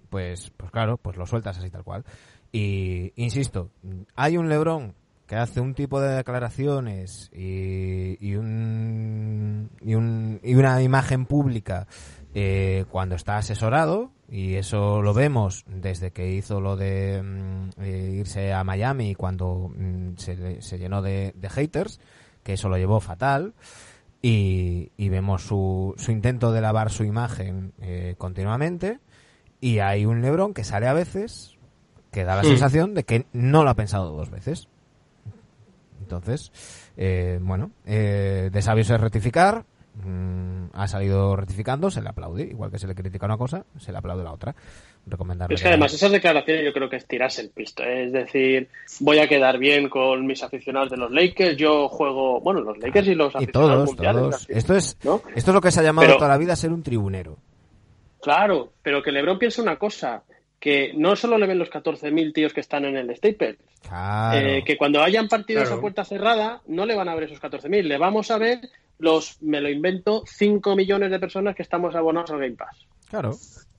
pues, 0.09 0.53
pues 0.57 0.71
claro, 0.71 0.97
pues 0.97 1.19
lo 1.19 1.27
sueltas 1.27 1.59
así 1.59 1.69
tal 1.69 1.85
cual. 1.85 2.03
Y 2.51 3.13
insisto, 3.17 3.73
hay 4.17 4.39
un 4.39 4.49
Lebrón 4.49 4.95
que 5.31 5.37
hace 5.37 5.61
un 5.61 5.75
tipo 5.75 6.01
de 6.01 6.17
declaraciones 6.17 7.31
y, 7.33 8.17
y, 8.21 8.35
un, 8.35 9.71
y, 9.81 9.95
un- 9.95 10.41
y 10.43 10.57
una 10.57 10.83
imagen 10.83 11.25
pública 11.25 11.87
eh, 12.35 12.85
cuando 12.91 13.15
está 13.15 13.37
asesorado, 13.37 14.11
y 14.29 14.55
eso 14.57 15.01
lo 15.03 15.15
vemos 15.15 15.65
desde 15.69 16.11
que 16.11 16.33
hizo 16.33 16.61
lo 16.61 16.77
de 16.77 17.23
mm, 17.23 17.81
eh, 17.81 18.11
irse 18.19 18.53
a 18.53 18.65
Miami 18.65 19.15
cuando 19.15 19.71
mm, 19.73 20.17
se, 20.17 20.61
se 20.63 20.79
llenó 20.79 21.01
de, 21.01 21.33
de 21.37 21.49
haters, 21.49 22.01
que 22.43 22.55
eso 22.55 22.69
lo 22.69 22.77
llevó 22.77 22.99
fatal. 22.99 23.55
Y, 24.23 24.91
y 24.97 25.09
vemos 25.11 25.43
su, 25.45 25.95
su 25.97 26.11
intento 26.11 26.51
de 26.53 26.61
lavar 26.61 26.91
su 26.91 27.05
imagen 27.05 27.73
eh, 27.81 28.17
continuamente. 28.19 28.99
Y 29.61 29.79
hay 29.79 30.05
un 30.07 30.23
Lebron 30.23 30.55
que 30.55 30.65
sale 30.65 30.89
a 30.89 30.93
veces 30.93 31.57
que 32.11 32.25
da 32.25 32.35
la 32.35 32.43
sensación 32.51 32.95
de 32.95 33.05
que 33.05 33.27
no 33.33 33.63
lo 33.63 33.71
ha 33.71 33.75
pensado 33.77 34.11
dos 34.17 34.29
veces. 34.31 34.69
Entonces, 36.15 36.51
eh, 36.97 37.39
bueno, 37.41 37.71
eh, 37.87 38.51
de 38.53 38.63
sabios 38.63 38.91
es 38.91 39.01
rectificar. 39.01 39.65
mm, 40.05 40.71
ha 40.73 40.87
salido 40.89 41.35
rectificando, 41.37 41.91
se 41.91 42.01
le 42.01 42.09
aplaude. 42.09 42.45
Igual 42.45 42.71
que 42.71 42.79
se 42.79 42.87
le 42.87 42.95
critica 42.95 43.27
una 43.27 43.37
cosa, 43.37 43.65
se 43.79 43.93
le 43.93 43.99
aplaude 43.99 44.25
la 44.25 44.33
otra. 44.33 44.55
Recomendarle. 45.07 45.55
Es 45.57 45.63
que 45.63 45.69
además 45.69 45.93
esas 45.93 46.11
declaraciones 46.13 46.65
yo 46.65 46.73
creo 46.73 46.89
que 46.89 46.97
es 46.97 47.07
tirarse 47.07 47.43
el 47.43 47.51
pisto. 47.51 47.83
¿eh? 47.83 48.05
Es 48.07 48.13
decir, 48.13 48.69
voy 49.01 49.19
a 49.19 49.29
quedar 49.29 49.59
bien 49.59 49.89
con 49.89 50.27
mis 50.27 50.43
aficionados 50.43 50.91
de 50.91 50.97
los 50.97 51.11
Lakers. 51.11 51.57
Yo 51.57 51.89
juego, 51.89 52.41
bueno, 52.41 52.61
los 52.61 52.79
Lakers 52.79 53.09
y 53.09 53.15
los 53.15 53.35
y 53.35 53.39
aficionados 53.39 53.75
todos, 53.75 53.89
mundiales, 53.89 54.21
todos. 54.23 54.35
así, 54.37 54.47
Esto 54.55 54.75
es, 54.77 54.99
¿no? 55.05 55.23
esto 55.35 55.51
es 55.51 55.55
lo 55.55 55.61
que 55.61 55.71
se 55.71 55.81
ha 55.81 55.83
llamado 55.83 56.07
Pero- 56.07 56.19
toda 56.19 56.31
la 56.31 56.39
vida 56.39 56.55
ser 56.57 56.71
un 56.73 56.83
tribunero. 56.83 57.37
Claro, 58.23 58.73
pero 58.83 59.03
que 59.03 59.11
LeBron 59.13 59.39
piensa 59.39 59.63
una 59.63 59.77
cosa, 59.79 60.23
que 60.61 60.93
no 60.95 61.17
solo 61.17 61.39
le 61.39 61.47
ven 61.47 61.59
los 61.59 61.71
14.000 61.71 62.33
tíos 62.35 62.53
que 62.53 62.61
están 62.61 62.85
en 62.85 62.97
el 62.97 63.17
Staples, 63.17 63.57
Claro. 63.89 64.39
eh, 64.39 64.63
que 64.65 64.77
cuando 64.77 65.03
hayan 65.03 65.27
partidos 65.27 65.65
Claro. 65.65 65.79
a 65.79 65.81
puerta 65.81 66.05
cerrada 66.05 66.61
no 66.67 66.85
le 66.87 66.95
van 66.95 67.09
a 67.09 67.15
ver 67.15 67.25
esos 67.25 67.41
14.000, 67.41 67.83
le 67.89 67.97
vamos 67.97 68.31
a 68.31 68.37
ver 68.39 68.61
los, 68.99 69.41
me 69.43 69.61
lo 69.63 69.71
invento, 69.71 70.23
5 70.27 70.77
millones 70.77 71.11
de 71.11 71.19
personas 71.19 71.57
que 71.57 71.63
estamos 71.63 71.95
abonados 71.97 72.31
al 72.31 72.41
Game 72.41 72.57
Pass. 72.57 72.87
Claro. 73.09 73.31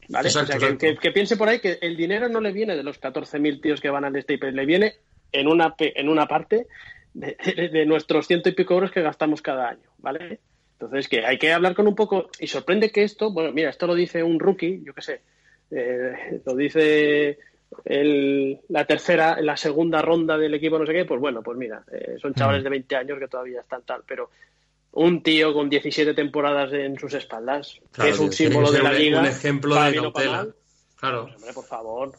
¿Vale? 0.09 0.27
Exacto, 0.27 0.47
o 0.55 0.59
sea, 0.59 0.59
que, 0.59 0.65
exacto. 0.73 0.85
que- 0.87 0.97
que 0.97 1.11
piense 1.11 1.37
por 1.37 1.47
ahí 1.47 1.59
que 1.59 1.77
el 1.81 1.95
dinero 1.95 2.27
no 2.27 2.41
le 2.41 2.51
viene 2.51 2.75
de 2.75 2.83
los 2.83 2.99
14.000 2.99 3.61
tíos 3.61 3.79
que 3.79 3.89
van 3.91 4.03
al 4.03 4.19
Staple, 4.19 4.51
le 4.51 4.65
viene 4.65 4.95
en 5.31 5.47
una, 5.47 5.75
pe- 5.75 5.93
en 5.99 6.09
una 6.09 6.25
parte 6.27 6.65
de, 7.13 7.37
de- 7.55 7.69
de 7.69 7.85
nuestros 7.85 8.25
ciento 8.25 8.49
y 8.49 8.53
pico 8.53 8.73
euros 8.73 8.89
que 8.91 9.01
gastamos 9.03 9.41
cada 9.43 9.69
año, 9.69 9.87
¿vale? 9.99 10.39
Entonces, 10.73 11.07
que 11.07 11.23
hay 11.25 11.37
que 11.37 11.53
hablar 11.53 11.75
con 11.75 11.87
un 11.87 11.93
poco. 11.95 12.29
Y 12.39 12.47
sorprende 12.47 12.89
que 12.91 13.03
esto, 13.03 13.31
bueno, 13.31 13.51
mira, 13.53 13.69
esto 13.69 13.85
lo 13.85 13.93
dice 13.93 14.23
un 14.23 14.39
rookie, 14.39 14.81
yo 14.83 14.95
qué 14.95 15.01
sé, 15.03 15.21
eh, 15.71 16.41
lo 16.45 16.55
dice 16.55 17.39
el- 17.85 18.59
la 18.69 18.85
tercera, 18.85 19.39
la 19.41 19.55
segunda 19.57 20.01
ronda 20.01 20.37
del 20.37 20.53
equipo, 20.53 20.77
no 20.77 20.85
sé 20.85 20.93
qué, 20.93 21.05
pues 21.05 21.19
bueno, 21.21 21.41
pues 21.41 21.57
mira, 21.57 21.83
eh, 21.91 22.15
son 22.21 22.33
chavales 22.33 22.63
de 22.63 22.69
20 22.69 22.95
años 22.95 23.17
que 23.19 23.27
todavía 23.27 23.61
están 23.61 23.81
tal, 23.83 24.03
pero 24.05 24.29
un 24.93 25.23
tío 25.23 25.53
con 25.53 25.69
17 25.69 26.13
temporadas 26.13 26.73
en 26.73 26.99
sus 26.99 27.13
espaldas, 27.13 27.79
Claro, 27.91 28.09
que 28.09 28.13
es 28.13 28.19
un 28.19 28.31
símbolo 28.33 28.71
de 28.71 28.83
la 28.83 28.89
un- 28.91 28.97
liga. 28.97 29.19
Un 29.21 29.25
ejemplo 29.27 29.75
de 29.75 29.95
cautela. 29.95 30.47
Claro, 30.97 31.23
Pues, 31.23 31.35
hombre, 31.37 31.53
por 31.53 31.65
favor, 31.65 32.11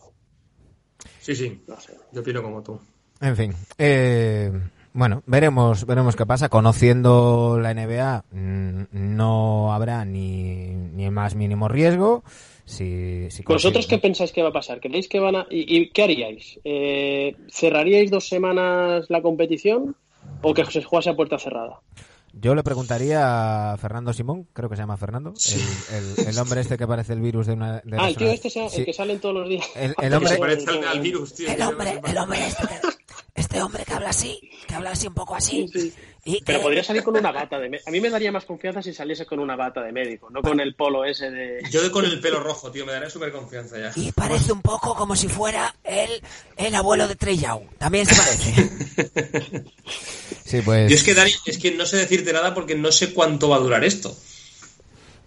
sí, 1.20 1.34
sí. 1.34 1.62
no 1.68 1.78
sé. 1.80 1.92
Yo 2.12 2.20
opino 2.20 2.42
como 2.42 2.62
tú. 2.62 2.80
En 3.20 3.36
fin, 3.36 3.53
eh, 3.78 4.50
bueno, 4.94 5.22
veremos, 5.26 5.86
veremos 5.86 6.16
qué 6.16 6.26
pasa. 6.26 6.48
Conociendo 6.48 7.59
la 7.61 7.70
NBA, 7.74 8.24
mm, 8.32 8.82
no 8.92 9.72
habrá 9.72 10.05
ni, 10.05 10.74
ni 10.74 11.05
el 11.05 11.12
más 11.12 11.34
mínimo 11.34 11.68
riesgo. 11.68 12.24
Si, 12.73 13.31
si 13.31 13.43
¿Vosotros 13.43 13.87
qué 13.87 13.99
pensáis 13.99 14.33
que 14.33 14.43
va 14.43 14.49
a 14.49 14.53
pasar? 14.53 14.81
¿Creéis 14.81 15.07
que 15.09 15.20
van 15.20 15.37
a... 15.37 15.47
¿Y, 15.51 15.77
y 15.77 15.91
qué 15.91 16.03
haríais? 16.05 16.59
Eh, 16.64 17.37
¿Cerraríais 17.51 18.11
dos 18.11 18.27
semanas 18.27 19.07
la 19.11 19.20
competición 19.20 19.95
o 20.41 20.55
que 20.55 20.64
se 20.64 20.83
jugase 20.83 21.11
a 21.11 21.14
puerta 21.16 21.39
cerrada? 21.39 21.81
Yo 22.33 22.55
le 22.55 22.62
preguntaría 22.62 23.73
a 23.73 23.77
Fernando 23.77 24.14
Simón, 24.14 24.49
creo 24.55 24.70
que 24.70 24.77
se 24.77 24.83
llama 24.83 24.97
Fernando, 24.97 25.35
el, 25.91 26.16
el- 26.18 26.29
el 26.29 26.39
hombre 26.39 26.62
este 26.62 26.79
que 26.79 26.87
parece 26.87 27.12
el 27.12 27.20
virus 27.20 27.47
de 27.47 27.53
una. 27.53 27.83
de 27.85 27.97
Ah, 27.99 28.09
el 28.09 28.16
tío 28.16 28.31
este, 28.31 28.49
Sí, 28.49 28.59
el 28.75 28.85
que 28.87 28.93
salen 28.95 29.20
todos 29.20 29.35
los 29.35 29.49
días. 29.51 29.66
El- 29.77 30.14
hombre- 30.14 30.29
se 30.31 30.39
parece 30.39 30.70
al, 30.70 31.01
virus, 31.01 31.35
tío. 31.35 31.51
El 31.53 31.61
hombre, 31.61 32.01
el 32.09 32.16
hombre 32.16 32.39
este, 32.47 32.66
que- 32.68 32.75
este 33.35 33.62
hombre 33.62 33.85
que 33.85 33.95
habla 33.95 34.11
así, 34.11 34.39
que 34.66 34.74
habla 34.74 34.91
así 34.91 35.07
un 35.07 35.14
poco 35.14 35.35
así. 35.35 35.66
Sí. 35.72 35.93
Y 36.24 36.39
que, 36.39 36.45
Pero 36.45 36.62
podría 36.62 36.85
salir 36.85 37.03
con 37.03 37.16
una 37.16 37.33
bata 37.33 37.59
de 37.59 37.68
médico. 37.68 37.89
A 37.89 37.93
mí 37.93 38.01
me 38.01 38.11
daría 38.11 38.30
más 38.30 38.45
confianza 38.45 38.83
si 38.83 38.93
saliese 38.93 39.26
con 39.26 39.41
una 39.41 39.57
bata 39.57 39.83
de 39.83 39.93
médico, 39.93 40.28
no 40.30 40.43
con 40.43 40.61
el 40.61 40.74
polo 40.74 41.05
ese 41.05 41.30
de... 41.30 41.62
Yo 41.70 41.91
con 41.91 42.05
el 42.05 42.20
pelo 42.20 42.41
rojo, 42.41 42.70
tío, 42.70 42.87
me 42.87 42.93
daré 42.93 43.11
súper 43.11 43.33
confianza 43.33 43.78
ya. 43.78 43.93
y 43.97 44.12
parece 44.12 44.53
un 44.53 44.62
poco 44.62 44.95
como 44.95 45.16
si 45.16 45.28
fuera 45.28 45.74
el, 45.83 46.22
el 46.57 46.74
abuelo 46.74 47.09
de 47.09 47.16
Trey 47.16 47.39
Young. 47.39 47.62
También 47.78 48.07
se 48.07 48.14
parece. 48.14 49.64
Sí, 50.45 50.61
pues. 50.61 50.91
Yo 50.91 50.97
es 50.97 51.03
que, 51.03 51.14
Dani, 51.14 51.33
es 51.47 51.57
que 51.57 51.70
no 51.70 51.87
sé 51.87 51.97
decirte 51.97 52.30
nada 52.30 52.53
porque 52.53 52.74
no 52.74 52.93
sé 52.93 53.14
cuánto 53.14 53.49
va 53.49 53.57
a 53.57 53.61
durar 53.61 53.85
esto. 53.85 54.14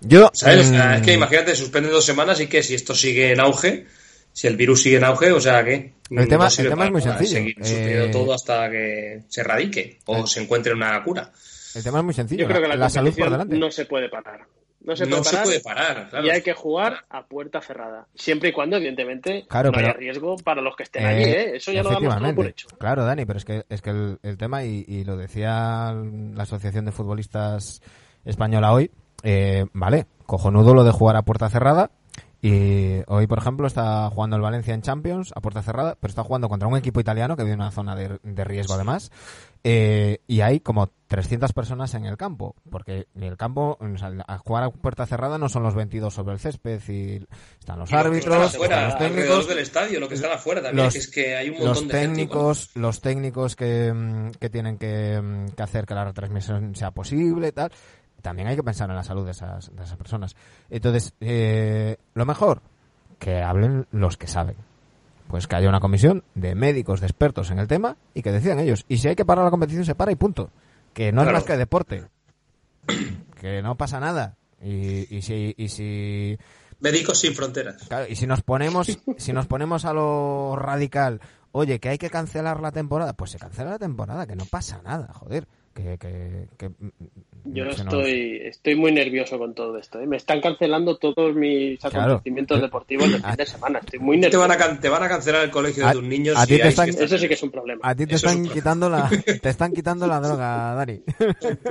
Yo. 0.02 0.30
¿Sabes? 0.34 0.68
O 0.68 0.70
sea, 0.70 0.90
mm, 0.90 0.94
es 0.94 1.02
que 1.02 1.14
imagínate, 1.14 1.56
suspende 1.56 1.90
dos 1.90 2.06
semanas 2.06 2.40
y 2.42 2.48
que 2.48 2.62
si 2.62 2.76
esto 2.76 2.94
sigue 2.94 3.32
en 3.32 3.40
auge, 3.40 3.88
si 4.36 4.48
el 4.48 4.58
virus 4.58 4.84
sigue 4.84 4.98
en 4.98 5.06
auge, 5.06 5.32
o 5.32 5.40
sea, 5.40 5.64
¿qué? 5.64 5.94
El 6.10 6.28
tema- 6.28 6.50
el 6.50 6.70
tema 6.70 6.86
es 6.86 6.92
muy 6.92 7.02
sencillo. 7.02 7.30
Seguir 7.30 7.56
Eh, 7.64 8.10
todo 8.12 8.34
hasta 8.34 8.70
que 8.70 9.22
se 9.30 9.42
erradique 9.42 10.00
o 10.06 10.18
el- 10.18 10.28
se 10.28 10.44
encuentre 10.44 10.74
una 10.74 11.02
cura. 11.04 11.32
El 11.74 11.84
tema 11.84 12.00
es 12.00 12.04
muy 12.06 12.14
sencillo. 12.14 12.42
Yo 12.44 12.48
creo 12.50 12.62
que 12.62 12.68
la, 12.68 12.76
la 12.76 12.90
salud 12.90 13.14
por 13.18 13.30
delante. 13.32 13.58
no 13.58 13.72
se 13.72 13.86
puede 13.86 14.10
parar. 14.10 14.42
No 14.82 14.96
se 14.96 15.06
puede 15.08 15.18
No 15.18 15.24
se 15.24 15.32
parar. 15.32 15.44
puede 15.46 15.60
parar, 15.62 16.10
claro. 16.12 16.28
Y 16.28 16.30
hay 16.30 16.42
que 16.44 16.54
jugar 16.54 17.06
a 17.10 17.26
puerta 17.26 17.60
cerrada. 17.62 18.06
Siempre 18.14 18.50
y 18.50 18.52
cuando, 18.52 18.76
evidentemente, 18.78 19.46
Claro, 19.50 19.72
no 19.72 19.80
haya 19.80 19.94
riesgo 19.94 20.36
para 20.38 20.62
los 20.62 20.76
que 20.76 20.84
estén 20.84 21.04
Eh, 21.04 21.08
allí. 21.08 21.24
¿eh? 21.24 21.56
Eso 21.56 21.72
ya 21.72 21.82
lo 21.82 21.90
damos 21.90 22.20
todo 22.20 22.36
por 22.36 22.46
hecho. 22.46 22.68
Claro, 22.78 23.04
Dani, 23.04 23.26
pero 23.26 23.38
es 23.40 23.46
que, 23.46 23.64
es 23.68 23.82
que 23.82 23.90
el, 23.90 24.20
el 24.22 24.38
tema, 24.38 24.64
y, 24.64 24.86
y 24.88 25.04
lo 25.06 25.18
decía 25.18 25.92
la 25.96 26.44
Asociación 26.44 26.86
de 26.86 26.92
Futbolistas 26.92 27.82
Española 28.26 28.74
hoy, 28.74 28.92
eh, 29.24 29.66
vale, 29.74 30.06
cojonudo 30.28 30.74
lo 30.76 30.84
de 30.84 30.92
jugar 30.92 31.16
a 31.16 31.24
puerta 31.24 31.50
cerrada. 31.50 31.90
Y 32.48 33.02
hoy, 33.08 33.26
por 33.26 33.40
ejemplo, 33.40 33.66
está 33.66 34.08
jugando 34.12 34.36
el 34.36 34.42
Valencia 34.44 34.76
en 34.76 34.84
Champions 34.84 35.32
a 35.36 35.42
puerta 35.42 35.64
cerrada, 35.64 35.98
pero 36.00 36.12
está 36.12 36.22
jugando 36.24 36.48
contra 36.48 36.68
un 36.68 36.78
equipo 36.78 37.00
italiano 37.00 37.36
que 37.36 37.42
vive 37.42 37.56
en 37.56 37.62
una 37.62 37.72
zona 37.72 37.96
de, 37.96 38.20
de 38.22 38.44
riesgo 38.44 38.76
además. 38.76 39.12
Eh, 39.64 40.20
y 40.28 40.42
hay 40.42 40.60
como 40.60 40.92
300 41.08 41.52
personas 41.54 41.96
en 41.96 42.06
el 42.06 42.18
campo, 42.18 42.54
porque 42.70 43.08
el 43.20 43.36
campo, 43.36 43.80
o 43.82 43.98
sea, 43.98 44.12
a 44.28 44.38
jugar 44.38 44.64
a 44.64 44.70
puerta 44.70 45.08
cerrada 45.08 45.40
no 45.40 45.50
son 45.50 45.64
los 45.64 45.74
22 45.74 46.14
sobre 46.14 46.34
el 46.34 46.40
césped, 46.40 46.80
y 46.88 47.26
están 47.60 47.80
los 47.80 47.92
Y 47.92 47.96
árbitros, 47.96 48.54
están 48.54 48.84
los 48.90 48.98
técnicos, 49.00 49.48
del 49.48 49.58
estadio, 49.60 50.00
lo 50.00 50.08
que 50.08 50.14
están 50.14 50.32
afuera 50.34 50.62
también, 50.62 50.86
los- 50.86 50.94
que 50.94 51.00
es 51.00 51.08
que 51.10 51.36
hay 51.36 51.50
un 51.50 51.54
montón 51.56 51.70
los 51.70 51.78
de 51.80 51.86
gente. 51.88 52.00
técnicos, 52.00 52.70
los 52.76 53.02
técnicos 53.02 53.56
que, 53.56 53.92
mm, 53.92 54.32
que 54.40 54.50
tienen 54.52 54.78
que, 54.78 55.20
mm, 55.20 55.50
que 55.56 55.64
hacer 55.64 55.88
que 55.88 55.96
la 55.96 56.06
retransmisión 56.06 56.76
sea 56.76 56.92
posible 56.92 57.48
y 57.48 57.52
tal. 57.54 57.72
También 58.26 58.48
hay 58.48 58.56
que 58.56 58.64
pensar 58.64 58.90
en 58.90 58.96
la 58.96 59.04
salud 59.04 59.24
de 59.24 59.32
esas, 59.32 59.70
de 59.76 59.84
esas 59.84 59.98
personas. 59.98 60.36
Entonces, 60.72 61.14
eh, 61.20 61.98
lo 62.16 62.26
mejor, 62.26 62.60
que 63.20 63.44
hablen 63.44 63.86
los 63.92 64.18
que 64.18 64.26
saben. 64.26 64.56
Pues 65.28 65.46
que 65.46 65.56
haya 65.56 65.70
una 65.70 65.80
comisión 65.80 66.24
de 66.34 66.56
médicos, 66.56 67.02
de 67.02 67.06
expertos 67.06 67.52
en 67.52 67.60
el 67.60 67.68
tema 67.68 67.98
y 68.16 68.24
que 68.24 68.32
decidan 68.32 68.58
ellos. 68.58 68.84
Y 68.90 68.98
si 68.98 69.10
hay 69.10 69.16
que 69.16 69.26
parar 69.26 69.46
la 69.46 69.52
competición, 69.52 69.86
se 69.86 69.94
para 69.94 70.12
y 70.12 70.16
punto. 70.16 70.50
Que 70.92 71.12
no 71.12 71.22
Claro. 71.22 71.38
es 71.38 71.44
más 71.44 71.48
que 71.52 71.56
deporte. 71.58 72.04
que 73.40 73.62
no 73.62 73.76
pasa 73.76 74.00
nada. 74.00 74.38
Y, 74.60 75.16
y 75.16 75.22
si, 75.22 75.54
y 75.56 75.70
si 75.70 76.36
Médicos 76.80 77.20
sin 77.20 77.36
fronteras. 77.36 77.84
Claro, 77.88 78.08
y 78.10 78.16
si 78.16 78.26
nos 78.26 78.42
ponemos, 78.42 78.88
si 79.18 79.34
nos 79.34 79.46
ponemos 79.46 79.86
a 79.86 79.94
lo 79.94 80.56
radical, 80.56 81.22
oye, 81.52 81.80
que 81.80 81.90
hay 81.90 82.00
que 82.00 82.10
cancelar 82.10 82.60
la 82.60 82.72
temporada, 82.72 83.14
pues 83.14 83.30
se 83.30 83.38
cancela 83.38 83.70
la 83.70 83.80
temporada, 83.80 84.26
que 84.26 84.36
no 84.36 84.46
pasa 84.46 84.82
nada, 84.84 85.14
joder. 85.14 85.48
Que, 85.76 85.98
que, 86.00 86.48
que- 86.58 86.72
Yo 87.46 87.66
estoy, 87.66 88.40
estoy 88.44 88.76
muy 88.76 88.92
nervioso 88.92 89.38
con 89.38 89.54
todo 89.54 89.78
esto. 89.78 90.00
¿eh? 90.00 90.08
Me 90.08 90.18
están 90.18 90.42
cancelando 90.42 90.98
todos 90.98 91.36
mis 91.36 91.80
Claro. 91.80 92.14
acontecimientos 92.14 92.60
deportivos 92.60 93.12
del 93.12 93.22
fin 93.24 93.36
de 93.36 93.46
semana. 93.46 93.80
Estoy 93.80 94.00
muy 94.00 94.18
Te 94.18 94.22
nervioso. 94.22 94.40
van, 94.42 94.52
a, 94.52 94.58
can- 94.58 94.80
te 94.82 94.90
van 94.90 95.04
a 95.04 95.08
cancelar 95.08 95.44
el 95.44 95.52
colegio 95.52 95.86
A- 95.86 95.90
de 95.90 95.94
tus 95.96 96.04
niños. 96.04 96.36
a 96.38 96.48
ti 96.48 96.56
y 96.56 96.58
te 96.60 96.68
están- 96.70 96.90
Eso 96.90 97.18
sí 97.18 97.28
que 97.28 97.36
es 97.36 97.44
un 97.44 97.52
problema. 97.52 97.82
A 97.84 97.94
ti 97.96 98.08
te 98.08 98.16
Eso 98.16 98.28
están 98.28 98.48
quitando 98.50 98.90
la, 98.90 99.10
te 99.42 99.50
están 99.50 99.74
quitando 99.74 100.08
la 100.08 100.20
droga, 100.20 100.74
Dani. 100.74 101.02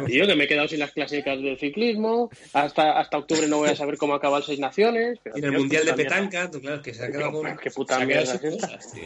Y 0.06 0.18
yo 0.18 0.26
que 0.26 0.36
me 0.36 0.44
he 0.44 0.48
quedado 0.48 0.68
sin 0.68 0.78
las 0.78 0.92
clásicas 0.92 1.40
del 1.42 1.58
ciclismo. 1.58 2.30
Hasta, 2.52 2.98
hasta 3.00 3.18
octubre 3.18 3.48
no 3.48 3.58
voy 3.58 3.70
a 3.70 3.76
saber 3.76 3.96
cómo 3.98 4.14
acaba 4.14 4.38
el 4.38 4.44
Seis 4.44 4.60
Naciones. 4.60 5.18
pero, 5.22 5.36
Y 5.36 5.40
en 5.40 5.44
el 5.46 5.52
mundial 5.58 5.84
de 5.86 5.92
petanca, 5.94 6.50
tú, 6.50 6.60
claro, 6.60 6.80
que 6.82 6.94
se 6.94 7.04
ha 7.04 7.10
quedado 7.10 7.32
con. 7.32 7.56
Qué 7.56 7.70
puta 7.70 7.98
mierda 8.06 8.38
cosas, 8.38 8.92
tío. 8.92 9.02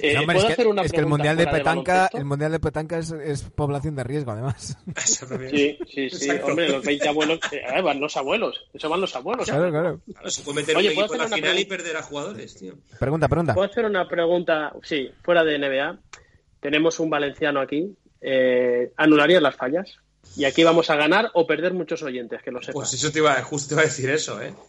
Eh, 0.00 0.14
No, 0.14 0.20
hombre, 0.20 0.34
¿Puedo 0.36 0.38
es 0.38 0.44
que, 0.46 0.52
hacer 0.52 0.66
una 0.68 0.82
es 0.82 0.92
que 0.92 1.00
el 1.00 1.06
mundial 1.06 1.36
de 1.36 1.46
petanca, 1.46 2.10
el 2.12 2.24
mundial 2.24 2.52
de 2.52 2.60
petanca 2.60 2.98
es, 2.98 3.10
es 3.10 3.42
población 3.42 3.96
de 3.96 4.04
riesgo, 4.04 4.32
además. 4.32 4.76
Eso 4.96 5.26
también. 5.26 5.50
Sí, 5.50 5.78
sí, 5.86 6.10
sí. 6.10 6.26
Exacto. 6.26 6.46
Hombre, 6.46 6.68
los 6.68 6.84
20 6.84 7.08
abuelos. 7.08 7.40
eh, 7.52 7.82
van 7.82 8.00
los 8.00 8.16
abuelos. 8.16 8.66
Eso 8.72 8.88
van 8.88 9.00
los 9.00 9.14
abuelos. 9.16 9.46
Claro, 9.46 9.70
claro. 9.70 10.00
Claro, 10.12 10.30
se 10.30 10.42
puede 10.42 10.60
meter 10.60 10.76
Oye, 10.76 10.88
un 10.90 10.94
¿puedo 10.94 11.06
equipo 11.06 11.22
en 11.24 11.30
la 11.30 11.36
final 11.36 11.58
y 11.58 11.64
perder 11.64 11.96
a 11.96 12.02
jugadores, 12.02 12.56
tío. 12.56 12.74
Pregunta, 12.98 13.28
pregunta. 13.28 13.54
¿Puedo 13.54 13.70
hacer 13.70 13.84
una 13.84 14.08
pregunta? 14.08 14.72
Sí, 14.82 15.10
fuera 15.22 15.44
de 15.44 15.58
NBA. 15.58 15.98
Tenemos 16.60 16.98
un 17.00 17.10
valenciano 17.10 17.60
aquí. 17.60 17.96
Eh, 18.20 18.92
¿Anularías 18.96 19.42
las 19.42 19.56
fallas? 19.56 19.98
Y 20.36 20.44
aquí 20.44 20.62
vamos 20.64 20.90
a 20.90 20.96
ganar 20.96 21.30
o 21.34 21.46
perder 21.46 21.72
muchos 21.72 22.02
oyentes, 22.02 22.42
que 22.42 22.50
lo 22.50 22.60
sepas. 22.60 22.74
Pues 22.74 22.94
eso 22.94 23.10
te 23.10 23.18
iba, 23.20 23.34
justo 23.42 23.68
te 23.68 23.74
iba 23.74 23.82
a 23.82 23.86
decir 23.86 24.10
eso, 24.10 24.40
¿eh? 24.42 24.52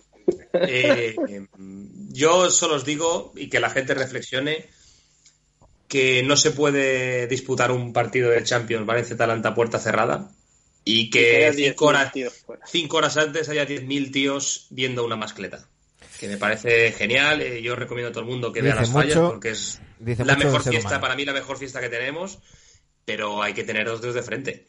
Eh, 0.53 1.15
yo 2.09 2.51
solo 2.51 2.75
os 2.75 2.85
digo, 2.85 3.33
y 3.35 3.49
que 3.49 3.59
la 3.59 3.69
gente 3.71 3.93
reflexione, 3.95 4.69
que 5.89 6.23
no 6.23 6.37
se 6.37 6.51
puede 6.51 7.27
disputar 7.27 7.71
un 7.71 7.91
partido 7.91 8.29
de 8.29 8.43
Champions 8.43 8.85
Valencia-Atalanta 8.85 9.53
puerta 9.55 9.79
cerrada 9.79 10.31
y 10.85 11.09
que 11.09 11.37
haya 11.37 11.51
10 11.51 11.71
cinco 11.71 11.85
horas, 11.87 12.13
cinco 12.65 12.97
horas 12.97 13.17
antes 13.17 13.49
haya 13.49 13.65
10.000 13.65 14.11
tíos 14.11 14.67
viendo 14.69 15.03
una 15.03 15.17
mascleta. 15.17 15.67
Que 16.19 16.27
me 16.27 16.37
parece 16.37 16.91
genial. 16.91 17.41
eh, 17.41 17.61
yo 17.61 17.75
recomiendo 17.75 18.09
a 18.09 18.11
todo 18.11 18.23
el 18.23 18.29
mundo 18.29 18.53
que 18.53 18.61
vea 18.61 18.75
las 18.75 18.89
fallas 18.91 19.19
porque 19.19 19.49
es 19.51 19.81
dice 19.99 20.23
la 20.25 20.35
mejor 20.37 20.61
fiesta, 20.63 20.87
humano. 20.89 21.01
para 21.01 21.15
mí 21.15 21.25
la 21.25 21.33
mejor 21.33 21.57
fiesta 21.57 21.81
que 21.81 21.89
tenemos, 21.89 22.39
pero 23.05 23.41
hay 23.41 23.53
que 23.53 23.63
tener 23.63 23.85
dos 23.87 24.01
dedos 24.01 24.15
de 24.15 24.23
frente. 24.23 24.65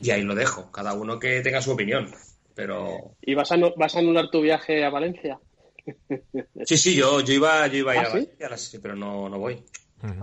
Y 0.00 0.10
ahí 0.10 0.22
lo 0.22 0.34
dejo, 0.34 0.70
cada 0.72 0.92
uno 0.92 1.18
que 1.18 1.40
tenga 1.40 1.62
su 1.62 1.72
opinión. 1.72 2.14
Pero 2.54 3.12
¿Y 3.22 3.34
vas 3.34 3.50
a, 3.52 3.56
anu- 3.56 3.74
vas 3.76 3.94
a 3.96 4.00
anular 4.00 4.30
tu 4.30 4.40
viaje 4.42 4.84
a 4.84 4.90
Valencia? 4.90 5.38
sí, 6.64 6.76
sí, 6.76 6.94
yo, 6.94 7.20
yo 7.20 7.32
iba, 7.34 7.66
yo 7.66 7.78
iba 7.78 7.92
a 7.92 7.96
ir 7.96 8.02
¿Ah, 8.02 8.06
a 8.08 8.10
sí? 8.18 8.28
Valencia, 8.40 8.78
pero 8.82 8.94
no, 8.96 9.28
no 9.28 9.38
voy. 9.38 9.62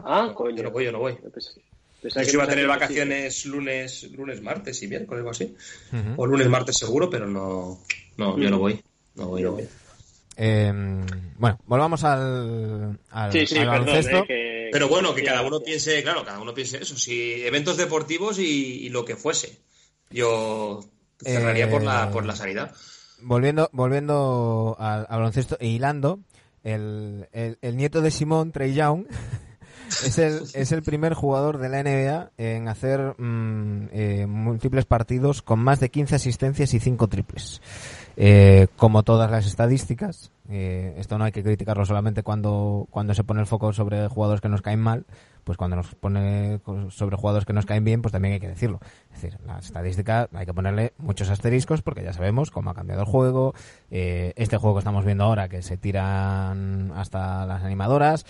Ah, 0.05 0.25
No, 0.27 0.35
coño. 0.35 0.55
yo 0.57 0.63
no 0.63 0.71
voy, 0.71 0.85
yo 0.85 0.91
no 0.91 0.99
voy. 0.99 1.17
Pensaba 2.01 2.25
que 2.25 2.31
iba 2.33 2.43
a 2.43 2.47
tener 2.47 2.67
vacaciones 2.67 3.45
lunes, 3.45 4.11
lunes, 4.11 4.41
martes 4.41 4.81
y 4.83 4.87
miércoles 4.87 5.23
o 5.25 5.29
así. 5.29 5.55
O 6.17 6.25
lunes, 6.25 6.47
martes 6.49 6.77
seguro, 6.77 7.09
pero 7.09 7.27
no, 7.27 7.79
no, 8.17 8.37
yo 8.37 8.49
no 8.49 8.59
voy. 8.59 8.81
No 9.15 9.27
voy, 9.27 9.41
no 9.43 9.51
voy. 9.53 9.67
Eh, 10.35 10.71
bueno, 11.37 11.59
volvamos 11.65 12.03
al, 12.03 12.99
al, 13.11 13.31
Sí, 13.31 13.45
sí, 13.45 13.59
al 13.59 13.67
perdón. 13.69 13.85
baloncesto. 13.85 14.17
eh, 14.17 14.25
que- 14.27 14.69
Pero 14.71 14.87
bueno, 14.89 15.13
que 15.13 15.23
cada 15.23 15.43
uno 15.43 15.59
piense, 15.61 16.01
claro, 16.01 16.25
cada 16.25 16.39
uno 16.39 16.53
piense 16.53 16.77
eso. 16.81 16.97
Si 16.97 17.43
eventos 17.45 17.77
deportivos 17.77 18.39
y, 18.39 18.85
y 18.85 18.89
lo 18.89 19.05
que 19.05 19.15
fuese. 19.15 19.59
Yo 20.09 20.83
cerraría 21.21 21.65
Eh, 21.65 21.69
por 21.69 21.83
la 21.83 22.09
por 22.11 22.25
la 22.25 22.35
sanidad. 22.35 22.73
Volviendo, 23.21 23.69
volviendo 23.71 24.75
al, 24.79 25.01
al 25.07 25.17
baloncesto 25.19 25.55
e 25.59 25.67
hilando, 25.67 26.19
el, 26.63 27.27
el, 27.31 27.57
el 27.61 27.77
nieto 27.77 28.01
de 28.01 28.09
Simón, 28.11 28.51
Trey 28.51 28.73
Young, 28.73 29.05
Es 30.05 30.17
el, 30.17 30.41
es 30.53 30.71
el 30.71 30.83
primer 30.83 31.13
jugador 31.13 31.57
de 31.57 31.69
la 31.69 31.83
NBA 31.83 32.31
en 32.37 32.67
hacer 32.67 33.15
mm, 33.17 33.89
eh, 33.91 34.25
múltiples 34.27 34.85
partidos 34.85 35.41
con 35.41 35.59
más 35.59 35.79
de 35.79 35.89
15 35.89 36.15
asistencias 36.15 36.73
y 36.73 36.79
5 36.79 37.07
triples. 37.07 37.61
Eh, 38.15 38.67
como 38.77 39.03
todas 39.03 39.31
las 39.31 39.47
estadísticas, 39.47 40.31
eh, 40.49 40.93
esto 40.97 41.17
no 41.17 41.23
hay 41.23 41.31
que 41.31 41.41
criticarlo 41.41 41.85
solamente 41.85 42.21
cuando, 42.21 42.87
cuando 42.91 43.13
se 43.15 43.23
pone 43.23 43.41
el 43.41 43.47
foco 43.47 43.73
sobre 43.73 44.07
jugadores 44.07 44.41
que 44.41 44.49
nos 44.49 44.61
caen 44.61 44.81
mal, 44.81 45.05
pues 45.43 45.57
cuando 45.57 45.75
nos 45.75 45.95
pone 45.95 46.59
sobre 46.89 47.17
jugadores 47.17 47.45
que 47.45 47.53
nos 47.53 47.65
caen 47.65 47.83
bien, 47.83 48.01
pues 48.01 48.11
también 48.11 48.35
hay 48.35 48.39
que 48.39 48.47
decirlo. 48.47 48.79
Es 49.13 49.21
decir, 49.21 49.39
la 49.45 49.59
estadística 49.59 50.29
hay 50.33 50.45
que 50.45 50.53
ponerle 50.53 50.93
muchos 50.97 51.29
asteriscos 51.29 51.81
porque 51.81 52.03
ya 52.03 52.13
sabemos 52.13 52.51
cómo 52.51 52.69
ha 52.69 52.75
cambiado 52.75 53.01
el 53.01 53.07
juego, 53.07 53.53
eh, 53.89 54.33
este 54.35 54.57
juego 54.57 54.75
que 54.75 54.79
estamos 54.79 55.05
viendo 55.05 55.23
ahora 55.23 55.49
que 55.49 55.61
se 55.61 55.77
tiran 55.77 56.91
hasta 56.95 57.45
las 57.45 57.63
animadoras 57.63 58.25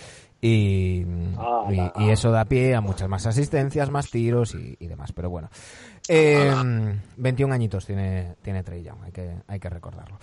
y, 0.47 1.05
Ah, 1.37 1.93
y- 1.99 2.09
eso 2.09 2.31
da 2.31 2.45
pie 2.45 2.75
a 2.75 2.81
muchas 2.81 3.07
más 3.07 3.25
asistencias, 3.25 3.89
más 3.89 4.09
tiros 4.11 4.55
y, 4.55 4.75
y 4.79 4.87
demás. 4.87 5.11
Pero 5.13 5.29
bueno, 5.29 5.49
Eh, 6.09 6.51
21 7.17 7.53
añitos 7.53 7.85
tiene, 7.85 8.35
tiene 8.41 8.63
Trey 8.63 8.83
Young, 8.83 9.03
hay 9.05 9.11
que, 9.11 9.35
hay 9.47 9.59
que 9.59 9.69
recordarlo. 9.69 10.19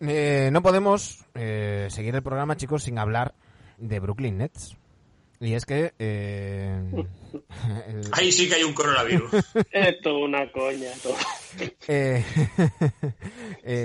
Eh, 0.00 0.48
no 0.52 0.62
podemos 0.62 1.24
eh, 1.34 1.88
seguir 1.90 2.14
el 2.14 2.22
programa, 2.22 2.56
chicos, 2.56 2.84
sin 2.84 2.98
hablar 2.98 3.34
de 3.76 4.00
Brooklyn 4.00 4.38
Nets. 4.38 4.76
Y 5.40 5.54
es 5.54 5.66
que... 5.66 5.92
eh, 5.98 6.80
el- 7.88 8.08
Ahí 8.12 8.32
sí 8.32 8.48
que 8.48 8.56
hay 8.56 8.64
un 8.64 8.72
coronavirus. 8.74 9.30
Esto 9.70 10.10
es 10.18 10.24
una 10.24 10.50
coña. 10.50 10.90
todo. 11.02 11.14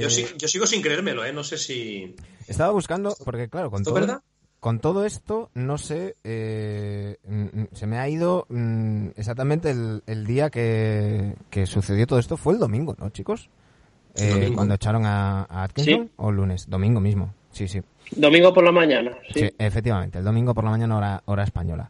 Yo, 0.01 0.09
sí- 0.09 0.25
yo 0.37 0.47
sigo 0.47 0.65
sin 0.65 0.81
creérmelo, 0.81 1.25
¿eh? 1.25 1.33
No 1.33 1.43
sé 1.43 1.57
si... 1.57 2.15
Estaba 2.47 2.71
buscando, 2.71 3.15
porque 3.23 3.49
claro, 3.49 3.69
con 3.71 3.81
¿Esto 3.81 3.91
todo, 3.93 4.01
verdad? 4.01 4.21
Con 4.63 4.79
todo 4.79 5.03
esto, 5.03 5.49
no 5.55 5.77
sé, 5.77 6.15
eh, 6.23 7.17
se 7.73 7.85
me 7.85 7.97
ha 7.97 8.07
ido 8.07 8.45
mm, 8.47 9.07
exactamente 9.17 9.71
el, 9.71 10.03
el 10.07 10.25
día 10.25 10.49
que, 10.49 11.35
que 11.49 11.65
sucedió 11.65 12.07
todo 12.07 12.17
esto. 12.17 12.37
Fue 12.37 12.53
el 12.53 12.59
domingo, 12.59 12.95
¿no, 12.97 13.09
chicos? 13.09 13.49
Eh, 14.15 14.29
domingo. 14.29 14.55
cuando 14.55 14.75
echaron 14.75 15.05
a, 15.05 15.41
a 15.49 15.63
Atkinson, 15.63 16.05
Sí. 16.05 16.11
o 16.15 16.31
lunes, 16.31 16.69
domingo 16.69 17.01
mismo. 17.01 17.33
Sí, 17.51 17.67
sí. 17.67 17.81
Domingo 18.15 18.53
por 18.53 18.63
la 18.63 18.71
mañana. 18.71 19.11
Sí. 19.33 19.41
Sí, 19.41 19.49
efectivamente, 19.57 20.19
el 20.19 20.23
domingo 20.23 20.53
por 20.53 20.63
la 20.63 20.69
mañana 20.71 20.95
hora, 20.95 21.21
hora 21.25 21.43
española. 21.43 21.89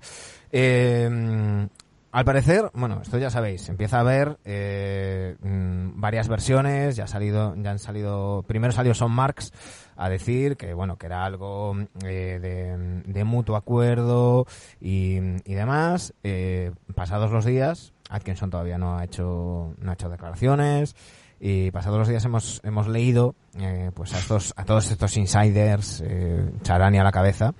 Eh, 0.51 1.67
al 2.13 2.25
parecer, 2.25 2.69
bueno, 2.75 3.01
esto 3.01 3.17
ya 3.17 3.31
sabéis, 3.31 3.67
empieza 3.69 3.97
a 3.97 4.01
haber 4.01 4.37
eh, 4.45 5.35
mm, 5.41 5.99
varias 5.99 6.27
versiones, 6.27 6.95
ya 6.95 7.05
ha 7.05 7.07
salido, 7.07 7.55
ya 7.55 7.71
han 7.71 7.79
salido, 7.79 8.43
primero 8.47 8.71
salió 8.71 8.93
Son 8.93 9.11
Marks 9.11 9.51
a 9.95 10.09
decir 10.09 10.55
que 10.55 10.75
bueno, 10.75 10.97
que 10.97 11.07
era 11.07 11.25
algo 11.25 11.75
eh, 12.05 12.37
de, 12.39 13.01
de 13.11 13.23
mutuo 13.23 13.55
acuerdo 13.55 14.45
y, 14.79 15.17
y 15.43 15.53
demás. 15.55 16.13
Eh, 16.23 16.71
pasados 16.93 17.31
los 17.31 17.45
días, 17.45 17.93
Atkinson 18.11 18.51
todavía 18.51 18.77
no 18.77 18.95
ha 18.95 19.03
hecho, 19.03 19.73
no 19.79 19.89
ha 19.89 19.95
hecho 19.95 20.07
declaraciones. 20.07 20.95
Y 21.45 21.71
pasados 21.71 21.99
los 21.99 22.07
días 22.07 22.23
hemos, 22.23 22.61
hemos 22.63 22.87
leído 22.87 23.35
eh, 23.59 23.91
pues 23.93 24.13
a, 24.13 24.19
estos, 24.19 24.53
a 24.55 24.63
todos 24.63 24.89
estos 24.89 25.17
insiders, 25.17 26.01
eh, 26.05 26.49
charani 26.61 26.99
a 26.99 27.03
la 27.03 27.11
cabeza, 27.11 27.53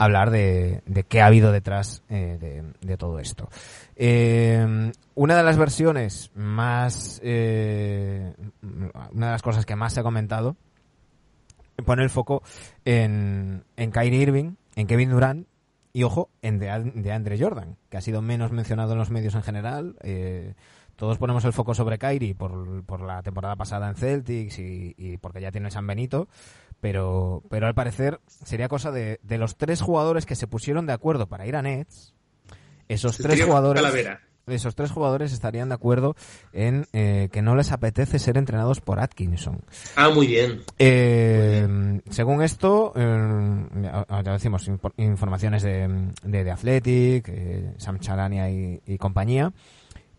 hablar 0.00 0.30
de, 0.30 0.82
de 0.86 1.04
qué 1.04 1.20
ha 1.20 1.26
habido 1.26 1.52
detrás 1.52 2.02
eh, 2.08 2.64
de, 2.80 2.96
todo 2.96 3.18
esto. 3.18 3.50
Eh, 3.96 4.92
una 5.14 5.36
de 5.36 5.42
las 5.42 5.58
versiones 5.58 6.30
más, 6.34 7.20
eh, 7.22 8.32
una 8.62 9.26
de 9.26 9.32
las 9.32 9.42
cosas 9.42 9.66
que 9.66 9.76
más 9.76 9.92
se 9.92 10.00
ha 10.00 10.02
comentado, 10.02 10.56
pone 11.84 12.02
el 12.02 12.08
foco 12.08 12.42
en, 12.86 13.62
en 13.76 13.90
Kyrie 13.90 14.22
Irving, 14.22 14.54
en 14.74 14.86
Kevin 14.86 15.10
Durant 15.10 15.46
y, 15.92 16.04
ojo, 16.04 16.30
en 16.40 16.58
de, 16.58 16.70
Andre 17.12 17.38
Jordan, 17.38 17.76
que 17.90 17.98
ha 17.98 18.00
sido 18.00 18.22
menos 18.22 18.52
mencionado 18.52 18.92
en 18.92 18.98
los 18.98 19.10
medios 19.10 19.34
en 19.34 19.42
general. 19.42 19.96
Eh, 20.02 20.54
todos 20.96 21.18
ponemos 21.18 21.44
el 21.44 21.52
foco 21.52 21.74
sobre 21.74 21.98
Kyrie 21.98 22.34
por, 22.34 22.84
por 22.84 23.02
la 23.02 23.22
temporada 23.22 23.56
pasada 23.56 23.88
en 23.88 23.96
Celtics 23.96 24.58
y, 24.58 25.18
porque 25.20 25.40
ya 25.40 25.50
tiene 25.50 25.70
San 25.70 25.86
Benito, 25.86 26.28
pero, 26.80 27.42
pero 27.50 27.66
al 27.66 27.74
parecer 27.74 28.20
sería 28.26 28.68
cosa 28.68 28.90
de, 28.90 29.20
de 29.22 29.38
los 29.38 29.56
tres 29.56 29.80
jugadores 29.82 30.26
que 30.26 30.34
se 30.36 30.46
pusieron 30.46 30.86
de 30.86 30.92
acuerdo 30.92 31.26
para 31.28 31.46
ir 31.46 31.56
a 31.56 31.62
Nets. 31.62 32.14
Esos 32.88 33.18
tres 33.18 33.44
jugadores, 33.44 33.82
Calavera. 33.82 34.20
esos 34.48 34.74
tres 34.74 34.90
jugadores 34.90 35.32
estarían 35.32 35.68
de 35.68 35.76
acuerdo 35.76 36.16
en 36.52 36.86
eh, 36.92 37.28
que 37.30 37.40
no 37.40 37.54
les 37.54 37.70
apetece 37.70 38.18
ser 38.18 38.36
entrenados 38.36 38.80
por 38.80 38.98
Atkinson. 38.98 39.60
Ah, 39.94 40.08
muy 40.10 40.26
bien. 40.26 40.62
Eh, 40.78 42.00
según 42.10 42.42
esto, 42.42 42.92
eh, 42.96 43.66
ya 43.82 44.06
ya 44.24 44.32
decimos, 44.32 44.68
infor- 44.68 44.92
informaciones 44.96 45.62
de, 45.62 46.10
de, 46.24 46.42
de 46.44 46.50
Athletic, 46.50 47.28
eh, 47.28 47.74
Sam 47.76 48.00
Charania 48.00 48.50
y, 48.50 48.80
y 48.86 48.98
compañía. 48.98 49.52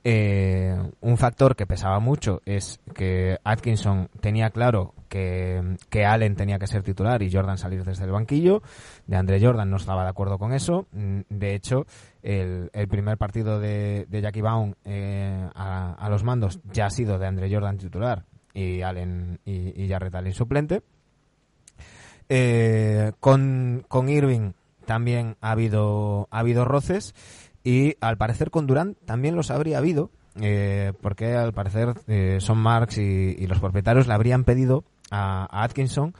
Eh, 0.04 0.76
un 1.02 1.18
factor 1.18 1.56
que 1.56 1.68
pesaba 1.68 2.00
mucho 2.00 2.42
es 2.46 2.80
que 2.96 3.38
Atkinson 3.44 4.10
tenía 4.20 4.50
claro 4.50 4.96
que, 5.10 5.78
que 5.90 6.06
Allen 6.06 6.36
tenía 6.36 6.58
que 6.58 6.66
ser 6.66 6.82
titular 6.82 7.22
y 7.22 7.32
Jordan 7.32 7.58
salir 7.58 7.84
desde 7.84 8.06
el 8.06 8.12
banquillo. 8.12 8.64
De 9.06 9.16
Andre 9.16 9.40
Jordan 9.40 9.70
no 9.70 9.78
estaba 9.78 10.04
de 10.04 10.10
acuerdo 10.10 10.40
con 10.40 10.54
eso. 10.54 10.88
Mm, 10.92 11.22
De 11.30 11.54
hecho, 11.54 11.86
el, 12.24 12.72
el 12.74 12.88
primer 12.88 13.18
partido 13.18 13.60
de, 13.60 14.08
de 14.10 14.22
Jackie 14.22 14.42
Baum 14.42 14.74
eh, 14.86 15.48
a, 15.54 16.08
los 16.10 16.24
mandos 16.24 16.60
ya 16.72 16.88
ha 16.88 16.90
sido 16.90 17.20
de 17.20 17.28
Andre 17.28 17.54
Jordan 17.54 17.78
titular 17.78 18.26
y 18.54 18.82
Allen 18.82 19.40
y, 19.46 19.84
y 19.84 19.88
Jarrett 19.88 20.16
Allen 20.16 20.34
suplente. 20.34 20.82
Eh, 22.28 23.12
con, 23.20 23.86
con 23.88 24.10
Irving 24.10 24.54
también 24.86 25.36
ha 25.42 25.52
habido, 25.52 26.28
ha 26.32 26.40
habido 26.40 26.66
roces 26.66 27.14
y 27.64 27.96
al 28.02 28.18
parecer 28.18 28.52
con 28.52 28.68
Durant 28.68 28.98
también 29.06 29.36
los 29.36 29.52
habría 29.52 29.78
habido 29.78 30.12
eh, 30.40 30.94
porque 31.02 31.36
al 31.36 31.54
parecer 31.54 31.94
eh, 32.08 32.38
son 32.40 32.58
Marx 32.58 32.98
y, 32.98 33.46
los 33.48 33.60
propietarios 33.60 34.08
le 34.08 34.14
habrían 34.14 34.44
pedido 34.44 34.84
a, 35.10 35.48
a 35.52 35.64
Atkinson 35.64 36.14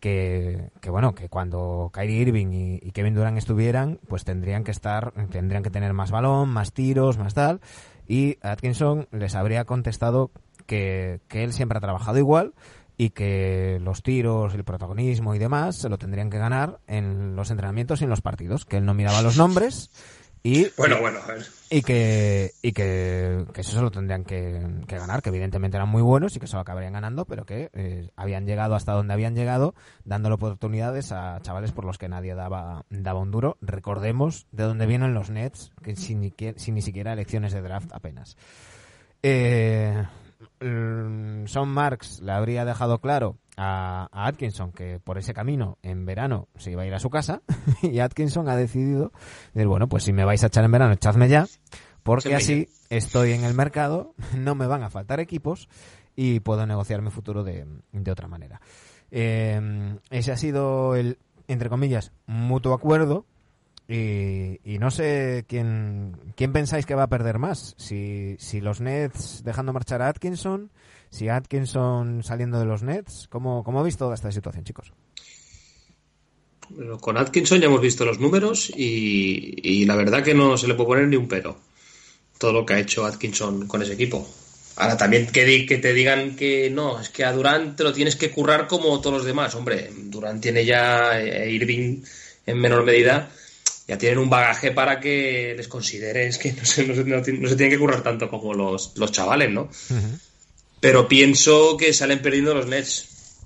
que, 0.00 0.70
que 0.80 0.90
bueno 0.90 1.14
que 1.14 1.28
cuando 1.28 1.90
Kyrie 1.92 2.22
Irving 2.22 2.52
y, 2.52 2.80
y 2.82 2.92
Kevin 2.92 3.14
Durant 3.14 3.36
estuvieran 3.36 3.98
pues 4.08 4.24
tendrían 4.24 4.64
que 4.64 4.70
estar 4.70 5.12
tendrían 5.30 5.62
que 5.62 5.70
tener 5.70 5.92
más 5.92 6.10
balón 6.10 6.48
más 6.48 6.72
tiros 6.72 7.18
más 7.18 7.34
tal 7.34 7.60
y 8.06 8.38
Atkinson 8.40 9.06
les 9.12 9.34
habría 9.34 9.64
contestado 9.64 10.30
que, 10.66 11.20
que 11.28 11.44
él 11.44 11.52
siempre 11.52 11.78
ha 11.78 11.80
trabajado 11.80 12.18
igual 12.18 12.54
y 13.00 13.10
que 13.10 13.78
los 13.80 14.02
tiros, 14.02 14.54
el 14.54 14.64
protagonismo 14.64 15.34
y 15.34 15.38
demás 15.38 15.76
se 15.76 15.88
lo 15.88 15.98
tendrían 15.98 16.30
que 16.30 16.38
ganar 16.38 16.80
en 16.88 17.36
los 17.36 17.50
entrenamientos 17.52 18.00
y 18.00 18.04
en 18.04 18.10
los 18.10 18.20
partidos, 18.20 18.64
que 18.64 18.78
él 18.78 18.84
no 18.84 18.92
miraba 18.92 19.22
los 19.22 19.36
nombres 19.38 19.90
y, 20.42 20.68
Bueno, 20.76 21.00
bueno, 21.00 21.18
a 21.22 21.26
ver. 21.26 21.46
y 21.70 21.82
que 21.82 22.52
y 22.62 22.72
que, 22.72 23.44
que 23.52 23.60
eso 23.60 23.72
se 23.72 23.82
lo 23.82 23.90
tendrían 23.90 24.24
que, 24.24 24.60
que 24.86 24.96
ganar, 24.98 25.22
que 25.22 25.30
evidentemente 25.30 25.76
eran 25.76 25.88
muy 25.88 26.02
buenos 26.02 26.36
y 26.36 26.40
que 26.40 26.46
se 26.46 26.54
lo 26.54 26.60
acabarían 26.60 26.92
ganando, 26.92 27.24
pero 27.24 27.44
que 27.44 27.70
eh, 27.72 28.10
habían 28.16 28.46
llegado 28.46 28.74
hasta 28.74 28.92
donde 28.92 29.14
habían 29.14 29.34
llegado, 29.34 29.74
dándole 30.04 30.34
oportunidades 30.36 31.12
a 31.12 31.40
chavales 31.42 31.72
por 31.72 31.84
los 31.84 31.98
que 31.98 32.08
nadie 32.08 32.34
daba, 32.34 32.84
daba 32.90 33.20
un 33.20 33.30
duro. 33.30 33.56
Recordemos 33.60 34.46
de 34.52 34.64
dónde 34.64 34.86
vienen 34.86 35.14
los 35.14 35.30
Nets, 35.30 35.72
que 35.82 35.96
sin 35.96 36.32
sin 36.56 36.74
ni 36.74 36.82
siquiera 36.82 37.12
elecciones 37.12 37.52
de 37.52 37.62
draft 37.62 37.90
apenas. 37.92 38.36
Eh, 39.22 40.04
Son 40.60 41.68
Marks 41.68 42.20
le 42.20 42.32
habría 42.32 42.64
dejado 42.64 43.00
claro 43.00 43.36
a, 43.56 44.08
a 44.12 44.26
Atkinson 44.26 44.72
que 44.72 45.00
por 45.00 45.18
ese 45.18 45.34
camino 45.34 45.78
en 45.82 46.04
verano 46.04 46.48
se 46.56 46.72
iba 46.72 46.82
a 46.82 46.86
ir 46.86 46.94
a 46.94 46.98
su 46.98 47.10
casa 47.10 47.42
y 47.82 48.00
Atkinson 48.00 48.48
ha 48.48 48.56
decidido 48.56 49.12
decir, 49.54 49.68
bueno, 49.68 49.88
pues 49.88 50.04
si 50.04 50.12
me 50.12 50.24
vais 50.24 50.42
a 50.42 50.48
echar 50.48 50.64
en 50.64 50.72
verano, 50.72 50.94
echadme 50.94 51.28
ya, 51.28 51.46
porque 52.02 52.34
así 52.34 52.68
estoy 52.90 53.32
en 53.32 53.44
el 53.44 53.54
mercado, 53.54 54.14
no 54.36 54.54
me 54.54 54.66
van 54.66 54.82
a 54.82 54.90
faltar 54.90 55.20
equipos 55.20 55.68
y 56.16 56.40
puedo 56.40 56.66
negociar 56.66 57.02
mi 57.02 57.10
futuro 57.10 57.44
de, 57.44 57.66
de 57.92 58.10
otra 58.10 58.28
manera. 58.28 58.60
Eh, 59.10 59.96
ese 60.10 60.32
ha 60.32 60.36
sido 60.36 60.96
el, 60.96 61.18
entre 61.46 61.68
comillas, 61.68 62.12
mutuo 62.26 62.74
acuerdo 62.74 63.24
y, 63.90 64.78
no 64.78 64.90
sé 64.90 65.46
quién, 65.48 66.14
quién 66.36 66.52
pensáis 66.52 66.84
que 66.84 66.94
va 66.94 67.04
a 67.04 67.08
perder 67.08 67.38
más. 67.38 67.74
Si, 67.78 68.36
si 68.38 68.60
los 68.60 68.82
Nets 68.82 69.42
dejando 69.44 69.72
marchar 69.72 70.02
a 70.02 70.08
Atkinson, 70.08 70.70
si 71.10 71.28
Atkinson 71.28 72.22
saliendo 72.22 72.58
de 72.58 72.66
los 72.66 72.82
Nets. 72.82 73.28
¿Cómo, 73.30 73.64
cómo 73.64 73.80
habéis 73.80 73.96
toda 73.96 74.14
esta 74.14 74.30
situación, 74.30 74.64
chicos? 74.64 74.92
Pero 76.76 76.98
con 76.98 77.16
Atkinson 77.16 77.60
ya 77.60 77.66
hemos 77.66 77.80
visto 77.80 78.04
los 78.04 78.20
números 78.20 78.70
y, 78.76 79.54
y 79.62 79.86
la 79.86 79.96
verdad 79.96 80.22
que 80.22 80.34
no 80.34 80.58
se 80.58 80.68
le 80.68 80.74
puede 80.74 80.88
poner 80.88 81.08
ni 81.08 81.16
un 81.16 81.26
pero. 81.26 81.58
Todo 82.36 82.52
lo 82.52 82.66
que 82.66 82.74
ha 82.74 82.78
hecho 82.78 83.06
Atkinson 83.06 83.66
con 83.66 83.82
ese 83.82 83.94
equipo. 83.94 84.28
Ahora 84.76 84.98
también 84.98 85.26
que 85.26 85.78
te 85.82 85.92
digan 85.94 86.36
que 86.36 86.70
no, 86.70 87.00
es 87.00 87.08
que 87.08 87.24
a 87.24 87.32
Durant 87.32 87.74
te 87.74 87.84
lo 87.84 87.92
tienes 87.92 88.16
que 88.16 88.30
currar 88.30 88.68
como 88.68 89.00
todos 89.00 89.16
los 89.16 89.24
demás. 89.24 89.54
Hombre, 89.54 89.90
Durant 89.92 90.42
tiene 90.42 90.64
ya 90.64 91.18
eh, 91.18 91.50
Irving 91.50 92.02
en 92.46 92.58
menor 92.58 92.84
medida. 92.84 93.30
Ya 93.88 93.96
tienen 93.98 94.18
un 94.18 94.28
bagaje 94.30 94.70
para 94.70 95.00
que 95.00 95.54
les 95.56 95.66
consideres 95.66 96.36
que 96.38 96.52
no 96.52 96.64
se, 96.64 96.86
no 96.86 96.94
se, 96.94 97.32
no 97.32 97.48
se 97.48 97.56
tienen 97.56 97.70
que 97.70 97.78
currar 97.78 98.02
tanto 98.02 98.28
como 98.28 98.52
los, 98.54 98.92
los 98.96 99.10
chavales, 99.10 99.50
¿no? 99.50 99.68
Pero 100.80 101.08
pienso 101.08 101.76
que 101.76 101.92
salen 101.92 102.20
perdiendo 102.20 102.54
los 102.54 102.66
Nets. 102.66 103.38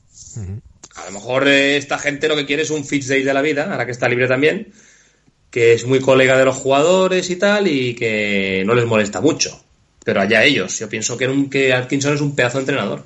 A 0.97 1.07
lo 1.07 1.13
mejor 1.13 1.47
eh, 1.49 1.77
esta 1.77 1.97
gente 1.99 2.29
lo 2.29 2.37
que 2.37 2.45
quiere 2.45 2.63
es 2.63 2.71
un 2.71 2.85
Fitz 2.85 3.07
Day 3.09 3.23
de 3.23 3.33
la 3.33 3.41
vida, 3.41 3.71
ahora 3.71 3.87
que 3.87 3.93
está 3.93 4.09
libre 4.09 4.27
también. 4.29 4.73
que 5.51 5.75
es 5.75 5.87
muy 5.87 6.01
colega 6.01 6.37
de 6.39 6.45
los 6.47 6.57
jugadores 6.57 7.29
y 7.31 7.37
tal, 7.37 7.69
y 7.69 7.95
que 7.95 8.63
no 8.67 8.75
les 8.75 8.87
molesta 8.87 9.21
mucho. 9.21 9.63
Pero 10.05 10.21
allá 10.21 10.43
ellos. 10.45 10.79
Yo 10.79 10.89
pienso 10.89 11.17
que, 11.17 11.29
un- 11.29 11.49
que 11.51 11.73
Atkinson 11.73 12.15
es 12.15 12.21
un 12.21 12.35
pedazo 12.35 12.59
de 12.59 12.63
entrenador. 12.63 13.05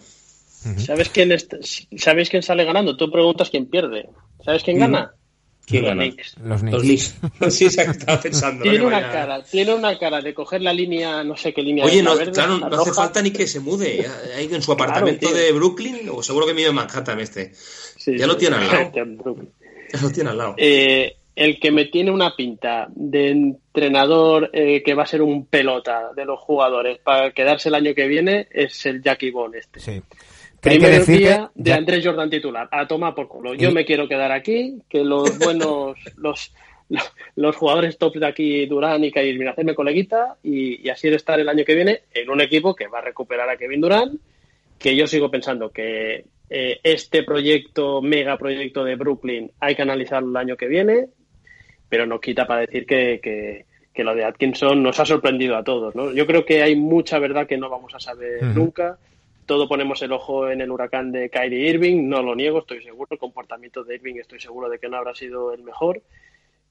¿Sabes 0.79 1.09
quién, 1.11 1.33
¿Sabéis 1.99 2.31
quién 2.31 2.43
sale 2.43 2.65
ganando? 2.65 2.97
Tú 2.97 3.11
preguntas 3.11 3.51
quién 3.51 3.67
pierde. 3.67 4.09
¿Sabes 4.45 4.63
quién 4.65 4.79
gana? 4.79 5.13
¿Quién 5.67 5.85
Los? 5.85 5.95
Knicks. 5.95 6.37
Los 6.39 6.61
Knicks. 6.61 6.73
Los 6.73 6.83
Knicks. 6.83 7.15
sí, 7.55 7.65
exacto, 7.65 7.91
estaba 7.99 8.21
pensando. 8.21 8.63
Tiene 8.63 8.85
una 8.85 9.01
vaya- 9.01 9.13
cara, 9.13 9.43
tiene 9.43 9.75
una 9.75 9.99
cara 9.99 10.21
de 10.21 10.33
coger 10.33 10.63
la 10.63 10.73
línea, 10.73 11.25
no 11.25 11.37
sé 11.37 11.53
qué 11.53 11.61
línea. 11.61 11.85
Oye, 11.85 12.03
no, 12.03 12.17
verde, 12.17 12.33
claro, 12.33 12.59
la 12.59 12.69
no 12.69 12.81
hace 12.81 12.93
falta 12.93 13.21
ni 13.21 13.33
que 13.33 13.47
se 13.49 13.59
mude. 13.59 14.07
Ahí 14.37 14.49
en 14.51 14.63
su 14.63 14.73
apartamento 14.73 15.33
de 15.33 15.53
Brooklyn, 15.53 16.09
o 16.13 16.23
seguro 16.23 16.47
que 16.47 16.53
vive 16.53 16.69
en 16.69 16.75
Manhattan 16.75 17.19
este. 17.21 17.53
Sí, 17.53 18.17
ya 18.17 18.27
lo 18.27 18.35
sí. 18.35 18.41
tiene 18.41 18.57
al 18.57 18.67
lado. 18.69 18.93
Ya 19.93 20.03
lo 20.03 20.11
tiene 20.11 20.31
al 20.31 20.39
lado. 20.39 20.55
Eh, 20.57 21.17
el 21.37 21.61
que 21.61 21.71
me 21.71 21.85
tiene 21.85 22.11
una 22.11 22.35
pinta 22.35 22.89
de 22.91 23.31
entrenador 23.31 24.51
eh, 24.53 24.83
que 24.83 24.95
va 24.95 25.05
a 25.05 25.07
ser 25.07 25.23
un 25.23 25.47
pelota 25.47 26.11
de 26.15 26.25
los 26.25 26.41
jugadores 26.41 26.99
para 26.99 27.31
quedarse 27.31 27.69
el 27.69 27.77
año 27.77 27.95
que 27.95 28.09
viene 28.09 28.49
es 28.51 28.85
el 28.87 29.01
Jackie 29.03 29.31
Bond 29.31 29.55
este. 29.55 29.79
Sí. 29.79 30.03
Que 30.71 30.79
Primer 30.79 30.99
decir 30.99 31.19
día 31.19 31.51
que 31.55 31.63
de 31.63 31.73
Andrés 31.73 32.05
Jordan 32.05 32.31
titular. 32.31 32.69
A 32.71 32.87
tomar 32.87 33.15
por 33.15 33.29
culo. 33.29 33.55
Yo 33.55 33.71
Y- 33.71 33.75
me 33.75 33.85
quiero 33.85 34.09
quedar 34.09 34.33
aquí, 34.33 34.79
que 34.89 35.05
los 35.05 35.39
buenos, 35.39 35.97
los, 36.17 36.53
los, 36.89 37.13
los 37.37 37.57
jugadores 37.57 37.99
top 37.99 38.17
de 38.17 38.27
aquí, 38.27 38.67
Durán 38.67 39.05
y 39.05 39.09
Irving, 39.15 39.47
hacerme 39.49 39.75
coleguita 39.75 40.37
y, 40.43 40.85
y 40.87 40.89
así 40.91 41.09
de 41.09 41.17
estar 41.17 41.39
el 41.39 41.49
año 41.49 41.65
que 41.65 41.75
viene 41.75 42.01
en 42.15 42.31
un 42.31 42.41
equipo 42.41 42.75
que 42.75 42.89
va 42.89 42.99
a 42.99 43.03
recuperar 43.03 43.49
a 43.49 43.57
Kevin 43.57 43.81
Durán, 43.81 44.19
que 44.79 44.95
yo 44.97 45.07
sigo 45.07 45.31
pensando 45.31 45.71
que 45.71 46.25
eh, 46.51 46.81
este 46.83 47.23
proyecto, 47.23 48.03
mega 48.03 48.37
proyecto 48.37 48.85
de 48.85 48.95
Brooklyn, 48.97 49.51
hay 49.61 49.75
que 49.75 49.83
analizarlo 49.83 50.31
el 50.31 50.37
año 50.37 50.57
que 50.57 50.69
viene, 50.69 51.07
pero 51.89 52.07
no 52.07 52.21
quita 52.21 52.47
para 52.47 52.61
decir 52.63 52.87
que, 52.87 53.21
que, 53.23 53.65
que 53.95 54.05
lo 54.05 54.15
de 54.15 54.25
Atkinson 54.25 54.83
nos 54.83 54.99
ha 55.01 55.07
sorprendido 55.07 55.57
a 55.57 55.65
todos. 55.65 55.95
¿no? 55.95 56.13
Yo 56.13 56.27
creo 56.27 56.45
que 56.45 56.63
hay 56.63 56.77
mucha 56.77 57.19
verdad 57.19 57.47
que 57.47 57.57
no 57.57 57.71
vamos 57.71 57.95
a 57.95 58.01
saber 58.01 58.43
nunca. 58.43 58.99
Todo 59.47 59.69
ponemos 59.69 60.03
el 60.03 60.13
ojo 60.13 60.49
en 60.51 60.61
el 60.61 60.71
huracán 60.71 61.13
de 61.13 61.31
Kyrie 61.31 61.71
Irving, 61.71 62.09
no 62.09 62.23
lo 62.23 62.35
niego, 62.35 62.59
estoy 62.59 62.83
seguro. 62.83 63.09
El 63.13 63.19
comportamiento 63.19 63.85
de 63.85 63.95
Irving 63.95 64.17
estoy 64.17 64.41
seguro 64.41 64.69
de 64.69 64.79
que 64.79 64.89
no 64.89 64.97
habrá 64.97 65.15
sido 65.15 65.53
el 65.53 65.63
mejor. 65.63 66.03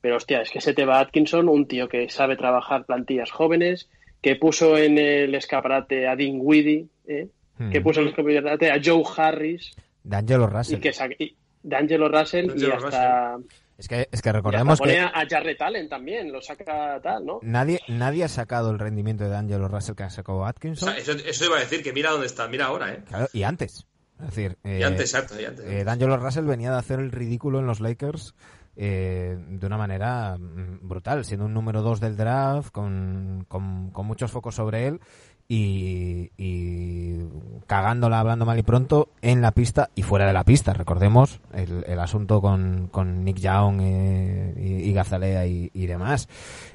Pero 0.02 0.18
hostia, 0.18 0.42
es 0.42 0.52
que 0.52 0.62
se 0.62 0.74
te 0.74 0.86
va 0.86 1.00
Atkinson, 1.00 1.50
un 1.50 1.68
tío 1.68 1.88
que 1.88 2.10
sabe 2.10 2.36
trabajar 2.36 2.86
plantillas 2.86 3.32
jóvenes, 3.32 3.90
que 4.22 4.36
puso 4.36 4.78
en 4.78 4.98
el 4.98 5.34
escaparate 5.36 6.08
a 6.08 6.16
Dean 6.16 6.38
Weedy, 6.42 6.88
¿eh? 7.08 7.28
que 7.72 7.80
Mm. 7.80 7.84
puso 7.84 8.02
en 8.02 8.08
el 8.08 8.10
escaparate 8.12 8.70
a 8.72 8.82
Joe 8.84 9.04
Harris 9.18 9.74
D'Angelo 10.04 10.48
Russell. 10.48 10.78
y 10.78 10.82
que 10.82 10.92
y 11.20 11.36
D'Angelo 11.64 12.10
Russell 12.10 12.52
y 12.56 12.66
hasta, 12.70 13.38
Es 13.78 13.88
que, 13.90 14.08
es 14.12 14.22
que 14.22 14.30
y 14.30 14.32
recordemos 14.32 14.80
que 14.80 15.00
a 15.00 15.08
a 15.08 15.26
Jarrett 15.30 15.62
Allen 15.62 15.90
también, 15.90 16.32
lo 16.32 16.42
saca 16.42 17.00
tal, 17.02 17.26
¿no? 17.26 17.40
nadie, 17.42 17.82
nadie 17.90 18.24
ha 18.24 18.30
sacado 18.30 18.72
el 18.72 18.80
rendimiento 18.80 19.26
de 19.26 19.32
D'Angelo 19.32 19.68
Russell 19.68 19.96
que 19.96 20.04
ha 20.04 20.10
sacado 20.10 20.40
O 20.40 20.46
Atkinson. 20.46 20.90
sea, 20.90 20.98
eso, 20.98 21.12
eso 21.12 21.46
iba 21.46 21.58
a 21.58 21.60
decir 21.60 21.84
que 21.84 21.92
mira 21.92 22.12
dónde 22.12 22.28
está, 22.28 22.48
mira 22.48 22.66
ahora, 22.68 22.94
¿eh? 22.94 23.04
Claro, 23.08 23.28
y 23.34 23.44
antes. 23.44 23.86
Es 24.20 24.28
decir, 24.28 24.58
Y 24.64 24.70
eh, 24.70 24.86
antes, 24.86 25.14
exacto, 25.14 25.40
y 25.42 25.44
antes. 25.44 25.66
eh, 25.66 25.84
D'Angelo 25.84 26.16
Russell 26.16 26.46
venía 26.46 26.72
de 26.72 26.78
hacer 26.78 27.00
el 27.00 27.12
ridículo 27.12 27.60
en 27.60 27.68
los 27.68 27.82
Lakers 27.82 28.34
eh, 28.78 29.38
de 29.38 29.66
una 29.68 29.78
manera 29.78 30.38
mm, 30.38 30.88
brutal, 30.88 31.26
siendo 31.26 31.46
un 31.46 31.54
número 31.54 31.82
2 31.82 32.00
del 32.00 32.16
draft, 32.16 32.72
con, 32.72 33.46
con, 33.50 33.92
con 33.92 34.06
muchos 34.06 34.32
focos 34.32 34.56
sobre 34.56 34.88
él 34.88 35.02
y, 35.48 36.32
y 36.38 37.20
cagándola, 37.68 38.20
hablando 38.20 38.46
mal 38.46 38.58
y 38.58 38.64
pronto, 38.64 39.10
en 39.22 39.42
la 39.42 39.52
pista 39.52 39.90
y 39.96 40.04
fuera 40.04 40.26
de 40.26 40.34
la 40.34 40.44
pista. 40.44 40.74
Recordemos 40.74 41.40
el, 41.54 41.84
el 41.88 42.00
asunto 42.00 42.42
con, 42.42 42.88
con 42.92 43.24
Nick 43.24 43.38
Young 43.38 43.80
eh, 43.82 44.54
y, 44.58 44.90
y 44.90 44.94
Gazalea 44.94 45.46
y, 45.46 45.70
y 45.74 45.86
demás. 45.86 46.28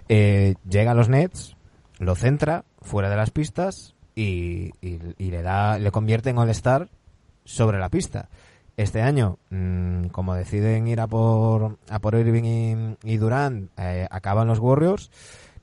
Eh, 0.09 0.55
llega 0.69 0.93
a 0.93 0.95
los 0.95 1.09
Nets, 1.09 1.57
lo 1.99 2.15
centra 2.15 2.65
fuera 2.81 3.11
de 3.11 3.17
las 3.17 3.31
pistas 3.31 3.95
y, 4.15 4.73
le 5.19 5.43
da 5.43 5.79
le 5.79 5.91
convierte 5.91 6.31
en 6.31 6.39
All-Star 6.39 6.89
sobre 7.45 7.79
la 7.79 7.89
pista. 7.89 8.29
Este 8.77 9.03
año, 9.03 9.39
mm, 9.51 10.07
como 10.07 10.35
deciden 10.35 10.87
ir 10.89 11.01
a 11.01 11.07
por, 11.07 11.79
a 11.89 11.99
por 11.99 12.15
Irving 12.15 12.97
y 13.03 13.17
Durant, 13.17 13.71
eh, 13.77 14.07
acaban 14.11 14.49
los 14.49 14.59
Warriors. 14.59 15.11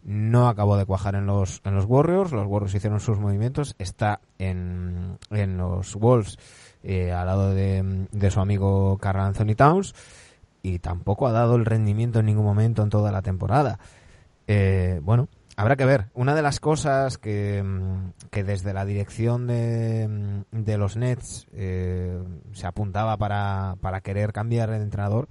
No 0.03 0.47
acabó 0.47 0.77
de 0.77 0.85
cuajar 0.85 1.15
en 1.15 1.25
los, 1.25 1.61
en 1.65 1.75
los 1.75 1.85
Warriors. 1.85 2.31
Los 2.31 2.47
Warriors 2.47 2.75
hicieron 2.75 2.99
sus 2.99 3.19
movimientos. 3.19 3.75
Está 3.77 4.21
en, 4.37 5.17
en 5.29 5.57
los 5.57 5.95
Wolves 5.95 6.37
eh, 6.83 7.11
al 7.11 7.27
lado 7.27 7.53
de, 7.53 8.07
de 8.11 8.31
su 8.31 8.39
amigo 8.39 8.97
Carl 8.99 9.19
Anthony 9.19 9.55
Towns. 9.55 9.93
Y 10.61 10.79
tampoco 10.79 11.27
ha 11.27 11.31
dado 11.31 11.55
el 11.55 11.65
rendimiento 11.65 12.19
en 12.19 12.27
ningún 12.27 12.45
momento 12.45 12.83
en 12.83 12.89
toda 12.89 13.11
la 13.11 13.21
temporada. 13.21 13.79
Eh, 14.47 15.01
bueno, 15.03 15.27
habrá 15.57 15.75
que 15.75 15.85
ver. 15.85 16.07
Una 16.13 16.35
de 16.35 16.41
las 16.41 16.59
cosas 16.59 17.17
que, 17.17 17.61
mm, 17.63 18.29
que 18.31 18.43
desde 18.43 18.73
la 18.73 18.85
dirección 18.85 19.47
de, 19.47 20.07
mm, 20.07 20.63
de 20.63 20.77
los 20.77 20.95
Nets 20.95 21.47
eh, 21.53 22.17
se 22.53 22.67
apuntaba 22.67 23.17
para, 23.17 23.75
para 23.81 24.01
querer 24.01 24.31
cambiar 24.31 24.69
el 24.69 24.81
entrenador 24.81 25.27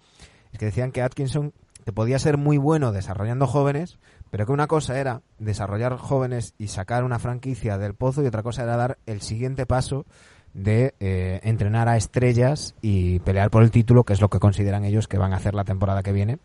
es 0.53 0.59
que 0.59 0.67
decían 0.67 0.93
que 0.93 1.03
Atkinson 1.03 1.53
que 1.85 1.93
podía 1.93 2.19
ser 2.19 2.37
muy 2.37 2.57
bueno 2.57 2.91
desarrollando 2.91 3.47
jóvenes, 3.47 3.99
pero 4.37 4.45
que 4.45 4.53
una 4.53 4.67
cosa 4.67 5.01
era 5.01 5.23
desarrollar 5.39 5.97
jóvenes 5.97 6.55
y 6.59 6.67
sacar 6.67 7.05
una 7.05 7.19
franquicia 7.19 7.79
del 7.79 7.95
pozo 7.95 8.23
y 8.23 8.27
otra 8.27 8.43
cosa 8.43 8.65
era 8.65 8.77
dar 8.77 8.99
el 9.07 9.23
siguiente 9.23 9.65
paso 9.65 10.05
de 10.53 10.93
eh, 11.01 11.41
entrenar 11.43 11.89
a 11.89 11.97
estrellas 11.97 12.75
y 12.83 13.19
pelear 13.21 13.49
por 13.49 13.63
el 13.63 13.71
título, 13.71 14.05
que 14.05 14.13
es 14.13 14.21
lo 14.21 14.29
que 14.29 14.39
consideran 14.39 14.85
ellos 14.85 15.09
que 15.09 15.17
van 15.17 15.33
a 15.33 15.37
hacer 15.37 15.55
la 15.55 15.65
temporada 15.65 16.03
que 16.03 16.13
viene 16.13 16.37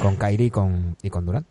con 0.00 0.14
Kyrie 0.14 0.46
y 0.46 0.50
con, 0.52 0.96
y 1.02 1.10
con 1.10 1.26
Durant. 1.26 1.44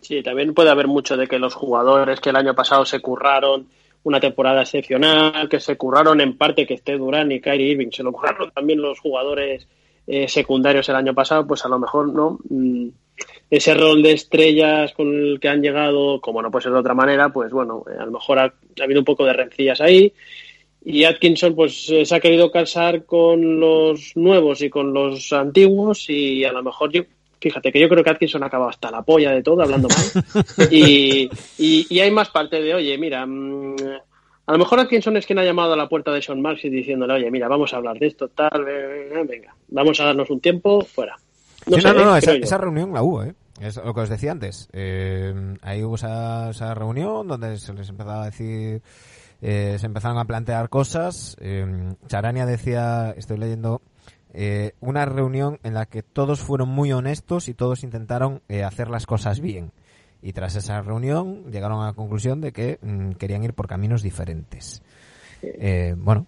Sí, 0.00 0.20
también 0.20 0.52
puede 0.52 0.70
haber 0.70 0.88
mucho 0.88 1.16
de 1.16 1.28
que 1.28 1.38
los 1.38 1.54
jugadores 1.54 2.18
que 2.18 2.30
el 2.30 2.36
año 2.36 2.56
pasado 2.56 2.84
se 2.84 2.98
curraron 2.98 3.68
una 4.02 4.18
temporada 4.18 4.62
excepcional, 4.62 5.48
que 5.48 5.60
se 5.60 5.76
curraron 5.76 6.20
en 6.20 6.36
parte 6.36 6.66
que 6.66 6.74
esté 6.74 6.98
Durán 6.98 7.30
y 7.30 7.40
Kyrie 7.40 7.70
Irving, 7.70 7.90
se 7.92 8.02
lo 8.02 8.10
curraron 8.10 8.50
también 8.50 8.82
los 8.82 8.98
jugadores 8.98 9.68
eh, 10.08 10.26
secundarios 10.26 10.88
el 10.88 10.96
año 10.96 11.14
pasado, 11.14 11.46
pues 11.46 11.64
a 11.64 11.68
lo 11.68 11.78
mejor 11.78 12.12
no 12.12 12.40
Mm, 12.48 12.88
ese 13.52 13.74
rol 13.74 14.02
de 14.02 14.12
estrellas 14.12 14.94
con 14.94 15.12
el 15.12 15.38
que 15.38 15.50
han 15.50 15.60
llegado, 15.60 16.22
como 16.22 16.40
no 16.40 16.50
puede 16.50 16.62
ser 16.62 16.72
de 16.72 16.78
otra 16.78 16.94
manera, 16.94 17.28
pues 17.28 17.52
bueno, 17.52 17.84
eh, 17.86 17.98
a 18.00 18.06
lo 18.06 18.12
mejor 18.12 18.38
ha, 18.38 18.44
ha 18.44 18.82
habido 18.82 19.00
un 19.00 19.04
poco 19.04 19.26
de 19.26 19.34
rencillas 19.34 19.78
ahí. 19.82 20.10
Y 20.82 21.04
Atkinson 21.04 21.54
pues 21.54 21.86
eh, 21.90 22.06
se 22.06 22.14
ha 22.14 22.20
querido 22.20 22.50
casar 22.50 23.04
con 23.04 23.60
los 23.60 24.16
nuevos 24.16 24.62
y 24.62 24.70
con 24.70 24.94
los 24.94 25.34
antiguos 25.34 26.08
y 26.08 26.46
a 26.46 26.52
lo 26.52 26.62
mejor 26.62 26.92
yo, 26.92 27.02
fíjate 27.40 27.70
que 27.70 27.78
yo 27.78 27.90
creo 27.90 28.02
que 28.02 28.08
Atkinson 28.08 28.42
ha 28.42 28.46
acabado 28.46 28.70
hasta 28.70 28.90
la 28.90 29.02
polla 29.02 29.32
de 29.32 29.42
todo 29.42 29.60
hablando 29.60 29.88
mal 29.88 30.70
y, 30.70 31.28
y, 31.58 31.86
y 31.90 32.00
hay 32.00 32.10
más 32.10 32.30
parte 32.30 32.62
de, 32.62 32.74
oye, 32.74 32.96
mira, 32.96 33.26
mm, 33.26 33.76
a 34.46 34.52
lo 34.52 34.58
mejor 34.58 34.80
Atkinson 34.80 35.18
es 35.18 35.26
quien 35.26 35.38
ha 35.40 35.44
llamado 35.44 35.74
a 35.74 35.76
la 35.76 35.90
puerta 35.90 36.10
de 36.10 36.22
Sean 36.22 36.40
Marks 36.40 36.64
y 36.64 36.70
diciéndole, 36.70 37.12
oye, 37.12 37.30
mira, 37.30 37.48
vamos 37.48 37.74
a 37.74 37.76
hablar 37.76 37.98
de 37.98 38.06
esto, 38.06 38.28
tal, 38.28 38.64
venga, 38.64 39.22
venga, 39.24 39.54
vamos 39.68 40.00
a 40.00 40.06
darnos 40.06 40.30
un 40.30 40.40
tiempo, 40.40 40.80
fuera. 40.86 41.16
No, 41.66 41.76
Sí, 41.76 41.82
sé, 41.82 41.88
no, 41.88 41.94
no, 41.94 42.04
no, 42.06 42.16
¿eh? 42.16 42.18
esa, 42.18 42.32
esa 42.32 42.58
reunión 42.58 42.94
la 42.94 43.02
hubo, 43.02 43.22
¿eh? 43.22 43.34
Es 43.62 43.76
lo 43.76 43.94
que 43.94 44.00
os 44.00 44.08
decía 44.08 44.32
antes. 44.32 44.68
Eh, 44.72 45.32
ahí 45.62 45.84
hubo 45.84 45.94
esa, 45.94 46.50
esa 46.50 46.74
reunión 46.74 47.28
donde 47.28 47.58
se 47.58 47.72
les 47.72 47.88
empezaba 47.88 48.22
a 48.22 48.26
decir, 48.26 48.82
eh, 49.40 49.76
se 49.78 49.86
empezaron 49.86 50.18
a 50.18 50.24
plantear 50.24 50.68
cosas. 50.68 51.36
Eh, 51.40 51.94
Charania 52.08 52.44
decía, 52.44 53.14
estoy 53.16 53.38
leyendo, 53.38 53.80
eh, 54.34 54.72
una 54.80 55.04
reunión 55.04 55.60
en 55.62 55.74
la 55.74 55.86
que 55.86 56.02
todos 56.02 56.40
fueron 56.40 56.70
muy 56.70 56.92
honestos 56.92 57.48
y 57.48 57.54
todos 57.54 57.84
intentaron 57.84 58.40
eh, 58.48 58.64
hacer 58.64 58.88
las 58.90 59.06
cosas 59.06 59.40
bien. 59.40 59.70
Y 60.22 60.32
tras 60.32 60.56
esa 60.56 60.80
reunión 60.80 61.50
llegaron 61.52 61.82
a 61.82 61.86
la 61.86 61.92
conclusión 61.92 62.40
de 62.40 62.52
que 62.52 62.78
mm, 62.82 63.12
querían 63.12 63.44
ir 63.44 63.54
por 63.54 63.68
caminos 63.68 64.02
diferentes. 64.02 64.82
Eh, 65.42 65.94
bueno. 65.96 66.26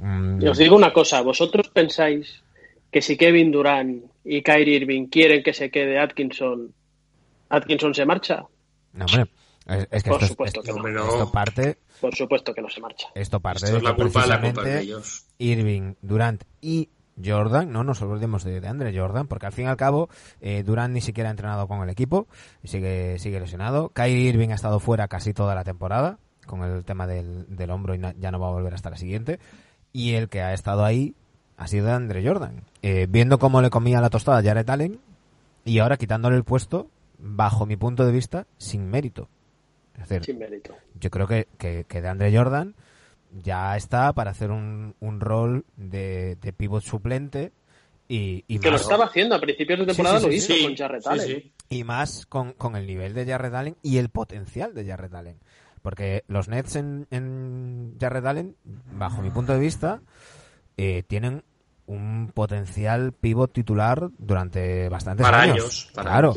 mm, 0.00 0.42
os 0.48 0.56
digo 0.56 0.76
una 0.76 0.92
cosa, 0.92 1.20
¿vosotros 1.20 1.68
pensáis 1.68 2.42
que 2.90 3.02
si 3.02 3.16
Kevin 3.18 3.50
Durant 3.50 4.04
y 4.24 4.42
Kyrie 4.42 4.76
Irving 4.76 5.06
quieren 5.06 5.42
que 5.42 5.52
se 5.52 5.70
quede 5.70 5.98
Atkinson, 5.98 6.72
Atkinson 7.48 7.94
se 7.94 8.04
marcha? 8.06 8.44
no, 8.92 9.04
hombre, 9.06 9.26
es, 9.66 9.88
es 9.90 10.02
que 10.02 10.10
Por 10.10 10.22
esto, 10.22 10.26
supuesto 10.34 10.62
que 10.62 10.72
no. 10.72 11.08
Esto 11.08 11.32
parte 11.32 11.78
Por 12.00 12.14
supuesto 12.14 12.54
que 12.54 12.62
no 12.62 12.68
se 12.68 12.80
marcha. 12.80 13.08
Esto 13.14 13.40
parte 13.40 13.64
Esto 13.64 13.72
de 13.72 13.78
es 13.78 13.82
la 13.84 13.90
que 13.96 14.02
culpa, 14.02 14.26
la 14.26 14.40
culpa 14.40 14.62
de 14.62 14.80
ellos. 14.80 15.26
Irving, 15.38 15.94
Durant 16.02 16.42
y 16.60 16.88
Jordan, 17.22 17.70
no 17.70 17.84
nos 17.84 18.00
olvidemos 18.02 18.42
de, 18.42 18.60
de 18.60 18.68
Andre 18.68 18.96
Jordan, 18.98 19.26
porque 19.28 19.46
al 19.46 19.52
fin 19.52 19.66
y 19.66 19.68
al 19.68 19.76
cabo 19.76 20.08
eh, 20.40 20.62
Durant 20.64 20.94
ni 20.94 21.00
siquiera 21.00 21.28
ha 21.28 21.32
entrenado 21.32 21.68
con 21.68 21.82
el 21.82 21.90
equipo, 21.90 22.26
sigue, 22.64 23.18
sigue 23.18 23.38
lesionado. 23.38 23.90
Kyrie 23.90 24.30
Irving 24.30 24.48
ha 24.50 24.54
estado 24.54 24.80
fuera 24.80 25.08
casi 25.08 25.32
toda 25.34 25.54
la 25.54 25.62
temporada 25.64 26.18
con 26.46 26.64
el 26.64 26.84
tema 26.84 27.06
del, 27.06 27.44
del 27.54 27.70
hombro 27.70 27.94
y 27.94 27.98
na- 27.98 28.14
ya 28.18 28.30
no 28.30 28.40
va 28.40 28.48
a 28.48 28.52
volver 28.52 28.74
hasta 28.74 28.90
la 28.90 28.96
siguiente. 28.96 29.38
Y 29.92 30.14
el 30.14 30.28
que 30.28 30.40
ha 30.40 30.54
estado 30.54 30.84
ahí 30.84 31.14
ha 31.58 31.66
sido 31.68 31.92
Andre 31.92 32.26
Jordan, 32.26 32.62
Eh, 32.82 33.06
viendo 33.08 33.38
cómo 33.38 33.62
le 33.62 33.70
comía 33.70 34.00
la 34.00 34.10
tostada 34.10 34.38
a 34.38 34.42
Jared 34.42 34.68
Allen 34.68 35.00
y 35.64 35.78
ahora 35.78 35.96
quitándole 35.96 36.36
el 36.36 36.44
puesto, 36.44 36.90
bajo 37.18 37.64
mi 37.66 37.76
punto 37.76 38.04
de 38.04 38.12
vista, 38.12 38.46
sin 38.58 38.90
mérito. 38.90 39.28
Es 39.94 40.08
decir, 40.08 40.24
Sin 40.24 40.38
mérito. 40.38 40.74
yo 40.98 41.10
creo 41.10 41.26
que, 41.28 41.46
que, 41.58 41.84
que 41.88 42.00
de 42.02 42.08
Andre 42.08 42.36
Jordan 42.36 42.74
ya 43.42 43.76
está 43.76 44.12
para 44.14 44.30
hacer 44.32 44.50
un, 44.50 44.94
un 45.00 45.20
rol 45.20 45.64
de, 45.76 46.36
de 46.40 46.52
pivot 46.52 46.82
suplente 46.82 47.52
Y, 48.08 48.44
y 48.48 48.58
Que 48.58 48.70
lo 48.70 48.76
estaba 48.76 49.04
haciendo 49.06 49.36
a 49.36 49.40
principios 49.40 49.78
de 49.80 49.86
temporada, 49.86 50.18
sí, 50.18 50.26
lo 50.26 50.32
sí, 50.32 50.38
hizo 50.38 50.52
Sí, 50.54 50.64
con 50.64 50.76
sí, 50.76 51.08
Allen. 51.08 51.26
sí. 51.26 51.52
y 51.68 51.84
más 51.84 52.26
con, 52.26 52.52
con 52.54 52.74
el 52.76 52.86
nivel 52.86 53.14
de 53.14 53.24
Jared 53.26 53.54
Allen 53.54 53.76
y 53.82 53.98
el 53.98 54.08
potencial 54.08 54.74
de 54.74 54.84
Jared 54.86 55.14
Allen. 55.14 55.36
Porque 55.82 56.24
los 56.26 56.48
Nets 56.48 56.76
en, 56.76 57.06
en 57.10 57.96
Jared 58.00 58.24
Allen, 58.26 58.56
bajo 58.98 59.22
mi 59.22 59.30
punto 59.30 59.52
de 59.52 59.58
vista, 59.60 60.00
eh, 60.76 61.02
tienen 61.06 61.42
un 61.86 62.30
potencial 62.32 63.12
pivot 63.12 63.52
titular 63.52 64.08
durante 64.18 64.88
bastantes 64.88 65.26
Para 65.26 65.42
años. 65.42 65.90
para 65.94 66.10
claro. 66.10 66.34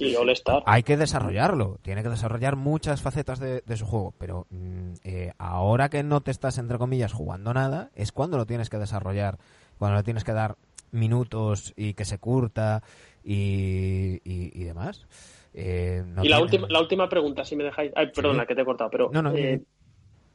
Hay 0.66 0.84
que 0.84 0.98
desarrollarlo, 0.98 1.78
tiene 1.82 2.04
que 2.04 2.10
desarrollar 2.10 2.56
muchas 2.56 3.02
facetas 3.02 3.39
de, 3.39 3.62
de 3.66 3.78
su 3.78 3.86
juego, 3.86 4.14
pero 4.18 4.48
mm, 4.50 4.93
eh, 5.04 5.34
ahora 5.38 5.89
que 5.89 6.04
no 6.04 6.22
te 6.22 6.32
estás, 6.32 6.58
entre 6.58 6.78
comillas, 6.78 7.14
jugando 7.14 7.54
nada, 7.54 7.91
es 7.96 8.12
cuando 8.12 8.38
lo 8.38 8.46
tienes 8.46 8.70
que 8.70 8.78
desarrollar, 8.80 9.38
cuando 9.78 9.98
le 9.98 10.04
tienes 10.04 10.24
que 10.24 10.34
dar 10.34 10.56
minutos 10.91 11.74
y 11.76 11.93
que 11.93 12.06
se 12.06 12.18
curta 12.18 12.82
y, 13.24 14.16
y, 14.24 14.52
y 14.54 14.64
demás. 14.64 15.06
Eh, 15.54 16.04
no 16.06 16.24
y 16.24 16.28
la 16.28 16.36
tiene- 16.38 16.41
última, 16.43 16.68
la 16.70 16.80
última 16.82 17.08
pregunta, 17.10 17.46
si 17.46 17.56
me 17.56 17.64
dejáis. 17.64 17.91
Ay, 17.96 18.12
perdona, 18.14 18.46
que 18.46 18.56
te 18.56 18.62
he 18.62 18.66
cortado, 18.66 18.89
pero. 18.89 19.10
No, 19.12 19.22
no, 19.22 19.32
eh, 19.34 19.62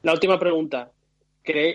la 0.03 0.13
última 0.13 0.39
pregunta. 0.39 0.91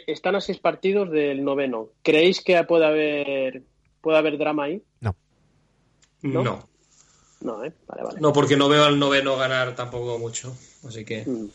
Están 0.08 0.36
a 0.36 0.42
seis 0.42 0.60
partidos 0.60 1.10
del 1.12 1.44
noveno. 1.44 1.90
¿Creéis 2.04 2.42
que 2.42 2.62
puede 2.64 2.86
haber, 2.86 3.64
puede 4.02 4.18
haber 4.18 4.38
drama 4.38 4.66
ahí? 4.66 4.84
No. 5.02 5.16
¿No? 6.22 6.44
No. 6.44 6.70
No, 7.42 7.64
¿eh? 7.64 7.72
Vale, 7.88 8.04
vale. 8.04 8.20
No, 8.20 8.34
porque 8.34 8.58
no 8.58 8.68
veo 8.70 8.86
al 8.86 8.98
noveno 8.98 9.38
ganar 9.38 9.76
tampoco 9.76 10.18
mucho. 10.18 10.56
Así 10.88 11.06
que. 11.06 11.24
Mm. 11.26 11.50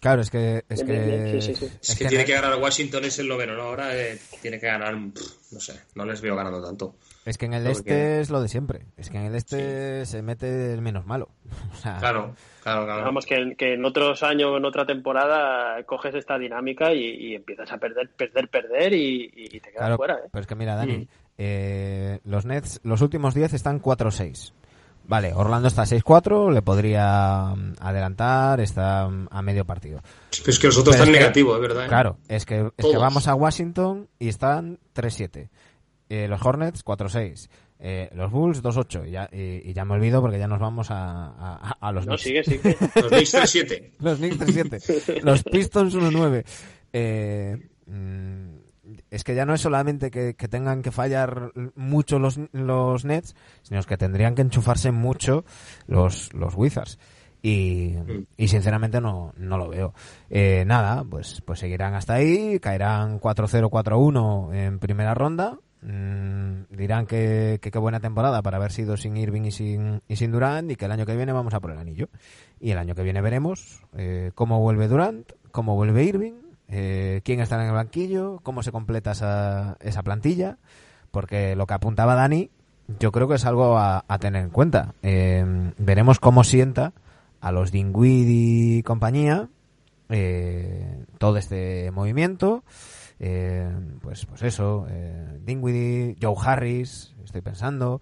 Claro, 0.00 0.22
es 0.22 0.30
que... 0.30 0.64
Es 0.68 0.84
Bien, 0.84 1.00
que, 1.00 1.06
bien, 1.06 1.42
sí, 1.42 1.54
sí, 1.54 1.54
sí. 1.54 1.64
Es, 1.64 1.90
es 1.90 1.96
que, 1.96 2.04
que 2.04 2.08
tiene 2.10 2.24
que 2.24 2.34
ganar 2.34 2.60
Washington, 2.60 3.04
es 3.04 3.18
el 3.18 3.28
noveno, 3.28 3.54
¿no? 3.56 3.62
Ahora 3.62 3.96
eh, 3.96 4.18
tiene 4.42 4.60
que 4.60 4.66
ganar. 4.66 4.94
pff, 5.12 5.52
no 5.52 5.60
sé, 5.60 5.80
no 5.94 6.04
les 6.04 6.20
veo 6.20 6.36
ganando 6.36 6.62
tanto. 6.62 6.96
Es 7.28 7.36
que 7.38 7.46
en 7.46 7.52
el 7.54 7.64
Porque- 7.64 7.78
este 7.78 8.20
es 8.20 8.30
lo 8.30 8.40
de 8.40 8.48
siempre. 8.48 8.86
Es 8.96 9.10
que 9.10 9.18
en 9.18 9.24
el 9.26 9.34
este 9.34 10.06
se 10.06 10.22
mete 10.22 10.72
el 10.72 10.80
menos 10.82 11.04
malo. 11.06 11.28
O 11.72 11.76
sea, 11.76 11.98
Claro, 11.98 12.34
claro, 12.62 12.84
claro. 12.84 13.04
Vamos, 13.04 13.26
que, 13.26 13.54
que 13.56 13.74
en 13.74 13.84
otros 13.84 14.22
años, 14.22 14.56
en 14.56 14.64
otra 14.64 14.86
temporada, 14.86 15.82
coges 15.84 16.14
esta 16.14 16.38
dinámica 16.38 16.92
y, 16.94 17.04
y 17.04 17.34
empiezas 17.34 17.70
a 17.72 17.78
perder, 17.78 18.08
perder, 18.16 18.48
perder 18.48 18.92
y, 18.94 19.30
y 19.36 19.48
te 19.60 19.70
quedas 19.70 19.76
Claro, 19.76 19.96
fuera, 19.96 20.14
¿eh? 20.14 20.28
pero 20.32 20.40
es 20.40 20.46
que 20.46 20.54
mira, 20.54 20.74
Dani, 20.74 20.96
Mm. 20.98 21.08
eh, 21.38 22.18
los 22.24 22.46
Nets, 22.46 22.80
los 22.82 23.00
últimos 23.02 23.34
10 23.34 23.52
están 23.52 23.80
4-6. 23.80 24.52
Vale, 25.04 25.32
Orlando 25.34 25.68
está 25.68 25.84
6-4, 25.86 26.52
le 26.52 26.60
podría 26.60 27.54
mm, 27.56 27.76
adelantar, 27.80 28.60
está 28.60 29.08
mm, 29.08 29.28
a 29.30 29.40
medio 29.40 29.64
partido. 29.64 30.00
Pero 30.30 30.50
es 30.50 30.58
que 30.58 30.66
los 30.66 30.76
otros 30.78 30.96
Pero 30.96 31.04
están 31.04 31.12
negativos, 31.20 31.54
es 31.56 31.62
verdad. 31.62 31.84
¿eh? 31.84 31.88
Claro, 31.88 32.18
es 32.28 32.44
que, 32.44 32.70
es 32.76 32.86
que 32.86 32.96
vamos 32.98 33.26
a 33.28 33.34
Washington 33.34 34.08
y 34.18 34.28
están 34.28 34.78
3-7. 34.94 35.48
Eh, 36.08 36.26
los 36.28 36.44
Hornets 36.44 36.84
4-6. 36.84 37.48
Eh, 37.80 38.10
los 38.14 38.30
Bulls 38.32 38.62
2-8. 38.62 39.06
Y 39.08 39.10
ya, 39.12 39.28
y, 39.32 39.70
y 39.70 39.72
ya 39.72 39.84
me 39.84 39.94
olvido 39.94 40.20
porque 40.20 40.38
ya 40.38 40.48
nos 40.48 40.58
vamos 40.58 40.90
a, 40.90 41.26
a, 41.28 41.76
a 41.80 41.92
los 41.92 42.06
No, 42.06 42.16
Knicks. 42.16 42.22
sigue, 42.22 42.44
sigue. 42.44 42.76
Los 43.00 43.08
Knicks 43.10 43.34
3-7. 43.34 43.92
Los 44.00 44.18
Knicks 44.18 44.38
3-7. 44.38 45.22
Los 45.22 45.42
Pistons 45.44 45.94
1-9. 45.94 46.44
Eh, 46.92 47.56
mm, 47.86 48.56
es 49.10 49.22
que 49.24 49.34
ya 49.34 49.44
no 49.44 49.54
es 49.54 49.60
solamente 49.60 50.10
que, 50.10 50.34
que 50.34 50.48
tengan 50.48 50.82
que 50.82 50.90
fallar 50.90 51.52
mucho 51.74 52.18
los, 52.18 52.40
los 52.52 53.04
Nets, 53.04 53.34
sino 53.62 53.78
es 53.80 53.86
que 53.86 53.96
tendrían 53.98 54.34
que 54.34 54.42
enchufarse 54.42 54.90
mucho 54.90 55.44
los, 55.86 56.32
los 56.32 56.54
Wizards. 56.54 56.98
Y, 57.40 57.94
y 58.36 58.48
sinceramente 58.48 59.00
no, 59.00 59.32
no 59.36 59.58
lo 59.58 59.68
veo. 59.68 59.94
Eh, 60.30 60.64
nada, 60.66 61.04
pues, 61.08 61.40
pues 61.46 61.60
seguirán 61.60 61.94
hasta 61.94 62.14
ahí, 62.14 62.58
caerán 62.58 63.20
4-0, 63.20 63.68
4-1 63.70 64.54
en 64.54 64.78
primera 64.80 65.14
ronda. 65.14 65.58
Mm, 65.80 66.64
dirán 66.70 67.06
que, 67.06 67.60
qué 67.60 67.78
buena 67.78 68.00
temporada 68.00 68.42
para 68.42 68.56
haber 68.56 68.72
sido 68.72 68.96
sin 68.96 69.16
Irving 69.16 69.42
y 69.42 69.52
sin, 69.52 70.02
y 70.08 70.16
sin 70.16 70.32
Durant 70.32 70.70
y 70.70 70.76
que 70.76 70.86
el 70.86 70.92
año 70.92 71.06
que 71.06 71.14
viene 71.14 71.32
vamos 71.32 71.54
a 71.54 71.60
por 71.60 71.70
el 71.70 71.78
anillo. 71.78 72.08
Y 72.60 72.70
el 72.70 72.78
año 72.78 72.94
que 72.94 73.02
viene 73.02 73.20
veremos 73.20 73.82
eh, 73.96 74.32
cómo 74.34 74.60
vuelve 74.60 74.88
Durant, 74.88 75.32
cómo 75.50 75.76
vuelve 75.76 76.04
Irving, 76.04 76.34
eh, 76.68 77.20
quién 77.24 77.40
estará 77.40 77.62
en 77.62 77.68
el 77.68 77.74
banquillo, 77.74 78.40
cómo 78.42 78.62
se 78.62 78.72
completa 78.72 79.12
esa, 79.12 79.76
esa 79.80 80.02
plantilla, 80.02 80.58
porque 81.10 81.56
lo 81.56 81.66
que 81.66 81.74
apuntaba 81.74 82.14
Dani, 82.14 82.50
yo 82.98 83.12
creo 83.12 83.28
que 83.28 83.34
es 83.34 83.44
algo 83.44 83.78
a, 83.78 84.04
tener 84.20 84.42
en 84.42 84.50
cuenta. 84.50 84.94
Eh, 85.02 85.72
veremos 85.78 86.18
cómo 86.18 86.42
sienta 86.42 86.92
a 87.40 87.52
los 87.52 87.70
Dinwiddie 87.70 88.78
y 88.78 88.82
compañía 88.82 89.48
eh, 90.08 91.04
todo 91.18 91.36
este 91.36 91.90
movimiento. 91.90 92.64
Eh, 93.20 93.68
pues, 94.00 94.26
pues 94.26 94.42
eso, 94.42 94.86
eh, 94.88 95.38
Dinwiddie, 95.42 96.16
Joe 96.20 96.34
Harris, 96.40 97.14
estoy 97.24 97.40
pensando, 97.40 98.00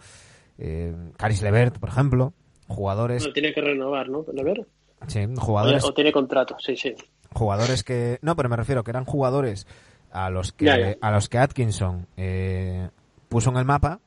eh, 0.59 0.95
Caris 1.17 1.43
Levert, 1.43 1.79
por 1.79 1.89
ejemplo, 1.89 2.33
jugadores, 2.69 3.23
Bueno, 3.23 3.33
tiene 3.35 3.53
que 3.55 3.61
renovar, 3.61 4.09
¿no? 4.09 4.25
Lever? 4.33 4.67
sí, 5.07 5.25
jugadores 5.37 5.85
O 5.85 5.93
tiene 5.95 6.13
contrato, 6.13 6.57
sí, 6.59 6.77
sí. 6.77 6.95
jugadores 7.33 7.85
que 7.85 8.19
no 8.23 8.35
pero 8.35 8.49
me 8.49 8.57
refiero 8.57 8.83
que 8.83 8.91
eran 8.91 9.05
jugadores 9.05 9.67
a 10.11 10.31
los 10.31 10.53
que 10.53 10.65
Ya, 10.65 10.79
ya. 10.79 10.97
a 11.01 11.11
los 11.13 11.29
que 11.29 11.39
Atkinson 11.39 12.07
eh, 12.17 12.89
puso 13.29 13.51
en 13.51 13.57
el 13.59 13.65
mapa 13.67 14.01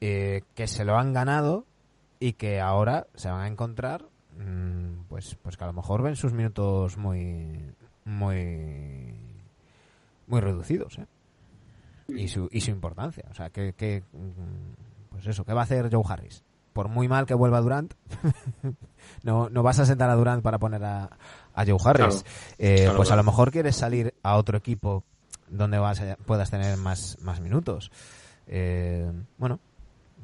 eh, 0.00 0.42
que 0.54 0.66
se 0.68 0.84
lo 0.84 0.96
han 0.96 1.12
ganado 1.12 1.66
y 2.20 2.34
que 2.34 2.60
ahora 2.60 3.08
se 3.14 3.28
van 3.30 3.40
a 3.42 3.48
encontrar 3.48 4.04
mm, 4.38 5.04
pues 5.08 5.36
pues 5.42 5.56
que 5.56 5.64
a 5.64 5.66
lo 5.66 5.72
mejor 5.72 6.02
ven 6.02 6.14
sus 6.16 6.32
minutos 6.32 6.96
muy 6.96 7.74
muy 8.04 9.18
muy 10.32 10.40
reducidos 10.40 10.98
¿eh? 10.98 11.06
y 12.08 12.26
su 12.28 12.48
y 12.50 12.60
su 12.62 12.70
importancia 12.72 13.24
o 13.30 13.34
sea 13.34 13.50
que, 13.50 13.74
que 13.74 14.02
mm, 14.12 15.10
pues 15.12 15.26
eso 15.28 15.44
qué 15.44 15.52
va 15.52 15.60
a 15.60 15.64
hacer 15.64 15.88
Joe 15.92 16.02
Harris 16.08 16.42
por 16.72 16.88
muy 16.88 17.06
mal 17.06 17.26
que 17.26 17.34
vuelva 17.34 17.60
Durant 17.60 17.92
no 19.22 19.48
no 19.50 19.62
vas 19.62 19.78
a 19.78 19.86
sentar 19.86 20.10
a 20.10 20.14
Durant 20.16 20.42
para 20.42 20.58
poner 20.58 20.82
a, 20.84 21.10
a 21.54 21.64
Joe 21.66 21.76
Harris 21.84 22.22
Claro. 22.22 22.28
Eh, 22.58 22.76
Claro, 22.84 22.96
pues 22.96 23.10
a 23.10 23.16
lo 23.16 23.22
mejor 23.22 23.52
quieres 23.52 23.76
salir 23.76 24.14
a 24.22 24.36
otro 24.36 24.56
equipo 24.58 25.04
donde 25.48 25.78
vas 25.78 26.00
a- 26.00 26.16
puedas 26.16 26.50
tener 26.50 26.78
más, 26.78 27.18
más 27.20 27.40
minutos. 27.40 27.90
Eh, 28.46 29.12
bueno, 29.36 29.60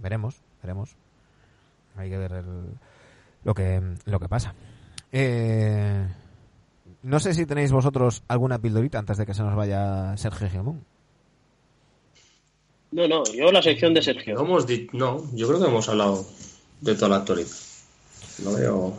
veremos, 0.00 0.40
veremos. 0.62 0.96
Hay 1.96 2.09
que 2.09 2.16
ver 2.16 2.32
el- 2.32 2.74
lo 3.44 3.52
que 3.54 3.82
lo 4.06 4.18
que 4.20 4.28
pasa. 4.28 4.54
Eh, 5.12 6.06
no 7.03 7.20
sé 7.20 7.34
si 7.34 7.46
tenéis 7.46 7.72
vosotros 7.72 8.22
alguna 8.28 8.59
pildorita 8.59 8.99
antes 8.99 9.16
de 9.16 9.26
que 9.26 9.34
se 9.34 9.42
nos 9.42 9.55
vaya 9.57 10.16
Sergio 10.16 10.49
Gemón. 10.51 10.84
No, 12.90 13.07
no, 13.07 13.22
yo 13.34 13.53
la 13.53 13.62
sección 13.62 13.92
de 13.94 14.01
No, 14.01 14.05
Sergio. 14.05 14.40
hemos 14.40 14.66
no, 14.92 15.22
yo 15.34 15.46
creo 15.49 15.61
que 15.61 15.66
hemos 15.68 15.88
hablado 15.88 16.24
de 16.80 16.94
toda 16.94 17.09
la 17.11 17.16
actualidad. 17.16 17.49
No 18.42 18.55
veo. 18.55 18.94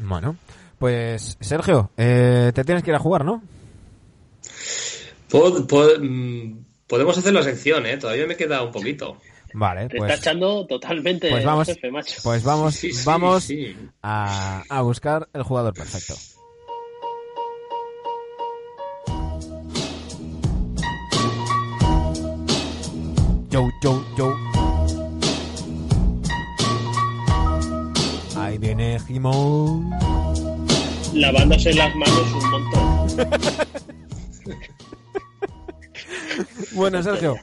Bueno, 0.00 0.36
pues 0.78 1.36
Sergio, 1.40 1.90
eh, 1.96 2.52
te 2.54 2.64
tienes 2.64 2.84
que 2.84 2.90
ir 2.90 2.96
a 2.96 3.00
jugar, 3.00 3.24
¿no? 3.24 3.42
Pod- 5.30 5.66
pod- 5.66 5.98
mm, 6.00 6.58
podemos 6.86 7.16
hacer 7.16 7.32
la 7.32 7.42
sección, 7.42 7.86
¿eh? 7.86 7.96
Todavía 7.96 8.26
me 8.26 8.36
queda 8.36 8.62
un 8.62 8.70
poquito. 8.72 9.18
Vale, 9.54 9.88
Te 9.88 9.96
está 9.96 10.06
pues, 10.08 10.20
echando 10.20 10.66
totalmente 10.66 11.30
pues 11.30 11.44
vamos, 11.44 11.66
jefe, 11.68 11.90
macho. 11.90 12.20
pues 12.22 12.44
vamos, 12.44 12.74
Sí, 12.74 12.92
sí, 12.92 13.02
vamos 13.06 13.44
sí. 13.44 13.74
A, 14.02 14.62
a 14.68 14.82
buscar 14.82 15.26
el 15.32 15.42
jugador 15.42 15.72
perfecto. 15.72 16.14
Yo, 23.58 23.68
yo, 23.82 24.04
yo. 24.16 24.36
Ahí 28.36 28.56
viene 28.56 29.00
Jimón. 29.00 29.90
Lavándose 31.12 31.74
las 31.74 31.92
manos 31.96 32.32
un 32.34 32.50
montón. 32.52 33.28
Bueno, 36.70 37.02
Sergio, 37.02 37.34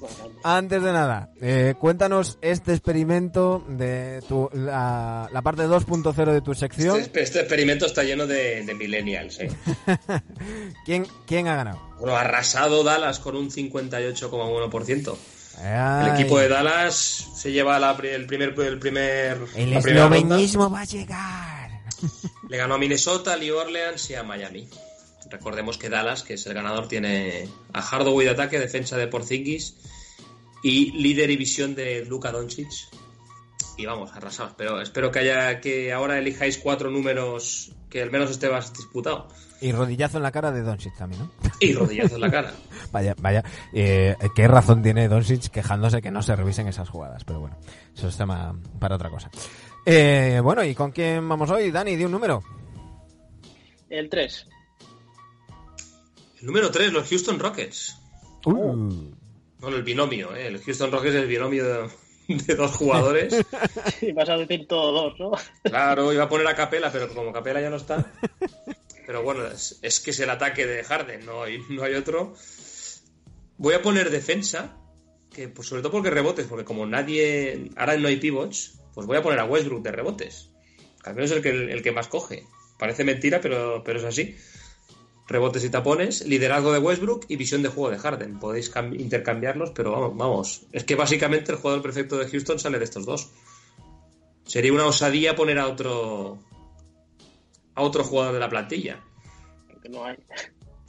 antes 0.41 0.81
de 0.81 0.93
nada, 0.93 1.31
eh, 1.41 1.73
cuéntanos 1.77 2.37
este 2.41 2.71
experimento 2.71 3.65
de 3.67 4.21
tu, 4.29 4.49
la, 4.53 5.29
la 5.33 5.41
parte 5.41 5.63
2.0 5.63 6.31
de 6.31 6.39
tu 6.39 6.53
sección. 6.53 6.97
Este, 6.97 7.23
este 7.23 7.39
experimento 7.39 7.85
está 7.85 8.03
lleno 8.03 8.25
de, 8.25 8.63
de 8.63 8.73
millennials, 8.73 9.41
¿eh? 9.41 9.49
¿Quién, 10.85 11.07
¿Quién 11.27 11.49
ha 11.49 11.57
ganado? 11.57 11.81
Bueno, 11.99 12.15
arrasado 12.15 12.85
Dallas 12.85 13.19
con 13.19 13.35
un 13.35 13.51
58,1%. 13.51 15.17
El 15.61 16.13
equipo 16.13 16.39
de 16.39 16.49
Dallas 16.49 16.95
se 17.35 17.51
lleva 17.51 17.79
la 17.79 17.91
el 17.91 18.25
primer, 18.25 18.59
el 18.59 18.79
primer, 18.79 19.39
El 19.55 19.71
la 19.71 19.79
eslovenismo 19.79 20.69
va 20.69 20.81
a 20.81 20.85
llegar. 20.85 21.81
Le 22.49 22.57
ganó 22.57 22.75
a 22.75 22.77
Minnesota, 22.77 23.33
a 23.33 23.37
New 23.37 23.55
Orleans 23.55 24.09
y 24.09 24.15
a 24.15 24.23
Miami. 24.23 24.67
Recordemos 25.29 25.77
que 25.77 25.89
Dallas, 25.89 26.23
que 26.23 26.35
es 26.35 26.45
el 26.45 26.53
ganador, 26.53 26.87
tiene 26.87 27.47
a 27.73 27.81
Hardaway 27.81 28.25
de 28.25 28.33
ataque, 28.33 28.59
defensa 28.59 28.97
de 28.97 29.07
Porzingis 29.07 29.75
y 30.61 30.91
líder 30.91 31.31
y 31.31 31.37
visión 31.37 31.75
de 31.75 32.05
Luka 32.05 32.31
Doncic. 32.31 32.69
y 33.77 33.85
vamos, 33.85 34.11
arrasados. 34.13 34.53
Pero 34.57 34.81
espero 34.81 35.11
que 35.11 35.19
haya 35.19 35.61
que 35.61 35.93
ahora 35.93 36.17
elijáis 36.17 36.57
cuatro 36.57 36.91
números 36.91 37.71
que 37.89 38.01
al 38.01 38.11
menos 38.11 38.29
esté 38.29 38.49
más 38.49 38.73
disputado. 38.73 39.29
Y 39.61 39.71
rodillazo 39.71 40.17
en 40.17 40.23
la 40.23 40.31
cara 40.31 40.51
de 40.51 40.61
Doncic 40.61 40.95
también, 40.97 41.21
¿no? 41.23 41.31
Y 41.59 41.73
rodillazo 41.73 42.15
en 42.15 42.21
la 42.21 42.31
cara. 42.31 42.53
Vaya, 42.91 43.15
vaya. 43.19 43.43
Eh, 43.73 44.15
¿Qué 44.35 44.47
razón 44.47 44.81
tiene 44.83 45.07
Doncic 45.07 45.49
quejándose 45.49 46.01
que 46.01 46.11
no 46.11 46.21
se 46.21 46.35
revisen 46.35 46.67
esas 46.67 46.89
jugadas? 46.89 47.23
Pero 47.23 47.39
bueno, 47.39 47.57
eso 47.95 48.07
es 48.07 48.15
tema 48.17 48.55
para 48.79 48.95
otra 48.95 49.09
cosa. 49.09 49.29
Eh, 49.85 50.39
bueno, 50.43 50.63
¿y 50.63 50.73
con 50.75 50.91
quién 50.91 51.27
vamos 51.27 51.49
hoy? 51.49 51.71
Dani, 51.71 51.95
di 51.95 52.03
un 52.05 52.11
número. 52.11 52.43
El 53.89 54.09
3. 54.09 54.47
El 56.41 56.45
número 56.47 56.69
3, 56.71 56.91
los 56.93 57.07
Houston 57.09 57.39
Rockets. 57.39 57.97
Uh, 58.45 59.11
Bueno, 59.59 59.77
el 59.77 59.83
binomio, 59.83 60.35
¿eh? 60.35 60.47
El 60.47 60.61
Houston 60.61 60.91
Rockets 60.91 61.15
es 61.15 61.21
el 61.23 61.27
binomio 61.27 61.63
de, 61.65 61.89
de 62.27 62.55
dos 62.55 62.75
jugadores. 62.75 63.35
Y 64.01 64.11
vas 64.11 64.29
a 64.29 64.37
decir 64.37 64.67
todo 64.67 64.91
dos, 64.91 65.19
¿no? 65.19 65.31
Claro, 65.63 66.11
iba 66.13 66.23
a 66.25 66.29
poner 66.29 66.47
a 66.47 66.55
Capela, 66.55 66.91
pero 66.91 67.09
como 67.13 67.31
Capela 67.31 67.61
ya 67.61 67.69
no 67.69 67.77
está. 67.77 68.05
Pero 69.05 69.23
bueno, 69.23 69.45
es, 69.47 69.99
que 69.99 70.11
es 70.11 70.19
el 70.19 70.29
ataque 70.29 70.65
de 70.65 70.83
Harden, 70.83 71.25
no 71.25 71.43
hay, 71.43 71.59
no 71.69 71.83
hay 71.83 71.93
otro. 71.93 72.33
Voy 73.57 73.73
a 73.73 73.81
poner 73.81 74.09
defensa, 74.09 74.77
que 75.33 75.47
pues, 75.47 75.67
sobre 75.67 75.81
todo 75.81 75.91
porque 75.91 76.09
rebotes, 76.09 76.47
porque 76.47 76.65
como 76.65 76.85
nadie. 76.85 77.69
Ahora 77.75 77.97
no 77.97 78.07
hay 78.07 78.17
pivots, 78.17 78.79
pues 78.93 79.05
voy 79.07 79.17
a 79.17 79.21
poner 79.21 79.39
a 79.39 79.45
Westbrook 79.45 79.83
de 79.83 79.91
rebotes. 79.91 80.49
Al 81.03 81.15
menos 81.15 81.31
el 81.31 81.41
que, 81.41 81.49
el 81.49 81.81
que 81.83 81.91
más 81.91 82.07
coge. 82.07 82.43
Parece 82.79 83.03
mentira, 83.03 83.39
pero, 83.41 83.83
pero 83.85 83.99
es 83.99 84.05
así. 84.05 84.35
Rebotes 85.27 85.63
y 85.63 85.69
tapones, 85.69 86.25
liderazgo 86.27 86.71
de 86.73 86.79
Westbrook 86.79 87.25
y 87.29 87.35
visión 87.35 87.61
de 87.63 87.69
juego 87.69 87.89
de 87.91 87.97
Harden. 87.97 88.39
Podéis 88.39 88.71
cam- 88.73 88.99
intercambiarlos, 88.99 89.71
pero 89.71 89.91
vamos, 89.91 90.17
vamos. 90.17 90.61
Es 90.71 90.83
que 90.83 90.95
básicamente 90.95 91.51
el 91.51 91.57
jugador 91.57 91.81
perfecto 91.81 92.17
de 92.17 92.27
Houston 92.27 92.59
sale 92.59 92.77
de 92.79 92.85
estos 92.85 93.05
dos. 93.05 93.29
Sería 94.45 94.73
una 94.73 94.85
osadía 94.85 95.35
poner 95.35 95.57
a 95.57 95.67
otro 95.67 96.37
a 97.75 97.81
otro 97.81 98.03
jugador 98.03 98.33
de 98.33 98.39
la 98.39 98.49
plantilla. 98.49 99.03
No 99.89 100.05
hay. 100.05 100.17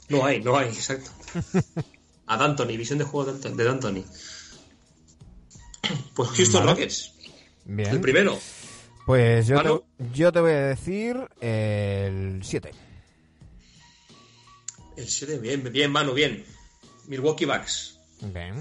No 0.09 0.25
hay, 0.25 0.41
no 0.41 0.57
hay, 0.57 0.69
exacto. 0.69 1.11
A 2.25 2.37
D'Antoni, 2.37 2.75
visión 2.77 2.97
de 2.97 3.05
juego 3.05 3.31
de 3.31 3.39
D'Anto- 3.39 3.55
de 3.57 3.63
D'Antoni. 3.63 4.05
Pues 6.15 6.29
Houston 6.31 6.61
Vale. 6.65 6.71
Rockets, 6.73 7.13
bien. 7.65 7.89
el 7.89 8.01
primero. 8.01 8.37
Pues 9.05 9.47
yo 9.47 9.61
te, 9.61 10.07
yo 10.13 10.31
te 10.33 10.39
voy 10.41 10.51
a 10.51 10.61
decir 10.67 11.15
el 11.39 12.41
7. 12.43 12.71
El 14.97 15.07
7, 15.07 15.37
bien, 15.39 15.63
bien, 15.71 15.91
Manu, 15.91 16.13
bien. 16.13 16.43
Milwaukee 17.07 17.45
Bucks. 17.45 17.99
Bien. 18.21 18.55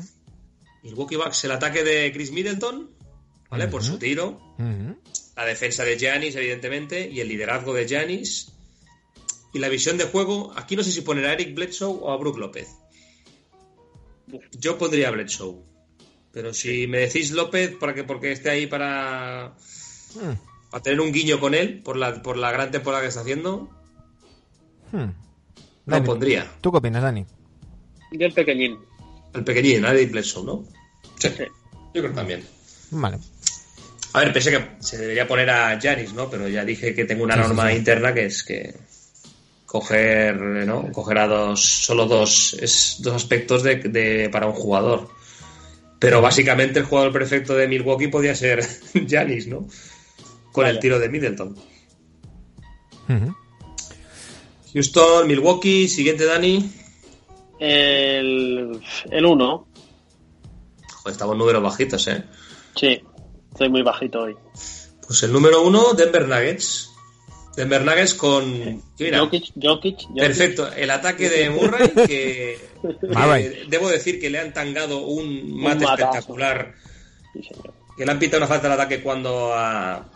Milwaukee 0.82 1.16
Bucks, 1.16 1.44
el 1.44 1.52
ataque 1.52 1.82
de 1.82 2.12
Chris 2.12 2.30
Middleton, 2.30 2.90
¿vale? 3.50 3.68
Por 3.68 3.82
su 3.82 3.98
tiro. 3.98 4.40
La 5.36 5.44
defensa 5.44 5.84
de 5.84 5.98
Giannis, 5.98 6.34
evidentemente, 6.36 7.08
y 7.10 7.20
el 7.20 7.28
liderazgo 7.28 7.74
de 7.74 7.86
Giannis. 7.86 8.52
Y 9.52 9.58
la 9.58 9.68
visión 9.68 9.96
de 9.98 10.04
juego, 10.04 10.52
aquí 10.56 10.76
no 10.76 10.82
sé 10.82 10.92
si 10.92 11.00
poner 11.02 11.26
a 11.26 11.32
Eric 11.32 11.54
Bledsoe 11.54 11.98
o 12.00 12.10
a 12.10 12.16
Brook 12.16 12.38
López. 12.38 12.68
Yo 14.58 14.76
pondría 14.78 15.08
a 15.08 15.10
Bledsoe. 15.12 15.56
Pero 16.32 16.52
si 16.52 16.86
me 16.86 16.98
decís 16.98 17.30
López, 17.30 17.74
para 17.76 17.94
que, 17.94 18.04
porque 18.04 18.32
esté 18.32 18.50
ahí 18.50 18.66
para, 18.66 19.54
Hmm. 20.14 20.32
para 20.70 20.82
tener 20.82 21.00
un 21.00 21.12
guiño 21.12 21.38
con 21.40 21.54
él, 21.54 21.82
por 21.82 21.96
la, 21.96 22.22
por 22.22 22.36
la 22.36 22.50
gran 22.52 22.70
temporada 22.70 23.02
que 23.02 23.08
está 23.08 23.20
haciendo, 23.20 23.70
Hmm. 24.92 25.10
Dani, 25.86 26.06
pondría. 26.06 26.50
¿Tú 26.60 26.70
qué 26.72 26.78
opinas, 26.78 27.02
Dani? 27.02 27.24
Y 28.12 28.22
el 28.22 28.32
pequeñín. 28.32 28.78
El 29.34 29.44
pequeñín, 29.44 29.84
a 29.84 29.92
Eric 29.92 30.10
Bledsoe, 30.12 30.44
¿no? 30.44 30.64
Sí, 31.18 31.28
Sí. 31.28 31.44
yo 31.94 32.00
creo 32.02 32.08
que 32.10 32.16
también. 32.16 32.44
Vale. 32.90 33.18
A 34.12 34.20
ver, 34.20 34.32
pensé 34.32 34.50
que 34.50 34.70
se 34.80 34.96
debería 34.98 35.26
poner 35.28 35.50
a 35.50 35.78
Giannis, 35.78 36.12
¿no? 36.14 36.30
Pero 36.30 36.48
ya 36.48 36.64
dije 36.64 36.94
que 36.94 37.04
tengo 37.04 37.24
una 37.24 37.36
norma 37.36 37.70
sí. 37.70 37.76
interna 37.76 38.14
que 38.14 38.26
es 38.26 38.42
que 38.44 38.74
coger, 39.66 40.36
¿no? 40.40 40.90
Coger 40.92 41.18
a 41.18 41.26
dos, 41.26 41.60
solo 41.62 42.06
dos, 42.06 42.56
es 42.60 42.96
dos 43.00 43.14
aspectos 43.14 43.62
de, 43.62 43.76
de- 43.76 44.28
para 44.30 44.46
un 44.46 44.54
jugador. 44.54 45.08
Pero 45.98 46.20
básicamente 46.22 46.78
el 46.78 46.84
jugador 46.86 47.12
perfecto 47.12 47.54
de 47.54 47.68
Milwaukee 47.68 48.08
podía 48.08 48.34
ser 48.34 48.64
Giannis, 49.06 49.48
¿no? 49.48 49.66
Con 50.52 50.66
el 50.66 50.78
tiro 50.78 50.98
de 50.98 51.08
Middleton. 51.10 51.56
Ujú. 53.08 53.34
Houston, 54.72 55.26
Milwaukee, 55.26 55.88
siguiente 55.88 56.24
Dani. 56.24 56.70
El, 57.58 58.80
el 59.10 59.24
1. 59.26 59.66
Joder, 60.94 61.12
estamos 61.12 61.36
números 61.36 61.62
bajitos, 61.62 62.06
¿eh? 62.08 62.24
Sí. 62.76 63.02
Estoy 63.52 63.68
muy 63.68 63.82
bajito 63.82 64.20
hoy. 64.22 64.36
Pues 65.06 65.22
el 65.22 65.32
número 65.32 65.62
uno, 65.62 65.94
Denver 65.94 66.26
Nuggets. 66.28 66.92
Denver 67.56 67.82
Nuggets 67.82 68.14
con... 68.14 68.82
Mira, 68.98 69.20
Jokic, 69.20 69.44
Jokic, 69.54 70.00
Jokic. 70.02 70.14
Perfecto, 70.14 70.70
el 70.74 70.90
ataque 70.90 71.30
de 71.30 71.48
Murray, 71.48 71.88
que, 72.06 72.58
debo 73.70 73.88
decir 73.88 74.20
que 74.20 74.28
le 74.28 74.40
han 74.40 74.52
tangado 74.52 75.06
un 75.06 75.58
mate 75.58 75.84
espectacular, 75.86 76.74
Sí, 77.32 77.42
señor. 77.44 77.72
que 77.96 78.04
le 78.04 78.12
han 78.12 78.18
pitado 78.18 78.38
una 78.42 78.46
falta 78.46 78.68
de 78.68 78.74
ataque 78.74 79.02
cuando 79.02 79.54
a 79.54 80.06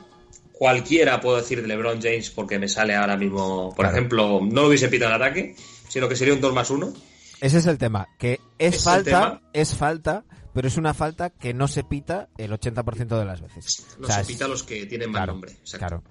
cualquiera 0.53 1.19
puedo 1.19 1.39
decir 1.39 1.63
de 1.63 1.69
LeBron 1.69 2.03
James, 2.03 2.29
porque 2.29 2.59
me 2.59 2.69
sale 2.69 2.95
ahora 2.95 3.17
mismo, 3.17 3.69
por 3.75 3.87
Claro. 3.87 3.97
ejemplo, 3.97 4.41
no 4.43 4.61
lo 4.63 4.69
hubiese 4.69 4.89
pitado 4.89 5.15
el 5.15 5.23
ataque, 5.23 5.57
sino 5.89 6.11
que 6.11 6.17
sería 6.17 6.35
un 6.35 6.43
2 6.43 6.53
más 6.53 6.69
1. 6.69 6.93
Ese 7.41 7.57
es 7.57 7.65
el 7.67 7.79
tema, 7.79 8.07
que 8.19 8.39
es, 8.59 8.85
falta, 8.85 9.41
es 9.55 9.75
falta, 9.75 10.25
pero 10.55 10.69
es 10.69 10.77
una 10.77 10.95
falta 10.95 11.31
que 11.31 11.55
no 11.55 11.69
se 11.69 11.85
pita 11.85 12.29
el 12.39 12.51
80% 12.53 13.19
de 13.19 13.25
las 13.25 13.41
veces. 13.41 13.87
No 13.99 14.05
O 14.05 14.07
sea, 14.07 14.17
se 14.17 14.23
es- 14.23 14.27
pita 14.29 14.45
a 14.45 14.49
los 14.49 14.63
que 14.63 14.87
tienen 14.87 15.11
mal 15.11 15.21
claro, 15.21 15.33
nombre. 15.33 15.53
Exacto. 15.53 15.79
Claro. 15.79 16.03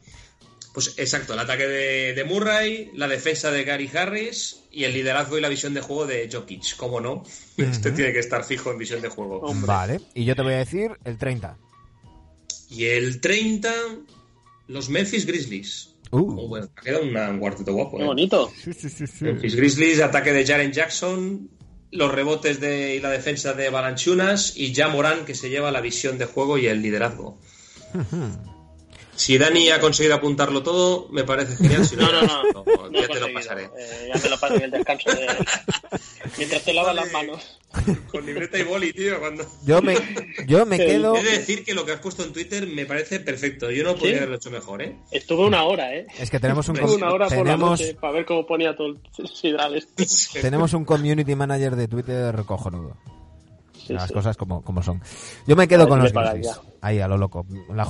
Pues 0.74 0.94
exacto, 0.98 1.34
el 1.34 1.40
ataque 1.40 1.68
de, 1.68 2.14
de 2.14 2.24
Murray, 2.26 2.92
la 2.94 3.08
defensa 3.08 3.50
de 3.50 3.64
Gary 3.64 3.90
Harris 3.94 4.62
y 4.72 4.84
el 4.84 4.94
liderazgo 4.94 5.38
y 5.38 5.42
la 5.42 5.50
visión 5.50 5.74
de 5.74 5.82
juego 5.82 6.06
de 6.06 6.30
Jokic. 6.32 6.76
¿Cómo 6.78 7.02
no? 7.02 7.24
Este 7.58 7.92
tiene 7.92 8.14
que 8.14 8.20
estar 8.20 8.44
fijo 8.44 8.72
en 8.72 8.78
visión 8.78 9.02
de 9.02 9.10
juego. 9.10 9.40
Hombre. 9.40 9.68
Vale, 9.68 10.02
y 10.14 10.26
yo 10.26 10.36
te 10.36 10.44
voy 10.44 10.54
a 10.54 10.58
decir 10.58 10.92
el 11.06 11.18
30. 11.18 11.58
Y 12.70 12.86
el 12.86 13.20
30, 13.20 13.74
los 14.68 14.90
Memphis 14.90 15.26
Grizzlies. 15.26 15.96
Uh. 16.12 16.18
Oh, 16.40 16.48
bueno, 16.48 16.70
ha 16.76 16.82
quedado 16.82 17.04
un 17.04 17.40
cuarteto 17.40 17.74
guapo. 17.74 17.98
Qué 17.98 18.04
¿eh? 18.04 18.08
bonito. 18.08 18.52
Sí, 18.64 18.72
sí, 18.74 18.90
sí, 18.90 19.08
sí. 19.08 19.26
Memphis 19.26 19.56
Grizzlies, 19.56 20.00
ataque 20.02 20.32
de 20.34 20.46
Jaren 20.46 20.72
Jackson, 20.72 21.50
los 21.92 22.12
rebotes 22.12 22.60
de, 22.60 22.96
y 22.96 23.00
la 23.00 23.10
defensa 23.10 23.54
de 23.54 23.70
Balanchunas 23.70 24.56
y 24.56 24.74
ya 24.74 24.88
Morán 24.88 25.26
que 25.26 25.36
se 25.36 25.50
lleva 25.50 25.72
la 25.72 25.82
visión 25.82 26.18
de 26.18 26.26
juego 26.26 26.58
y 26.58 26.68
el 26.68 26.82
liderazgo. 26.82 27.38
Si 29.20 29.38
Dani 29.38 29.70
ha 29.70 29.82
conseguido 29.82 30.16
apuntarlo 30.16 30.64
todo, 30.64 31.10
me 31.12 31.26
parece 31.26 31.58
genial. 31.58 31.86
Si 31.86 31.98
no, 31.98 32.10
No, 32.10 32.22
no, 32.22 32.44
no. 32.54 32.66
ya, 32.66 32.90
No 32.90 32.98
he 32.98 33.02
ya 33.02 33.08
te 33.10 33.20
lo 33.20 33.34
pasaré. 33.34 33.64
Eh, 33.78 34.12
ya 34.16 34.22
te 34.22 34.30
lo 34.30 34.40
paso 34.40 34.56
en 34.56 34.62
el 34.62 34.72
descanso 34.72 35.10
de... 35.12 35.28
Mientras 36.38 36.64
te 36.64 36.74
lavas 36.74 36.96
las 36.96 37.12
manos. 37.12 37.60
Con 38.10 38.26
libreta 38.26 38.58
y 38.58 38.64
boli, 38.64 38.94
tío. 38.94 39.20
Cuando... 39.20 39.46
Yo 39.66 39.82
me, 39.82 39.98
yo 40.48 40.66
me 40.66 40.78
Sí. 40.78 40.86
quedo... 40.86 41.18
He 41.18 41.24
de 41.24 41.32
decir 41.32 41.66
que 41.66 41.74
lo 41.74 41.86
que 41.86 41.92
has 41.92 42.00
puesto 42.00 42.24
en 42.24 42.32
Twitter 42.32 42.66
me 42.66 42.86
parece 42.86 43.20
perfecto. 43.20 43.70
Yo 43.72 43.84
no 43.84 43.96
podría 43.96 44.12
¿Sí? 44.12 44.18
haberlo 44.20 44.36
hecho 44.38 44.52
mejor, 44.52 44.82
¿eh? 44.84 44.96
Estuve 45.12 45.46
una 45.46 45.66
hora, 45.66 45.94
¿eh? 45.94 46.08
Es 46.18 46.30
que 46.32 46.40
tenemos 46.40 46.70
un, 46.70 46.78
Estuve 46.78 46.96
una 46.96 47.12
hora 47.12 47.28
por 47.28 47.38
la 47.40 47.44
tenemos, 47.44 47.72
noche 47.82 47.96
para 47.96 48.14
ver 48.14 48.26
cómo 48.26 48.48
ponía 48.48 48.74
todo 48.74 48.88
el 48.88 49.28
sidral 49.28 49.76
este. 49.76 50.08
tenemos 50.42 50.72
un 50.72 50.86
community 50.86 51.36
manager 51.36 51.76
de 51.76 51.90
Twitter 51.90 52.36
cojonudo. 52.46 52.96
Sí, 53.86 53.92
Las 53.92 54.08
sí. 54.08 54.14
cosas 54.14 54.38
como, 54.38 54.64
como 54.64 54.82
son. 54.82 55.02
Yo 55.46 55.58
me 55.58 55.68
quedo 55.68 55.80
ver 55.80 55.90
con 55.90 56.00
los 56.00 56.14
ya. 56.14 56.62
Ahí, 56.82 57.00
a 57.00 57.08
lo 57.08 57.18
loco. 57.18 57.46
La 57.74 57.86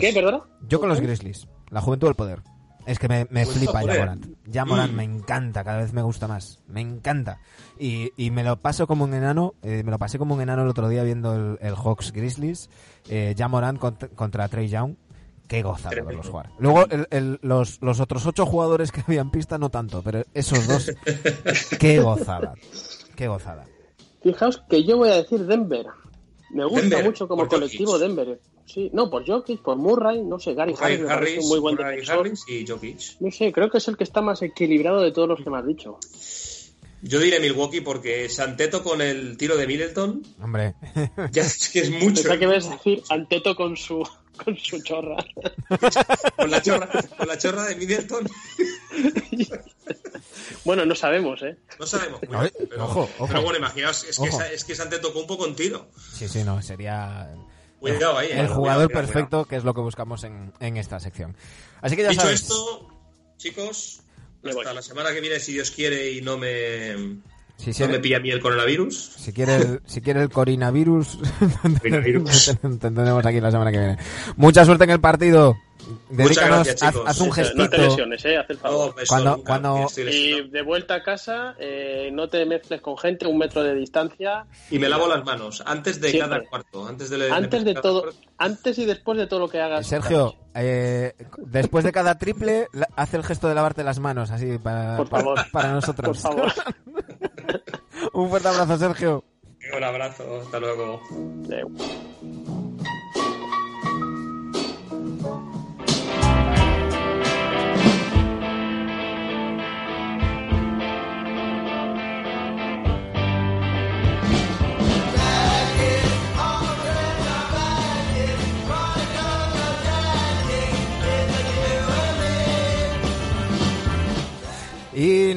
qué, 0.00 0.12
perdona? 0.14 0.42
Yo 0.68 0.80
con 0.80 0.88
los 0.88 1.00
Grizzlies. 1.00 1.46
La 1.70 1.80
juventud 1.80 2.06
del 2.08 2.14
poder. 2.16 2.40
Es 2.84 2.98
que 2.98 3.06
me, 3.08 3.26
me 3.30 3.44
Pues, 3.44 3.56
flipa 3.58 3.80
joder. 3.80 3.94
Jamorant. 3.96 4.26
Jamorant 4.52 4.92
Mm. 4.92 4.96
me 4.96 5.04
encanta, 5.04 5.62
cada 5.62 5.78
vez 5.78 5.92
me 5.92 6.02
gusta 6.02 6.26
más. 6.26 6.58
Me 6.66 6.80
encanta. 6.80 7.38
Y, 7.78 8.10
y 8.16 8.30
me 8.32 8.42
lo 8.42 8.56
paso 8.60 8.86
como 8.88 9.04
un 9.04 9.14
enano. 9.14 9.54
eh, 9.62 9.82
me 9.84 9.90
lo 9.92 9.98
pasé 9.98 10.18
como 10.18 10.34
un 10.34 10.40
enano 10.40 10.62
el 10.62 10.68
otro 10.68 10.88
día 10.88 11.04
viendo 11.04 11.34
el, 11.34 11.58
el 11.60 11.74
Hawks 11.76 12.10
Grizzlies. 12.12 12.70
Eh, 13.08 13.34
Jamorant 13.38 13.78
contra, 13.78 14.08
contra 14.08 14.48
Trey 14.48 14.68
Young. 14.68 14.94
Qué 15.46 15.62
gozada 15.62 15.90
Tremendo. 15.90 16.08
verlos 16.08 16.28
jugar. 16.28 16.50
Luego 16.58 16.86
el- 16.88 17.06
el- 17.10 17.38
los, 17.42 17.80
los 17.82 18.00
otros 18.00 18.26
ocho 18.26 18.46
jugadores 18.46 18.90
que 18.90 19.02
habían 19.06 19.30
pista 19.30 19.58
no 19.58 19.68
tanto, 19.70 20.02
pero 20.02 20.24
esos 20.34 20.66
dos. 20.66 20.90
qué 21.78 22.00
gozada. 22.00 22.54
Qué 23.14 23.28
gozada. 23.28 23.64
Fijaos 24.22 24.62
que 24.68 24.82
yo 24.84 24.96
voy 24.96 25.10
a 25.10 25.16
decir 25.16 25.44
Denver. 25.46 25.86
Me 26.52 26.64
gusta 26.64 26.82
Denver, 26.82 27.04
mucho 27.04 27.26
como 27.28 27.48
colectivo 27.48 27.92
Jokic. 27.92 28.06
Denver. 28.06 28.40
Sí, 28.66 28.90
no, 28.92 29.10
por 29.10 29.26
Jokic, 29.26 29.62
por 29.62 29.76
Murray, 29.76 30.22
no 30.22 30.38
sé, 30.38 30.54
Gary 30.54 30.74
Harris, 30.78 31.00
Harris, 31.08 31.42
un 31.42 31.48
muy 31.48 31.58
buen 31.60 31.74
Murray 31.76 31.96
defensor. 31.96 32.26
Harris 32.26 32.44
y 32.46 32.66
Jokic. 32.66 33.00
No 33.20 33.30
sé, 33.30 33.52
creo 33.52 33.70
que 33.70 33.78
es 33.78 33.88
el 33.88 33.96
que 33.96 34.04
está 34.04 34.20
más 34.20 34.42
equilibrado 34.42 35.00
de 35.00 35.12
todos 35.12 35.28
los 35.28 35.42
que 35.42 35.50
me 35.50 35.58
has 35.58 35.66
dicho. 35.66 35.98
Yo 37.04 37.18
diré 37.18 37.40
Milwaukee 37.40 37.80
porque 37.80 38.28
Santeto 38.28 38.84
con 38.84 39.00
el 39.02 39.36
tiro 39.36 39.56
de 39.56 39.66
Middleton 39.66 40.22
Hombre. 40.40 40.74
ya 41.32 41.42
es 41.42 41.68
que 41.68 41.80
es 41.80 41.90
mucho. 41.90 42.14
Pensaba 42.14 42.38
que 42.38 42.46
ves 42.46 42.70
decir 42.70 43.02
Anteto 43.08 43.56
con 43.56 43.76
su 43.76 44.08
con 44.44 44.56
su 44.56 44.80
chorra. 44.82 45.16
Con 46.36 46.50
la 46.50 46.62
chorra, 46.62 46.88
con 47.16 47.28
la 47.28 47.38
chorra 47.38 47.64
de 47.64 47.76
Middleton 47.76 48.28
Bueno, 50.64 50.84
no 50.84 50.94
sabemos, 50.94 51.42
¿eh? 51.42 51.56
no 51.78 51.86
sabemos. 51.86 52.20
Ver, 52.20 52.52
pero, 52.70 52.84
ojo, 52.84 53.08
ojo. 53.18 53.26
pero 53.26 53.42
bueno, 53.42 53.58
imaginaos, 53.58 54.04
es 54.04 54.18
que, 54.18 54.28
Ojo. 54.28 54.40
es, 54.42 54.52
es 54.52 54.64
que 54.64 54.74
Santeto 54.74 55.12
con 55.12 55.22
un 55.22 55.28
poco 55.28 55.46
en 55.46 55.54
tiro. 55.56 55.88
Sí, 56.14 56.28
sí, 56.28 56.44
no, 56.44 56.60
sería. 56.62 57.34
Cuidado 57.80 58.18
ahí. 58.18 58.28
el 58.30 58.32
eh, 58.32 58.48
jugador 58.48 58.54
cuidado, 58.54 58.88
cuidado, 58.88 58.88
perfecto, 58.88 59.44
que 59.44 59.56
es 59.56 59.64
lo 59.64 59.74
que 59.74 59.80
buscamos 59.80 60.22
en, 60.24 60.52
en 60.60 60.76
esta 60.76 61.00
sección. 61.00 61.36
Así 61.80 61.96
que 61.96 62.02
ya 62.02 62.10
Dicho 62.10 62.22
sabes. 62.22 62.42
esto, 62.42 62.88
chicos, 63.38 64.02
hasta 64.44 64.72
la 64.72 64.82
semana 64.82 65.12
que 65.12 65.20
viene, 65.20 65.40
si 65.40 65.52
Dios 65.52 65.70
quiere 65.72 66.12
y 66.12 66.20
no 66.22 66.38
me, 66.38 66.94
si, 67.56 67.70
no 67.70 67.76
quiere- 67.76 67.92
me 67.92 67.98
pilla 68.00 68.16
a 68.16 68.20
mí 68.20 68.30
el 68.30 68.40
coronavirus. 68.40 68.96
si 69.16 69.32
quiere 69.32 69.56
el, 69.56 69.80
si 69.86 70.00
quiere 70.00 70.22
el 70.22 70.30
coronavirus, 70.30 71.18
Coronavirus. 71.62 72.58
te 72.60 72.68
tendremos 72.78 73.24
aquí 73.26 73.40
la 73.40 73.50
semana 73.50 73.70
que 73.72 73.78
viene. 73.78 73.98
Mucha 74.36 74.64
suerte 74.64 74.84
en 74.84 74.90
el 74.90 75.00
partido. 75.00 75.56
Dedícanos, 76.10 76.58
gracias, 76.64 76.82
haz, 76.84 76.92
chicos. 76.92 77.08
haz 77.08 77.20
un 77.20 77.32
gestito. 77.32 77.62
No 77.64 77.68
te 77.68 77.78
lesiones, 77.78 78.24
eh, 78.24 78.36
haz 78.38 78.48
el 78.50 78.56
favor. 78.58 78.94
Eso 78.98 79.06
Cuando- 79.08 79.36
nunca, 79.38 79.48
cuando- 79.60 79.86
Y 80.12 80.48
de 80.48 80.62
vuelta 80.62 80.94
a 80.94 81.02
casa, 81.02 81.56
eh, 81.58 82.08
no 82.12 82.28
te 82.28 82.46
mezcles 82.46 82.80
con 82.80 82.96
gente, 82.96 83.26
un 83.26 83.36
metro 83.38 83.64
de 83.64 83.74
distancia. 83.74 84.46
Y 84.70 84.78
me 84.78 84.88
lavo 84.88 85.08
las 85.08 85.24
manos 85.24 85.60
antes 85.66 86.00
de 86.00 86.10
Siempre. 86.10 86.30
cada 86.38 86.48
cuarto. 86.48 86.86
Antes 86.86 87.10
de, 87.10 87.30
Antes 87.32 87.64
de 87.64 87.74
cada 87.74 87.82
todo, 87.82 88.02
cuarto. 88.02 88.20
antes 88.38 88.78
y 88.78 88.84
después 88.86 89.18
de 89.18 89.26
todo 89.26 89.40
lo 89.40 89.48
que 89.48 89.60
hagas. 89.60 89.84
Sergio, 89.84 90.36
eh, 90.54 91.14
después 91.38 91.84
de 91.84 91.90
cada 91.90 92.16
triple, 92.16 92.68
haz 92.94 93.14
el 93.14 93.24
gesto 93.24 93.48
de 93.48 93.56
lavarte 93.56 93.82
las 93.82 93.98
manos, 93.98 94.30
así 94.30 94.58
para, 94.58 94.96
Por 94.96 95.08
para, 95.08 95.22
favor. 95.24 95.38
para 95.50 95.66
Por 95.68 95.74
nosotros. 95.74 96.18
favor. 96.20 96.52
un 98.12 98.28
fuerte 98.28 98.48
abrazo, 98.48 98.76
Sergio. 98.78 99.24
Un 99.76 99.84
abrazo, 99.84 100.40
hasta 100.42 100.60
luego. 100.60 101.00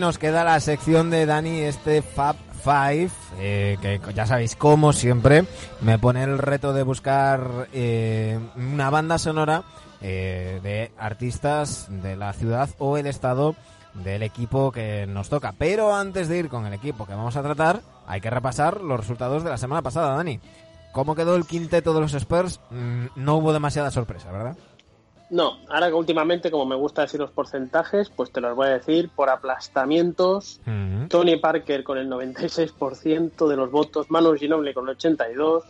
Nos 0.06 0.20
queda 0.20 0.44
la 0.44 0.60
sección 0.60 1.10
de 1.10 1.26
Dani, 1.26 1.62
este 1.62 2.04
Fab 2.04 2.36
Five, 2.64 3.10
eh, 3.40 3.76
que 3.82 4.00
ya 4.14 4.28
sabéis, 4.28 4.56
como 4.56 4.94
siempre, 4.94 5.46
me 5.82 5.98
pone 5.98 6.22
el 6.22 6.38
reto 6.38 6.74
de 6.74 6.84
buscar 6.84 7.68
eh, 7.74 8.40
una 8.56 8.92
banda 8.92 9.18
sonora 9.18 9.64
eh, 10.02 10.60
de 10.62 10.92
artistas 11.00 11.88
de 11.90 12.16
la 12.16 12.34
ciudad 12.34 12.70
o 12.78 12.98
el 12.98 13.08
estado 13.08 13.56
del 13.96 14.22
equipo 14.22 14.72
que 14.72 15.08
nos 15.08 15.30
toca. 15.30 15.56
Pero 15.58 15.96
antes 15.96 16.28
de 16.28 16.38
ir 16.38 16.50
con 16.50 16.68
el 16.68 16.74
equipo 16.74 17.08
que 17.08 17.16
vamos 17.16 17.36
a 17.36 17.42
tratar, 17.42 17.82
hay 18.06 18.22
que 18.22 18.30
repasar 18.30 18.82
los 18.82 19.00
resultados 19.00 19.44
de 19.44 19.50
la 19.50 19.58
semana 19.58 19.82
pasada, 19.82 20.16
Dani. 20.16 20.40
¿Cómo 20.92 21.16
quedó 21.16 21.36
el 21.36 21.48
quinteto 21.48 21.96
de 21.96 22.02
los 22.02 22.14
Spurs? 22.14 22.60
Mm, 22.70 23.06
no 23.16 23.38
hubo 23.38 23.54
demasiada 23.54 23.90
sorpresa, 23.90 24.32
¿verdad? 24.32 24.56
No, 25.30 25.58
ahora 25.70 25.88
que 25.88 25.94
últimamente, 25.94 26.52
como 26.52 26.66
me 26.66 26.76
gusta 26.76 27.02
decir 27.02 27.20
los 27.20 27.32
porcentajes, 27.32 28.10
pues 28.10 28.32
te 28.32 28.42
los 28.42 28.56
voy 28.56 28.68
a 28.68 28.72
decir 28.72 29.10
por 29.10 29.30
aplastamientos. 29.30 30.60
Ujú. 30.62 31.08
Tony 31.08 31.38
Parker 31.38 31.84
con 31.84 31.98
el 31.98 32.08
96% 32.08 33.48
de 33.48 33.56
los 33.56 33.72
votos, 33.72 34.10
Manu 34.10 34.36
Ginobili 34.36 34.74
con 34.74 34.88
el 34.88 34.98
82%, 34.98 35.64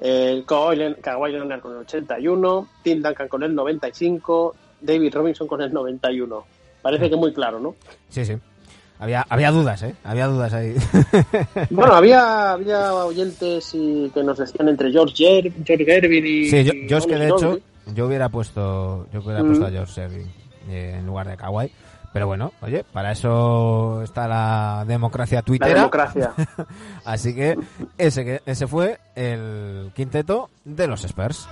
eh, 0.00 0.42
Kawhi 0.46 0.76
Leonard 0.76 1.60
con 1.60 1.76
el 1.76 1.86
81%, 1.86 2.66
Tim 2.82 3.02
Duncan 3.02 3.28
con 3.28 3.42
el 3.42 3.54
95%, 3.54 4.54
David 4.80 5.14
Robinson 5.14 5.46
con 5.46 5.60
el 5.60 5.72
91%. 5.72 6.44
Parece 6.80 7.10
que 7.10 7.16
muy 7.16 7.32
claro, 7.32 7.58
¿no? 7.58 7.74
Sí, 8.08 8.24
sí. 8.24 8.36
Había, 9.00 9.24
había 9.28 9.50
dudas, 9.50 9.82
¿eh? 9.82 9.94
Había 10.02 10.26
dudas 10.26 10.52
ahí. 10.52 10.74
Bueno, 11.70 11.92
había, 11.94 12.52
había 12.52 12.94
oyentes 12.94 13.70
y 13.74 14.10
que 14.12 14.24
nos 14.24 14.38
decían 14.38 14.68
entre 14.68 14.90
George, 14.90 15.14
Ger 15.14 15.52
George 15.64 15.84
Gervin 15.84 16.26
y... 16.26 16.44
Sí, 16.46 16.64
yo, 16.64 16.72
yo 16.72 16.96
es 16.96 17.06
que 17.06 17.16
de 17.16 17.28
hecho. 17.28 17.58
Yo 17.94 18.06
hubiera 18.06 18.28
puesto, 18.28 19.06
yo 19.12 19.20
hubiera 19.20 19.42
Mm. 19.42 19.46
puesto 19.46 19.66
a 19.66 19.70
George 19.70 19.92
Sergi 19.92 20.26
eh, 20.68 20.96
en 20.98 21.06
lugar 21.06 21.28
de 21.28 21.36
Kawhi. 21.36 21.72
Pero 22.12 22.26
bueno, 22.26 22.52
oye, 22.62 22.84
para 22.84 23.12
eso 23.12 24.02
está 24.02 24.26
la 24.26 24.84
democracia 24.86 25.38
La 25.38 25.42
tuitera. 25.42 25.74
democracia. 25.74 26.32
Así 27.04 27.34
que 27.34 27.56
ese, 27.98 28.24
que- 28.24 28.42
ese 28.46 28.66
fue 28.66 28.98
el 29.14 29.92
quinteto 29.94 30.48
de 30.64 30.86
los 30.86 31.04
Spurs. 31.04 31.46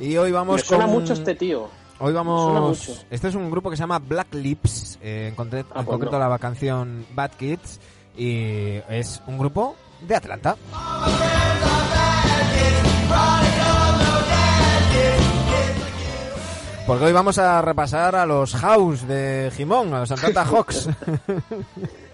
Y 0.00 0.16
hoy 0.16 0.32
vamos 0.32 0.56
Me 0.56 0.62
suena 0.62 0.84
con... 0.84 0.94
mucho 0.94 1.12
este 1.12 1.34
tío. 1.34 1.68
Hoy 2.00 2.12
vamos. 2.12 3.06
Este 3.10 3.28
es 3.28 3.34
un 3.34 3.50
grupo 3.50 3.70
que 3.70 3.76
se 3.76 3.82
llama 3.82 3.98
Black 4.00 4.34
Lips, 4.34 4.98
eh, 5.00 5.28
en, 5.28 5.36
concre- 5.36 5.64
Ah, 5.70 5.80
en 5.80 5.84
pues 5.86 5.86
concreto 5.86 6.18
no. 6.18 6.28
la 6.28 6.38
canción 6.38 7.06
Bad 7.14 7.30
Kids, 7.38 7.80
y 8.16 8.80
es 8.88 9.22
un 9.26 9.38
grupo 9.38 9.76
de 10.06 10.16
Atlanta. 10.16 10.56
Porque 16.86 17.06
hoy 17.06 17.12
vamos 17.12 17.38
a 17.38 17.62
repasar 17.62 18.14
a 18.14 18.26
los 18.26 18.54
House 18.56 19.08
de 19.08 19.50
Jimón, 19.56 19.94
a 19.94 20.00
los 20.00 20.10
Atlanta 20.10 20.44
Hawks. 20.50 20.88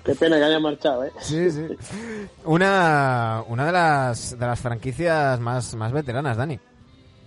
Qué 0.04 0.14
pena 0.14 0.36
que 0.38 0.44
haya 0.44 0.60
marchado, 0.60 1.04
¿eh? 1.04 1.12
sí, 1.18 1.50
sí. 1.50 1.66
Una, 2.44 3.42
una 3.48 3.66
de, 3.66 3.72
las, 3.72 4.38
de 4.38 4.46
las 4.46 4.60
franquicias 4.60 5.40
más, 5.40 5.74
más 5.74 5.92
veteranas, 5.92 6.36
Dani. 6.36 6.58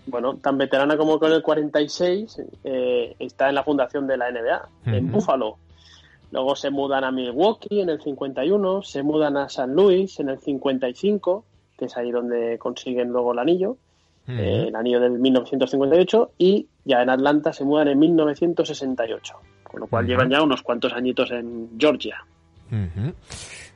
Bueno, 0.05 0.37
tan 0.37 0.57
veterana 0.57 0.97
como 0.97 1.19
con 1.19 1.31
el 1.33 1.43
46, 1.43 2.41
eh, 2.63 3.15
está 3.19 3.49
en 3.49 3.55
la 3.55 3.63
fundación 3.63 4.07
de 4.07 4.17
la 4.17 4.31
NBA, 4.31 4.69
en 4.85 5.05
Ujú. 5.05 5.15
Buffalo. 5.15 5.57
Luego 6.33 6.55
se 6.55 6.69
mudan 6.71 7.03
a 7.05 7.11
Milwaukee 7.11 7.79
en 7.79 7.89
el 7.89 8.01
51, 8.01 8.81
se 8.81 9.03
mudan 9.03 9.37
a 9.37 9.47
San 9.49 9.73
Luis 9.73 10.19
en 10.19 10.29
el 10.29 10.39
55, 10.39 11.45
que 11.77 11.85
es 11.85 11.95
ahí 11.95 12.11
donde 12.11 12.57
consiguen 12.57 13.09
luego 13.09 13.31
el 13.33 13.39
anillo, 13.39 13.77
eh, 14.27 14.65
el 14.69 14.75
anillo 14.75 14.99
del 14.99 15.19
1958, 15.19 16.31
y 16.39 16.67
ya 16.85 17.01
en 17.03 17.09
Atlanta 17.11 17.53
se 17.53 17.63
mudan 17.63 17.87
en 17.89 17.99
1968, 17.99 19.35
con 19.63 19.79
lo 19.81 19.87
cual 19.87 20.05
llevan 20.07 20.29
ya 20.29 20.41
unos 20.41 20.61
cuantos 20.63 20.91
añitos 20.93 21.29
en 21.31 21.69
Georgia. 21.77 22.17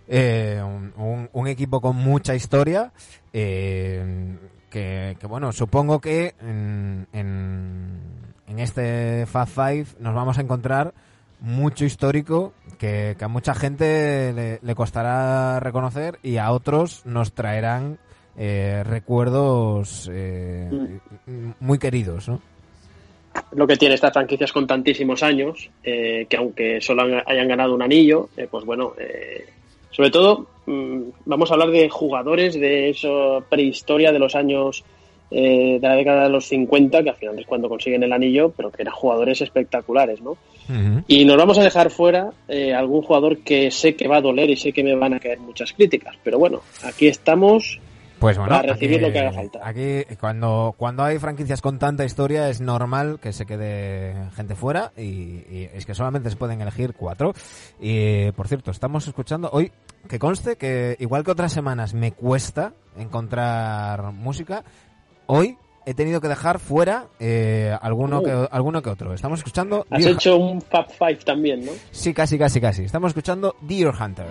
Eh, 0.08 0.62
un, 0.64 0.94
un- 0.98 1.30
un 1.34 1.48
equipo 1.48 1.80
con 1.82 1.96
mucha 1.96 2.34
historia. 2.36 2.92
eh, 3.34 4.36
que, 4.70 5.16
que, 5.20 5.28
bueno, 5.28 5.52
supongo 5.54 6.00
que 6.02 6.34
en, 6.42 7.08
en, 7.14 8.00
en 8.48 8.60
este 8.60 9.26
Fab 9.26 9.48
Five 9.48 9.86
nos 10.00 10.14
vamos 10.14 10.38
a 10.38 10.42
encontrar 10.42 10.94
mucho 11.40 11.86
histórico 11.86 12.54
que, 12.78 13.16
que 13.18 13.26
a 13.26 13.28
mucha 13.28 13.54
gente 13.54 14.34
le, 14.34 14.60
le 14.62 14.76
costará 14.76 15.60
reconocer 15.60 16.20
y 16.24 16.38
a 16.38 16.52
otros 16.52 17.06
nos 17.06 17.34
traerán 17.34 18.00
eh, 18.38 18.84
recuerdos 18.86 20.10
eh, 20.12 21.00
muy 21.60 21.80
queridos, 21.80 22.28
¿no? 22.28 22.42
lo 23.52 23.68
que 23.68 23.78
tiene 23.78 23.96
estas 23.96 24.14
franquicias 24.14 24.52
con 24.52 24.68
tantísimos 24.68 25.24
años, 25.24 25.70
eh, 25.84 26.26
que 26.30 26.38
aunque 26.38 26.82
solo 26.82 27.04
hayan 27.26 27.48
ganado 27.48 27.74
un 27.74 27.82
anillo, 27.82 28.30
eh, 28.38 28.48
pues 28.50 28.66
bueno, 28.66 28.94
eh, 28.98 29.46
sobre 29.92 30.12
todo 30.12 30.48
mm, 30.66 31.02
vamos 31.26 31.50
a 31.50 31.54
hablar 31.54 31.72
de 31.72 31.90
jugadores 31.90 32.54
de 32.56 32.90
esa 32.90 33.42
prehistoria 33.50 34.12
de 34.12 34.20
los 34.20 34.36
años 34.36 34.84
eh, 35.30 35.78
de 35.82 35.88
la 35.88 35.96
década 35.96 36.24
de 36.24 36.30
los 36.30 36.46
50, 36.48 37.04
que 37.04 37.10
al 37.10 37.16
final 37.18 37.38
es 37.38 37.46
cuando 37.46 37.68
consiguen 37.68 38.02
el 38.04 38.14
anillo, 38.14 38.54
pero 38.56 38.72
que 38.72 38.84
eran 38.84 38.94
jugadores 38.94 39.42
espectaculares, 39.42 40.22
¿no? 40.22 40.38
Y 41.08 41.24
nos 41.24 41.38
vamos 41.38 41.58
a 41.58 41.64
dejar 41.64 41.90
fuera 41.92 42.32
eh, 42.50 42.74
algún 42.74 43.02
jugador 43.02 43.38
que 43.40 43.72
sé 43.72 43.96
que 43.96 44.08
va 44.08 44.18
a 44.18 44.22
doler 44.22 44.50
y 44.50 44.58
sé 44.58 44.74
que 44.74 44.84
me 44.84 44.96
van 44.96 45.14
a 45.14 45.20
caer 45.20 45.40
muchas 45.40 45.72
críticas, 45.72 46.16
pero 46.24 46.40
bueno, 46.40 46.62
aquí 46.84 47.08
estamos 47.08 47.80
Pues 48.20 48.38
bueno, 48.38 48.50
Para 48.50 48.74
recibir 48.74 48.98
aquí, 48.98 49.06
lo 49.06 49.12
que 49.14 49.20
haga 49.20 49.32
falta. 49.32 49.60
Aquí, 49.64 50.04
cuando, 50.20 50.76
cuando 50.78 51.04
hay 51.04 51.20
franquicias 51.20 51.62
con 51.62 51.80
tanta 51.80 52.04
historia, 52.04 52.50
es 52.50 52.60
normal 52.60 53.20
que 53.22 53.32
se 53.32 53.46
quede 53.46 54.30
gente 54.36 54.56
fuera 54.56 54.92
y, 54.98 55.02
y 55.02 55.70
es 55.74 55.86
que 55.86 55.94
solamente 55.94 56.30
se 56.30 56.36
pueden 56.36 56.62
elegir 56.62 56.94
cuatro. 56.94 57.34
Y 57.80 58.32
por 58.32 58.48
cierto, 58.48 58.72
estamos 58.72 59.08
escuchando 59.08 59.50
hoy, 59.54 59.72
que 60.10 60.20
conste 60.20 60.58
que 60.58 60.98
igual 61.00 61.24
que 61.24 61.32
otras 61.32 61.54
semanas 61.54 61.94
me 61.94 62.12
cuesta 62.12 62.74
encontrar 62.98 64.12
música, 64.12 64.64
hoy 65.28 65.58
he 65.86 65.94
tenido 65.94 66.20
que 66.20 66.28
dejar 66.28 66.60
fuera 66.60 67.08
eh, 67.20 67.76
alguno, 67.82 68.20
Uh. 68.20 68.24
que, 68.24 68.48
alguno 68.52 68.82
que 68.82 68.90
otro. 68.90 69.14
Estamos 69.14 69.40
escuchando... 69.40 69.86
Has 69.90 70.04
Deer- 70.04 70.16
hecho 70.16 70.38
un 70.38 70.62
Fab 70.62 70.90
Five 70.92 71.18
también, 71.24 71.66
¿no? 71.66 71.72
Sí, 71.92 72.14
casi, 72.14 72.38
casi, 72.38 72.60
casi. 72.60 72.84
Estamos 72.84 73.10
escuchando 73.12 73.56
Deer 73.62 73.90
Hunter. 73.98 74.28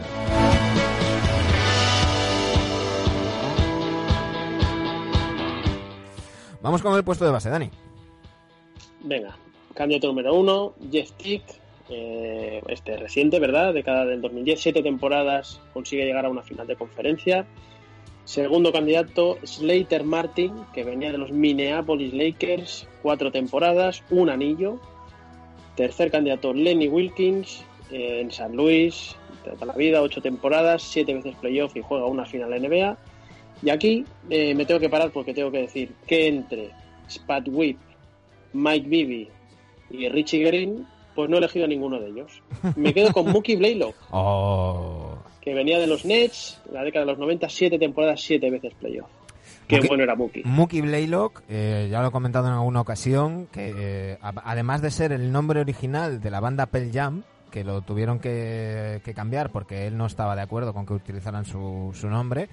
Vamos 6.63 6.83
con 6.83 6.95
el 6.97 7.05
puesto 7.05 7.25
de 7.25 7.31
base, 7.31 7.49
Dani. 7.51 7.71
Venga, 9.03 9.37
candidato 9.75 10.09
número 10.09 10.35
uno, 10.35 10.75
Jeff 10.91 11.13
Tick, 11.13 11.43
eh, 11.89 12.61
este 12.69 12.97
reciente, 12.97 13.39
¿verdad? 13.39 13.73
Década 13.73 14.05
del 14.05 14.21
2010, 14.21 14.61
siete 14.61 14.83
temporadas, 14.83 15.61
consigue 15.73 16.05
llegar 16.05 16.27
a 16.27 16.31
una 16.31 16.43
final 16.43 16.67
de 16.67 16.75
conferencia. 16.77 17.47
Segundo 18.27 18.73
candidato, 18.73 19.39
Slater 19.45 20.03
Martin, 20.03 20.53
que 20.75 20.83
venía 20.83 21.13
de 21.13 21.19
los 21.19 21.31
Minneapolis 21.31 22.13
Lakers, 22.13 22.89
cuatro 23.01 23.31
temporadas, 23.31 24.03
un 24.11 24.29
anillo. 24.31 24.81
Tercer 25.77 26.11
candidato, 26.11 26.53
Lenny 26.53 26.89
Wilkins, 26.89 27.65
eh, 27.93 28.21
en 28.21 28.33
San 28.33 28.57
Luis, 28.57 29.15
toda 29.45 29.67
la 29.67 29.75
vida, 29.75 30.03
ocho 30.03 30.21
temporadas, 30.21 30.83
siete 30.83 31.15
veces 31.15 31.37
playoff 31.37 31.77
y 31.77 31.83
juega 31.83 32.07
una 32.07 32.27
final 32.27 32.51
NBA. 32.51 32.99
Y 33.63 33.71
aquí 33.71 34.05
eh, 34.29 34.57
me 34.57 34.67
tengo 34.67 34.81
que 34.81 34.89
parar 34.89 35.13
porque 35.13 35.33
tengo 35.33 35.53
que 35.53 35.59
decir 35.59 35.93
que 36.09 36.27
entre 36.27 36.71
Spat 37.09 37.47
Whip, 37.49 37.79
Mike 38.53 38.89
Bibby 38.89 39.29
y 39.89 40.09
Richie 40.09 40.43
Green, 40.43 40.85
pues 41.15 41.31
no 41.31 41.37
he 41.37 41.39
elegido 41.39 41.65
a 41.65 41.69
ninguno 41.69 42.01
de 42.01 42.09
ellos. 42.09 42.43
Me 42.75 42.93
quedo 42.93 43.13
con 43.13 43.27
Mookie 43.33 43.55
Blaylock, 43.55 43.95
Oh. 44.11 45.06
Que 45.47 45.55
venía 45.55 45.79
de 45.79 45.87
los 45.87 46.05
Nets, 46.05 46.61
en 46.67 46.75
la 46.75 46.83
década 46.83 47.05
de 47.05 47.13
los 47.13 47.21
90, 47.21 47.49
siete 47.49 47.79
temporadas, 47.79 48.21
siete 48.21 48.51
veces 48.51 48.75
playoff. 48.75 49.09
Qué 49.69 49.77
Mookie- 49.81 49.89
bueno 49.89 50.03
era 50.03 50.17
Mookie. 50.17 50.43
Mookie 50.45 50.81
Blaylock, 50.81 51.43
eh, 51.49 51.87
ya 51.89 52.03
lo 52.03 52.09
he 52.09 52.11
comentado 52.11 52.49
en 52.49 52.55
alguna 52.55 52.81
ocasión, 52.81 53.47
que 53.53 53.73
eh, 53.77 54.19
a- 54.21 54.35
además 54.45 54.83
de 54.83 54.91
ser 54.91 55.13
el 55.13 55.31
nombre 55.31 55.61
original 55.61 56.21
de 56.21 56.31
la 56.31 56.41
banda 56.41 56.67
Pearl 56.67 56.91
Jam, 56.93 57.23
que 57.53 57.63
lo 57.63 57.81
tuvieron 57.83 58.19
que, 58.19 59.01
que 59.05 59.15
cambiar 59.15 59.51
porque 59.53 59.87
él 59.87 59.97
no 59.97 60.07
estaba 60.07 60.35
de 60.35 60.43
acuerdo 60.43 60.75
con 60.75 60.85
que 60.85 60.95
utilizaran 60.95 61.45
su, 61.45 61.93
su 61.95 62.09
nombre, 62.11 62.49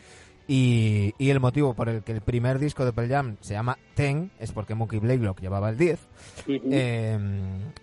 y, 0.47 1.13
y 1.17 1.31
el 1.31 1.39
motivo 1.39 1.73
por 1.73 1.89
el 1.89 2.03
que 2.03 2.11
el 2.11 2.21
primer 2.21 2.59
disco 2.59 2.85
de 2.85 2.93
Pearl 2.93 3.09
Jam 3.09 3.37
se 3.41 3.55
llama 3.55 3.75
Ten 3.95 4.29
es 4.39 4.51
porque 4.51 4.75
Mookie 4.75 4.99
Blaylock 4.99 5.39
llevaba 5.41 5.69
el 5.71 5.77
10. 5.77 5.99
Ujú. 6.47 6.59
Eh, 6.71 7.17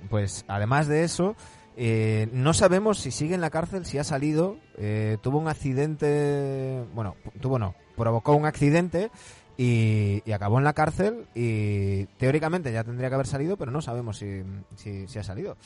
pues 0.09 0.45
además 0.47 0.87
de 0.87 1.03
eso, 1.03 1.35
eh, 1.77 2.29
no 2.33 2.53
sabemos 2.55 2.99
si 2.99 3.11
sigue 3.11 3.35
en 3.35 3.41
la 3.41 3.51
cárcel, 3.51 3.85
si 3.85 3.99
ha 3.99 4.05
salido. 4.05 4.57
eh, 4.77 5.19
tuvo 5.23 5.39
un 5.39 5.49
accidente, 5.49 6.85
bueno, 6.95 7.17
tuvo 7.41 7.59
no, 7.59 7.75
provocó 7.97 8.35
un 8.35 8.47
accidente 8.47 9.11
y, 9.57 10.23
acabó 10.33 10.59
en 10.59 10.65
la 10.65 10.73
cárcel 10.73 11.27
y 11.35 12.07
teóricamente 12.17 12.73
ya 12.73 12.85
tendría 12.85 13.09
que 13.09 13.15
haber 13.15 13.27
salido, 13.27 13.57
pero 13.57 13.71
no 13.71 13.83
sabemos 13.83 14.17
si, 14.17 14.43
si, 14.77 15.19
ha 15.19 15.23
salido. 15.23 15.57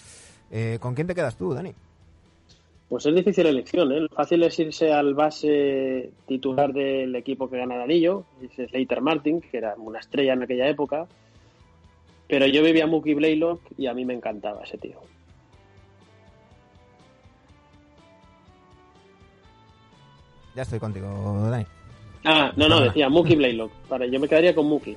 Eh, 0.51 0.79
¿Con 0.81 0.95
quién 0.95 1.07
te 1.07 1.15
quedas 1.15 1.37
tú, 1.37 1.55
Dani? 1.55 1.73
Pues 2.89 3.07
es 3.07 3.15
difícil 3.15 3.47
elección, 3.47 3.93
¿eh? 3.93 4.01
Lo 4.01 4.09
fácil 4.09 4.43
es 4.43 4.59
irse 4.59 4.93
al 4.93 5.15
base 5.15 6.11
titular 6.27 6.73
del 6.73 7.15
equipo 7.17 7.49
que 7.49 7.59
gana 7.59 7.77
el 7.77 7.83
anillo, 7.83 8.25
es 8.43 8.69
Slater 8.69 9.01
Martin, 9.01 9.41
que 9.41 9.57
era 9.57 9.75
una 9.77 10.01
estrella 10.01 10.35
en 10.35 10.43
aquella 10.43 10.69
época. 10.69 11.07
Pero 12.29 12.47
yo 12.47 12.63
vivía 12.63 12.85
a 12.85 12.87
Mookie 12.89 13.15
Blaylock 13.15 13.61
y 13.79 13.87
a 13.87 13.95
mí 13.95 14.05
me 14.05 14.15
encantaba 14.15 14.65
ese 14.65 14.79
tío. 14.79 15.01
Ya 20.55 20.63
estoy 20.63 20.79
contigo, 20.79 21.09
Dani. 21.51 21.67
Ah, 22.25 22.53
no, 22.57 22.69
no, 22.69 22.81
decía 22.81 23.09
Mookie 23.09 23.37
Blaylock. 23.37 23.71
Vale, 23.89 24.11
yo 24.11 24.19
me 24.19 24.29
quedaría 24.29 24.55
con 24.55 24.67
Mookie. 24.67 24.97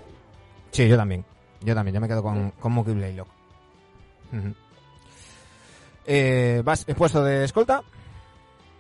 Sí, 0.72 0.88
yo 0.88 0.96
también. 0.96 1.26
Yo 1.62 1.74
también, 1.74 1.96
yo 1.96 2.02
me 2.02 2.08
quedo 2.08 2.24
con, 2.24 2.52
con 2.52 2.72
Mookie 2.72 2.94
Blaylock. 2.94 3.28
Eh, 6.06 6.62
¿Vas 6.64 6.86
puesto 6.86 7.24
de 7.24 7.44
escolta? 7.44 7.84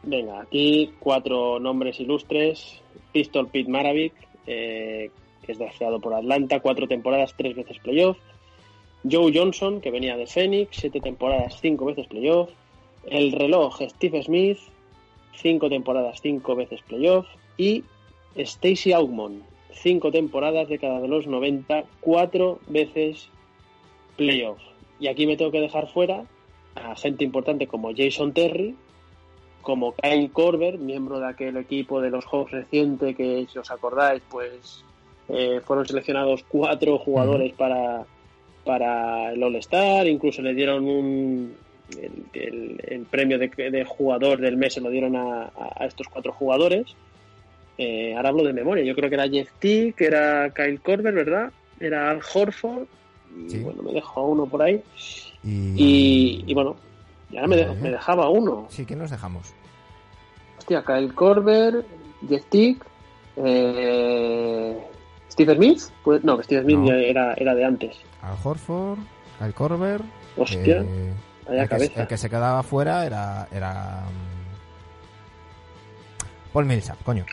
Venga, 0.04 0.42
aquí 0.42 0.94
cuatro 1.00 1.60
nombres 1.60 2.00
ilustres. 2.00 2.82
Pistol 3.12 3.48
Pete 3.48 3.70
Maravik, 3.70 4.14
eh, 4.46 5.12
que 5.42 5.52
es 5.52 5.58
drafteado 5.58 6.00
por 6.00 6.14
Atlanta, 6.14 6.60
cuatro 6.60 6.88
temporadas, 6.88 7.34
tres 7.36 7.56
veces 7.56 7.80
playoff. 7.80 8.18
Joe 9.10 9.32
Johnson, 9.34 9.82
que 9.82 9.92
venía 9.92 10.16
de 10.16 10.28
Phoenix, 10.28 10.78
siete 10.78 11.00
temporadas, 11.00 11.58
cinco 11.60 11.86
veces 11.86 12.08
playoff. 12.08 12.50
El 13.06 13.32
reloj 13.32 13.82
Steve 13.90 14.22
Smith, 14.24 14.60
cinco 15.38 15.70
temporadas, 15.70 16.20
cinco 16.22 16.56
veces 16.56 16.82
playoff. 16.82 17.28
Y 17.58 17.84
Stacy 18.36 18.94
Augmon, 18.94 19.44
cinco 19.72 20.12
temporadas, 20.12 20.68
década 20.68 21.00
de 21.00 21.08
los 21.08 21.28
90, 21.28 21.86
cuatro 22.02 22.60
veces 22.68 23.30
playoff. 24.16 24.60
Y 25.00 25.08
aquí 25.08 25.26
me 25.26 25.38
tengo 25.38 25.52
que 25.52 25.62
dejar 25.62 25.88
fuera 25.88 26.26
a 26.76 26.96
gente 26.96 27.24
importante 27.24 27.68
como 27.68 27.92
Jason 27.96 28.34
Terry, 28.34 28.76
como 29.62 29.94
Kyle 29.96 30.32
Korver, 30.32 30.78
miembro 30.78 31.20
de 31.20 31.28
aquel 31.28 31.58
equipo 31.58 32.02
de 32.02 32.10
los 32.10 32.26
Hawks 32.26 32.52
reciente 32.52 33.16
que, 33.16 33.48
si 33.52 33.60
os 33.60 33.70
acordáis, 33.72 34.22
pues 34.30 34.84
eh, 35.30 35.62
fueron 35.66 35.86
seleccionados 35.86 36.44
cuatro 36.48 36.98
jugadores 37.00 37.54
para, 37.54 38.06
para 38.64 39.34
el 39.34 39.44
All-Star, 39.44 40.08
incluso 40.08 40.42
le 40.42 40.54
dieron 40.54 40.86
un, 40.86 41.56
el, 41.92 42.24
el- 42.34 42.82
el 42.88 43.02
premio 43.06 43.38
de, 43.40 43.48
de 43.50 43.86
jugador 43.86 44.40
del 44.40 44.58
mes, 44.58 44.74
se 44.74 44.82
lo 44.82 44.90
dieron 44.90 45.16
a, 45.16 45.44
a- 45.56 45.86
estos 45.86 46.08
cuatro 46.08 46.32
jugadores. 46.34 46.86
Eh, 47.78 48.16
ahora 48.16 48.30
hablo 48.30 48.44
de 48.44 48.54
memoria, 48.54 48.84
yo 48.84 48.96
creo 48.96 49.08
que 49.10 49.16
era 49.16 49.30
Jeff 49.30 49.50
T, 49.60 49.94
que 49.96 50.06
era 50.06 50.50
Kyle 50.52 50.80
Korver, 50.82 51.14
¿verdad? 51.14 51.52
Era 51.80 52.10
Al 52.10 52.22
Horford, 52.34 52.88
y 53.46 53.50
Sí. 53.52 53.60
bueno, 53.60 53.84
me 53.84 53.92
dejo 53.94 54.20
a 54.20 54.24
uno 54.26 54.46
por 54.48 54.62
ahí. 54.64 54.82
Y... 55.44 55.74
Y, 55.78 56.44
y 56.48 56.54
bueno, 56.56 56.76
y 57.30 57.36
ahora 57.38 57.48
me, 57.48 57.56
de- 57.58 57.66
Vale. 57.68 57.82
me 57.82 57.92
dejaba 57.92 58.30
uno. 58.30 58.66
Sí, 58.70 58.86
¿quién 58.86 58.98
nos 59.00 59.12
dejamos? 59.12 59.54
Hostia, 60.58 60.84
Kyle 60.84 61.14
Korver, 61.14 61.86
Jeff 62.28 62.46
Tick, 62.50 62.84
eh, 63.38 64.78
Steve 65.30 65.56
Smith. 65.56 65.82
Pues- 66.04 66.24
no, 66.24 66.42
Steve 66.44 66.64
Smith 66.64 66.78
No. 66.80 66.88
ya 66.88 66.96
era, 66.96 67.34
era 67.36 67.54
de 67.56 67.64
antes. 67.66 67.96
Al 68.22 68.36
Horford, 68.44 69.00
al 69.40 69.54
Corber. 69.54 70.02
Hostia, 70.36 70.82
eh, 70.82 71.14
el, 71.50 71.62
que, 71.64 71.68
cabeza. 71.68 72.02
el 72.02 72.08
que 72.08 72.18
se 72.18 72.30
quedaba 72.30 72.64
fuera 72.64 73.06
era, 73.06 73.48
era 73.52 74.04
mm, 74.06 74.38
Paul 76.54 76.66
Millsap, 76.66 77.02
coño. 77.04 77.26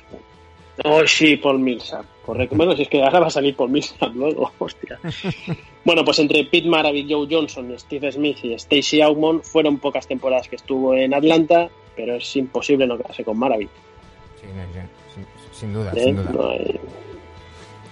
Oh, 0.84 1.06
sí, 1.06 1.36
Paul 1.36 1.60
Millsap. 1.60 2.04
Correcto. 2.26 2.56
Bueno, 2.56 2.74
si 2.74 2.82
es 2.82 2.88
que 2.88 3.02
ahora 3.02 3.20
va 3.20 3.26
a 3.26 3.30
salir 3.30 3.54
Paul 3.54 3.70
Millsap 3.70 4.14
luego, 4.14 4.50
hostia. 4.58 4.98
bueno, 5.84 6.04
pues 6.04 6.18
entre 6.18 6.44
Pete 6.44 6.68
Maravich, 6.68 7.06
Joe 7.10 7.28
Johnson, 7.30 7.72
Steve 7.78 8.10
Smith 8.10 8.38
y 8.42 8.58
Stacey 8.58 9.00
Augmon 9.02 9.42
fueron 9.42 9.78
pocas 9.78 10.06
temporadas 10.06 10.48
que 10.48 10.56
estuvo 10.56 10.94
en 10.94 11.14
Atlanta, 11.14 11.68
pero 11.94 12.16
es 12.16 12.36
imposible 12.36 12.86
no 12.86 12.96
quedarse 12.96 13.24
con 13.24 13.38
sí, 13.40 13.68
sin, 15.14 15.26
sin 15.52 15.72
duda, 15.72 15.92
¿eh? 15.94 16.04
sin 16.04 16.16
duda. 16.16 16.30
No 16.32 16.48
hay- 16.50 16.80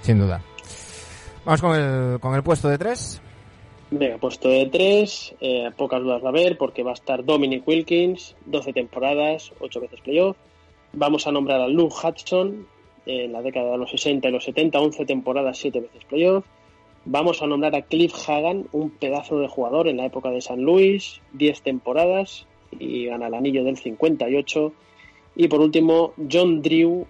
Sin 0.03 0.19
duda. 0.19 0.40
Vamos 1.44 1.61
con 1.61 1.77
el, 1.78 2.20
con 2.20 2.35
el 2.35 2.43
puesto 2.43 2.69
de 2.69 2.78
tres. 2.78 3.20
Venga, 3.94 4.16
puesto 4.16 4.48
de 4.48 4.64
tres, 4.73 5.35
eh, 5.43 5.70
pocas 5.77 6.01
dudas 6.01 6.23
va 6.23 6.28
a 6.28 6.31
haber 6.31 6.56
porque 6.56 6.82
va 6.82 6.93
a 6.93 6.94
estar 6.94 7.27
Dominic 7.27 7.69
Wilkins, 7.69 8.35
12 8.47 8.73
temporadas, 8.73 9.52
8 9.60 9.81
veces 9.82 10.01
playoff. 10.01 10.35
Vamos 10.94 11.27
a 11.27 11.31
nombrar 11.31 11.60
a 11.60 11.69
Luke 11.69 11.94
Hudson 12.02 12.66
en 13.05 13.32
la 13.32 13.43
década 13.43 13.73
de 13.73 13.77
los 13.77 13.90
60 13.90 14.27
y 14.27 14.32
los 14.32 14.44
70, 14.44 14.81
11 14.81 15.05
temporadas, 15.05 15.59
7 15.59 15.81
veces 15.81 16.06
playoff. 16.06 16.47
Vamos 17.05 17.43
a 17.43 17.47
nombrar 17.47 17.77
a 17.77 17.82
Cliff 17.82 18.14
Hagan, 18.27 18.66
un 18.73 18.93
pedazo 18.93 19.39
de 19.40 19.48
jugador 19.48 19.89
en 19.89 19.98
la 19.98 20.06
época 20.06 20.31
de 20.31 20.40
San 20.40 20.62
Luis, 20.62 21.20
10 21.35 21.60
temporadas 21.60 22.47
y 22.70 23.05
gana 23.05 23.27
el 23.27 23.35
anillo 23.35 23.62
del 23.62 23.77
58. 23.77 24.73
Y 25.36 25.48
por 25.48 25.60
último, 25.60 26.14
John 26.32 26.62
Drew 26.62 27.06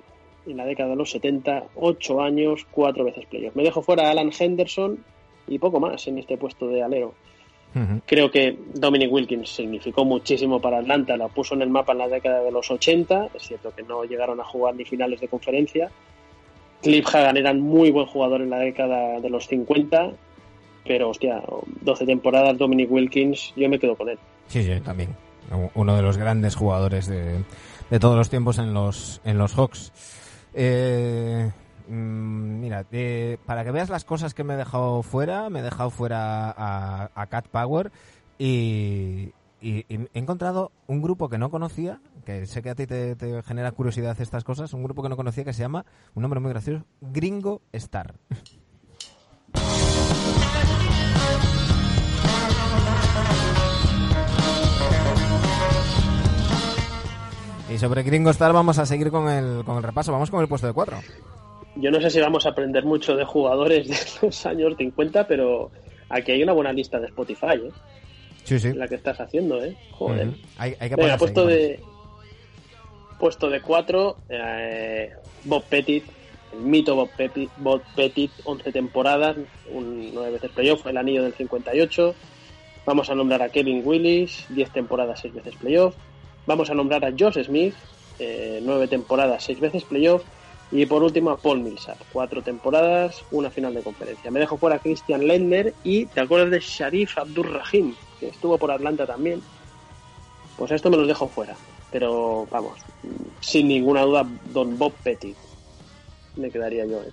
en 0.47 0.57
la 0.57 0.67
década 0.67 0.91
de 0.91 0.97
los 0.97 1.13
70, 1.13 1.67
8 1.77 2.21
años, 2.21 2.67
4 2.73 3.05
veces 3.05 3.27
playoff. 3.27 3.55
Me 3.55 3.63
dejo 3.63 3.83
fuera 3.83 4.09
a 4.09 4.11
Alan 4.11 4.33
Henderson 4.37 5.05
y 5.49 5.59
poco 5.59 5.81
más 5.81 6.07
en 6.07 6.19
este 6.19 6.37
puesto 6.37 6.69
de 6.69 6.83
alero. 6.83 7.15
Creo 8.07 8.31
que 8.31 8.59
Dominic 8.75 9.11
Wilkins 9.11 9.49
significó 9.49 10.05
muchísimo 10.05 10.61
para 10.61 10.79
Atlanta, 10.79 11.17
la 11.17 11.29
puso 11.29 11.55
en 11.55 11.63
el 11.63 11.71
mapa 11.71 11.93
en 11.93 11.99
la 11.99 12.09
década 12.09 12.43
de 12.43 12.51
los 12.51 12.71
80, 12.71 13.31
es 13.35 13.45
cierto 13.45 13.73
que 13.75 13.83
no 13.83 14.05
llegaron 14.05 14.39
a 14.41 14.45
jugar 14.45 14.75
ni 14.75 14.85
finales 14.85 15.23
de 15.23 15.29
conferencia. 15.29 15.91
Cliff 16.83 17.07
Hagan 17.15 17.39
era 17.39 17.51
un 17.51 17.63
muy 17.63 17.91
buen 17.91 18.05
jugador 18.07 18.43
en 18.43 18.51
la 18.51 18.59
década 18.59 19.21
de 19.21 19.31
los 19.31 19.47
50, 19.47 20.13
pero 20.87 21.09
hostia, 21.09 21.43
12 21.81 22.05
temporadas 22.05 22.59
Dominic 22.59 22.91
Wilkins, 22.91 23.55
yo 23.57 23.71
me 23.71 23.79
quedo 23.79 23.97
con 23.97 24.11
él. 24.11 24.19
Sí, 24.49 24.63
sí, 24.63 24.79
también. 24.81 25.17
Uno 25.75 25.97
de 25.97 26.03
los 26.03 26.19
grandes 26.19 26.55
jugadores 26.55 27.07
de, 27.07 27.39
de 27.89 27.99
todos 27.99 28.17
los 28.17 28.29
tiempos 28.29 28.59
en 28.59 28.75
los, 28.75 29.23
en 29.25 29.39
los 29.39 29.55
Hawks. 29.55 29.93
Eh, 30.55 31.51
mm, 31.89 32.61
mira, 32.61 32.87
para 33.47 33.65
que 33.65 33.71
veas 33.71 33.91
las 33.91 34.05
cosas 34.05 34.35
que 34.35 34.45
me 34.45 34.55
he 34.55 34.57
dejado 34.57 35.03
fuera, 35.03 35.51
me 35.51 35.61
he 35.61 35.63
dejado 35.63 35.91
fuera 35.91 36.55
a, 36.57 37.27
Cat 37.29 37.49
Power 37.49 37.93
y 38.39 39.33
he 39.61 40.09
encontrado 40.15 40.73
un 40.87 41.03
grupo 41.03 41.29
que 41.29 41.39
no 41.39 41.51
conocía, 41.51 42.01
que 42.25 42.47
sé 42.47 42.63
que 42.63 42.71
a 42.71 42.75
ti 42.75 42.87
te, 42.87 43.17
te 43.17 43.43
genera 43.43 43.73
curiosidad 43.73 44.21
estas 44.21 44.45
cosas, 44.45 44.73
un 44.73 44.83
grupo 44.83 45.03
que 45.03 45.09
no 45.09 45.17
conocía 45.17 45.45
que 45.45 45.53
se 45.53 45.63
llama, 45.63 45.87
un 46.15 46.23
nombre 46.23 46.41
muy 46.41 46.51
gracioso, 46.51 46.85
Gringo 47.01 47.63
Star. 47.73 48.15
Y 57.73 57.79
sobre 57.79 58.03
Gringo 58.03 58.29
Star 58.31 58.53
vamos 58.53 58.79
a 58.79 58.85
seguir 58.85 59.11
con 59.11 59.31
el, 59.31 59.65
con 59.65 59.79
el 59.79 59.83
repaso, 59.83 60.13
vamos 60.13 60.31
con 60.31 60.43
el 60.43 60.49
puesto 60.49 60.67
de 60.67 60.75
cuatro. 60.75 60.99
Yo 61.77 61.91
no 61.91 62.01
sé 62.01 62.11
si 62.11 62.21
vamos 62.21 62.47
a 62.47 62.51
aprender 62.51 62.85
mucho 62.85 63.17
de 63.17 63.25
jugadores 63.25 63.89
de 63.89 63.97
los 64.27 64.47
años 64.47 64.75
50, 64.77 65.27
pero 65.27 65.71
aquí 66.09 66.33
hay 66.33 66.43
una 66.43 66.53
buena 66.53 66.73
lista 66.73 66.99
de 67.01 67.07
Spotify, 67.07 67.57
¿eh? 67.65 67.71
Sí, 68.45 68.59
sí. 68.59 68.73
la 68.73 68.89
que 68.89 68.97
estás 68.97 69.21
haciendo, 69.21 69.63
¿eh? 69.65 69.77
Joder. 69.93 70.29
Ujú. 70.29 70.37
hay, 70.59 70.75
hay 70.81 70.89
que 70.89 70.97
Venga, 70.97 71.17
puesto 71.17 71.47
hay 71.47 71.57
que 71.57 71.63
de 71.63 71.81
puesto 73.19 73.49
de 73.49 73.61
4 73.61 74.17
Bob 75.45 75.63
Pettit, 75.65 76.05
el 76.53 76.59
mito 76.59 76.97
Bob 76.97 77.09
Pettit, 77.17 77.51
Bob 77.57 77.83
Pettit 77.95 78.33
11 78.43 78.73
temporadas, 78.73 79.37
un 79.73 80.13
9 80.13 80.33
veces 80.33 80.51
playoff, 80.51 80.85
el 80.87 80.97
anillo 80.97 81.23
del 81.23 81.33
58. 81.33 82.15
Vamos 82.85 83.11
a 83.11 83.15
nombrar 83.15 83.43
a 83.43 83.49
Kevin 83.49 83.83
Willis, 83.85 84.47
10 84.49 84.71
temporadas, 84.71 85.21
6 85.21 85.35
veces 85.35 85.55
playoff. 85.55 85.95
Vamos 86.47 86.69
a 86.71 86.75
nombrar 86.75 87.05
a 87.05 87.13
Josh 87.17 87.45
Smith, 87.45 87.75
eh, 88.19 88.61
9 88.61 88.89
temporadas, 88.89 89.45
6 89.45 89.61
veces 89.61 89.85
playoff. 89.85 90.25
Y 90.73 90.87
por 90.87 91.03
último 91.03 91.31
a 91.31 91.37
Paul 91.37 91.61
Millsap, 91.61 91.99
4 92.13 92.43
temporadas, 92.43 93.23
una 93.31 93.51
final 93.51 93.75
de 93.75 93.83
conferencia. 93.83 94.31
Me 94.31 94.41
dejo 94.41 94.57
fuera 94.57 94.79
Christian 94.79 95.27
Lendner 95.27 95.75
y 95.85 96.07
¿te 96.07 96.21
acuerdas 96.21 96.51
de 96.51 96.61
Sharif 96.61 97.19
Abdurrahim? 97.19 97.95
Que 98.19 98.29
estuvo 98.29 98.57
por 98.57 98.71
Atlanta 98.73 99.07
también. 99.07 99.43
Pues 100.57 100.71
esto 100.73 100.91
me 100.91 100.97
los 100.97 101.07
dejo 101.07 101.29
fuera. 101.29 101.55
Pero 101.91 102.47
vamos, 102.51 102.79
sin 103.41 103.69
ninguna 103.69 104.01
duda, 104.03 104.27
Don 104.55 104.79
Bob 104.79 104.95
Pettit. 105.03 105.37
Me 106.37 106.51
quedaría 106.51 106.87
yo. 106.87 107.03
¿eh? 107.03 107.11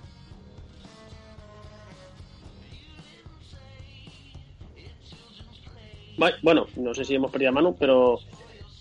Bu- 6.16 6.34
Bueno, 6.42 6.66
no 6.76 6.94
sé 6.94 7.04
si 7.04 7.14
hemos 7.14 7.30
perdido 7.30 7.50
a 7.50 7.52
Manu, 7.54 7.76
pero, 7.78 8.18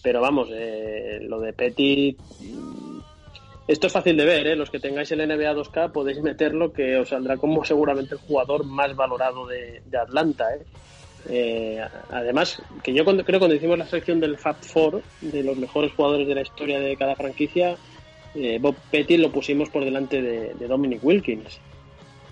pero 0.02 0.22
vamos, 0.22 0.50
eh, 0.52 1.20
lo 1.22 1.40
de 1.40 1.54
Petit. 1.54 2.18
Esto 3.70 3.86
es 3.86 3.94
fácil 3.94 4.18
de 4.18 4.26
ver, 4.26 4.48
¿eh? 4.48 4.56
los 4.56 4.72
que 4.72 4.80
tengáis 4.80 5.12
el 5.12 5.20
NBA 5.20 5.54
2K 5.54 5.92
podéis 5.92 6.20
meterlo, 6.24 6.74
que 6.74 6.98
os 6.98 7.10
saldrá 7.10 7.38
como 7.38 7.64
seguramente 7.64 8.16
el 8.16 8.22
jugador 8.22 8.66
más 8.66 8.96
valorado 8.96 9.46
de, 9.46 9.84
Atlanta. 9.96 10.56
¿eh? 10.56 10.66
Eh, 11.30 11.80
además, 12.10 12.64
que 12.82 12.96
yo 12.96 13.04
cuando, 13.04 13.24
creo 13.24 13.38
cuando 13.38 13.56
hicimos 13.56 13.78
la 13.78 13.86
sección 13.86 14.20
del 14.20 14.40
Fab 14.40 14.56
Four, 14.64 15.04
de 15.22 15.44
los 15.44 15.56
mejores 15.56 15.92
jugadores 15.94 16.28
de 16.28 16.34
la 16.34 16.42
historia 16.42 16.80
de 16.80 16.98
cada 16.98 17.16
franquicia, 17.16 17.78
eh, 18.34 18.58
Bob 18.60 18.76
Petty 18.90 19.18
lo 19.18 19.32
pusimos 19.32 19.70
por 19.70 19.86
delante 19.86 20.20
de, 20.20 20.56
de 20.56 20.68
Dominic 20.68 21.04
Wilkins. 21.04 21.60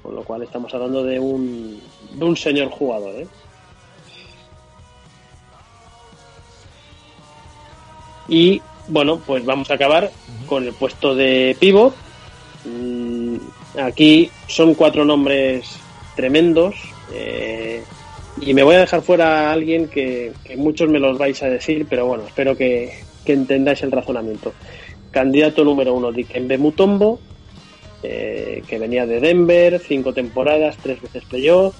Con 0.01 0.15
lo 0.15 0.23
cual 0.23 0.41
estamos 0.41 0.73
hablando 0.73 1.03
de 1.03 1.19
un, 1.19 1.80
de 2.14 2.26
un 2.26 2.35
señor 2.35 2.69
jugador. 2.72 3.14
¿eh? 3.14 3.27
Y 8.27 8.59
bueno, 8.88 9.19
pues 9.26 9.45
vamos 9.45 9.69
a 9.72 9.76
acabar 9.76 10.11
con 10.45 10.64
el 10.65 10.73
puesto 10.73 11.15
de 11.15 11.55
pivot. 11.59 11.95
Mm, 12.65 13.38
Aquí 13.80 14.30
son 14.47 14.73
cuatro 14.73 15.05
nombres 15.05 15.77
tremendos. 16.15 16.76
eh, 17.14 17.84
y 18.39 18.53
me 18.53 18.64
voy 18.64 18.76
a 18.76 18.80
dejar 18.80 19.01
fuera 19.01 19.49
a 19.49 19.51
alguien 19.51 19.88
que, 19.88 20.31
muchos 20.57 20.89
me 20.89 20.99
los 20.99 21.18
vais 21.18 21.41
a 21.41 21.49
decir, 21.49 21.88
pero 21.89 22.05
bueno, 22.05 22.26
espero 22.27 22.55
que, 22.55 22.91
que 23.26 23.34
entendáis 23.34 23.81
el 23.81 23.91
razonamiento. 23.91 24.53
Candidato 25.09 25.64
número 25.64 25.93
uno, 25.95 26.11
Dikembe 26.11 26.57
Mutombo, 26.57 27.19
eh, 28.03 28.61
que 28.68 28.77
venía 28.77 29.07
de 29.07 29.19
Denver, 29.19 29.80
cinco 29.80 30.14
temporadas, 30.14 30.77
tres 30.77 31.01
veces 31.01 31.23
playoff. 31.26 31.76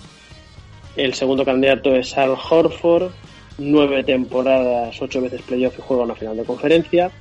El 0.96 1.14
segundo 1.14 1.46
candidato 1.46 1.96
es 1.96 2.18
Al 2.18 2.32
Horford, 2.32 3.12
nueve 3.58 4.04
temporadas, 4.04 5.02
ocho 5.02 5.22
veces 5.22 5.42
playoff 5.42 5.78
y 5.78 5.82
juega 5.82 6.04
una 6.04 6.16
final 6.16 6.38
de 6.38 6.44
conferencia. 6.44 7.12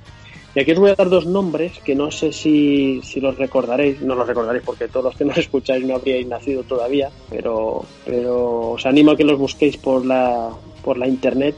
Y 0.54 0.60
aquí 0.60 0.72
os 0.72 0.78
voy 0.78 0.90
a 0.90 0.94
dar 0.94 1.10
dos 1.10 1.26
nombres 1.26 1.78
que 1.84 1.94
no 1.94 2.10
sé 2.10 2.32
si, 2.32 3.02
si 3.02 3.20
los 3.20 3.36
recordaréis, 3.36 4.00
no 4.00 4.14
los 4.14 4.26
recordaréis 4.26 4.64
porque 4.64 4.88
todos 4.88 5.04
los 5.04 5.16
que 5.16 5.24
nos 5.26 5.36
escucháis 5.44 5.84
no 5.84 5.96
habríais 5.96 6.26
nacido 6.26 6.62
todavía, 6.62 7.10
pero, 7.28 7.84
pero 8.06 8.70
os 8.72 8.86
animo 8.86 9.10
a 9.10 9.16
que 9.16 9.24
los 9.24 9.38
busquéis 9.38 9.76
por 9.76 10.04
la, 10.04 10.50
por 10.82 10.96
la 10.96 11.08
internet. 11.08 11.54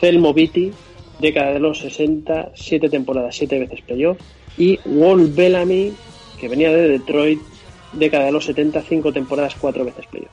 Zelmo 0.00 0.32
Vitti, 0.32 0.72
década 1.18 1.52
de 1.52 1.60
los 1.60 1.80
60, 1.80 2.52
siete 2.54 2.88
temporadas, 2.88 3.36
siete 3.36 3.58
veces 3.58 3.82
playoff. 3.82 4.18
Y 4.56 4.78
Walt 4.86 5.34
Bellamy, 5.34 5.92
que 6.40 6.48
venía 6.48 6.70
de 6.70 6.88
Detroit, 6.88 7.40
década 7.92 8.26
de 8.26 8.32
los 8.32 8.44
70, 8.44 8.82
cinco 8.82 9.12
temporadas, 9.12 9.54
cuatro 9.60 9.84
veces 9.84 10.06
playoff. 10.06 10.30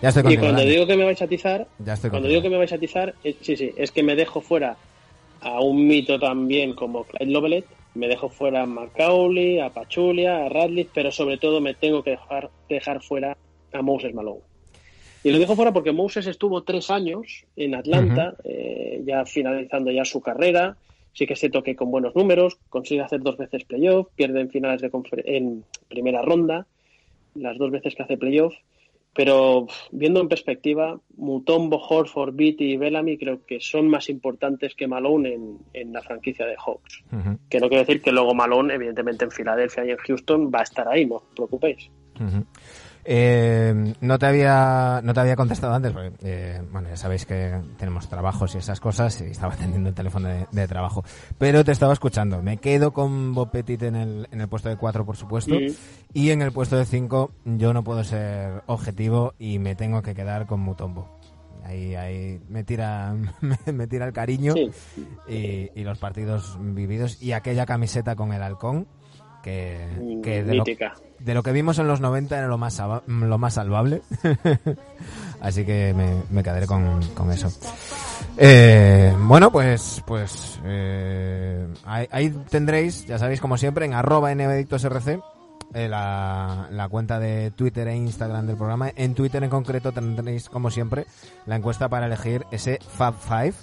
Ya 0.00 0.10
estoy 0.10 0.32
Y 0.32 0.36
cuando 0.36 0.62
digo 0.62 0.86
que 0.86 0.96
me 0.96 1.04
vais 1.04 1.20
a 1.20 1.24
atizar, 1.24 1.66
cuando 2.10 2.28
digo 2.28 2.42
que 2.42 2.50
me 2.50 2.56
vais 2.56 2.72
a 2.72 2.76
atizar, 2.76 3.14
eh, 3.24 3.36
sí, 3.40 3.56
sí, 3.56 3.72
es 3.76 3.90
que 3.90 4.02
me 4.02 4.14
dejo 4.14 4.40
fuera 4.40 4.76
a 5.40 5.60
un 5.60 5.86
mito 5.86 6.18
también 6.18 6.74
como 6.74 7.04
Clyde 7.04 7.32
Lovelet, 7.32 7.64
me 7.94 8.08
dejo 8.08 8.28
fuera 8.28 8.62
a 8.62 8.66
Macaulay, 8.66 9.60
a 9.60 9.70
Pachulia, 9.70 10.44
a 10.44 10.48
Radcliffe, 10.48 10.90
pero 10.94 11.10
sobre 11.10 11.38
todo 11.38 11.60
me 11.60 11.74
tengo 11.74 12.02
que 12.02 12.10
dejar, 12.10 12.50
dejar 12.68 13.02
fuera 13.02 13.36
a 13.72 13.82
Moses 13.82 14.14
Malone. 14.14 14.40
Y 15.24 15.30
lo 15.30 15.38
dejo 15.38 15.56
fuera 15.56 15.72
porque 15.72 15.92
Moses 15.92 16.26
estuvo 16.26 16.62
tres 16.62 16.90
años 16.90 17.44
en 17.56 17.74
Atlanta, 17.74 18.36
eh, 18.44 19.02
ya 19.04 19.24
finalizando 19.24 19.90
ya 19.90 20.04
su 20.04 20.20
carrera. 20.20 20.76
Sí 21.12 21.26
que 21.26 21.34
se 21.34 21.50
toque 21.50 21.74
con 21.74 21.90
buenos 21.90 22.14
números, 22.14 22.58
consigue 22.68 23.02
hacer 23.02 23.20
dos 23.20 23.36
veces 23.36 23.64
playoff, 23.64 24.06
pierde 24.14 24.40
en 24.40 24.50
finales 24.50 24.80
de 24.80 24.90
en 25.24 25.64
primera 25.88 26.22
ronda, 26.22 26.66
las 27.34 27.58
dos 27.58 27.72
veces 27.72 27.96
que 27.96 28.04
hace 28.04 28.16
playoff. 28.16 28.54
Pero 29.18 29.66
viendo 29.90 30.20
en 30.20 30.28
perspectiva, 30.28 31.00
Mutombo, 31.16 31.84
Horford, 31.84 32.36
Beatty 32.36 32.74
y 32.74 32.76
Bellamy 32.76 33.18
creo 33.18 33.44
que 33.44 33.58
son 33.58 33.88
más 33.88 34.08
importantes 34.10 34.76
que 34.76 34.86
Malone 34.86 35.34
en, 35.34 35.58
en 35.72 35.92
la 35.92 36.02
franquicia 36.02 36.46
de 36.46 36.54
Hawks. 36.54 37.02
Que 37.50 37.58
no 37.58 37.68
quiere 37.68 37.84
decir 37.84 38.00
que 38.00 38.12
luego 38.12 38.32
Malone, 38.32 38.74
evidentemente 38.74 39.24
en 39.24 39.32
Filadelfia 39.32 39.84
y 39.84 39.90
en 39.90 39.96
Houston, 39.96 40.52
va 40.54 40.60
a 40.60 40.62
estar 40.62 40.86
ahí, 40.86 41.04
no 41.04 41.16
os 41.16 41.24
preocupéis. 41.34 41.90
ujú. 42.14 42.46
Eh, 43.10 43.94
no 44.02 44.18
te 44.18 44.26
había 44.26 45.00
no 45.02 45.14
te 45.14 45.20
había 45.20 45.34
contestado 45.34 45.72
antes 45.72 45.92
porque 45.92 46.12
eh, 46.22 46.60
bueno 46.70 46.90
ya 46.90 46.96
sabéis 46.96 47.24
que 47.24 47.58
tenemos 47.78 48.06
trabajos 48.06 48.54
y 48.54 48.58
esas 48.58 48.80
cosas 48.80 49.18
y 49.22 49.30
estaba 49.30 49.54
atendiendo 49.58 49.88
el 49.88 49.94
teléfono 49.94 50.28
de, 50.28 50.46
de 50.52 50.68
trabajo 50.68 51.02
pero 51.38 51.64
te 51.64 51.72
estaba 51.72 51.94
escuchando 51.94 52.42
me 52.42 52.58
quedo 52.58 52.92
con 52.92 53.34
Bob 53.34 53.50
Petit 53.50 53.82
en 53.84 53.96
el, 53.96 54.28
en 54.30 54.42
el 54.42 54.48
puesto 54.48 54.68
de 54.68 54.76
4 54.76 55.06
por 55.06 55.16
supuesto 55.16 55.54
Mm. 55.54 55.72
y 56.12 56.30
en 56.32 56.42
el 56.42 56.52
puesto 56.52 56.76
de 56.76 56.84
5 56.84 57.32
yo 57.46 57.72
no 57.72 57.82
puedo 57.82 58.04
ser 58.04 58.62
objetivo 58.66 59.32
y 59.38 59.58
me 59.58 59.74
tengo 59.74 60.02
que 60.02 60.14
quedar 60.14 60.46
con 60.46 60.60
Mutombo 60.60 61.08
ahí 61.64 61.94
ahí 61.94 62.40
me 62.50 62.62
tira 62.62 63.14
me, 63.40 63.72
me 63.72 63.86
tira 63.86 64.04
el 64.04 64.12
cariño 64.12 64.52
Sí. 64.52 64.70
y, 65.28 65.80
y 65.80 65.82
los 65.82 65.98
partidos 65.98 66.58
vividos 66.60 67.22
y 67.22 67.32
aquella 67.32 67.64
camiseta 67.64 68.14
con 68.16 68.34
el 68.34 68.42
halcón 68.42 68.86
que, 69.42 69.78
Mm, 69.98 70.20
que 70.20 70.42
de, 70.44 70.54
lo. 70.56 70.64
De 71.18 71.34
lo 71.34 71.42
que 71.42 71.52
vimos 71.52 71.78
en 71.78 71.88
los 71.88 72.00
90 72.00 72.38
era 72.38 72.46
lo 72.48 72.58
más, 72.58 72.80
lo 73.06 73.38
más 73.38 73.54
salvable. 73.54 74.02
Así 75.40 75.64
que 75.64 75.94
me, 75.94 76.22
me 76.30 76.42
quedaré 76.42 76.66
con, 76.66 77.02
con 77.14 77.30
eso. 77.30 77.50
Eh, 78.36 79.14
bueno, 79.18 79.50
pues, 79.50 80.02
pues 80.06 80.60
eh, 80.64 81.66
ahí, 81.84 82.08
ahí 82.10 82.30
tendréis, 82.48 83.06
ya 83.06 83.18
sabéis, 83.18 83.40
como 83.40 83.56
siempre, 83.56 83.84
en 83.84 83.94
arroba 83.94 84.34
nbedictosrc, 84.34 85.20
eh, 85.74 85.88
la, 85.88 86.68
la 86.70 86.88
cuenta 86.88 87.18
de 87.18 87.50
Twitter 87.50 87.88
e 87.88 87.96
Instagram 87.96 88.46
del 88.46 88.56
programa. 88.56 88.90
En 88.96 89.14
Twitter 89.14 89.42
en 89.42 89.50
concreto 89.50 89.92
tendréis, 89.92 90.48
como 90.48 90.70
siempre, 90.70 91.06
la 91.46 91.56
encuesta 91.56 91.88
para 91.88 92.06
elegir 92.06 92.46
ese 92.50 92.78
Fab 92.80 93.14
Five. 93.14 93.54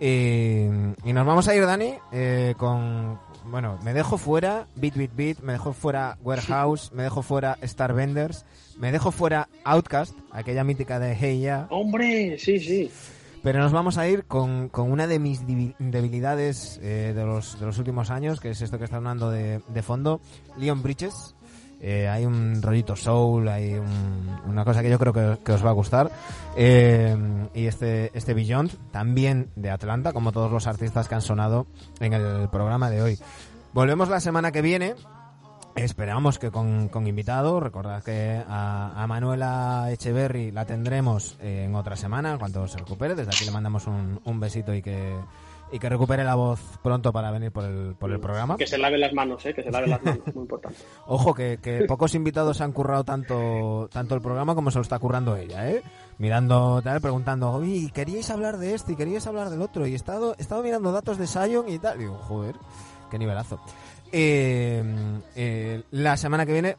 Y, 0.00 0.66
y 1.04 1.12
nos 1.12 1.26
vamos 1.26 1.48
a 1.48 1.54
ir, 1.54 1.66
Dani, 1.66 1.94
eh, 2.12 2.54
con... 2.56 3.18
Bueno, 3.46 3.78
me 3.82 3.94
dejo 3.94 4.18
fuera 4.18 4.66
Beat 4.76 4.94
Beat 4.96 5.10
Beat, 5.16 5.38
me 5.40 5.52
dejo 5.52 5.72
fuera 5.72 6.18
Warehouse, 6.22 6.92
me 6.92 7.02
dejo 7.02 7.22
fuera 7.22 7.56
Star 7.62 7.94
Vendors, 7.94 8.44
me 8.78 8.92
dejo 8.92 9.10
fuera 9.10 9.48
Outcast, 9.64 10.14
aquella 10.32 10.64
mítica 10.64 10.98
de 10.98 11.14
Hey 11.14 11.40
Ya, 11.40 11.66
Hombre, 11.70 12.38
sí, 12.38 12.58
sí. 12.60 12.90
pero 13.42 13.60
nos 13.60 13.72
vamos 13.72 13.96
a 13.98 14.06
ir 14.08 14.24
con, 14.24 14.68
con 14.68 14.90
una 14.92 15.06
de 15.06 15.18
mis 15.18 15.42
debilidades 15.46 16.78
eh, 16.82 17.12
de, 17.14 17.24
los, 17.24 17.58
de 17.58 17.66
los 17.66 17.78
últimos 17.78 18.10
años, 18.10 18.40
que 18.40 18.50
es 18.50 18.60
esto 18.60 18.78
que 18.78 18.84
está 18.84 18.96
hablando 18.96 19.30
de, 19.30 19.60
de 19.68 19.82
fondo, 19.82 20.20
Leon 20.58 20.82
Bridges. 20.82 21.34
Eh, 21.80 22.08
hay 22.08 22.26
un 22.26 22.60
rollito 22.60 22.96
soul, 22.96 23.48
hay 23.48 23.74
un- 23.74 24.40
una 24.46 24.64
cosa 24.64 24.82
que 24.82 24.90
yo 24.90 24.98
creo 24.98 25.12
que, 25.12 25.38
que 25.44 25.52
os 25.52 25.64
va 25.64 25.70
a 25.70 25.74
gustar. 25.74 26.10
Eh, 26.56 27.16
y 27.54 27.66
este, 27.66 28.10
este 28.18 28.34
Beyond, 28.34 28.72
también 28.90 29.50
de 29.54 29.70
Atlanta, 29.70 30.12
como 30.12 30.32
todos 30.32 30.50
los 30.50 30.66
artistas 30.66 31.08
que 31.08 31.14
han 31.14 31.22
sonado 31.22 31.66
en 32.00 32.12
el 32.14 32.48
programa 32.48 32.90
de 32.90 33.02
hoy. 33.02 33.18
Volvemos 33.72 34.08
la 34.08 34.18
semana 34.20 34.50
que 34.50 34.62
viene. 34.62 34.94
Esperamos 35.76 36.40
que 36.40 36.50
con, 36.50 36.88
con 36.88 37.06
invitado. 37.06 37.60
Recordad 37.60 38.02
que 38.02 38.42
a, 38.48 39.00
a 39.00 39.06
Manuela 39.06 39.86
Echeverry 39.92 40.50
la 40.50 40.64
tendremos 40.64 41.36
en 41.40 41.76
otra 41.76 41.94
semana, 41.94 42.32
en 42.32 42.38
cuanto 42.38 42.66
se 42.66 42.78
recupere. 42.78 43.14
Desde 43.14 43.30
aquí 43.30 43.44
le 43.44 43.52
mandamos 43.52 43.86
un, 43.86 44.20
un 44.24 44.40
besito 44.40 44.74
y 44.74 44.82
que, 44.82 45.14
y 45.72 45.78
que 45.78 45.88
recupere 45.88 46.24
la 46.24 46.34
voz 46.34 46.60
pronto 46.82 47.12
para 47.12 47.30
venir 47.30 47.52
por 47.52 47.64
el, 47.64 47.94
por 47.94 48.10
el 48.10 48.20
programa. 48.20 48.56
Que 48.56 48.66
se 48.66 48.78
lave 48.78 48.98
las 48.98 49.12
manos, 49.12 49.44
¿eh? 49.46 49.54
Que 49.54 49.62
se 49.62 49.70
lave 49.70 49.86
las 49.88 50.02
manos, 50.02 50.20
muy 50.34 50.42
importante. 50.42 50.78
Ojo, 51.06 51.34
que, 51.34 51.58
que 51.62 51.84
pocos 51.84 52.14
invitados 52.14 52.60
han 52.60 52.72
currado 52.72 53.04
tanto, 53.04 53.88
tanto 53.92 54.14
el 54.14 54.20
programa 54.20 54.54
como 54.54 54.70
se 54.70 54.78
lo 54.78 54.82
está 54.82 54.98
currando 54.98 55.36
ella, 55.36 55.70
¿eh? 55.70 55.82
Mirando, 56.18 56.82
tal, 56.82 57.00
preguntando, 57.00 57.50
oye, 57.52 57.90
¿queríais 57.92 58.30
hablar 58.30 58.58
de 58.58 58.74
esto 58.74 58.92
y 58.92 58.96
queríais 58.96 59.26
hablar 59.26 59.50
del 59.50 59.62
otro? 59.62 59.86
Y 59.86 59.92
he 59.92 59.96
estado, 59.96 60.34
he 60.38 60.42
estado 60.42 60.62
mirando 60.62 60.92
datos 60.92 61.18
de 61.18 61.26
Sion 61.26 61.68
y 61.68 61.78
tal. 61.78 61.98
Digo, 61.98 62.16
joder, 62.16 62.56
qué 63.10 63.18
nivelazo. 63.18 63.60
Eh, 64.10 64.82
eh, 65.36 65.82
la 65.90 66.16
semana 66.16 66.46
que 66.46 66.52
viene 66.52 66.76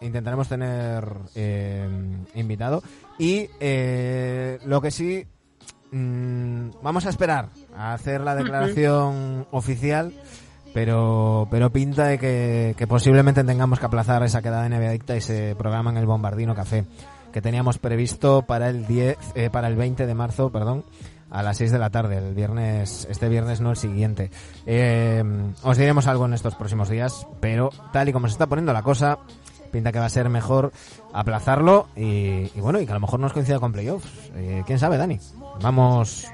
intentaremos 0.00 0.48
tener 0.48 1.04
eh, 1.34 1.88
invitado. 2.34 2.82
Y 3.18 3.48
eh, 3.60 4.58
lo 4.64 4.80
que 4.80 4.90
sí, 4.90 5.26
mm, 5.92 6.82
vamos 6.82 7.06
a 7.06 7.10
esperar 7.10 7.48
a 7.76 7.94
hacer 7.94 8.20
la 8.20 8.34
declaración 8.34 9.46
oficial 9.50 10.12
pero 10.74 11.48
pero 11.50 11.70
pinta 11.70 12.06
de 12.06 12.18
que, 12.18 12.74
que 12.76 12.86
posiblemente 12.86 13.44
tengamos 13.44 13.78
que 13.78 13.86
aplazar 13.86 14.22
esa 14.22 14.42
quedada 14.42 14.68
de 14.68 14.70
NBA 14.70 14.88
Adicta 14.88 15.14
y 15.14 15.18
ese 15.18 15.54
programa 15.56 15.90
en 15.90 15.96
el 15.96 16.06
Bombardino 16.06 16.54
Café 16.54 16.84
que 17.36 17.42
teníamos 17.42 17.76
previsto 17.76 18.46
para 18.46 18.70
el 18.70 18.86
10, 18.86 19.18
eh, 19.34 19.50
para 19.50 19.68
el 19.68 19.76
20 19.76 20.06
de 20.06 20.14
marzo, 20.14 20.50
perdón, 20.50 20.86
a 21.30 21.42
las 21.42 21.58
6 21.58 21.70
de 21.70 21.78
la 21.78 21.90
tarde, 21.90 22.16
el 22.16 22.34
viernes, 22.34 23.06
este 23.10 23.28
viernes 23.28 23.60
no 23.60 23.72
el 23.72 23.76
siguiente. 23.76 24.30
Eh, 24.64 25.22
os 25.62 25.76
diremos 25.76 26.06
algo 26.06 26.24
en 26.24 26.32
estos 26.32 26.54
próximos 26.54 26.88
días, 26.88 27.26
pero 27.38 27.68
tal 27.92 28.08
y 28.08 28.14
como 28.14 28.26
se 28.26 28.32
está 28.32 28.46
poniendo 28.46 28.72
la 28.72 28.80
cosa, 28.80 29.18
pinta 29.66 29.92
que 29.92 29.98
va 29.98 30.06
a 30.06 30.10
ser 30.10 30.28
mejor 30.28 30.72
aplazarlo 31.12 31.88
y, 31.96 32.50
y 32.54 32.60
bueno, 32.60 32.80
y 32.80 32.86
que 32.86 32.92
a 32.92 32.94
lo 32.94 33.00
mejor 33.00 33.20
nos 33.20 33.32
coincida 33.32 33.58
con 33.60 33.72
playoffs. 33.72 34.08
Eh, 34.34 34.62
¿Quién 34.66 34.78
sabe, 34.78 34.96
Dani? 34.96 35.18
Vamos, 35.60 36.26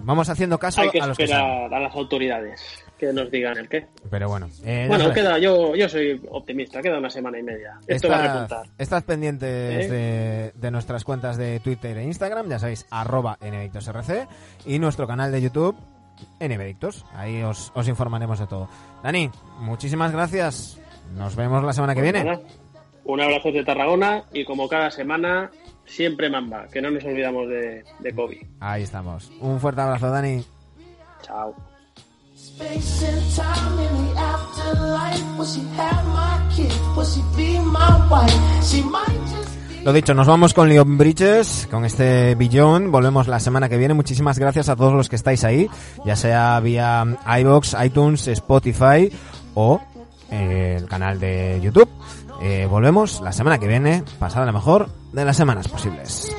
vamos 0.00 0.28
haciendo 0.28 0.58
caso 0.58 0.80
Hay 0.82 0.90
que 0.90 1.00
a 1.00 1.06
los 1.06 1.16
que 1.16 1.26
saben. 1.26 1.46
esperar 1.46 1.74
a 1.74 1.80
las 1.80 1.94
autoridades 1.94 2.60
que 2.98 3.12
nos 3.12 3.30
digan 3.30 3.58
el 3.58 3.68
qué. 3.68 3.86
Pero 4.10 4.28
bueno, 4.28 4.48
eh, 4.64 4.86
Bueno, 4.88 5.12
queda, 5.12 5.38
yo, 5.38 5.74
yo 5.76 5.86
soy 5.88 6.18
optimista, 6.30 6.80
queda 6.80 6.98
una 6.98 7.10
semana 7.10 7.38
y 7.38 7.42
media. 7.42 7.78
Esto 7.86 8.08
va 8.08 8.18
a 8.18 8.32
repuntar. 8.32 8.66
Estás 8.78 9.02
pendientes 9.02 9.84
¿Eh? 9.86 9.90
de, 9.90 10.52
de 10.58 10.70
nuestras 10.70 11.04
cuentas 11.04 11.36
de 11.36 11.60
Twitter 11.60 11.98
e 11.98 12.04
Instagram, 12.04 12.48
ya 12.48 12.58
sabéis, 12.58 12.86
arroba 12.90 13.38
y 14.64 14.78
nuestro 14.78 15.06
canal 15.06 15.30
de 15.30 15.42
YouTube, 15.42 15.76
nvedictos. 16.40 17.04
Ahí 17.14 17.42
os, 17.42 17.70
os 17.74 17.86
informaremos 17.86 18.38
de 18.38 18.46
todo. 18.46 18.68
Dani, 19.02 19.30
muchísimas 19.60 20.12
gracias. 20.12 20.78
Nos 21.14 21.36
vemos 21.36 21.62
la 21.64 21.72
semana 21.74 21.94
que 21.94 22.00
Pues 22.00 22.12
viene. 22.12 22.30
nada, 22.30 22.42
Un 23.06 23.20
abrazo 23.20 23.52
de 23.52 23.64
Tarragona 23.64 24.24
y 24.32 24.44
como 24.44 24.68
cada 24.68 24.90
semana, 24.90 25.50
siempre 25.84 26.28
mamba, 26.28 26.66
que 26.72 26.82
no 26.82 26.90
nos 26.90 27.04
olvidamos 27.04 27.48
de, 27.48 27.84
de 28.00 28.12
Kobe. 28.14 28.46
Ahí 28.60 28.82
estamos. 28.82 29.30
Un 29.40 29.60
fuerte 29.60 29.80
abrazo, 29.80 30.10
Dani. 30.10 30.44
Chao. 31.22 31.54
Space 32.34 33.06
and 33.06 33.34
time 33.34 33.82
in 33.82 34.14
the 34.14 34.20
afterlife. 34.20 35.24
Will 35.38 35.46
she 35.46 35.60
have 35.78 36.04
my 36.08 36.54
kid? 36.54 36.72
Will 36.96 37.06
she 37.06 37.22
be 37.36 37.58
my 37.60 38.08
wife? 38.10 38.32
She 38.62 38.82
might 38.82 39.06
just 39.30 39.56
be. 39.70 39.84
Lo 39.84 39.92
dicho, 39.92 40.14
nos 40.14 40.26
vamos 40.26 40.52
con 40.52 40.68
Leon 40.68 40.98
Bridges, 40.98 41.68
con 41.70 41.84
este 41.84 42.34
billón. 42.34 42.90
Volvemos 42.90 43.28
la 43.28 43.38
semana 43.38 43.68
que 43.68 43.76
viene. 43.76 43.94
Muchísimas 43.94 44.38
gracias 44.38 44.68
a 44.68 44.74
todos 44.74 44.92
los 44.92 45.08
que 45.08 45.16
estáis 45.16 45.44
ahí, 45.44 45.68
ya 46.04 46.16
sea 46.16 46.58
vía 46.60 47.04
iBox, 47.40 47.76
iTunes, 47.84 48.26
Spotify 48.26 49.12
o 49.54 49.80
eh, 50.30 50.76
el 50.78 50.88
canal 50.88 51.20
de 51.20 51.60
YouTube. 51.62 51.88
Eh, 52.40 52.66
volvemos 52.70 53.20
la 53.20 53.32
semana 53.32 53.58
que 53.58 53.66
viene, 53.66 54.04
pasada 54.18 54.46
la 54.46 54.52
mejor 54.52 54.88
de 55.12 55.24
las 55.24 55.36
semanas 55.36 55.68
posibles. 55.68 56.34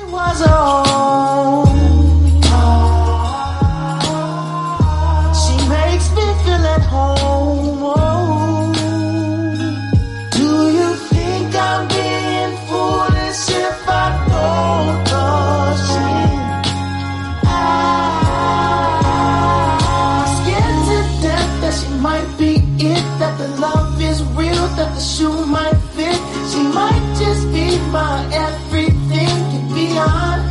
My 27.90 28.28
everything 28.32 29.38
and 29.56 29.74
beyond, 29.74 30.42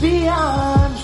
beyond 0.00 0.98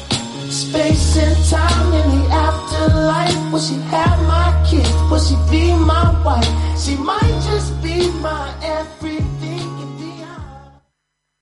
space 0.52 1.16
and 1.16 1.36
time 1.48 1.92
in 1.92 2.18
the 2.18 2.26
afterlife. 2.30 3.52
Will 3.52 3.60
she 3.60 3.74
have 3.92 4.18
my 4.26 4.48
kids? 4.68 4.90
Will 5.10 5.18
she 5.18 5.36
be 5.50 5.72
my 5.74 6.22
wife? 6.24 6.78
She 6.78 6.96
might 6.96 7.40
just 7.44 7.82
be 7.82 8.10
my. 8.20 8.65